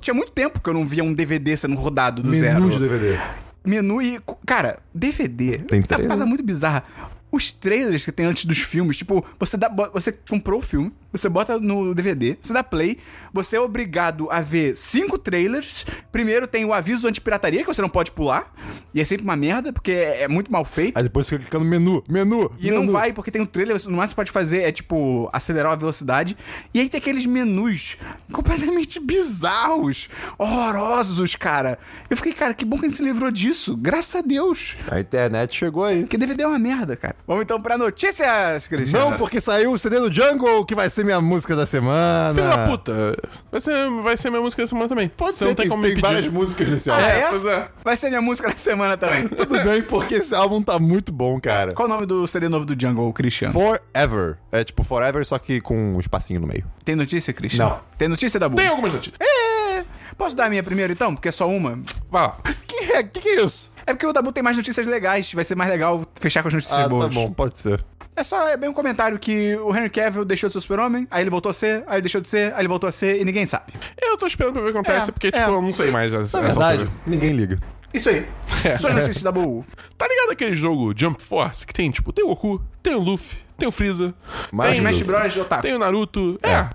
tinha 0.00 0.14
muito 0.14 0.32
tempo 0.32 0.60
que 0.60 0.68
eu 0.68 0.74
não 0.74 0.86
via 0.86 1.02
um 1.04 1.12
DVD 1.12 1.56
sendo 1.56 1.76
rodado 1.76 2.22
do 2.22 2.30
Menu 2.30 2.40
zero. 2.40 2.70
de 2.70 2.78
DVD. 2.78 3.18
Menu 3.64 4.02
e. 4.02 4.20
Cara, 4.46 4.78
DVD. 4.94 5.58
Tem 5.58 5.78
é 5.78 5.82
uma 5.82 5.86
trailer? 5.86 6.08
parada 6.08 6.26
muito 6.26 6.42
bizarra. 6.42 6.84
Os 7.30 7.52
trailers 7.52 8.04
que 8.04 8.12
tem 8.12 8.26
antes 8.26 8.44
dos 8.44 8.58
filmes, 8.58 8.96
tipo, 8.96 9.24
você 9.38 9.56
dá, 9.56 9.68
você 9.92 10.12
comprou 10.12 10.58
o 10.58 10.62
filme, 10.62 10.92
você 11.12 11.28
bota 11.28 11.58
no 11.58 11.94
DVD, 11.94 12.36
você 12.42 12.52
dá 12.52 12.64
play, 12.64 12.98
você 13.32 13.56
é 13.56 13.60
obrigado 13.60 14.28
a 14.30 14.40
ver 14.40 14.74
cinco 14.74 15.18
trailers. 15.18 15.84
Primeiro 16.10 16.46
tem 16.46 16.64
o 16.64 16.72
aviso 16.72 17.06
anti-pirataria, 17.06 17.60
que 17.60 17.66
você 17.66 17.82
não 17.82 17.88
pode 17.88 18.10
pular, 18.12 18.52
e 18.94 19.00
é 19.00 19.04
sempre 19.04 19.24
uma 19.24 19.36
merda, 19.36 19.72
porque 19.72 19.92
é, 19.92 20.22
é 20.22 20.28
muito 20.28 20.50
mal 20.50 20.64
feito. 20.64 20.96
Aí 20.96 21.02
depois 21.02 21.28
fica 21.28 21.40
clicando 21.42 21.64
menu, 21.64 22.02
menu. 22.08 22.50
E 22.58 22.70
não 22.70 22.90
vai, 22.90 23.12
porque 23.12 23.30
tem 23.30 23.42
um 23.42 23.46
trailer, 23.46 23.78
você- 23.78 23.88
no 23.88 23.96
máximo 23.96 24.14
que 24.14 24.14
você 24.14 24.16
pode 24.16 24.30
fazer 24.32 24.62
é, 24.62 24.72
tipo, 24.72 25.28
acelerar 25.32 25.72
a 25.72 25.76
velocidade. 25.76 26.36
E 26.74 26.80
aí 26.80 26.88
tem 26.88 26.98
aqueles 26.98 27.26
menus 27.26 27.96
completamente 28.32 28.98
bizarros, 29.00 30.08
horrorosos, 30.38 31.34
cara. 31.36 31.78
Eu 32.10 32.16
fiquei, 32.16 32.32
cara, 32.32 32.54
que 32.54 32.64
bom 32.64 32.78
que 32.78 32.86
a 32.86 32.88
gente 32.88 32.96
se 32.96 33.02
livrou 33.04 33.30
disso. 33.30 33.76
Graças 33.76 34.14
a 34.16 34.20
Deus. 34.20 34.76
A 34.90 35.00
internet 35.00 35.56
chegou 35.56 35.84
aí. 35.84 36.00
Porque 36.02 36.16
DVD 36.18 36.42
é 36.44 36.46
uma 36.46 36.58
merda, 36.58 36.96
cara. 36.96 37.16
Vamos 37.26 37.42
então 37.44 37.60
pra 37.60 37.76
notícias, 37.78 38.66
Cristiano. 38.66 39.10
Não, 39.10 39.16
porque 39.16 39.40
saiu 39.40 39.72
o 39.72 39.78
CD 39.78 39.98
do 39.98 40.10
Jungle, 40.12 40.64
que 40.64 40.74
vai 40.74 40.88
ser 40.90 41.01
minha 41.04 41.20
música 41.20 41.54
da 41.56 41.66
semana. 41.66 42.34
Filho 42.34 42.48
da 42.48 42.66
puta. 42.66 43.16
Vai 43.50 43.60
ser, 43.60 43.90
vai 44.02 44.16
ser 44.16 44.30
minha 44.30 44.42
música 44.42 44.62
da 44.62 44.66
semana 44.68 44.88
também. 44.88 45.08
Pode 45.08 45.32
Você 45.32 45.38
ser, 45.38 45.44
não 45.46 45.54
tem, 45.54 45.62
tem, 45.64 45.70
como 45.70 45.82
tem 45.82 45.90
me 45.90 45.96
pedir. 45.96 46.06
várias 46.14 46.32
músicas 46.32 46.68
nesse 46.68 46.90
Ah, 46.90 46.94
álbum. 46.94 47.06
é? 47.06 47.28
Pois 47.30 47.44
é. 47.46 47.68
Vai 47.84 47.96
ser 47.96 48.08
minha 48.08 48.22
música 48.22 48.48
da 48.50 48.56
semana 48.56 48.96
também. 48.96 49.28
Tudo 49.28 49.62
bem, 49.62 49.82
porque 49.82 50.14
esse 50.16 50.34
álbum 50.34 50.62
tá 50.62 50.78
muito 50.78 51.12
bom, 51.12 51.40
cara. 51.40 51.72
Qual 51.72 51.86
o 51.86 51.90
nome 51.90 52.06
do 52.06 52.26
CD 52.26 52.48
novo 52.48 52.64
do 52.64 52.80
Jungle, 52.80 53.12
Cristiano? 53.12 53.52
Forever. 53.52 54.38
É 54.50 54.64
tipo 54.64 54.82
Forever, 54.84 55.24
só 55.24 55.38
que 55.38 55.60
com 55.60 55.94
um 55.94 56.00
espacinho 56.00 56.40
no 56.40 56.46
meio. 56.46 56.64
Tem 56.84 56.94
notícia, 56.96 57.32
Cristiano? 57.32 57.70
Não. 57.72 57.80
Tem 57.98 58.08
notícia 58.08 58.38
da 58.40 58.48
Bu? 58.48 58.56
Tem 58.56 58.68
algumas 58.68 58.92
notícias. 58.92 59.18
É. 59.20 59.84
Posso 60.16 60.36
dar 60.36 60.46
a 60.46 60.50
minha 60.50 60.62
primeiro 60.62 60.92
então? 60.92 61.14
Porque 61.14 61.28
é 61.28 61.32
só 61.32 61.48
uma. 61.48 61.78
Vai 62.10 62.22
lá. 62.22 62.36
Que 62.72 62.92
é, 62.94 63.02
que, 63.02 63.20
que 63.20 63.28
é 63.28 63.44
isso? 63.44 63.70
É 63.86 63.92
porque 63.92 64.06
o 64.06 64.12
Dabu 64.14 64.32
tem 64.32 64.42
mais 64.42 64.56
notícias 64.56 64.86
legais. 64.86 65.32
Vai 65.34 65.44
ser 65.44 65.54
mais 65.54 65.70
legal 65.70 66.02
fechar 66.14 66.40
com 66.42 66.48
as 66.48 66.54
notícias 66.54 66.78
Ah, 66.80 66.88
boas. 66.88 67.04
tá 67.04 67.12
bom, 67.12 67.30
pode 67.30 67.58
ser. 67.58 67.84
É 68.14 68.22
só, 68.22 68.48
é 68.48 68.56
bem 68.58 68.68
um 68.68 68.74
comentário 68.74 69.18
que 69.18 69.56
o 69.56 69.74
Henry 69.74 69.88
Cavill 69.88 70.24
deixou 70.24 70.48
de 70.48 70.52
ser 70.52 70.60
super-homem, 70.60 71.06
aí 71.10 71.22
ele 71.22 71.30
voltou 71.30 71.48
a 71.48 71.54
ser, 71.54 71.82
aí 71.86 71.94
ele 71.94 72.02
deixou 72.02 72.20
de 72.20 72.28
ser, 72.28 72.52
aí 72.52 72.60
ele 72.60 72.68
voltou 72.68 72.86
a 72.88 72.92
ser 72.92 73.20
e 73.20 73.24
ninguém 73.24 73.46
sabe. 73.46 73.72
Eu 74.00 74.18
tô 74.18 74.26
esperando 74.26 74.52
pra 74.52 74.62
ver 74.62 74.68
o 74.68 74.72
que 74.72 74.78
acontece, 74.78 75.08
É, 75.08 75.12
porque, 75.12 75.28
é. 75.28 75.30
tipo, 75.30 75.50
eu 75.50 75.62
não 75.62 75.72
sei 75.72 75.90
mais 75.90 76.12
essa, 76.12 76.40
Na 76.40 76.46
essa 76.48 76.58
verdade, 76.58 76.82
altura. 76.82 76.90
ninguém 77.06 77.32
liga. 77.32 77.58
Isso 77.94 78.08
aí. 78.10 78.26
Só 78.78 78.88
as 78.88 78.94
notícias 78.96 79.22
da 79.22 79.32
Bu. 79.32 79.64
Tá 79.96 80.06
ligado 80.06 80.30
aquele 80.30 80.54
jogo 80.54 80.92
Jump 80.96 81.22
Force 81.22 81.66
que 81.66 81.72
tem, 81.72 81.90
tipo, 81.90 82.12
tem 82.12 82.24
o 82.24 82.28
Goku, 82.28 82.62
tem 82.82 82.94
o 82.94 82.98
Luffy, 83.00 83.38
tem 83.56 83.66
o 83.68 83.72
Freeza, 83.72 84.14
Mas 84.52 84.66
tem, 84.68 84.76
Smash 84.78 84.96
Deus. 84.98 85.08
Bros. 85.08 85.36
Otaku. 85.38 85.62
tem 85.62 85.74
o 85.74 85.78
Naruto. 85.78 86.38
É. 86.42 86.68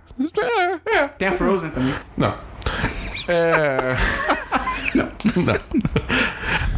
É, 0.90 0.96
é. 0.98 1.08
Tem 1.10 1.28
a 1.28 1.34
Frozen 1.34 1.70
também. 1.70 1.94
Não. 2.18 2.36
É. 3.28 3.96
não. 4.96 5.44
Não. 5.44 5.56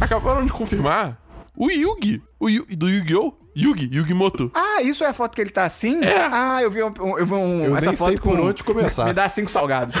Acabaram 0.00 0.44
de 0.44 0.52
confirmar 0.52 1.18
o 1.56 1.70
Yugi, 1.70 2.22
o 2.38 2.48
Yu, 2.48 2.66
do 2.76 2.88
Yu-Gi-Oh! 2.88 3.34
Yugi, 3.56 3.88
Yugi 3.92 4.14
Moto. 4.14 4.50
Ah, 4.54 4.80
isso 4.82 5.02
é 5.04 5.08
a 5.08 5.12
foto 5.12 5.34
que 5.34 5.40
ele 5.40 5.50
tá 5.50 5.64
assim? 5.64 6.02
É. 6.04 6.28
Ah, 6.32 6.60
eu 6.62 6.70
vi, 6.70 6.82
um, 6.82 6.92
eu 7.18 7.26
vi 7.26 7.34
um, 7.34 7.64
Eu 7.64 7.76
essa 7.76 7.86
nem 7.88 7.96
foto 7.96 8.08
sei 8.08 8.16
por 8.18 8.36
com... 8.36 8.42
onde 8.46 8.62
começar. 8.64 9.04
Me 9.06 9.12
dá 9.12 9.28
cinco 9.28 9.50
salgados. 9.50 9.94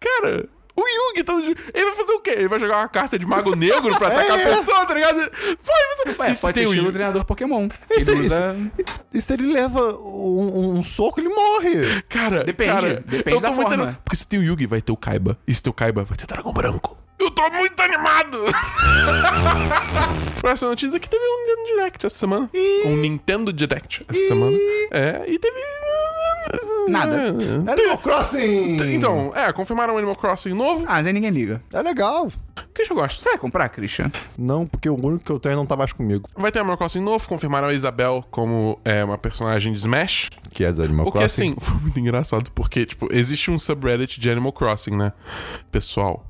Cara, 0.00 0.48
o 0.76 0.82
Yugi 0.88 1.24
tá 1.24 1.32
no... 1.32 1.40
Ele 1.40 1.54
vai 1.84 1.94
fazer 1.94 2.12
o 2.12 2.20
quê? 2.20 2.30
Ele 2.30 2.48
vai 2.48 2.58
jogar 2.58 2.78
uma 2.78 2.88
carta 2.88 3.18
de 3.18 3.26
mago 3.26 3.54
negro 3.56 3.96
pra 3.98 4.08
atacar 4.08 4.38
a 4.38 4.42
pessoa, 4.56 4.86
tá 4.86 4.94
ligado? 4.94 5.18
Foi, 5.62 5.74
você... 5.96 6.08
Ué, 6.10 6.14
pode 6.14 6.38
ser 6.38 6.52
tem 6.52 6.66
o 6.66 6.74
Yugi? 6.74 6.92
treinador 6.92 7.24
Pokémon. 7.24 7.68
Isso, 7.90 8.10
Ele 8.10 8.20
isso- 8.20 8.26
usa... 8.34 8.56
E 9.12 9.20
se 9.20 9.32
ele 9.32 9.52
leva 9.52 9.80
um, 9.98 10.78
um 10.78 10.82
soco, 10.84 11.20
ele 11.20 11.28
morre. 11.28 12.02
Cara, 12.08 12.44
Depende, 12.44 12.70
cara, 12.72 13.04
depende 13.06 13.36
eu 13.36 13.40
tô 13.42 13.48
da 13.48 13.52
forma. 13.52 13.74
anima- 13.74 13.98
Porque 14.04 14.16
se 14.16 14.26
tem 14.26 14.38
o 14.38 14.42
Yugi, 14.42 14.66
vai 14.66 14.80
ter 14.80 14.92
o 14.92 14.96
Kaiba. 14.96 15.36
E 15.46 15.54
se 15.54 15.62
tem 15.62 15.70
o 15.70 15.74
Kaiba, 15.74 16.04
vai 16.04 16.16
ter 16.16 16.26
dragão 16.26 16.52
branco. 16.52 16.96
Eu 17.18 17.30
tô 17.32 17.50
muito 17.50 17.78
animado! 17.80 18.38
Próxima 20.40 20.70
notícia 20.70 20.96
é 20.96 21.00
que 21.00 21.08
teve 21.10 21.22
um 21.22 21.46
Nintendo 21.46 21.66
Direct 21.74 22.06
essa 22.06 22.16
semana. 22.16 22.50
Um 22.84 22.96
Nintendo 22.96 23.52
Direct 23.52 24.06
essa 24.08 24.26
semana. 24.28 24.56
É, 24.90 25.24
e 25.26 25.38
teve... 25.38 25.56
Nada. 26.88 27.28
Animal 27.70 27.98
Crossing! 27.98 28.76
Então, 28.94 29.32
é, 29.34 29.52
confirmaram 29.52 29.94
o 29.94 29.98
Animal 29.98 30.16
Crossing 30.16 30.54
novo. 30.54 30.84
Ah, 30.88 31.02
Zé 31.02 31.12
ninguém 31.12 31.30
liga. 31.30 31.62
É 31.74 31.82
legal. 31.82 32.32
Que 32.72 32.90
eu 32.90 32.96
gosto. 32.96 33.22
Você 33.22 33.30
vai 33.30 33.38
comprar, 33.38 33.68
Christian? 33.68 34.10
Não, 34.38 34.66
porque 34.66 34.88
o 34.88 34.94
único 34.94 35.24
que 35.24 35.30
eu 35.32 35.38
tenho 35.40 35.56
não 35.56 35.66
tá 35.66 35.76
mais 35.76 35.92
comigo. 35.92 36.26
Vai 36.36 36.50
ter 36.50 36.60
Animal 36.60 36.78
Crossing 36.78 37.00
novo, 37.00 37.28
confirmaram 37.28 37.68
a 37.68 37.74
Isabel 37.74 38.24
como 38.30 38.78
é, 38.84 39.04
uma 39.04 39.18
personagem 39.18 39.72
de 39.72 39.78
Smash. 39.80 40.30
Que 40.50 40.64
é 40.64 40.72
do 40.72 40.82
Animal 40.82 41.08
O 41.08 41.12
que 41.12 41.18
Crossing. 41.18 41.50
assim, 41.50 41.56
foi 41.60 41.74
muito 41.80 42.00
engraçado, 42.00 42.50
porque, 42.52 42.86
tipo, 42.86 43.08
existe 43.12 43.50
um 43.50 43.58
subreddit 43.58 44.18
de 44.18 44.30
Animal 44.30 44.52
Crossing, 44.52 44.96
né? 44.96 45.12
Pessoal, 45.70 46.24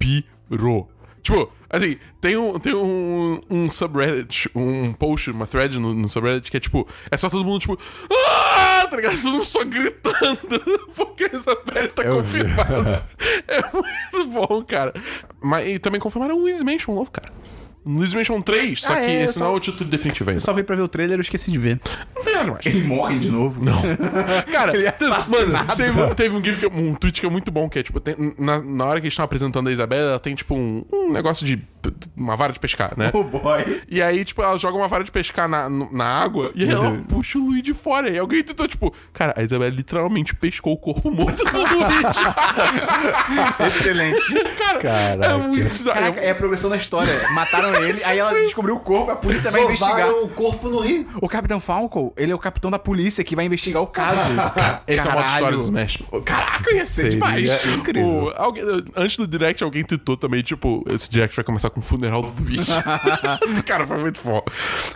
pirou. 0.00 0.90
Tipo, 1.22 1.52
assim, 1.68 1.98
tem 2.20 2.36
um, 2.36 2.58
tem 2.58 2.74
um, 2.74 3.40
um 3.50 3.68
subreddit, 3.70 4.50
um 4.54 4.90
post, 4.94 5.30
uma 5.30 5.46
thread 5.46 5.78
no, 5.78 5.92
no 5.92 6.08
subreddit 6.08 6.50
que 6.50 6.56
é 6.56 6.60
tipo, 6.60 6.88
é 7.10 7.16
só 7.16 7.28
todo 7.28 7.44
mundo, 7.44 7.60
tipo, 7.60 7.78
ah! 8.10 8.86
Tá 8.88 8.96
ligado? 8.96 9.20
Todo 9.20 9.32
mundo 9.32 9.44
só 9.44 9.62
gritando, 9.64 10.88
porque 10.96 11.24
a 11.24 11.36
Isabelle 11.36 11.88
tá 11.88 12.02
Eu 12.02 12.22
vi. 12.22 12.40
confirmada. 12.42 13.06
é 13.46 13.62
muito 13.72 14.30
bom, 14.32 14.64
cara. 14.64 14.92
Mas 15.40 15.68
e 15.68 15.78
também 15.78 16.00
confirmaram 16.00 16.36
o 16.36 16.40
Luigi's 16.40 16.62
Mansion 16.62 16.94
novo, 16.94 17.10
cara. 17.10 17.32
Luigi's 17.84 18.14
Mansion 18.14 18.40
3, 18.42 18.80
só 18.80 18.92
Ah, 18.92 18.96
que 18.96 19.02
é, 19.02 19.22
esse 19.24 19.34
só- 19.34 19.44
não 19.44 19.52
é 19.52 19.56
o 19.56 19.60
título 19.60 19.88
definitivo 19.88 20.30
ainda. 20.30 20.36
Eu 20.40 20.44
só 20.44 20.52
vi 20.52 20.62
pra 20.62 20.76
ver 20.76 20.82
o 20.82 20.88
trailer 20.88 21.16
e 21.16 21.18
eu 21.18 21.22
esqueci 21.22 21.50
de 21.50 21.58
ver. 21.58 21.80
Nada 22.24 22.52
mais. 22.52 22.66
Ele 22.66 22.82
morre 22.84 23.18
de 23.18 23.30
novo? 23.30 23.62
Não. 23.64 23.80
Cara, 24.52 24.74
Ele 24.76 24.86
é 24.86 24.94
mano, 25.28 25.74
teve, 25.76 26.00
um- 26.00 26.14
teve 26.14 26.36
um 26.36 26.44
GIF, 26.44 26.58
que, 26.60 26.66
é- 26.66 26.68
um 26.68 26.94
tweet 26.94 27.20
que 27.20 27.26
é 27.26 27.30
muito 27.30 27.50
bom, 27.50 27.68
que 27.68 27.78
é 27.78 27.82
tipo, 27.82 27.98
tem- 28.00 28.34
na, 28.38 28.60
na 28.62 28.84
hora 28.84 29.00
que 29.00 29.06
eles 29.06 29.12
estão 29.14 29.24
apresentando 29.24 29.68
a 29.68 29.72
Isabela, 29.72 30.10
ela 30.10 30.20
tem 30.20 30.34
tipo 30.34 30.54
um, 30.54 30.84
um 30.92 31.10
negócio 31.12 31.44
de. 31.46 31.62
uma 32.16 32.36
vara 32.36 32.52
de 32.52 32.58
pescar, 32.60 32.92
né? 32.96 33.10
Oh 33.14 33.24
boy. 33.24 33.82
E 33.88 34.02
aí, 34.02 34.24
tipo, 34.24 34.42
ela 34.42 34.58
joga 34.58 34.76
uma 34.76 34.86
vara 34.88 35.02
de 35.02 35.10
pescar 35.10 35.48
na, 35.48 35.68
na 35.70 36.04
água 36.04 36.50
e 36.54 36.64
aí 36.64 36.70
ela 36.70 37.02
puxa 37.08 37.38
o 37.38 37.46
Luigi 37.46 37.72
fora. 37.72 38.10
E 38.10 38.18
alguém 38.18 38.42
tentou, 38.42 38.68
tipo, 38.68 38.92
cara, 39.12 39.32
a 39.36 39.42
Isabela 39.42 39.70
literalmente 39.70 40.34
pescou 40.34 40.74
o 40.74 40.76
corpo 40.76 41.10
morto 41.10 41.42
do 41.44 41.58
Luigi. 41.58 42.20
Excelente. 43.66 44.20
cara, 44.80 45.14
é 45.14 45.16
Caraca. 45.18 45.38
muito 45.38 45.70
bizarro. 45.72 45.98
Caraca, 46.00 46.20
é 46.20 46.30
a 46.30 46.34
progressão 46.34 46.68
da 46.70 46.76
história. 46.76 47.12
Mataram 47.34 47.69
ele, 47.76 48.02
aí 48.04 48.18
ela 48.18 48.32
descobriu 48.32 48.76
o 48.76 48.80
corpo, 48.80 49.10
a 49.10 49.16
polícia 49.16 49.50
vai 49.50 49.64
investigar. 49.64 50.10
o 50.10 50.28
corpo 50.28 50.68
no 50.68 50.78
rio. 50.80 51.06
O 51.20 51.28
Capitão 51.28 51.60
Falcon, 51.60 52.12
ele 52.16 52.32
é 52.32 52.34
o 52.34 52.38
capitão 52.38 52.70
da 52.70 52.78
polícia 52.78 53.22
que 53.24 53.34
vai 53.36 53.44
investigar 53.44 53.82
o 53.82 53.86
caso. 53.86 54.30
Esse 54.86 55.06
é 55.06 55.10
o 55.10 55.14
modo 55.14 55.26
história 55.28 55.56
do 55.56 55.62
Smash. 55.62 56.02
Caraca, 56.24 56.70
ia 56.72 56.78
ser 56.78 56.86
Seria 56.86 57.10
demais. 57.10 57.66
incrível. 57.76 58.08
O- 58.24 58.32
alguém- 58.36 58.64
antes 58.96 59.16
do 59.16 59.26
Direct, 59.26 59.62
alguém 59.62 59.84
tweetou 59.84 60.16
também, 60.16 60.42
tipo, 60.42 60.84
esse 60.90 61.10
Direct 61.10 61.34
vai 61.36 61.44
começar 61.44 61.70
com 61.70 61.80
o 61.80 61.82
funeral 61.82 62.22
do 62.22 62.42
Luigi. 62.42 62.72
cara, 63.64 63.86
foi 63.86 63.98
muito 63.98 64.18
foda. 64.18 64.44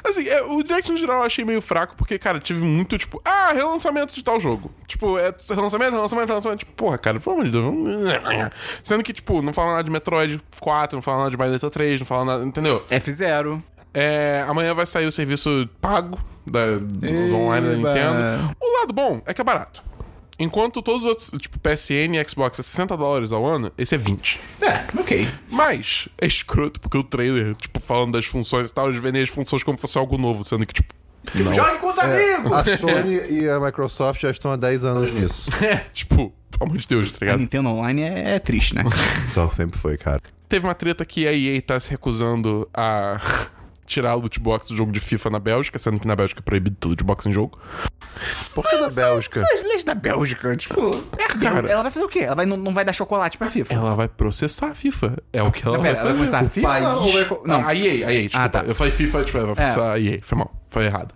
Assim, 0.04 0.26
é, 0.28 0.42
o 0.42 0.62
Direct 0.62 0.90
no 0.90 0.96
geral 0.98 1.18
eu 1.18 1.24
achei 1.24 1.44
meio 1.44 1.60
fraco, 1.62 1.94
porque, 1.96 2.18
cara, 2.18 2.40
tive 2.40 2.62
muito, 2.62 2.96
tipo, 2.98 3.20
ah, 3.24 3.52
relançamento 3.52 4.14
de 4.14 4.22
tal 4.22 4.38
jogo. 4.40 4.70
Tipo, 4.86 5.18
é 5.18 5.32
relançamento, 5.50 5.92
relançamento, 5.92 6.28
relançamento. 6.28 6.58
Tipo, 6.60 6.72
porra, 6.72 6.98
cara, 6.98 7.20
pelo 7.20 7.34
amor 7.36 7.44
de 7.46 7.50
Deus. 7.52 7.64
vamos- 7.64 8.50
Sendo 8.82 9.02
que, 9.02 9.12
tipo, 9.12 9.42
não 9.42 9.52
fala 9.52 9.72
nada 9.72 9.84
de 9.84 9.90
Metroid 9.90 10.40
4, 10.60 10.96
não 10.96 11.02
fala 11.02 11.18
nada 11.18 11.30
de 11.30 11.36
Bayonetta 11.36 11.70
3, 11.70 12.00
não 12.00 12.06
fala 12.06 12.24
nada, 12.24 12.44
entendeu? 12.44 12.63
F0. 12.90 13.62
É, 13.92 14.44
amanhã 14.48 14.74
vai 14.74 14.86
sair 14.86 15.06
o 15.06 15.12
serviço 15.12 15.68
pago 15.80 16.18
da, 16.46 16.78
do 16.78 17.36
online 17.36 17.68
da. 17.68 17.76
Nintendo. 17.76 18.56
O 18.60 18.80
lado 18.80 18.92
bom 18.92 19.22
é 19.24 19.32
que 19.32 19.40
é 19.40 19.44
barato. 19.44 19.82
Enquanto 20.36 20.82
todos 20.82 21.02
os 21.02 21.08
outros, 21.08 21.30
tipo 21.40 21.60
PSN 21.60 22.16
e 22.16 22.28
Xbox 22.28 22.58
é 22.58 22.62
60 22.62 22.96
dólares 22.96 23.30
ao 23.30 23.46
ano, 23.46 23.70
esse 23.78 23.94
é 23.94 23.98
20. 23.98 24.40
É, 24.62 24.98
ok. 24.98 25.28
Mas 25.48 26.08
é 26.20 26.26
escroto, 26.26 26.80
porque 26.80 26.98
o 26.98 27.04
trailer, 27.04 27.54
tipo, 27.54 27.78
falando 27.78 28.14
das 28.14 28.26
funções 28.26 28.68
e 28.68 28.74
tal, 28.74 28.88
eles 28.88 29.00
vendem 29.00 29.22
as 29.22 29.28
funções 29.28 29.62
como 29.62 29.78
se 29.78 29.82
fosse 29.82 29.96
algo 29.96 30.18
novo, 30.18 30.42
sendo 30.42 30.66
que, 30.66 30.74
tipo, 30.74 30.92
Jogue 31.32 31.78
com 31.78 31.88
os 31.88 31.98
amigos! 31.98 32.52
A 32.52 32.76
Sony 32.76 33.20
e 33.30 33.48
a 33.48 33.58
Microsoft 33.58 34.20
já 34.20 34.30
estão 34.30 34.50
há 34.50 34.56
10 34.56 34.84
anos 34.84 35.12
nisso. 35.12 35.50
é, 35.64 35.76
tipo, 35.92 36.32
pelo 36.50 36.70
amor 36.70 36.78
de 36.78 36.86
Deus, 36.86 37.10
tá 37.10 37.18
A 37.20 37.24
ligado? 37.24 37.40
Nintendo 37.40 37.68
Online 37.70 38.02
é, 38.02 38.34
é 38.34 38.38
triste, 38.38 38.74
né? 38.74 38.82
Então 39.30 39.50
sempre 39.50 39.78
foi, 39.78 39.96
cara. 39.96 40.20
Teve 40.48 40.66
uma 40.66 40.74
treta 40.74 41.04
que 41.04 41.26
a 41.26 41.32
EA 41.32 41.60
tá 41.62 41.78
se 41.80 41.90
recusando 41.90 42.68
a 42.72 43.16
tirar 43.86 44.12
a 44.12 44.14
loot 44.14 44.38
box 44.40 44.68
do 44.68 44.76
jogo 44.76 44.92
de 44.92 45.00
FIFA 45.00 45.30
na 45.30 45.38
Bélgica, 45.38 45.78
sendo 45.78 45.98
que 46.00 46.06
na 46.06 46.14
Bélgica 46.16 46.40
é 46.40 46.42
proibido 46.42 46.76
ter 46.76 46.88
loot 46.88 47.04
box 47.04 47.26
em 47.26 47.32
jogo. 47.32 47.58
Por 48.54 48.64
que 48.68 48.76
da 48.78 48.88
Bélgica? 48.90 49.40
São 49.40 49.48
as 49.58 49.62
leis 49.64 49.82
da 49.84 49.94
Bélgica, 49.94 50.54
tipo. 50.54 50.90
É, 51.18 51.26
Cara. 51.26 51.68
ela 51.68 51.82
vai 51.82 51.90
fazer 51.90 52.06
o 52.06 52.08
quê? 52.08 52.20
Ela 52.20 52.36
vai, 52.36 52.46
não, 52.46 52.56
não 52.56 52.72
vai 52.72 52.84
dar 52.84 52.92
chocolate 52.92 53.36
pra 53.36 53.50
FIFA. 53.50 53.74
Ela 53.74 53.94
vai 53.96 54.06
processar 54.08 54.68
a 54.68 54.74
FIFA. 54.74 55.16
É 55.32 55.42
o 55.42 55.50
que 55.50 55.66
ela 55.66 55.76
Não, 55.76 55.82
vai 55.82 55.92
pera, 55.94 56.08
ela 56.08 56.14
fazer. 56.16 56.28
vai 56.30 56.30
começar 56.30 56.46
a 56.46 56.48
FIFA? 56.48 56.68
país- 56.68 56.86
Ou 56.86 57.12
vai... 57.12 57.24
co- 57.24 57.42
Não, 57.44 57.60
Não, 57.60 57.68
a 57.68 57.74
EA, 57.74 58.06
a 58.08 58.14
EA, 58.14 58.22
desculpa. 58.22 58.44
Ah, 58.44 58.48
tá. 58.48 58.62
Eu 58.64 58.74
falei 58.74 58.92
FIFA, 58.92 59.24
tipo, 59.24 59.38
vai 59.44 59.54
processar 59.54 59.92
a 59.92 59.98
EA. 60.00 60.18
Foi 60.22 60.38
mal, 60.38 60.54
foi 60.70 60.84
errado. 60.84 61.12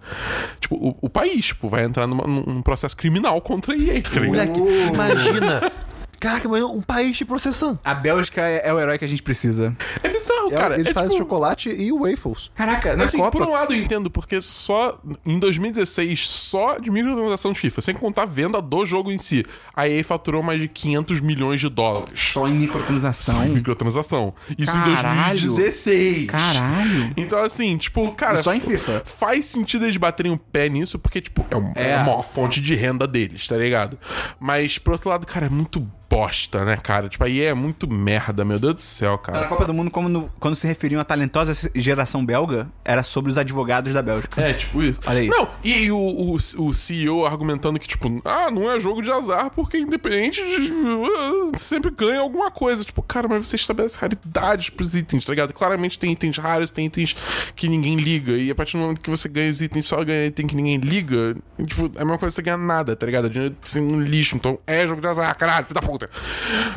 Tipo, 0.60 0.74
o, 0.74 0.98
o 1.02 1.08
país, 1.08 1.46
tipo, 1.46 1.68
vai 1.68 1.84
entrar 1.84 2.06
numa- 2.08 2.26
num, 2.26 2.60
processo 2.62 2.96
criminal 2.96 3.40
contra 3.40 3.74
a 3.74 3.76
EA? 3.76 4.02
Moleque, 4.26 4.58
imagina. 4.92 5.72
Caraca, 6.20 6.48
mas 6.48 6.62
um 6.64 6.80
país 6.80 7.16
te 7.16 7.24
processando. 7.24 7.78
a 7.84 7.94
Bélgica 7.94 8.42
é, 8.42 8.62
é 8.68 8.72
o 8.74 8.80
herói 8.80 8.98
que 8.98 9.04
a 9.04 9.08
gente 9.08 9.22
precisa. 9.22 9.76
É 10.02 10.08
bizarro, 10.08 10.50
cara. 10.50 10.74
Eles 10.74 10.88
é, 10.88 10.92
fazem 10.92 11.10
tipo, 11.10 11.22
chocolate 11.22 11.68
e 11.70 11.92
waffles. 11.92 12.50
Caraca, 12.54 12.96
na 12.96 13.04
Assim, 13.04 13.18
Copa. 13.18 13.30
por 13.38 13.46
um 13.46 13.52
lado 13.52 13.72
eu 13.74 13.78
entendo, 13.82 14.10
porque 14.10 14.40
só 14.42 14.98
em 15.24 15.38
2016, 15.38 16.28
só 16.28 16.78
de 16.78 16.90
microtransação 16.90 17.52
de 17.52 17.60
FIFA, 17.60 17.80
sem 17.80 17.94
contar 17.94 18.22
a 18.22 18.26
venda 18.26 18.60
do 18.60 18.84
jogo 18.84 19.10
em 19.12 19.18
si, 19.18 19.44
a 19.74 19.88
EA 19.88 20.02
faturou 20.02 20.42
mais 20.42 20.60
de 20.60 20.68
500 20.68 21.20
milhões 21.20 21.60
de 21.60 21.68
dólares. 21.68 22.20
Só 22.20 22.48
em 22.48 22.54
microtransação. 22.54 23.34
Só 23.36 23.44
em 23.44 23.50
microtransação. 23.50 24.34
Isso 24.58 24.72
Caralho. 24.72 25.38
em 25.38 25.46
2016. 25.46 26.26
Caralho. 26.26 27.12
Então, 27.16 27.42
assim, 27.44 27.76
tipo, 27.76 28.10
cara. 28.12 28.34
E 28.34 28.42
só 28.42 28.52
em 28.54 28.60
FIFA. 28.60 29.02
Faz 29.04 29.46
sentido 29.46 29.84
eles 29.84 29.96
baterem 29.96 30.32
o 30.32 30.38
pé 30.38 30.68
nisso, 30.68 30.98
porque, 30.98 31.20
tipo, 31.20 31.46
é, 31.50 31.56
um- 31.56 31.72
é 31.74 31.88
É. 31.90 31.94
a 31.96 32.04
maior 32.04 32.22
fonte 32.22 32.60
de 32.60 32.74
renda 32.74 33.06
deles, 33.06 33.46
tá 33.46 33.56
ligado? 33.56 33.98
Mas, 34.40 34.78
por 34.78 34.92
outro 34.92 35.08
lado, 35.10 35.26
cara, 35.26 35.46
é 35.46 35.50
muito 35.50 35.80
bosta, 36.08 36.64
né, 36.64 36.76
cara? 36.76 37.08
Tipo, 37.08 37.24
aí 37.24 37.42
é 37.42 37.52
muito 37.54 37.86
merda, 37.88 38.44
meu 38.44 38.58
Deus 38.58 38.74
do 38.74 38.80
céu, 38.80 39.12
Na 39.12 39.18
cara. 39.18 39.46
Copa 39.46 39.64
do 39.66 39.74
Mundo, 39.74 39.90
como 39.90 40.08
no- 40.08 40.30
quando 40.40 40.54
se 40.56 40.66
referiam 40.66 41.00
à 41.00 41.04
talentosa 41.04 41.52
geração 41.74 42.24
belga, 42.24 42.68
era 42.84 43.02
sobre 43.02 43.30
os 43.30 43.36
advogados 43.38 43.92
da 43.92 44.00
Bélgica. 44.02 44.40
É, 44.40 44.52
tipo 44.54 44.82
isso. 44.82 45.00
Olha 45.06 45.20
aí. 45.20 45.28
Não, 45.28 45.48
e 45.62 45.74
aí 45.74 45.90
o, 45.92 45.98
o, 45.98 46.34
o 46.34 46.72
CEO 46.74 47.26
argumentando 47.26 47.78
que, 47.78 47.86
tipo, 47.86 48.20
ah, 48.24 48.50
não 48.50 48.70
é 48.70 48.80
jogo 48.80 49.02
de 49.02 49.10
azar, 49.10 49.50
porque 49.50 49.78
independente 49.78 50.42
de, 50.42 50.72
uh, 50.72 51.52
sempre 51.58 51.90
ganha 51.90 52.20
alguma 52.20 52.50
coisa. 52.50 52.84
Tipo, 52.84 53.02
cara, 53.02 53.28
mas 53.28 53.46
você 53.46 53.56
estabelece 53.56 53.98
raridades 53.98 54.70
pros 54.70 54.94
itens, 54.94 55.26
tá 55.26 55.32
ligado? 55.32 55.52
Claramente 55.52 55.98
tem 55.98 56.12
itens 56.12 56.38
raros, 56.38 56.70
tem 56.70 56.86
itens 56.86 57.14
que 57.54 57.68
ninguém 57.68 57.96
liga. 57.96 58.32
E 58.32 58.50
a 58.50 58.54
partir 58.54 58.76
do 58.76 58.80
momento 58.80 59.00
que 59.00 59.10
você 59.10 59.28
ganha 59.28 59.50
os 59.50 59.60
itens, 59.60 59.86
só 59.86 60.02
ganha 60.04 60.26
item 60.26 60.46
que 60.46 60.56
ninguém 60.56 60.76
liga. 60.78 61.36
e, 61.58 61.64
tipo, 61.64 61.90
é 61.96 62.00
a 62.02 62.04
mesma 62.04 62.18
coisa 62.18 62.32
que 62.32 62.36
você 62.36 62.42
ganha 62.42 62.56
nada, 62.56 62.96
tá 62.96 63.04
ligado? 63.04 63.26
É 63.26 63.30
Dinheiro 63.30 63.56
assim, 63.62 63.80
no 63.82 64.00
lixo. 64.00 64.36
Então, 64.36 64.58
é 64.66 64.86
jogo 64.86 65.00
de 65.00 65.06
azar, 65.06 65.36
caralho, 65.36 65.66
filho 65.66 65.80
da 65.80 65.86
puta. 65.86 65.97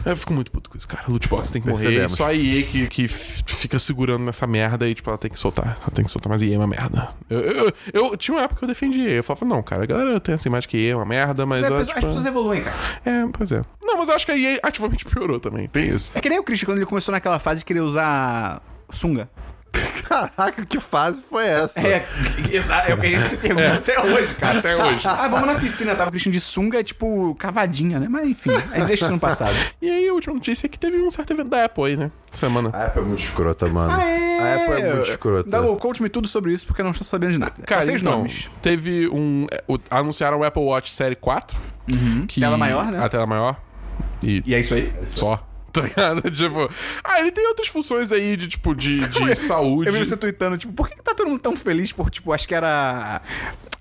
Eu 0.05 0.17
fico 0.17 0.33
muito 0.33 0.51
puto 0.51 0.69
com 0.69 0.77
isso, 0.77 0.87
cara. 0.87 1.03
Loot 1.07 1.27
box 1.27 1.51
tem 1.51 1.61
que 1.61 1.67
morrer. 1.67 1.81
Percebemos. 1.83 2.11
Só 2.13 2.27
a 2.27 2.33
EA 2.33 2.63
que, 2.63 2.87
que 2.87 3.07
fica 3.07 3.77
segurando 3.79 4.23
nessa 4.23 4.47
merda 4.47 4.87
e, 4.87 4.95
tipo, 4.95 5.09
ela 5.09 5.17
tem 5.17 5.29
que 5.29 5.39
soltar. 5.39 5.77
Ela 5.81 5.91
tem 5.93 6.03
que 6.05 6.11
soltar, 6.11 6.29
mas 6.31 6.41
EA 6.41 6.55
é 6.55 6.57
uma 6.57 6.67
merda. 6.67 7.09
Eu, 7.29 7.39
eu, 7.39 7.73
eu- 7.93 8.17
tinha 8.17 8.35
uma 8.35 8.43
época 8.43 8.59
que 8.59 8.63
eu 8.65 8.67
defendia 8.67 9.09
EA. 9.09 9.15
Eu 9.17 9.23
falava, 9.23 9.45
não, 9.45 9.61
cara, 9.63 9.83
a 9.83 9.85
galera 9.85 10.19
tem 10.19 10.35
essa 10.35 10.47
imagem 10.47 10.69
que 10.69 10.77
EA 10.77 10.93
é 10.93 10.95
uma 10.95 11.05
merda, 11.05 11.45
mas. 11.45 11.63
As 11.63 11.69
eu, 11.69 11.77
pessoas- 11.77 11.87
tipo, 11.87 11.99
as 11.99 12.05
pessoas 12.05 12.25
evoluem, 12.25 12.61
cara. 12.63 12.75
É, 13.05 13.25
pois 13.31 13.51
é. 13.51 13.61
Não, 13.83 13.97
mas 13.97 14.09
eu 14.09 14.15
acho 14.15 14.25
que 14.25 14.31
a 14.31 14.37
EA 14.37 14.59
ativamente 14.63 15.05
piorou 15.05 15.39
também. 15.39 15.67
Tem 15.67 15.89
isso. 15.89 16.11
É 16.15 16.21
que 16.21 16.29
nem 16.29 16.39
o 16.39 16.43
Christian, 16.43 16.65
quando 16.67 16.77
ele 16.77 16.85
começou 16.85 17.11
naquela 17.11 17.39
fase 17.39 17.59
de 17.59 17.65
querer 17.65 17.81
usar 17.81 18.61
sunga. 18.89 19.29
Caraca, 20.07 20.65
que 20.65 20.79
fase 20.79 21.21
foi 21.21 21.45
essa? 21.45 21.79
É, 21.79 22.05
exato. 22.51 22.91
É 22.91 22.93
o 22.93 22.97
que 22.99 23.07
a 23.07 23.09
gente 23.09 23.29
se 23.29 23.37
pergunta 23.37 23.73
até 23.75 23.99
hoje, 24.01 24.33
cara. 24.35 24.59
Até 24.59 24.75
hoje. 24.75 25.07
Ah, 25.07 25.27
vamos 25.29 25.47
na 25.47 25.55
piscina. 25.55 25.95
Tava 25.95 26.09
o 26.09 26.11
Christian 26.11 26.31
de 26.31 26.41
sunga, 26.41 26.83
tipo, 26.83 27.33
cavadinha, 27.35 27.99
né? 27.99 28.07
Mas 28.09 28.27
enfim, 28.29 28.51
gente 28.51 28.85
deixa 28.87 29.05
isso 29.05 29.11
no 29.13 29.19
passado. 29.19 29.55
E 29.81 29.89
aí, 29.89 30.07
a 30.09 30.13
última 30.13 30.33
notícia 30.33 30.65
é 30.65 30.69
que 30.69 30.77
teve 30.77 31.01
um 31.01 31.09
certo 31.09 31.31
evento 31.31 31.49
da 31.49 31.63
Apple 31.65 31.85
aí, 31.85 31.95
né? 31.97 32.11
Semana. 32.33 32.69
A 32.73 32.85
Apple 32.85 33.01
é 33.01 33.05
muito 33.05 33.23
escrota, 33.23 33.67
mano. 33.67 33.91
A 33.91 33.95
Apple 34.55 34.81
é 34.81 34.93
muito 34.95 35.09
escrota. 35.09 35.49
Dá, 35.49 35.61
conte-me 35.77 36.09
tudo 36.09 36.27
sobre 36.27 36.51
isso, 36.51 36.65
porque 36.67 36.81
eu 36.81 36.85
não 36.85 36.91
estou 36.91 37.07
sabendo 37.07 37.31
de 37.31 37.37
nada. 37.39 37.53
Cara, 37.65 37.81
Só 37.81 37.85
sei 37.85 37.95
os 37.95 38.01
então, 38.01 38.17
nomes. 38.17 38.49
teve 38.61 39.07
um. 39.07 39.47
é, 39.49 39.63
o- 39.67 39.79
anunciaram 39.89 40.39
o 40.39 40.43
Apple 40.43 40.61
Watch 40.63 40.91
Série 40.91 41.15
4. 41.15 41.57
que- 42.27 42.39
Tela 42.41 42.57
maior, 42.57 42.85
né? 42.91 43.01
A 43.03 43.07
tela 43.07 43.25
maior. 43.25 43.55
E, 44.21 44.43
E 44.45 44.53
é 44.53 44.59
isso 44.59 44.73
aí. 44.73 44.93
só. 45.05 45.47
tá 45.73 45.81
ligado? 45.81 46.29
Tipo, 46.31 46.69
ah, 47.03 47.19
ele 47.19 47.31
tem 47.31 47.47
outras 47.47 47.67
funções 47.67 48.11
aí 48.11 48.35
de, 48.37 48.47
tipo, 48.47 48.75
de, 48.75 48.99
de 49.07 49.35
saúde. 49.39 49.87
Eu 49.89 49.93
vi 49.93 49.99
você 50.05 50.17
tweetando, 50.17 50.57
tipo, 50.57 50.73
por 50.73 50.89
que, 50.89 50.95
que 50.95 51.03
tá 51.03 51.13
todo 51.15 51.27
mundo 51.29 51.39
tão 51.39 51.55
feliz 51.55 51.91
por, 51.91 52.09
tipo, 52.09 52.31
acho 52.33 52.47
que 52.47 52.53
era. 52.55 53.21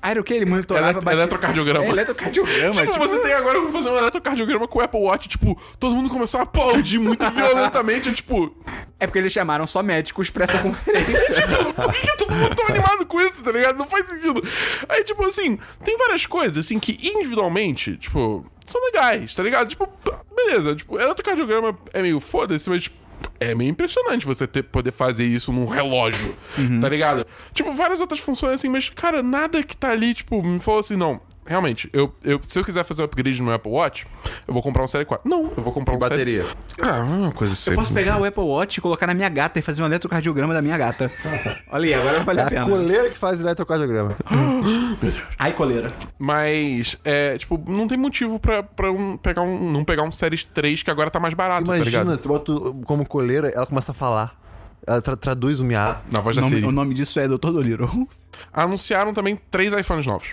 Ah, 0.03 0.11
era 0.11 0.21
o 0.21 0.25
quê? 0.25 0.35
Ele 0.35 0.47
monitorava 0.47 0.93
Elet- 0.93 1.05
batia- 1.05 1.19
eletrocardiograma. 1.19 1.85
É, 1.85 1.89
eletrocardiograma. 1.89 2.71
Tipo, 2.73 2.87
tipo, 2.93 2.99
você 2.99 3.19
tem 3.19 3.33
agora 3.35 3.59
como 3.61 3.71
fazer 3.73 3.91
um 3.91 3.99
eletrocardiograma 3.99 4.67
com 4.67 4.79
o 4.79 4.83
Apple 4.83 5.01
Watch, 5.01 5.29
tipo, 5.29 5.61
todo 5.79 5.95
mundo 5.95 6.09
começou 6.09 6.41
a 6.41 6.45
aplaudir 6.45 6.99
muito 6.99 7.29
violentamente, 7.31 8.11
tipo, 8.13 8.55
É 9.01 9.07
porque 9.07 9.19
eles 9.19 9.33
chamaram 9.33 9.67
só 9.67 9.83
médicos 9.83 10.29
pra 10.31 10.45
essa 10.45 10.59
conferência. 10.63 11.47
por 11.75 11.93
que, 11.93 12.01
que 12.03 12.17
todo 12.19 12.33
mundo 12.33 12.55
tão 12.55 12.67
animado 12.67 13.07
com 13.07 13.21
isso, 13.21 13.43
tá 13.43 13.51
ligado? 13.51 13.79
Não 13.79 13.89
faz 13.89 14.07
sentido. 14.09 14.47
Aí, 14.89 15.03
tipo, 15.03 15.25
assim, 15.27 15.59
tem 15.83 15.97
várias 15.97 16.27
coisas, 16.27 16.67
assim, 16.67 16.79
que 16.79 16.99
individualmente, 17.03 17.97
tipo, 17.97 18.45
são 18.65 18.85
legais, 18.85 19.35
tá 19.35 19.43
ligado? 19.43 19.69
Tipo, 19.69 19.89
beleza, 20.37 20.77
tipo, 20.77 21.01
eletrocardiograma 21.01 21.77
é 21.95 22.03
meio 22.03 22.21
foda-se, 22.21 22.69
mas, 22.69 22.83
tipo, 22.85 23.01
é 23.39 23.55
meio 23.55 23.71
impressionante 23.71 24.27
você 24.27 24.47
ter, 24.47 24.63
poder 24.65 24.93
fazer 24.93 25.25
isso 25.25 25.51
num 25.53 25.65
relógio, 25.67 26.37
tá 26.81 26.89
ligado? 26.89 27.27
Tipo, 27.55 27.73
várias 27.73 28.01
outras 28.01 28.21
funções 28.21 28.55
assim, 28.57 28.69
mas, 28.69 28.91
cara, 28.91 29.23
nada 29.23 29.63
que 29.63 29.75
tá 29.77 29.91
ali, 29.91 30.13
tipo, 30.13 30.43
me 30.43 30.59
falou 30.59 30.81
assim, 30.81 30.97
não. 30.97 31.21
Realmente, 31.47 31.89
eu, 31.93 32.15
eu, 32.23 32.39
se 32.43 32.59
eu 32.59 32.65
quiser 32.65 32.85
fazer 32.85 33.03
um 33.03 33.07
upgrade 33.07 33.43
no 33.43 33.51
Apple 33.53 33.73
Watch, 33.73 34.07
eu 34.47 34.55
vou 34.55 34.63
comprar 34.63 34.85
um 34.85 34.87
Série 34.87 35.05
4. 35.05 35.29
Não, 35.29 35.53
eu 35.57 35.63
vou 35.63 35.73
comprar 35.73 35.95
um 35.95 35.99
bateria. 35.99 36.45
Série... 36.45 36.57
Ah, 36.89 37.01
uma 37.03 37.33
coisa 37.33 37.55
assim. 37.55 37.71
Eu 37.71 37.77
posso 37.77 37.93
pegar 37.93 38.21
o 38.21 38.25
Apple 38.25 38.43
Watch 38.45 38.79
e 38.79 38.81
colocar 38.81 39.07
na 39.07 39.15
minha 39.15 39.29
gata 39.29 39.59
e 39.59 39.63
fazer 39.63 39.83
um 39.83 39.87
eletrocardiograma 39.87 40.55
da 40.55 40.63
minha 40.63 40.79
gata. 40.79 41.11
Olha 41.73 41.87
aí, 41.87 41.95
agora 41.95 42.21
vale 42.21 42.41
É 42.41 42.43
a 42.43 42.47
a 42.47 42.51
pena. 42.51 42.67
coleira 42.67 43.11
que 43.11 43.19
faz 43.19 43.41
eletrocardiograma. 43.41 44.15
Ai, 45.39 45.53
coleira. 45.53 45.89
Mas, 46.19 46.97
é, 47.05 47.37
tipo, 47.39 47.61
não 47.69 47.89
tem 47.89 47.99
motivo 47.99 48.39
pra, 48.39 48.63
pra 48.63 48.93
um, 48.93 49.17
pegar 49.17 49.43
um, 49.43 49.73
não 49.73 49.85
pegar 49.85 50.03
um 50.03 50.13
Series 50.13 50.45
3 50.45 50.83
que 50.83 50.91
agora 50.91 51.11
tá 51.11 51.19
mais 51.19 51.35
barato, 51.35 51.65
tá 51.67 51.77
Imagina, 51.77 52.03
ligado? 52.05 52.17
você 52.17 52.29
bota 52.29 52.53
como 52.85 53.05
coleira, 53.07 53.49
ela 53.49 53.67
começa 53.67 53.93
a 53.93 53.95
falar. 53.95 54.39
Ela 54.87 55.01
tra- 55.03 55.17
traduz 55.17 55.61
o 55.61 55.65
miado. 55.65 56.01
Na 56.13 56.21
voz 56.21 56.37
O 56.37 56.41
da 56.41 56.47
nome, 56.47 56.57
Siri. 56.57 56.67
o 56.67 56.73
nome 56.73 56.95
disso 56.95 57.21
é 57.21 57.29
Dr. 57.29 57.51
Dolittle. 57.53 58.09
Anunciaram 58.53 59.13
também 59.13 59.39
três 59.51 59.73
iPhones 59.73 60.07
novos. 60.07 60.29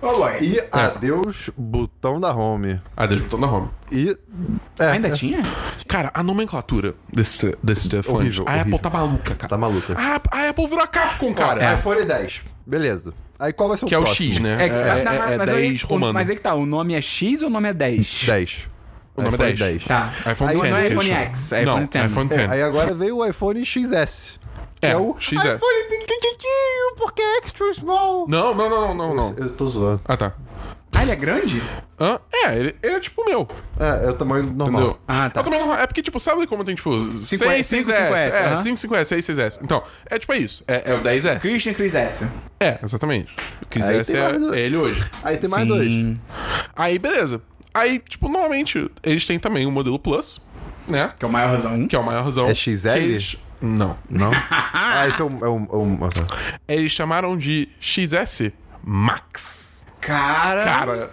Oh, 0.00 0.12
boy. 0.12 0.32
E 0.40 0.62
adeus, 0.70 1.50
botão 1.56 2.20
da 2.20 2.32
home. 2.34 2.80
Ah, 2.96 3.04
o 3.04 3.08
botão 3.08 3.40
da 3.40 3.46
home. 3.48 3.68
E. 3.90 4.16
É, 4.78 4.86
Ainda 4.90 5.08
é, 5.08 5.10
tinha? 5.12 5.42
Cara, 5.88 6.10
a 6.14 6.22
nomenclatura 6.22 6.94
desse, 7.12 7.56
desse 7.62 7.88
telefone. 7.88 8.18
Horrível, 8.18 8.44
a 8.46 8.52
horrível. 8.52 8.74
Apple 8.76 8.78
tá 8.78 8.90
maluca, 8.90 9.34
cara. 9.34 9.48
Tá 9.48 9.56
maluca. 9.58 9.94
A, 9.98 10.20
a 10.36 10.48
Apple 10.50 10.66
virou 10.68 10.84
a 10.84 10.86
Capcom, 10.86 11.34
cara. 11.34 11.60
Cara, 11.60 11.74
iPhone 11.78 12.04
10. 12.04 12.42
Beleza. 12.66 13.12
Aí 13.40 13.52
qual 13.52 13.68
vai 13.68 13.78
ser 13.78 13.86
o 13.86 13.88
que 13.88 13.94
é 13.94 13.98
o 13.98 14.02
próximo? 14.02 14.34
X, 14.34 14.40
né? 14.40 14.56
É, 14.60 14.66
É, 14.68 14.98
é, 15.00 15.02
na- 15.04 15.30
é 15.32 15.36
mas 15.38 15.48
aí- 15.48 15.68
10 15.70 15.82
o- 15.84 15.86
romano. 15.86 16.12
Mas 16.12 16.30
aí 16.30 16.36
que 16.36 16.42
tá, 16.42 16.54
o 16.54 16.66
nome 16.66 16.94
é 16.94 17.00
X 17.00 17.42
ou 17.42 17.48
o 17.48 17.50
nome 17.50 17.68
é 17.68 17.72
10? 17.72 18.24
10. 18.26 18.68
O 19.18 19.22
nome 19.30 19.44
é 19.44 19.52
10. 19.52 19.84
Tá. 19.84 20.12
iPhone 20.32 20.50
Aí 20.50 20.56
10. 20.60 20.70
não 20.70 20.78
é 20.78 20.88
iPhone. 20.88 21.10
X, 21.10 21.52
é 21.52 21.64
não, 21.64 21.72
iPhone 21.74 21.88
10. 21.88 22.10
iPhone 22.10 22.28
É, 22.32 22.36
10. 22.36 22.50
aí 22.50 22.62
agora 22.62 22.94
veio 22.94 23.16
o 23.16 23.26
iPhone 23.26 23.64
XS. 23.64 24.38
Que 24.80 24.86
É, 24.86 24.90
é, 24.90 24.96
o 24.96 25.16
XS. 25.18 25.32
iPhone 25.34 25.58
pequenininho, 25.88 26.94
porque 26.96 27.20
é 27.22 27.38
extra 27.38 27.72
small. 27.74 28.26
Não, 28.28 28.54
não, 28.54 28.68
não, 28.70 28.80
não, 28.80 28.94
não, 28.94 29.14
não. 29.14 29.34
Eu 29.36 29.50
tô 29.50 29.66
zoando. 29.66 30.00
Ah, 30.04 30.16
tá. 30.16 30.32
Ah, 30.94 31.02
ele 31.02 31.12
é 31.12 31.16
grande? 31.16 31.62
Hã? 32.00 32.18
É, 32.32 32.56
ele, 32.56 32.74
ele 32.82 32.94
é 32.94 33.00
tipo 33.00 33.20
o 33.22 33.24
meu. 33.24 33.46
É, 33.78 34.06
é 34.06 34.10
o 34.10 34.14
tamanho 34.14 34.44
normal. 34.44 34.80
Entendeu? 34.80 34.98
Ah, 35.06 35.28
tá. 35.30 35.40
É 35.40 35.42
o 35.42 35.44
tamanho 35.44 35.62
normal. 35.66 35.82
É 35.82 35.86
porque, 35.86 36.02
tipo, 36.02 36.18
sabe 36.18 36.46
como 36.46 36.64
tem, 36.64 36.74
tipo, 36.74 36.98
6, 37.24 37.40
5S, 37.40 37.84
6S? 37.84 37.84
5S, 37.84 38.32
É, 38.34 38.44
aham. 38.46 38.56
5, 38.56 38.76
5S, 38.78 39.04
6, 39.04 39.24
6S. 39.26 39.58
Então, 39.62 39.82
é 40.06 40.18
tipo 40.18 40.32
é 40.32 40.38
isso. 40.38 40.64
É, 40.66 40.90
é 40.90 40.94
o 40.94 41.00
10S. 41.00 41.40
Christian 41.40 41.74
Chris 41.74 41.94
S. 41.94 42.26
É, 42.58 42.78
exatamente. 42.82 43.32
O 43.62 43.66
Chris 43.66 43.86
Aí 43.86 43.96
S 43.98 44.16
mais 44.16 44.42
é, 44.54 44.58
é 44.58 44.60
ele 44.60 44.76
hoje. 44.76 45.04
Aí 45.22 45.36
tem 45.36 45.50
mais 45.50 45.66
dois. 45.68 46.16
Aí, 46.74 46.98
beleza. 46.98 47.42
Aí, 47.78 47.98
tipo, 48.00 48.28
normalmente, 48.28 48.90
eles 49.02 49.26
têm 49.26 49.38
também 49.38 49.66
o 49.66 49.70
modelo 49.70 49.98
Plus, 49.98 50.40
né? 50.86 51.12
Que 51.18 51.24
é 51.24 51.28
o 51.28 51.30
maior 51.30 51.50
razão. 51.50 51.86
Que 51.86 51.96
é 51.96 51.98
o 51.98 52.04
maior 52.04 52.24
razão. 52.24 52.48
É 52.48 52.54
XL? 52.54 52.88
Eles... 52.88 53.36
Não. 53.60 53.96
Não? 54.08 54.30
ah, 54.50 55.06
esse 55.08 55.20
é 55.20 55.24
o. 55.24 55.28
É 55.44 55.48
o, 55.48 55.56
é 55.56 55.76
o 55.76 56.04
ah, 56.04 56.08
tá. 56.10 56.36
Eles 56.68 56.92
chamaram 56.92 57.36
de 57.36 57.68
XS 57.80 58.52
Max. 58.82 59.86
Cara. 60.00 60.64
Cara. 60.64 61.10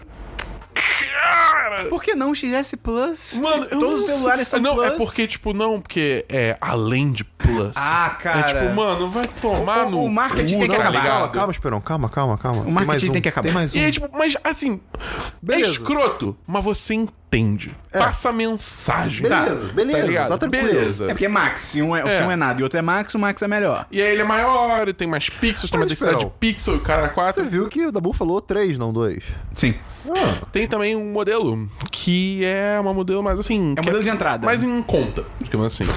Cara. 1.70 1.86
Por 1.86 2.04
que 2.04 2.14
não 2.14 2.34
XS 2.34 2.76
Plus? 2.82 3.40
Mano, 3.42 3.64
eu 3.64 3.80
Todos 3.80 3.82
não 3.82 3.96
os 3.96 4.06
celulares 4.06 4.48
sei. 4.48 4.60
são 4.60 4.70
Não, 4.70 4.76
Plus. 4.76 4.88
é 4.88 4.92
porque, 4.92 5.28
tipo, 5.28 5.52
não, 5.54 5.82
porque 5.82 6.24
é 6.30 6.56
além 6.62 7.12
de 7.12 7.24
Plus. 7.24 7.74
Ah, 7.76 8.16
cara. 8.22 8.40
É 8.40 8.44
tipo, 8.64 8.76
mano, 8.76 9.08
vai 9.10 9.26
tomar 9.42 9.88
O- 9.88 9.90
no. 9.92 10.04
o 10.04 10.10
marketing 10.12 10.54
cu, 10.54 10.60
tem 10.60 10.70
que 10.70 10.76
tá 10.76 10.82
acabar. 10.84 10.92
ligado? 11.00 11.12
Calma, 11.20 11.30
calma, 11.30 11.52
Esperão. 11.52 11.82
Calma, 11.82 12.10
calma, 12.10 12.38
calma. 12.38 12.62
O 12.62 12.72
marketing 12.72 13.12
tem 13.14 13.22
que 13.22 13.30
acabar. 13.30 13.44
Tem 13.46 13.52
mais 13.54 13.74
um. 13.74 13.78
E 13.78 13.84
aí, 13.86 13.92
tipo, 13.92 14.08
mas 14.16 14.36
assim, 14.44 14.80
Beleza. 15.42 15.70
é 15.70 15.72
escroto, 15.72 16.38
mas 16.46 16.64
você 16.64 16.94
entende. 16.94 17.16
Passa 17.92 18.30
a 18.30 18.34
mensagem. 18.34 19.28
Beleza, 19.28 19.68
beleza, 19.74 20.00
Tá 20.02 20.06
ligado? 20.08 20.30
tá 20.30 20.38
tranquilo. 20.38 20.68
Beleza. 20.68 21.06
É 21.06 21.08
porque 21.10 21.26
é 21.26 21.30
Max. 21.30 21.62
Se 21.62 21.82
um 21.82 21.96
é, 21.96 22.02
É. 22.02 22.26
um 22.26 22.32
é 22.32 22.36
nada 22.36 22.60
e 22.60 22.64
outro 22.64 22.78
é 22.80 22.82
Max, 22.82 23.14
o 23.16 23.20
Max 23.20 23.42
é 23.42 23.48
melhor. 23.48 23.86
E 23.92 24.02
aí 24.02 24.12
ele 24.12 24.22
é 24.22 24.26
maior, 24.26 24.82
ele 24.82 24.94
tem 24.94 25.08
mais 25.08 25.30
pixels, 25.30 25.70
tem 25.70 25.80
mais 25.80 25.90
densidade 25.90 26.20
de 26.20 26.32
pixel, 26.40 26.76
o 26.76 26.80
cara 26.80 27.04
é 27.06 27.08
Você 27.08 27.14
4. 27.14 27.46
viu 27.46 27.68
que 27.68 27.86
o 27.86 27.92
Dabu 27.92 28.14
falou 28.14 28.42
três, 28.42 28.78
não 28.78 28.92
dois. 28.94 29.24
Sim. 29.54 29.74
Tem 30.52 30.68
também 30.68 30.96
um 30.96 31.12
modelo 31.12 31.68
que 31.92 32.44
é 32.46 32.78
uma 32.80 32.94
modelo 32.94 33.24
mais 33.24 33.40
assim. 33.40 33.74
É 33.76 33.82
um 33.82 33.84
modelo 33.84 34.04
de 34.04 34.10
entrada. 34.10 34.46
Mais 34.46 34.64
em 34.64 34.82
conta, 34.84 35.26
digamos 35.44 35.66
assim. 35.68 35.92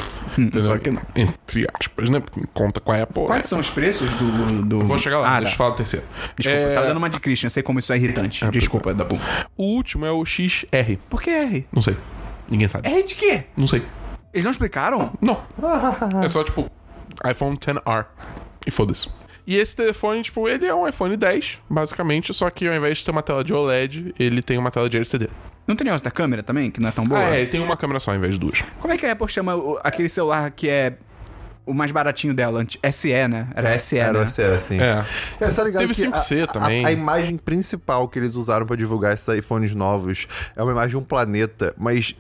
Só 0.64 0.78
que 0.78 0.90
não. 0.90 1.02
Entre 1.16 1.66
aspas, 1.78 2.08
né? 2.10 2.20
Porque 2.20 2.42
conta 2.52 2.80
com 2.80 2.92
a 2.92 3.02
Apple. 3.02 3.24
Quais 3.26 3.44
é- 3.44 3.48
são 3.48 3.58
os 3.58 3.70
preços 3.70 4.10
do. 4.10 4.62
do... 4.62 4.84
Vou 4.84 4.98
chegar 4.98 5.18
lá, 5.18 5.36
Ah, 5.36 5.40
deixa 5.40 5.48
eu 5.48 5.50
tá. 5.52 5.56
falar 5.56 5.70
o 5.70 5.76
terceiro. 5.76 6.06
Desculpa, 6.36 6.60
É, 6.60 6.74
tava 6.74 6.86
dando 6.88 6.96
uma 6.98 7.10
de 7.10 7.20
Christian, 7.20 7.46
eu 7.46 7.50
sei 7.50 7.62
como 7.62 7.78
isso 7.78 7.92
é 7.92 7.96
irritante. 7.96 8.44
Desculpa, 8.50 8.92
Dabu. 8.94 9.18
O 9.56 9.64
último 9.76 10.04
é 10.06 10.10
o 10.10 10.24
XR. 10.24 10.96
Por 11.08 11.20
que 11.22 11.30
R? 11.30 11.66
Não 11.72 11.82
sei. 11.82 11.96
Ninguém 12.50 12.68
sabe. 12.68 12.88
R 12.88 13.02
de 13.02 13.14
quê? 13.14 13.44
Não 13.56 13.66
sei. 13.66 13.82
Eles 14.32 14.44
não 14.44 14.50
explicaram? 14.50 15.12
Não. 15.20 15.40
é 16.22 16.28
só 16.28 16.44
tipo 16.44 16.70
iPhone 17.28 17.58
XR. 17.60 18.06
E 18.66 18.70
foda-se. 18.70 19.08
E 19.46 19.56
esse 19.56 19.74
telefone, 19.74 20.20
tipo, 20.22 20.46
ele 20.46 20.66
é 20.66 20.74
um 20.74 20.86
iPhone 20.86 21.16
10, 21.16 21.58
basicamente, 21.70 22.34
só 22.34 22.50
que 22.50 22.68
ao 22.68 22.74
invés 22.74 22.98
de 22.98 23.04
ter 23.06 23.10
uma 23.10 23.22
tela 23.22 23.42
de 23.42 23.54
OLED, 23.54 24.14
ele 24.18 24.42
tem 24.42 24.58
uma 24.58 24.70
tela 24.70 24.90
de 24.90 24.98
LCD. 24.98 25.28
Não 25.68 25.76
tem 25.76 25.84
negócio 25.84 26.04
da 26.04 26.10
câmera 26.10 26.42
também, 26.42 26.70
que 26.70 26.80
não 26.80 26.88
é 26.88 26.92
tão 26.92 27.04
boa? 27.04 27.20
Ah, 27.20 27.36
é, 27.38 27.44
tem 27.44 27.60
uma 27.60 27.76
câmera 27.76 28.00
só 28.00 28.10
ao 28.12 28.16
invés 28.16 28.34
de 28.34 28.40
duas. 28.40 28.64
Como 28.80 28.92
é 28.92 28.96
que 28.96 29.04
a 29.06 29.12
Apple 29.12 29.28
chama 29.28 29.54
o- 29.54 29.78
aquele 29.84 30.08
celular 30.08 30.50
que 30.50 30.66
é 30.68 30.94
o 31.70 31.74
mais 31.74 31.90
baratinho 31.92 32.32
dela? 32.34 32.64
SE, 32.92 33.28
né? 33.28 33.48
Era 33.54 33.78
SE, 33.78 33.98
Era 33.98 34.20
né? 34.20 34.24
o 34.24 34.28
SE, 34.28 34.42
assim. 34.42 34.80
É. 34.80 35.04
É, 35.40 35.48
tá 35.50 35.62
ligado 35.64 35.80
Teve 35.82 35.94
que 35.94 36.00
5C 36.02 36.44
a, 36.44 36.46
também. 36.46 36.84
A, 36.84 36.88
a 36.88 36.92
imagem 36.92 37.36
principal 37.36 38.08
que 38.08 38.18
eles 38.18 38.34
usaram 38.34 38.66
pra 38.66 38.76
divulgar 38.76 39.12
esses 39.12 39.28
iPhones 39.28 39.74
novos 39.74 40.26
é 40.56 40.62
uma 40.62 40.72
imagem 40.72 40.90
de 40.90 40.96
um 40.96 41.04
planeta, 41.04 41.74
mas, 41.76 42.14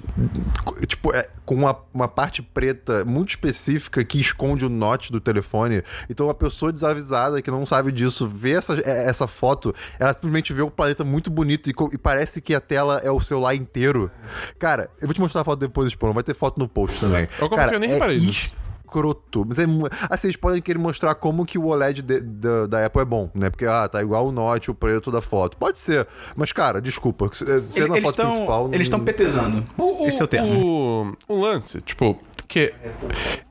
tipo, 0.86 1.14
é, 1.14 1.28
com 1.44 1.54
uma, 1.54 1.76
uma 1.92 2.08
parte 2.08 2.42
preta 2.42 3.04
muito 3.04 3.30
específica 3.30 4.04
que 4.04 4.20
esconde 4.20 4.66
o 4.66 4.68
note 4.68 5.10
do 5.10 5.20
telefone. 5.20 5.82
Então, 6.08 6.26
uma 6.26 6.34
pessoa 6.34 6.72
desavisada 6.72 7.40
que 7.42 7.50
não 7.50 7.64
sabe 7.64 7.90
disso 7.90 8.26
vê 8.28 8.52
essa, 8.52 8.74
é- 8.80 9.08
essa 9.08 9.26
foto, 9.26 9.74
ela 9.98 10.12
simplesmente 10.12 10.52
vê 10.52 10.62
o 10.62 10.70
planeta 10.70 11.04
muito 11.04 11.30
bonito 11.30 11.68
e, 11.70 11.74
e 11.92 11.98
parece 11.98 12.40
que 12.40 12.54
a 12.54 12.60
tela 12.60 13.00
é 13.02 13.10
o 13.10 13.20
celular 13.20 13.54
inteiro. 13.54 14.10
Cara, 14.58 14.90
eu 15.00 15.06
vou 15.08 15.14
te 15.14 15.20
mostrar 15.20 15.40
a 15.40 15.44
foto 15.44 15.60
depois, 15.60 15.88
Sporo. 15.88 16.12
Vai 16.12 16.22
ter 16.22 16.34
foto 16.34 16.58
no 16.58 16.68
post 16.68 17.00
também. 17.00 17.22
Eu 17.40 17.48
confesso 17.48 17.56
Cara, 17.56 17.68
que 17.70 17.74
eu 17.76 17.80
nem 17.80 17.90
é 17.90 17.94
reparei 17.94 18.18
nisso. 18.18 18.52
Escroto. 18.88 19.44
Mas 19.46 19.58
é, 19.58 19.64
assim, 20.10 20.28
eles 20.28 20.36
podem 20.36 20.60
querer 20.62 20.78
mostrar 20.78 21.14
como 21.14 21.44
que 21.44 21.58
o 21.58 21.66
OLED 21.66 22.02
de- 22.02 22.20
da, 22.20 22.66
da 22.66 22.86
Apple 22.86 23.02
é 23.02 23.04
bom, 23.04 23.30
né? 23.34 23.50
Porque, 23.50 23.66
ah, 23.66 23.86
tá 23.88 24.00
igual 24.02 24.26
o 24.26 24.32
Note, 24.32 24.70
o 24.70 24.74
preto 24.74 25.10
da 25.10 25.20
foto. 25.20 25.56
Pode 25.56 25.78
ser. 25.78 26.06
Mas, 26.34 26.52
cara, 26.52 26.80
desculpa. 26.80 27.28
se- 27.32 27.44
Sendo 27.62 27.94
a 27.94 27.96
eles 27.98 28.02
foto 28.08 28.20
estão 28.20 28.26
principal... 28.30 28.66
eles 28.72 28.80
estão 28.82 28.98
não- 28.98 29.04
petezando. 29.06 29.64
Esse 30.06 30.20
é 30.20 30.24
o 30.24 30.28
termo. 30.28 31.14
O, 31.28 31.34
o 31.34 31.40
lance, 31.40 31.80
tipo, 31.82 32.18
que 32.46 32.72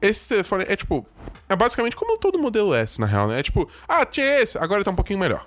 esse 0.02 0.28
telefone 0.28 0.66
é 0.68 0.76
tipo. 0.76 1.06
É 1.50 1.56
basicamente 1.56 1.96
como 1.96 2.18
todo 2.18 2.38
modelo 2.38 2.74
S, 2.74 3.00
na 3.00 3.08
real, 3.08 3.28
né? 3.30 3.40
É 3.40 3.44
tipo, 3.44 3.70
ah, 3.88 4.06
tinha 4.06 4.42
esse, 4.42 4.58
agora 4.58 4.84
tá 4.84 4.92
um 4.92 4.96
pouquinho 4.96 5.20
melhor. 5.20 5.46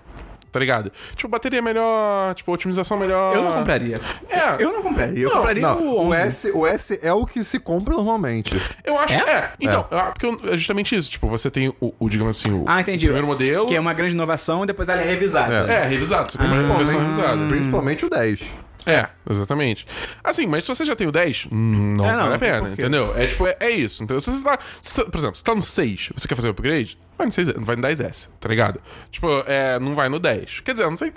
Tá 0.50 0.58
ligado? 0.58 0.90
Tipo, 1.14 1.28
bateria 1.28 1.62
melhor, 1.62 2.34
tipo, 2.34 2.50
otimização 2.52 2.96
melhor. 2.96 3.36
Eu 3.36 3.42
não 3.44 3.52
compraria. 3.52 4.00
É. 4.28 4.62
Eu 4.62 4.72
não 4.72 4.82
compraria. 4.82 5.22
Eu 5.24 5.28
Não, 5.30 5.36
compraria 5.36 5.62
Não, 5.62 5.78
o 5.78 6.00
o 6.00 6.08
11. 6.10 6.20
S, 6.20 6.50
o 6.52 6.66
S 6.66 6.98
é 7.02 7.12
o 7.12 7.24
que 7.24 7.44
se 7.44 7.58
compra 7.60 7.94
normalmente. 7.94 8.60
Eu 8.84 8.98
acho. 8.98 9.14
É? 9.14 9.30
É. 9.30 9.50
Então, 9.60 9.86
ah, 9.90 10.12
porque 10.12 10.26
é 10.52 10.56
justamente 10.56 10.96
isso. 10.96 11.10
Tipo, 11.10 11.28
você 11.28 11.50
tem 11.50 11.68
o, 11.80 11.94
o, 11.98 12.08
digamos 12.08 12.38
assim, 12.40 12.52
o 12.52 12.64
Ah, 12.66 12.80
entendi. 12.80 13.06
primeiro 13.06 13.26
modelo. 13.26 13.66
Que 13.66 13.76
é 13.76 13.80
uma 13.80 13.92
grande 13.92 14.14
inovação 14.14 14.64
e 14.64 14.66
depois 14.66 14.88
ela 14.88 15.00
é 15.00 15.04
revisada. 15.08 15.72
É, 15.72 15.86
revisado. 15.86 16.32
Você 16.32 16.38
compra 16.38 16.54
uma 16.62 16.74
versão 16.74 17.00
revisada. 17.00 17.46
Principalmente 17.48 18.04
o 18.04 18.10
10. 18.10 18.42
É, 18.86 19.06
exatamente. 19.28 19.86
Assim, 20.24 20.46
mas 20.46 20.64
se 20.64 20.68
você 20.74 20.84
já 20.84 20.96
tem 20.96 21.06
o 21.06 21.12
10, 21.12 21.46
hum, 21.52 21.94
não 21.96 22.04
É, 22.06 22.08
não, 22.12 22.16
vale 22.16 22.28
não 22.28 22.34
a 22.34 22.38
pena, 22.38 22.58
porquê. 22.60 22.72
entendeu? 22.82 23.14
É 23.16 23.26
tipo, 23.26 23.46
é, 23.46 23.56
é 23.60 23.70
isso. 23.70 24.02
Entendeu? 24.02 24.20
Se 24.20 24.30
você 24.30 24.42
tá. 24.42 24.58
se- 24.80 25.04
por 25.04 25.18
exemplo, 25.18 25.36
você 25.36 25.44
tá 25.44 25.54
no 25.54 25.62
6, 25.62 26.10
você 26.16 26.26
quer 26.28 26.34
fazer 26.34 26.48
o 26.48 26.50
upgrade, 26.52 26.98
vai 27.18 27.26
no 27.26 27.32
6, 27.32 27.48
não 27.54 27.64
vai 27.64 27.76
no 27.76 27.82
10S, 27.82 28.28
tá 28.40 28.48
ligado? 28.48 28.80
Tipo, 29.10 29.28
é, 29.46 29.78
não 29.78 29.94
vai 29.94 30.08
no 30.08 30.18
10. 30.18 30.60
Quer 30.60 30.72
dizer, 30.72 30.84
eu 30.84 30.90
não 30.90 30.96
sei. 30.96 31.12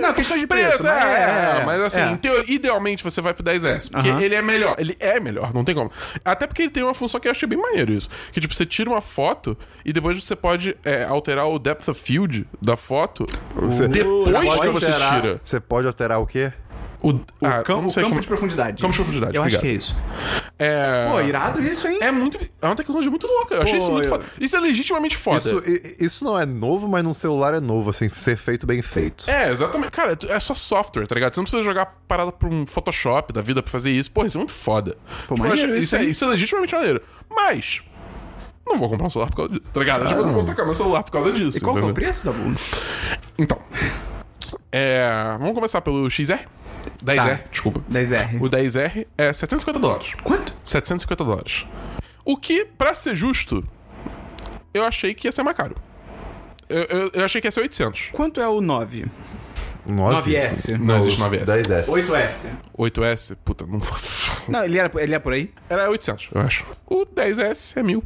Não, 0.00 0.14
questão 0.14 0.38
de 0.38 0.46
preço, 0.46 0.86
é, 0.86 0.90
mas 0.92 1.04
é, 1.12 1.60
é, 1.60 1.64
mas 1.66 1.80
assim, 1.82 2.00
é. 2.00 2.10
em 2.12 2.16
teo- 2.16 2.44
idealmente 2.46 3.02
você 3.02 3.20
vai 3.20 3.34
pro 3.34 3.42
10S, 3.42 3.90
porque 3.90 4.08
Aham. 4.08 4.20
ele 4.22 4.34
é 4.36 4.42
melhor. 4.42 4.76
Ele 4.78 4.96
é 5.00 5.18
melhor, 5.18 5.52
não 5.52 5.64
tem 5.64 5.74
como. 5.74 5.90
Até 6.24 6.46
porque 6.46 6.62
ele 6.62 6.70
tem 6.70 6.82
uma 6.82 6.94
função 6.94 7.18
que 7.20 7.26
eu 7.26 7.32
achei 7.32 7.48
bem 7.48 7.58
maneiro 7.58 7.92
isso. 7.92 8.08
Que 8.32 8.40
tipo, 8.40 8.54
você 8.54 8.64
tira 8.64 8.88
uma 8.88 9.00
foto 9.00 9.58
e 9.84 9.92
depois 9.92 10.22
você 10.22 10.36
pode 10.36 10.76
é, 10.84 11.04
alterar 11.04 11.48
o 11.48 11.58
depth 11.58 11.88
of 11.88 12.00
field 12.00 12.46
da 12.62 12.76
foto 12.76 13.26
Você, 13.56 13.88
depois 13.88 14.24
você 14.26 14.32
que 14.32 14.46
pode 14.56 14.68
você 14.72 14.86
alterar- 14.86 15.20
tira. 15.20 15.40
Você 15.42 15.60
pode 15.60 15.86
alterar 15.86 16.20
o 16.20 16.26
quê? 16.26 16.52
O, 17.02 17.10
O 17.12 17.20
ah, 17.42 17.60
o 17.60 17.64
campo 17.64 17.92
como- 17.94 18.20
de 18.20 18.26
profundidade. 18.26 18.82
Campo 18.82 18.92
de 18.92 18.98
profundidade, 18.98 19.36
Eu 19.36 19.42
acho 19.42 19.56
obrigado. 19.56 19.62
que 19.62 19.68
é 19.68 19.72
isso. 19.78 19.96
É. 20.58 21.08
Pô, 21.10 21.20
irado 21.22 21.58
isso, 21.60 21.88
hein? 21.88 21.98
É 22.02 22.10
muito. 22.12 22.38
É 22.60 22.66
uma 22.66 22.76
tecnologia 22.76 23.10
muito 23.10 23.26
louca. 23.26 23.54
Eu 23.54 23.62
achei 23.62 23.78
Pô, 23.78 23.82
isso 23.84 23.90
muito 23.92 24.04
eu- 24.04 24.10
foda. 24.10 24.24
Isso 24.38 24.56
é 24.56 24.60
legitimamente 24.60 25.16
foda. 25.16 25.38
Isso, 25.38 25.62
i- 25.66 25.96
isso 26.04 26.24
não 26.24 26.38
é 26.38 26.44
novo, 26.44 26.88
mas 26.88 27.02
num 27.02 27.14
celular 27.14 27.54
é 27.54 27.60
novo, 27.60 27.88
assim, 27.90 28.08
ser 28.10 28.36
feito 28.36 28.66
bem 28.66 28.82
feito. 28.82 29.28
É, 29.30 29.50
exatamente. 29.50 29.90
Cara, 29.92 30.18
é 30.28 30.38
só 30.40 30.54
software, 30.54 31.06
tá 31.06 31.14
ligado? 31.14 31.34
Você 31.34 31.40
não 31.40 31.44
precisa 31.44 31.62
jogar 31.62 31.86
parada 32.06 32.30
pra 32.30 32.48
um 32.48 32.66
Photoshop 32.66 33.32
da 33.32 33.40
vida 33.40 33.62
pra 33.62 33.72
fazer 33.72 33.90
isso. 33.90 34.10
Porra, 34.10 34.26
isso 34.26 34.36
é 34.36 34.40
muito 34.40 34.52
foda. 34.52 34.98
Pô, 35.26 35.34
Tipo, 35.36 35.46
acho- 35.52 35.66
isso 35.76 35.96
é, 35.96 36.04
isso 36.04 36.24
é 36.24 36.28
legitimamente 36.28 36.74
maneiro. 36.74 37.00
Mas. 37.34 37.80
Não 38.66 38.78
vou 38.78 38.88
comprar 38.90 39.06
um 39.06 39.10
celular 39.10 39.30
por 39.30 39.36
causa 39.36 39.52
disso, 39.54 39.70
tá 39.72 39.80
ligado? 39.80 40.06
Tipo, 40.06 40.20
eu 40.20 40.26
não 40.26 40.32
vou 40.34 40.44
trocar 40.44 40.64
meu 40.64 40.74
celular 40.74 41.02
por 41.02 41.10
causa 41.10 41.32
disso. 41.32 41.56
E 41.58 41.60
qual 41.60 41.74
que 41.74 41.80
é 41.80 41.84
o 41.84 41.94
preço, 41.94 42.24
Dabu? 42.26 42.54
Então. 43.38 43.58
É. 44.70 45.10
Vamos 45.38 45.54
começar 45.54 45.80
pelo 45.80 46.08
XR? 46.10 46.46
10R, 47.04 47.38
Tá. 47.38 47.40
desculpa. 47.50 47.80
10R. 47.90 48.40
O 48.40 48.48
10R 48.48 49.06
é 49.16 49.32
750 49.32 49.78
dólares. 49.78 50.12
Quanto? 50.22 50.54
750 50.64 51.24
dólares. 51.24 51.66
O 52.24 52.36
que, 52.36 52.64
pra 52.64 52.94
ser 52.94 53.14
justo, 53.16 53.64
eu 54.74 54.84
achei 54.84 55.14
que 55.14 55.26
ia 55.28 55.32
ser 55.32 55.42
mais 55.42 55.56
caro. 55.56 55.76
Eu, 56.68 56.82
eu, 56.84 57.10
eu 57.14 57.24
achei 57.24 57.40
que 57.40 57.46
ia 57.48 57.50
ser 57.50 57.60
800. 57.60 58.08
Quanto 58.12 58.40
é 58.40 58.46
o 58.48 58.60
9? 58.60 59.06
9? 59.90 60.30
9S. 60.30 60.78
Não 60.78 60.98
existe 60.98 61.20
9S. 61.20 61.44
10S. 61.44 61.86
8S. 61.86 62.48
8S, 62.78 63.36
puta, 63.44 63.66
não. 63.66 63.80
Não, 64.48 64.64
ele 64.64 64.78
era, 64.78 64.90
ele 65.02 65.14
é 65.14 65.18
por 65.18 65.32
aí? 65.32 65.52
Era 65.68 65.88
800, 65.90 66.28
eu 66.34 66.40
acho. 66.40 66.64
O 66.86 67.04
10S 67.06 67.76
é 67.76 67.82
1000. 67.82 68.02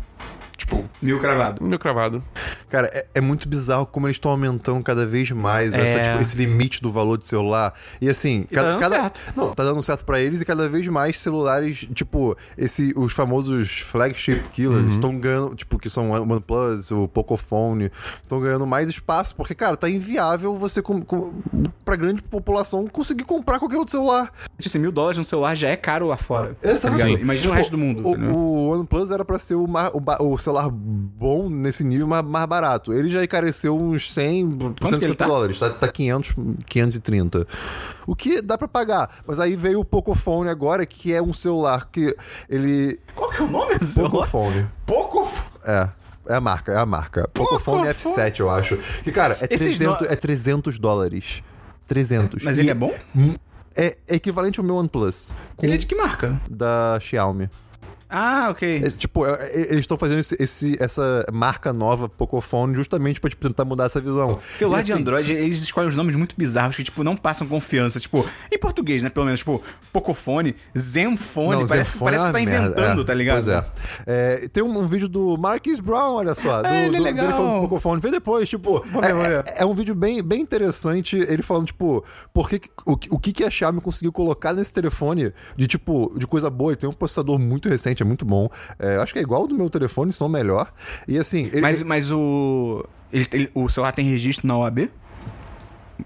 Tipo, 0.56 0.84
Mil 1.02 1.18
cravado. 1.18 1.62
mil 1.64 1.78
cravado. 1.78 2.22
Cara, 2.70 2.88
é, 2.92 3.06
é 3.16 3.20
muito 3.20 3.48
bizarro 3.48 3.84
como 3.86 4.06
eles 4.06 4.16
estão 4.16 4.30
aumentando 4.30 4.82
cada 4.84 5.04
vez 5.04 5.30
mais 5.32 5.74
essa, 5.74 5.98
É. 5.98 6.02
tipo, 6.02 6.22
esse 6.22 6.36
limite 6.36 6.80
do 6.80 6.92
valor 6.92 7.18
do 7.18 7.26
celular. 7.26 7.74
E 8.00 8.08
assim, 8.08 8.46
E 8.50 8.54
tá 8.54 8.62
dando 8.62 8.88
certo. 8.88 9.20
Não, 9.36 9.52
tá 9.54 9.64
dando 9.64 9.82
certo 9.82 10.04
pra 10.04 10.20
eles 10.20 10.40
e 10.40 10.44
cada 10.44 10.68
vez 10.68 10.86
mais 10.88 11.18
celulares, 11.18 11.86
tipo, 11.92 12.36
esse, 12.56 12.92
os 12.96 13.12
famosos 13.12 13.80
flagship 13.80 14.34
Uhum. 14.44 14.48
killers 14.50 14.90
estão 14.92 15.18
ganhando, 15.18 15.54
tipo, 15.56 15.78
que 15.78 15.90
são 15.90 16.10
o 16.12 16.22
OnePlus, 16.22 16.90
o 16.92 17.08
Pocophone, 17.08 17.90
estão 18.22 18.40
ganhando 18.40 18.66
mais 18.66 18.88
espaço, 18.88 19.34
porque, 19.34 19.54
cara, 19.54 19.76
tá 19.76 19.90
inviável 19.90 20.54
você, 20.54 20.80
com, 20.80 21.02
com, 21.02 21.34
pra 21.84 21.96
grande 21.96 22.22
população, 22.22 22.86
conseguir 22.86 23.24
comprar 23.24 23.58
qualquer 23.58 23.76
outro 23.76 23.90
celular. 23.92 24.32
Assim, 24.64 24.78
mil 24.78 24.92
dólares 24.92 25.18
no 25.18 25.24
celular 25.24 25.54
já 25.56 25.68
é 25.68 25.76
caro 25.76 26.06
lá 26.06 26.16
fora. 26.16 26.56
Exato. 26.62 26.96
Tá? 26.96 27.08
Imagina 27.08 27.34
Tipo, 27.42 27.52
o 27.52 27.56
resto 27.56 27.70
do 27.72 27.78
mundo. 27.78 28.06
O, 28.06 28.36
o 28.36 28.72
OnePlus 28.72 29.10
era 29.10 29.24
pra 29.24 29.38
ser 29.38 29.56
o, 29.56 29.64
o 29.64 30.24
o 30.34 30.38
celular 30.44 30.68
bom 30.70 31.48
nesse 31.48 31.82
nível, 31.82 32.06
mas 32.06 32.22
mais 32.24 32.46
barato. 32.46 32.92
Ele 32.92 33.08
já 33.08 33.22
encareceu 33.24 33.76
uns 33.76 34.12
100, 34.12 34.58
que 34.58 34.64
ele 34.64 34.74
150 34.90 35.14
tá? 35.16 35.26
dólares. 35.26 35.58
Tá, 35.58 35.70
tá 35.70 35.88
500, 35.88 36.34
530. 36.66 37.46
O 38.06 38.14
que 38.14 38.40
dá 38.42 38.56
pra 38.58 38.68
pagar. 38.68 39.10
Mas 39.26 39.40
aí 39.40 39.56
veio 39.56 39.80
o 39.80 39.84
Pocophone 39.84 40.48
agora, 40.50 40.84
que 40.86 41.12
é 41.12 41.22
um 41.22 41.32
celular 41.34 41.88
que 41.90 42.14
ele... 42.48 43.00
Qual 43.14 43.30
que 43.30 43.42
é 43.42 43.44
o 43.44 43.50
nome 43.50 43.78
do 43.78 43.86
celular? 43.86 44.10
Pocophone. 44.12 44.66
Pouco? 44.86 45.30
É. 45.64 45.88
É 46.26 46.34
a 46.36 46.40
marca, 46.40 46.72
é 46.72 46.78
a 46.78 46.86
marca. 46.86 47.28
Pocophone 47.34 47.82
Pocophone. 47.86 48.16
F7, 48.16 48.40
eu 48.40 48.48
acho. 48.50 48.78
Que, 49.02 49.12
cara, 49.12 49.36
é 49.42 49.54
Esses 49.54 49.76
300, 49.76 50.00
no- 50.08 50.12
é 50.12 50.16
300 50.16 50.78
dólares. 50.78 51.42
300. 51.86 52.42
Mas 52.42 52.56
E 52.56 52.60
ele 52.60 52.70
é 52.70 52.74
bom? 52.74 52.94
É, 53.76 53.96
é 54.08 54.14
equivalente 54.14 54.58
ao 54.58 54.64
meu 54.64 54.76
OnePlus. 54.76 55.32
Ele 55.62 55.74
é 55.74 55.76
de 55.76 55.84
que 55.86 55.94
marca? 55.94 56.40
da 56.48 56.96
Xiaomi. 57.00 57.50
Ah, 58.16 58.48
ok. 58.50 58.82
É, 58.84 58.90
tipo, 58.90 59.26
é- 59.26 59.32
é- 59.50 59.60
eles 59.70 59.80
estão 59.80 59.96
fazendo 59.98 60.20
esse, 60.20 60.36
esse- 60.40 60.76
essa 60.80 61.24
marca 61.32 61.72
nova, 61.72 62.08
Pocophone, 62.08 62.74
justamente 62.76 63.20
pra 63.20 63.28
tipo, 63.28 63.42
tentar 63.46 63.64
mudar 63.64 63.86
essa 63.86 64.00
visão. 64.00 64.32
Celular 64.54 64.80
E, 64.80 64.84
de 64.84 64.92
assim, 64.92 65.00
Android, 65.00 65.32
eles 65.32 65.60
escolhem 65.62 65.88
uns 65.88 65.96
nomes 65.96 66.14
muito 66.14 66.34
bizarros 66.36 66.76
que, 66.76 66.84
tipo, 66.84 67.02
não 67.02 67.16
passam 67.16 67.46
confiança. 67.46 67.98
Tipo, 67.98 68.24
em 68.52 68.58
português, 68.58 69.02
né? 69.02 69.10
Pelo 69.10 69.26
menos, 69.26 69.40
tipo, 69.40 69.60
Pocophone, 69.92 70.54
Zenfone, 70.78 71.60
Não, 71.62 71.66
parece, 71.66 71.90
Zenfone 71.92 72.04
parece 72.12 72.24
é 72.24 72.26
que 72.26 72.26
você 72.26 72.32
tá 72.32 72.40
inventando, 72.40 73.00
é. 73.00 73.04
tá 73.04 73.14
ligado? 73.14 73.34
Pois 73.44 73.48
é. 73.48 73.64
É, 74.06 74.48
Tem 74.48 74.62
um, 74.62 74.78
um 74.78 74.86
vídeo 74.86 75.08
do 75.08 75.36
Marquis 75.36 75.80
Brown, 75.80 76.14
olha 76.14 76.34
só. 76.34 76.62
Do, 76.62 76.68
É, 76.68 76.86
ele 76.86 76.96
do- 76.98 77.02
legal. 77.02 77.26
dele 77.26 77.36
falando 77.36 77.54
do 77.56 77.60
Pocophone. 77.68 78.00
Vê 78.00 78.10
depois, 78.10 78.48
tipo. 78.48 78.84
é, 79.56 79.64
um 79.64 79.74
vídeo 79.74 79.94
bem, 79.94 80.22
bem 80.22 80.40
interessante. 80.40 81.16
Ele 81.16 81.42
falando, 81.42 81.66
tipo, 81.66 82.04
por 82.32 82.48
que, 82.48 82.60
o, 82.86 82.96
que- 82.96 83.08
o 83.12 83.18
que, 83.18 83.32
que 83.32 83.44
a 83.44 83.50
Xiaomi 83.50 83.80
conseguiu 83.80 84.12
colocar 84.12 84.52
nesse 84.52 84.72
telefone 84.72 85.32
de, 85.56 85.66
tipo, 85.66 86.12
de 86.16 86.26
coisa 86.26 86.48
boa. 86.50 86.72
Ele 86.72 86.76
tem 86.76 86.88
um 86.88 86.92
processador 86.92 87.38
muito 87.38 87.68
recente, 87.68 88.03
é 88.04 88.08
muito 88.08 88.24
bom. 88.24 88.48
É, 88.78 88.96
acho 88.96 89.12
que 89.12 89.18
é 89.18 89.22
igual 89.22 89.42
ao 89.42 89.48
do 89.48 89.54
meu 89.54 89.68
telefone, 89.70 90.12
se 90.12 90.20
não 90.20 90.28
melhor. 90.28 90.72
E 91.08 91.18
assim. 91.18 91.46
Ele, 91.46 91.60
Mas, 91.60 91.82
mas 91.82 92.10
o. 92.10 92.84
ele- 93.12 93.26
ele- 93.32 93.50
o 93.54 93.68
celular 93.68 93.92
tem 93.92 94.06
registro 94.06 94.46
na 94.46 94.56
OAB? 94.56 94.90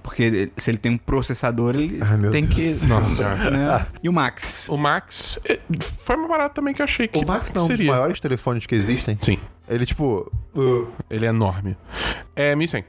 Porque 0.03 0.23
ele- 0.23 0.53
se 0.57 0.71
ele 0.71 0.77
tem 0.79 0.93
um 0.93 0.99
processador, 0.99 1.75
ele 1.75 1.99
Ai, 2.03 2.17
meu 2.19 2.31
tem 2.31 2.45
Deus 2.45 2.81
que. 2.81 2.87
Nossa 2.87 3.15
senhora. 3.17 3.51
né? 3.51 3.87
E 4.03 4.09
o 4.09 4.13
Max? 4.13 4.69
O 4.69 4.77
Max 4.77 5.39
é, 5.47 5.59
foi 5.81 6.17
mais 6.17 6.29
barato 6.29 6.55
também 6.55 6.75
que 6.75 6.83
eu 6.83 6.85
achei 6.85 7.09
que 7.09 7.19
o 7.19 7.27
Max 7.27 7.53
não 7.53 7.63
é 7.63 7.65
um 7.65 7.69
dos 7.69 7.77
seria. 7.77 7.93
maiores 7.93 8.21
telefones 8.21 8.67
que 8.67 8.75
existem. 8.75 9.17
Sim, 9.21 9.39
Ele, 9.69 9.87
tipo. 9.87 10.31
uh, 10.55 10.89
ele 11.09 11.25
é 11.27 11.31
enorme. 11.31 11.77
É 12.37 12.55
1.100. 12.55 12.85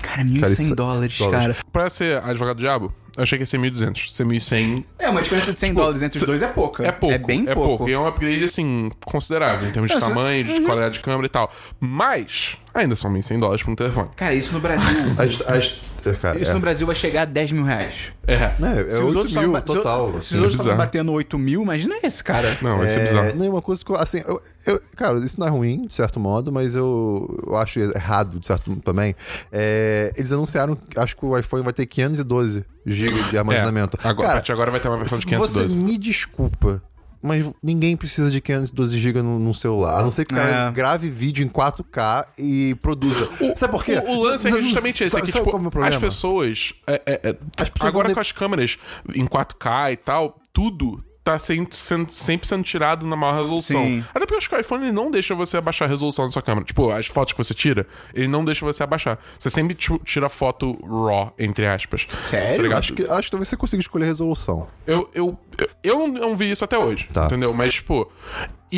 Cara, 0.00 0.22
1.100 0.24 0.40
Cara, 0.40 0.52
isso- 0.52 0.74
dólares, 0.76 1.18
dólares. 1.18 1.40
cara. 1.40 1.56
Pra 1.72 1.90
ser 1.90 2.22
advogado 2.22 2.56
do 2.56 2.60
diabo, 2.60 2.92
achei 3.16 3.38
que 3.38 3.42
ia 3.42 3.46
ser 3.46 3.58
1.200. 3.58 4.10
Ser 4.10 4.24
1.100 4.26 4.84
É, 4.98 5.08
uma 5.08 5.22
diferença 5.22 5.52
de 5.52 5.58
100 5.58 5.74
dólares 5.74 6.02
entre 6.02 6.18
os 6.18 6.24
dois 6.24 6.42
é 6.42 6.48
pouca. 6.48 6.86
é 6.86 6.92
pouco. 6.92 7.14
É 7.14 7.18
bem 7.18 7.44
pouco. 7.44 7.88
E 7.88 7.92
é 7.92 7.98
um 7.98 8.06
upgrade, 8.06 8.44
assim, 8.44 8.90
considerável 9.04 9.68
em 9.68 9.72
termos 9.72 9.90
Não, 9.90 9.98
de 9.98 10.04
tamanho, 10.06 10.44
de 10.44 10.60
qualidade 10.62 10.94
de 10.94 11.00
câmera 11.00 11.26
e 11.26 11.30
tal. 11.30 11.52
Mas, 11.80 12.56
ainda 12.74 12.96
são 12.96 13.12
1.100 13.12 13.38
dólares 13.38 13.62
pra 13.62 13.72
um 13.72 13.76
telefone. 13.76 14.08
Cara, 14.16 14.34
isso 14.34 14.52
no 14.52 14.60
Brasil. 14.60 14.88
as, 15.16 15.40
as, 15.48 15.80
cara, 16.20 16.38
isso 16.38 16.50
é. 16.50 16.54
no 16.54 16.60
Brasil 16.60 16.86
vai 16.86 16.96
chegar 16.96 17.22
a 17.22 17.24
10 17.24 17.52
mil 17.52 17.64
reais. 17.64 18.12
É. 18.26 18.34
É, 18.34 18.52
é 18.88 18.90
Se 18.90 19.02
os 19.02 19.14
8 19.14 19.18
outros 19.18 19.36
mil 19.36 19.52
tavam- 19.52 19.66
se- 19.66 19.74
total. 19.74 20.12
Se 20.12 20.18
assim. 20.18 20.34
os 20.36 20.40
outros 20.40 20.54
estavam 20.60 20.76
batendo 20.78 21.12
8 21.12 21.38
mil, 21.38 21.62
imagina 21.62 21.94
esse, 22.02 22.22
cara. 22.22 22.56
Não, 22.60 22.78
vai 22.78 22.88
ser 22.88 23.00
É, 23.00 23.02
bizarro. 23.04 23.32
não, 23.36 23.46
é 23.46 23.48
uma 23.48 23.62
coisa 23.62 23.84
que 23.84 23.90
eu, 23.90 23.96
assim, 23.96 24.22
eu, 24.26 24.40
eu- 24.66 24.82
cara, 24.96 25.18
isso 25.24 25.38
não 25.38 25.46
é 25.46 25.50
ruim, 25.50 25.86
de 25.86 25.94
certo 25.94 26.18
modo, 26.18 26.50
mas 26.50 26.74
eu, 26.74 27.42
eu 27.46 27.56
acho 27.56 27.78
errado, 27.80 28.38
de 28.40 28.46
certo 28.46 28.70
modo 28.70 28.82
também. 28.82 29.14
É, 29.52 30.12
eles 30.16 30.32
anunciaram, 30.32 30.76
acho 30.96 31.16
que 31.16 31.24
o 31.24 31.38
iPhone 31.38 31.62
vai 31.62 31.72
ter 31.72 31.86
512 31.86 32.64
GB 32.86 33.22
de 33.30 33.38
armazenamento. 33.38 33.96
É, 34.02 34.08
agora, 34.08 34.12
a 34.12 34.30
cara, 34.30 34.32
partir 34.34 34.46
de 34.46 34.52
agora 34.52 34.70
vai 34.70 34.80
ter 34.80 34.88
uma 34.88 34.98
versão 34.98 35.18
de 35.18 35.24
se 35.24 35.36
você 35.36 35.52
512. 35.60 35.78
me 35.78 35.96
desculpa, 35.98 36.82
mas 37.24 37.50
ninguém 37.62 37.96
precisa 37.96 38.30
de 38.30 38.38
512 38.38 38.98
GB 38.98 39.22
no, 39.22 39.38
no 39.38 39.54
celular. 39.54 39.98
A 39.98 40.02
não 40.02 40.10
ser 40.10 40.26
que 40.26 40.34
o 40.34 40.36
cara 40.36 40.68
É. 40.68 40.72
grave 40.72 41.08
vídeo 41.08 41.42
em 41.42 41.48
4K 41.48 42.26
e 42.38 42.74
produza. 42.82 43.26
Sabe 43.56 43.72
por 43.72 43.82
quê? 43.82 43.94
O, 44.06 44.18
o 44.18 44.22
lance 44.24 44.46
é 44.46 44.50
justamente 44.50 45.02
esse, 45.02 45.16
é 45.16 45.20
que, 45.22 45.32
tipo, 45.32 45.38
é 45.50 45.80
o 45.80 45.84
as 45.84 45.96
pessoas... 45.96 46.74
é, 46.86 47.00
é, 47.06 47.20
é, 47.30 47.36
As 47.56 47.70
pessoas 47.70 47.88
agora 47.88 48.12
com 48.12 48.20
as 48.20 48.30
câmeras 48.30 48.76
em 49.14 49.24
4K 49.24 49.92
e 49.92 49.96
tal, 49.96 50.38
tudo 50.52 51.02
tá 51.24 51.38
sempre 51.38 51.76
sendo, 51.76 52.10
sempre 52.14 52.46
sendo 52.46 52.62
tirado 52.62 53.06
na 53.06 53.16
maior 53.16 53.40
resolução. 53.40 53.82
Sim. 53.82 54.04
Até 54.10 54.20
porque 54.20 54.34
eu 54.34 54.38
acho 54.38 54.48
que 54.50 54.54
o 54.54 54.60
iPhone 54.60 54.92
não 54.92 55.10
deixa 55.10 55.34
você 55.34 55.56
abaixar 55.56 55.88
a 55.88 55.90
resolução 55.90 56.26
da 56.26 56.30
sua 56.32 56.42
câmera. 56.42 56.66
Tipo, 56.66 56.90
as 56.90 57.06
fotos 57.06 57.32
que 57.32 57.38
você 57.42 57.54
tira, 57.54 57.86
ele 58.12 58.28
não 58.28 58.44
deixa 58.44 58.64
você 58.64 58.82
abaixar. 58.82 59.18
Você 59.38 59.48
sempre 59.48 59.74
tira 60.04 60.28
foto 60.28 60.78
raw, 60.86 61.32
entre 61.38 61.66
aspas. 61.66 62.06
Sério? 62.18 62.68
Tá? 62.70 62.78
Acho 62.78 62.92
que, 62.92 63.02
acho 63.06 63.22
que 63.22 63.30
talvez 63.30 63.48
você 63.48 63.56
consiga 63.56 63.80
escolher 63.80 64.04
a 64.04 64.08
resolução. 64.08 64.68
Eu, 64.86 65.08
eu, 65.14 65.38
eu, 65.58 65.68
eu 65.82 65.98
não, 65.98 66.08
não 66.08 66.36
vi 66.36 66.50
isso 66.50 66.62
até 66.64 66.76
hoje, 66.76 67.08
Tá. 67.12 67.24
entendeu? 67.24 67.54
Mas, 67.54 67.72
tipo, 67.74 68.10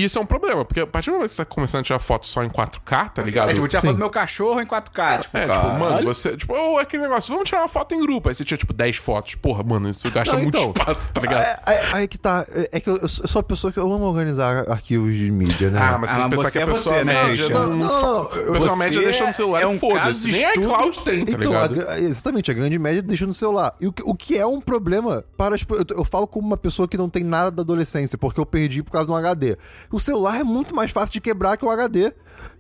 isso 0.04 0.18
é 0.18 0.22
um 0.22 0.26
problema, 0.26 0.64
porque 0.64 0.80
a 0.80 0.86
partir 0.86 1.10
do 1.10 1.14
momento 1.14 1.28
que 1.30 1.34
você 1.36 1.44
tá 1.44 1.54
começando 1.54 1.80
a 1.80 1.84
tirar 1.84 1.98
foto 1.98 2.26
só 2.26 2.42
em 2.44 2.48
4K, 2.48 3.10
tá 3.10 3.22
ligado? 3.22 3.46
É, 3.46 3.48
tipo, 3.50 3.60
vou 3.60 3.68
tirar 3.68 3.80
foto 3.82 3.92
do 3.92 3.98
meu 3.98 4.10
cachorro 4.10 4.60
em 4.60 4.66
4K. 4.66 5.18
Tipo, 5.22 5.36
É, 5.36 5.40
tipo, 5.42 5.52
caralho. 5.52 5.78
mano, 5.78 6.02
você. 6.04 6.36
Tipo, 6.36 6.54
oh, 6.54 6.78
aquele 6.78 7.02
negócio, 7.02 7.32
vamos 7.32 7.48
tirar 7.48 7.62
uma 7.62 7.68
foto 7.68 7.94
em 7.94 8.00
grupo. 8.00 8.28
Aí 8.28 8.34
você 8.34 8.44
tira, 8.44 8.58
tipo, 8.58 8.72
10 8.72 8.96
fotos. 8.96 9.34
Porra, 9.36 9.62
mano, 9.62 9.88
isso 9.90 10.10
gasta 10.10 10.34
Não, 10.34 10.42
muito 10.42 10.56
então, 10.58 10.70
espaço, 10.76 11.12
tá 11.12 11.20
ligado? 11.20 11.42
É, 11.42 11.60
é- 11.66 11.82
aí 11.92 12.08
que 12.08 12.18
tá. 12.18 12.44
É 12.50 12.76
é 12.76 12.80
que 12.80 12.90
eu, 12.90 12.96
eu 12.96 13.08
sou 13.08 13.26
uma 13.40 13.42
pessoa 13.42 13.72
que 13.72 13.78
eu 13.78 13.90
amo 13.92 14.04
organizar 14.04 14.68
arquivos 14.70 15.14
de 15.14 15.30
mídia, 15.30 15.70
né? 15.70 15.78
Ah, 15.80 15.98
mas 15.98 16.10
Ah, 16.10 16.14
tem 16.14 16.24
que 16.24 16.30
pensar 16.30 16.42
você 16.42 16.50
que 16.52 16.58
a 16.58 16.60
é 16.62 16.66
pessoa 16.66 16.94
você, 16.96 17.04
né, 17.04 17.12
média 17.14 17.26
Christian? 17.36 17.54
não, 17.54 17.68
Não, 17.68 17.76
não, 17.76 18.02
não, 18.02 18.22
A 18.22 18.28
pessoa 18.28 18.60
você 18.60 18.76
média 18.76 19.00
deixa 19.00 19.26
no 19.26 19.32
celular 19.32 19.62
é 19.62 19.66
um 19.66 19.74
e 19.74 19.78
foda-se. 19.78 20.30
Nem 20.30 20.44
a 20.44 20.48
estudo. 20.48 20.66
iCloud 20.66 20.98
tem, 21.04 21.24
tá 21.24 21.32
Então, 21.32 21.40
a 21.40 21.66
ligado? 21.66 21.74
gra- 21.74 21.98
exatamente, 22.00 22.50
a 22.50 22.54
grande 22.54 22.78
média 22.78 23.02
deixa 23.02 23.26
no 23.26 23.32
celular. 23.34 23.74
E 23.80 23.86
o 23.86 23.92
que, 23.92 24.02
o 24.04 24.14
que 24.14 24.36
é 24.38 24.46
um 24.46 24.60
problema 24.60 25.24
para 25.36 25.54
as. 25.54 25.62
pe- 25.64 25.74
Eu, 25.74 25.98
eu 25.98 26.04
falo 26.04 26.26
como 26.26 26.46
uma 26.46 26.56
pessoa 26.56 26.86
que 26.88 26.96
não 26.96 27.08
tem 27.08 27.22
nada 27.24 27.50
da 27.50 27.62
adolescência, 27.62 28.18
porque 28.18 28.38
eu 28.40 28.46
perdi 28.46 28.82
por 28.82 28.90
causa 28.90 29.06
de 29.06 29.12
um 29.12 29.16
HD. 29.16 29.56
O 29.90 30.00
celular 30.00 30.40
é 30.40 30.44
muito 30.44 30.74
mais 30.74 30.90
fácil 30.90 31.12
de 31.12 31.20
quebrar 31.20 31.56
que 31.56 31.64
o 31.64 31.70
HD. 31.70 32.12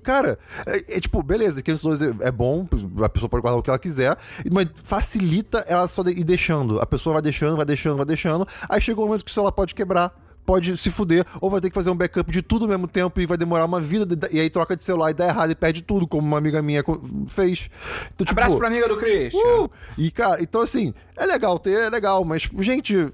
Cara, 0.02 0.38
é, 0.66 0.96
é 0.96 1.00
tipo, 1.00 1.22
beleza, 1.22 1.60
512 1.62 2.16
é, 2.22 2.28
é 2.28 2.30
bom, 2.30 2.66
a 3.02 3.08
pessoa 3.08 3.28
pode 3.28 3.42
guardar 3.42 3.58
o 3.58 3.62
que 3.62 3.70
ela 3.70 3.78
quiser, 3.78 4.16
mas 4.50 4.68
facilita 4.84 5.64
ela 5.68 5.86
só 5.88 6.02
de- 6.02 6.12
ir 6.12 6.24
deixando. 6.24 6.80
A 6.80 6.86
pessoa 6.86 7.14
vai 7.14 7.22
deixando, 7.22 7.56
vai 7.56 7.66
deixando, 7.66 7.96
vai 7.96 8.06
deixando. 8.06 8.46
Aí 8.68 8.80
chega 8.80 9.00
um 9.00 9.04
momento 9.06 9.24
que 9.24 9.30
o 9.30 9.34
celular 9.34 9.52
pode 9.52 9.74
quebrar. 9.74 10.12
Pode 10.46 10.76
se 10.76 10.92
fuder, 10.92 11.26
ou 11.40 11.50
vai 11.50 11.60
ter 11.60 11.70
que 11.70 11.74
fazer 11.74 11.90
um 11.90 11.96
backup 11.96 12.30
de 12.30 12.40
tudo 12.40 12.66
ao 12.66 12.68
mesmo 12.68 12.86
tempo 12.86 13.20
e 13.20 13.26
vai 13.26 13.36
demorar 13.36 13.64
uma 13.64 13.80
vida, 13.80 14.28
e 14.30 14.38
aí 14.38 14.48
troca 14.48 14.76
de 14.76 14.84
celular 14.84 15.10
e 15.10 15.14
dá 15.14 15.26
errado 15.26 15.50
e 15.50 15.56
perde 15.56 15.82
tudo, 15.82 16.06
como 16.06 16.24
uma 16.24 16.38
amiga 16.38 16.62
minha 16.62 16.84
fez. 17.26 17.68
Então, 18.14 18.24
tipo, 18.24 18.38
Abraço 18.38 18.56
pra 18.56 18.68
amiga 18.68 18.88
do 18.88 18.96
Christian. 18.96 19.40
Uh! 19.64 19.70
E, 19.98 20.08
cara, 20.08 20.40
então 20.40 20.60
assim, 20.60 20.94
é 21.16 21.26
legal 21.26 21.58
ter, 21.58 21.72
é 21.86 21.90
legal, 21.90 22.24
mas, 22.24 22.48
gente, 22.60 23.12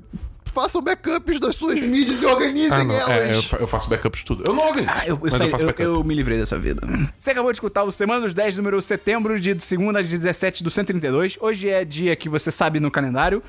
façam 0.53 0.83
backups 0.83 1.41
das 1.41 1.57
suas 1.57 1.81
mídias 1.81 2.21
e 2.23 2.27
organizem 2.27 2.71
Ah, 2.73 2.85
não. 2.85 2.95
elas. 2.95 3.19
É, 3.19 3.35
eu, 3.35 3.43
fa- 3.43 3.57
eu 3.59 3.67
faço 3.67 3.89
backup 3.89 4.17
de 4.19 4.25
tudo. 4.25 4.45
Eu 4.47 4.53
não 4.55 4.69
organizo. 4.69 4.91
Ah, 4.95 5.03
eu, 5.07 5.15
eu, 5.15 5.19
mas 5.23 5.35
saí- 5.35 5.47
eu 5.47 5.51
faço 5.51 5.65
eu- 5.65 5.67
backup. 5.69 5.83
eu 5.83 6.05
me 6.05 6.15
livrei 6.15 6.39
dessa 6.39 6.59
vida. 6.59 6.83
Você 7.19 7.31
acabou 7.31 7.51
de 7.51 7.57
escutar 7.57 7.83
o 7.85 7.91
Semana 7.93 8.21
dos 8.21 8.35
10, 8.35 8.57
número 8.57 8.81
setembro, 8.83 9.39
de 9.41 9.59
segunda 9.61 10.01
às 10.01 10.09
17 10.11 10.63
do 10.63 10.71
132. 10.71 11.39
Hoje 11.41 11.69
é 11.69 11.85
dia 11.85 12.15
que 12.17 12.29
você 12.29 12.51
sabe 12.51 12.81
no 12.81 12.91
calendário. 12.91 13.43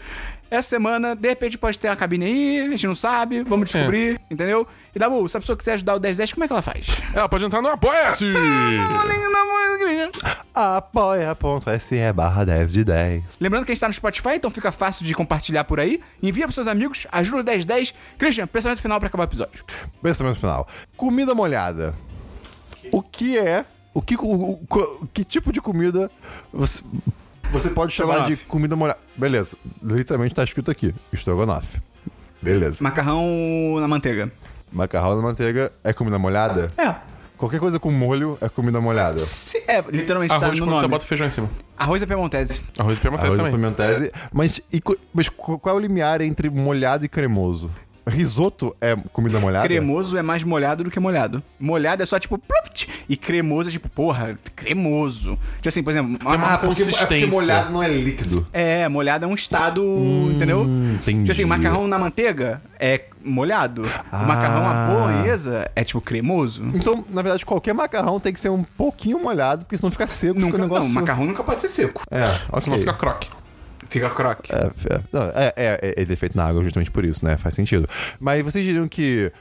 Essa 0.56 0.70
semana, 0.70 1.16
de 1.16 1.28
repente 1.28 1.58
pode 1.58 1.78
ter 1.80 1.90
uma 1.90 1.96
cabine 1.96 2.26
aí, 2.26 2.62
a 2.62 2.70
gente 2.70 2.86
não 2.88 2.96
sabe, 2.96 3.44
vamos 3.44 3.70
descobrir, 3.72 4.20
entendeu? 4.30 4.68
E 4.96 5.00
Dabu, 5.00 5.28
se 5.28 5.36
a 5.36 5.40
pessoa 5.40 5.58
quiser 5.58 5.74
ajudar 5.74 5.96
o 5.96 6.00
1010, 6.00 6.34
como 6.34 6.44
é 6.44 6.48
que 6.48 6.54
ela 6.54 6.62
faz? 6.62 6.86
Ela 7.14 7.28
pode 7.28 7.44
entrar 7.46 7.62
no 7.62 7.70
Apoia-se! 7.70 8.26
Apoia.se 10.54 12.14
barra 12.14 12.46
10 12.46 12.74
de 12.74 12.84
10. 12.84 13.24
Lembrando 13.42 13.66
que 13.66 13.72
a 13.72 13.76
gente 13.76 13.82
tá 13.82 13.88
no 13.88 13.94
Spotify, 13.94 14.36
então 14.36 14.52
fica 14.52 14.72
fácil 14.72 15.06
de 15.06 15.14
compartilhar 15.16 15.64
por 15.64 15.80
aí. 15.80 16.00
Envia 16.22 16.46
pros 16.46 16.56
seus 16.56 16.68
amigos, 16.68 17.08
ajuda 17.12 17.42
o 17.42 17.46
1010. 17.46 17.94
Christian, 18.18 18.46
pensamento 18.48 18.82
final 18.82 19.00
pra 19.00 19.08
acabar 19.08 19.24
o 19.24 19.28
episódio. 19.28 19.64
Pensamento 20.02 20.40
final. 20.40 20.68
Comida 20.96 21.34
molhada. 21.34 21.96
O 22.92 23.02
que 23.02 23.38
é? 23.40 23.66
O 23.94 24.02
que, 24.02 24.16
o, 24.16 24.60
o- 24.70 25.08
que 25.14 25.24
tipo 25.24 25.52
de 25.52 25.62
comida 25.62 26.10
você, 26.52 26.84
você 27.54 27.70
pode 27.70 27.94
chamar 27.94 28.28
de 28.28 28.36
comida 28.38 28.76
molhada? 28.76 29.00
Beleza. 29.16 29.56
Literalmente 29.82 30.34
tá 30.36 30.44
escrito 30.44 30.70
aqui. 30.72 30.94
Estrogonofe. 31.12 31.80
Beleza. 32.42 32.84
Macarrão 32.84 33.24
na 33.80 33.88
manteiga. 33.88 34.32
Macarrão 34.72 35.16
na 35.16 35.22
manteiga 35.22 35.72
é 35.84 35.94
comida 35.94 36.18
molhada? 36.20 36.72
É. 36.78 36.94
Qualquer 37.38 37.60
coisa 37.60 37.80
com 37.80 37.92
molho 37.92 38.38
é 38.42 38.48
comida 38.48 38.80
molhada. 38.80 39.18
Se- 39.20 39.64
é, 39.68 39.84
literalmente 39.92 40.30
tá 40.30 40.46
Arroz 40.46 40.60
no 40.60 40.66
quando 40.66 40.76
você 40.76 40.82
nome. 40.84 40.92
bota 40.92 41.06
feijão 41.06 41.28
em 41.28 41.32
cima. 41.32 41.50
Arroz 41.78 42.02
é 42.02 42.06
piemontese. 42.06 42.64
Arroz 42.78 42.98
e 42.98 43.02
piamontese 43.02 43.28
Arroz 43.34 43.42
também. 43.42 43.54
pimentese. 43.60 44.12
Mas, 44.32 44.62
e 44.72 44.80
co- 44.80 44.96
mas 45.14 45.28
qu- 45.28 45.60
qual 45.60 45.76
é 45.76 45.78
o 45.78 45.82
limiar 45.82 46.22
entre 46.22 46.50
molhado 46.50 47.04
e 47.04 47.10
cremoso? 47.10 47.70
Risoto 48.06 48.76
é 48.82 48.96
comida 49.12 49.40
molhada? 49.40 49.66
Cremoso 49.66 50.18
é 50.18 50.22
mais 50.22 50.44
molhado 50.44 50.84
do 50.84 50.92
que 50.92 51.00
molhado. 51.00 51.42
Molhado 51.60 52.04
é 52.04 52.06
só 52.06 52.20
tipo. 52.20 52.38
pluft, 52.38 52.88
E 53.08 53.16
cremoso 53.16 53.70
é 53.70 53.72
tipo, 53.72 53.90
porra, 53.90 54.38
cremoso. 54.56 55.38
Tipo 55.58 55.70
assim, 55.70 55.84
por 55.84 55.92
exemplo. 55.92 56.20
uma 56.22 56.54
Ah, 56.54 56.58
porque, 56.58 56.84
é 56.84 56.86
porque 56.86 57.26
molhado 57.26 57.72
não 57.72 57.82
é 57.82 57.88
líquido. 57.88 58.46
É, 58.52 58.88
molhado 58.90 59.26
é 59.26 59.28
um 59.28 59.34
estado, 59.34 59.84
entendeu? 60.34 60.66
entendi. 60.96 61.22
Tipo 61.22 61.32
assim, 61.32 61.46
macarrão 61.46 61.88
na 61.88 61.98
manteiga 61.98 62.62
é 62.80 63.06
molhado. 63.24 63.84
O 63.84 64.26
macarrão 64.26 64.68
à 64.68 64.88
bolonhesa 64.88 65.72
é 65.76 65.84
tipo 65.84 66.02
cremoso. 66.02 66.64
Então, 66.74 67.04
na 67.10 67.22
verdade, 67.22 67.46
qualquer 67.46 67.74
macarrão 67.74 68.20
tem 68.20 68.34
que 68.34 68.40
ser 68.40 68.50
um 68.50 68.64
pouquinho 68.64 69.20
molhado, 69.20 69.66
porque 69.66 69.78
senão 69.78 69.92
fica 69.92 70.08
seco. 70.08 70.40
Nunca, 70.40 70.52
fica 70.52 70.58
um 70.60 70.64
negócio... 70.64 70.86
não, 70.86 70.94
macarrão 70.94 71.26
nunca 71.26 71.44
pode 71.44 71.62
ser 71.62 71.70
seco. 71.70 72.04
É, 72.12 72.24
ok. 72.50 72.62
Senão 72.62 72.78
fica 72.78 72.94
croque. 72.94 73.30
Fica 73.94 74.10
croque. 74.10 74.52
É, 74.52 74.56
é, 74.96 75.02
não, 75.12 75.22
é, 75.24 75.54
é, 75.56 75.80
é, 75.82 75.94
ele 76.02 76.12
é 76.14 76.16
feito 76.16 76.36
na 76.36 76.46
água 76.46 76.64
justamente 76.64 76.90
por 76.90 77.06
isso, 77.06 77.24
né? 77.24 77.38
Faz 77.38 77.54
sentido. 77.54 77.88
Mas 78.20 78.42
vocês 78.44 78.66
diriam 78.66 78.88
que 78.88 79.32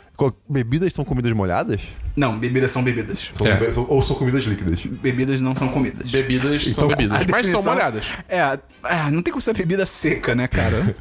bebidas 0.48 0.92
são 0.92 1.04
comidas 1.06 1.32
molhadas? 1.32 1.80
Não, 2.14 2.38
bebidas 2.38 2.70
são 2.70 2.84
bebidas. 2.84 3.30
São 3.34 3.46
É. 3.46 3.56
be- 3.56 3.72
ou 3.88 4.02
são 4.02 4.14
comidas 4.14 4.44
líquidas? 4.44 4.84
Bebidas 4.84 5.40
não 5.40 5.56
são 5.56 5.68
comidas. 5.68 6.10
Bebidas 6.10 6.62
Então, 6.66 6.74
são 6.74 6.88
bebidas, 6.88 7.16
a 7.16 7.18
mas 7.20 7.28
são 7.28 7.36
definição- 7.36 7.62
molhadas. 7.72 8.04
É, 8.28 8.40
ah, 8.82 9.10
não 9.10 9.22
tem 9.22 9.32
como 9.32 9.40
ser 9.40 9.56
bebida 9.56 9.86
seca, 9.86 10.34
né, 10.34 10.46
cara? 10.46 10.94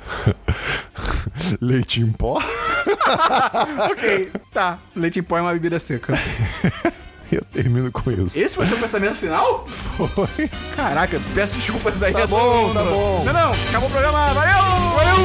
Leite 1.59 1.99
em 2.01 2.11
pó? 2.11 2.41
ok, 3.91 4.31
tá. 4.53 4.79
Leite 4.95 5.19
em 5.19 5.23
pó 5.23 5.37
é 5.37 5.41
uma 5.41 5.53
bebida 5.53 5.79
seca. 5.79 6.13
Eu 7.33 7.43
termino 7.45 7.91
com 7.91 8.11
isso. 8.11 8.37
Esse 8.37 8.55
foi 8.55 8.65
o 8.65 8.67
seu 8.67 8.77
pensamento 8.77 9.15
final? 9.15 9.65
foi. 9.67 10.49
Caraca, 10.75 11.19
peço 11.33 11.55
desculpas 11.55 12.03
aí 12.03 12.11
Tá 12.13 12.21
todo 12.21 12.29
bom, 12.31 12.67
mundo. 12.67 12.73
tá 12.73 12.83
bom. 12.83 13.23
Não, 13.23 13.33
não, 13.33 13.51
acabou 13.69 13.87
o 13.87 13.91
programa. 13.91 14.33
Valeu! 14.33 14.57
Valeu! 14.95 15.15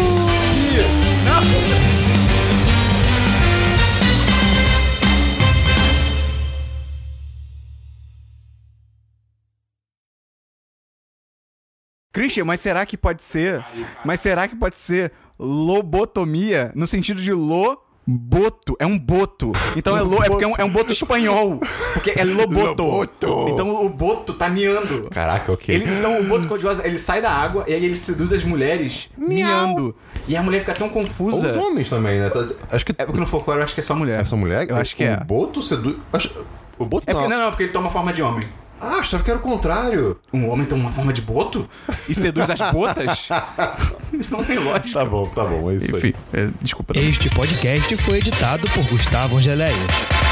Não. 1.25 1.87
Christian, 12.13 12.45
mas 12.47 12.61
será 12.61 12.87
que 12.87 12.97
pode 12.97 13.23
ser? 13.23 13.65
Mas 14.05 14.21
será 14.21 14.49
que 14.49 14.57
pode 14.57 14.77
ser 14.77 15.13
lobotomia 15.39 16.73
no 16.75 16.87
sentido 16.87 17.21
de 17.21 17.33
lo 17.33 17.79
boto? 18.07 18.77
É 18.79 18.87
um 18.87 18.99
boto. 18.99 19.53
Então 19.77 19.97
é 19.97 20.01
lo, 20.03 20.23
é 20.23 20.29
porque 20.29 20.45
é 20.45 20.49
um, 20.49 20.53
é 20.59 20.65
um 20.65 20.69
boto 20.71 20.93
espanhol. 20.93 21.61
Porque 21.93 22.13
é 22.17 22.25
loboto. 22.25 22.83
Loboto. 22.83 23.47
Então 23.49 23.85
o 23.85 23.89
boto 23.89 24.33
tá 24.35 24.49
miando. 24.49 25.09
Caraca, 25.11 25.53
ok. 25.53 25.75
Ele, 25.75 25.85
então, 25.99 26.21
o 26.21 26.25
boto 26.25 26.47
cor-de-rosa, 26.47 26.87
ele 26.87 26.99
sai 26.99 27.21
da 27.21 27.31
água 27.31 27.65
e 27.67 27.75
aí 27.75 27.85
ele 27.85 27.97
seduz 27.97 28.33
as 28.33 28.45
mulheres 28.45 29.09
miando. 29.17 29.95
E 30.29 30.37
a 30.37 30.43
mulher 30.43 30.61
fica 30.61 30.73
tão 30.75 30.87
Ou 30.87 30.93
confusa. 30.93 31.51
os 31.51 31.57
homens 31.57 31.89
também, 31.89 32.19
né? 32.21 32.31
Tá- 32.31 32.47
Acho 32.71 32.85
que 32.87 32.93
É 32.97 33.05
porque 33.05 33.21
no 33.21 33.27
folclore 33.27 33.61
eu 33.61 33.65
acho 33.65 33.75
que 33.75 33.81
é 33.81 33.85
só 33.85 33.95
mulher. 33.95 34.21
essa 34.21 34.37
mulher... 34.37 34.69
Eu 34.69 34.77
acho 34.77 34.95
que 34.97 35.05
é. 35.05 35.19
O 35.21 35.25
boto 35.25 35.63
seduz... 35.63 35.97
Acho... 36.13 36.31
O 36.79 36.85
boto 36.85 37.05
É 37.09 37.13
não. 37.13 37.21
porque, 37.21 37.35
não, 37.35 37.43
não, 37.43 37.51
porque 37.51 37.63
ele 37.65 37.73
toma 37.73 37.91
forma 37.91 38.13
de 38.13 38.23
homem. 38.23 38.47
Ah, 38.81 38.97
achava 39.01 39.23
que 39.25 39.31
era 39.31 39.39
o 39.39 39.43
contrário. 39.43 40.19
Um 40.33 40.49
homem 40.49 40.67
toma 40.67 40.83
uma 40.83 40.93
forma 40.93 41.13
de 41.13 41.23
boto 41.23 41.69
e 42.09 42.15
seduz 42.15 42.49
as 42.51 42.61
botas? 42.73 43.29
Isso 44.13 44.37
não 44.37 44.45
tem 44.45 44.59
lógica. 44.59 44.99
Tá 44.99 45.05
bom, 45.05 45.27
tá 45.29 45.45
bom, 45.45 45.71
é 45.71 45.77
isso 45.77 45.95
aí. 45.97 45.99
Enfim, 45.99 46.15
é, 46.33 46.49
desculpa. 46.61 46.95
Este 46.97 47.29
podcast 47.31 47.97
foi 47.99 48.19
editado 48.19 48.69
por 48.71 48.85
Gustavo 48.87 49.37
Angeléia. 49.37 50.26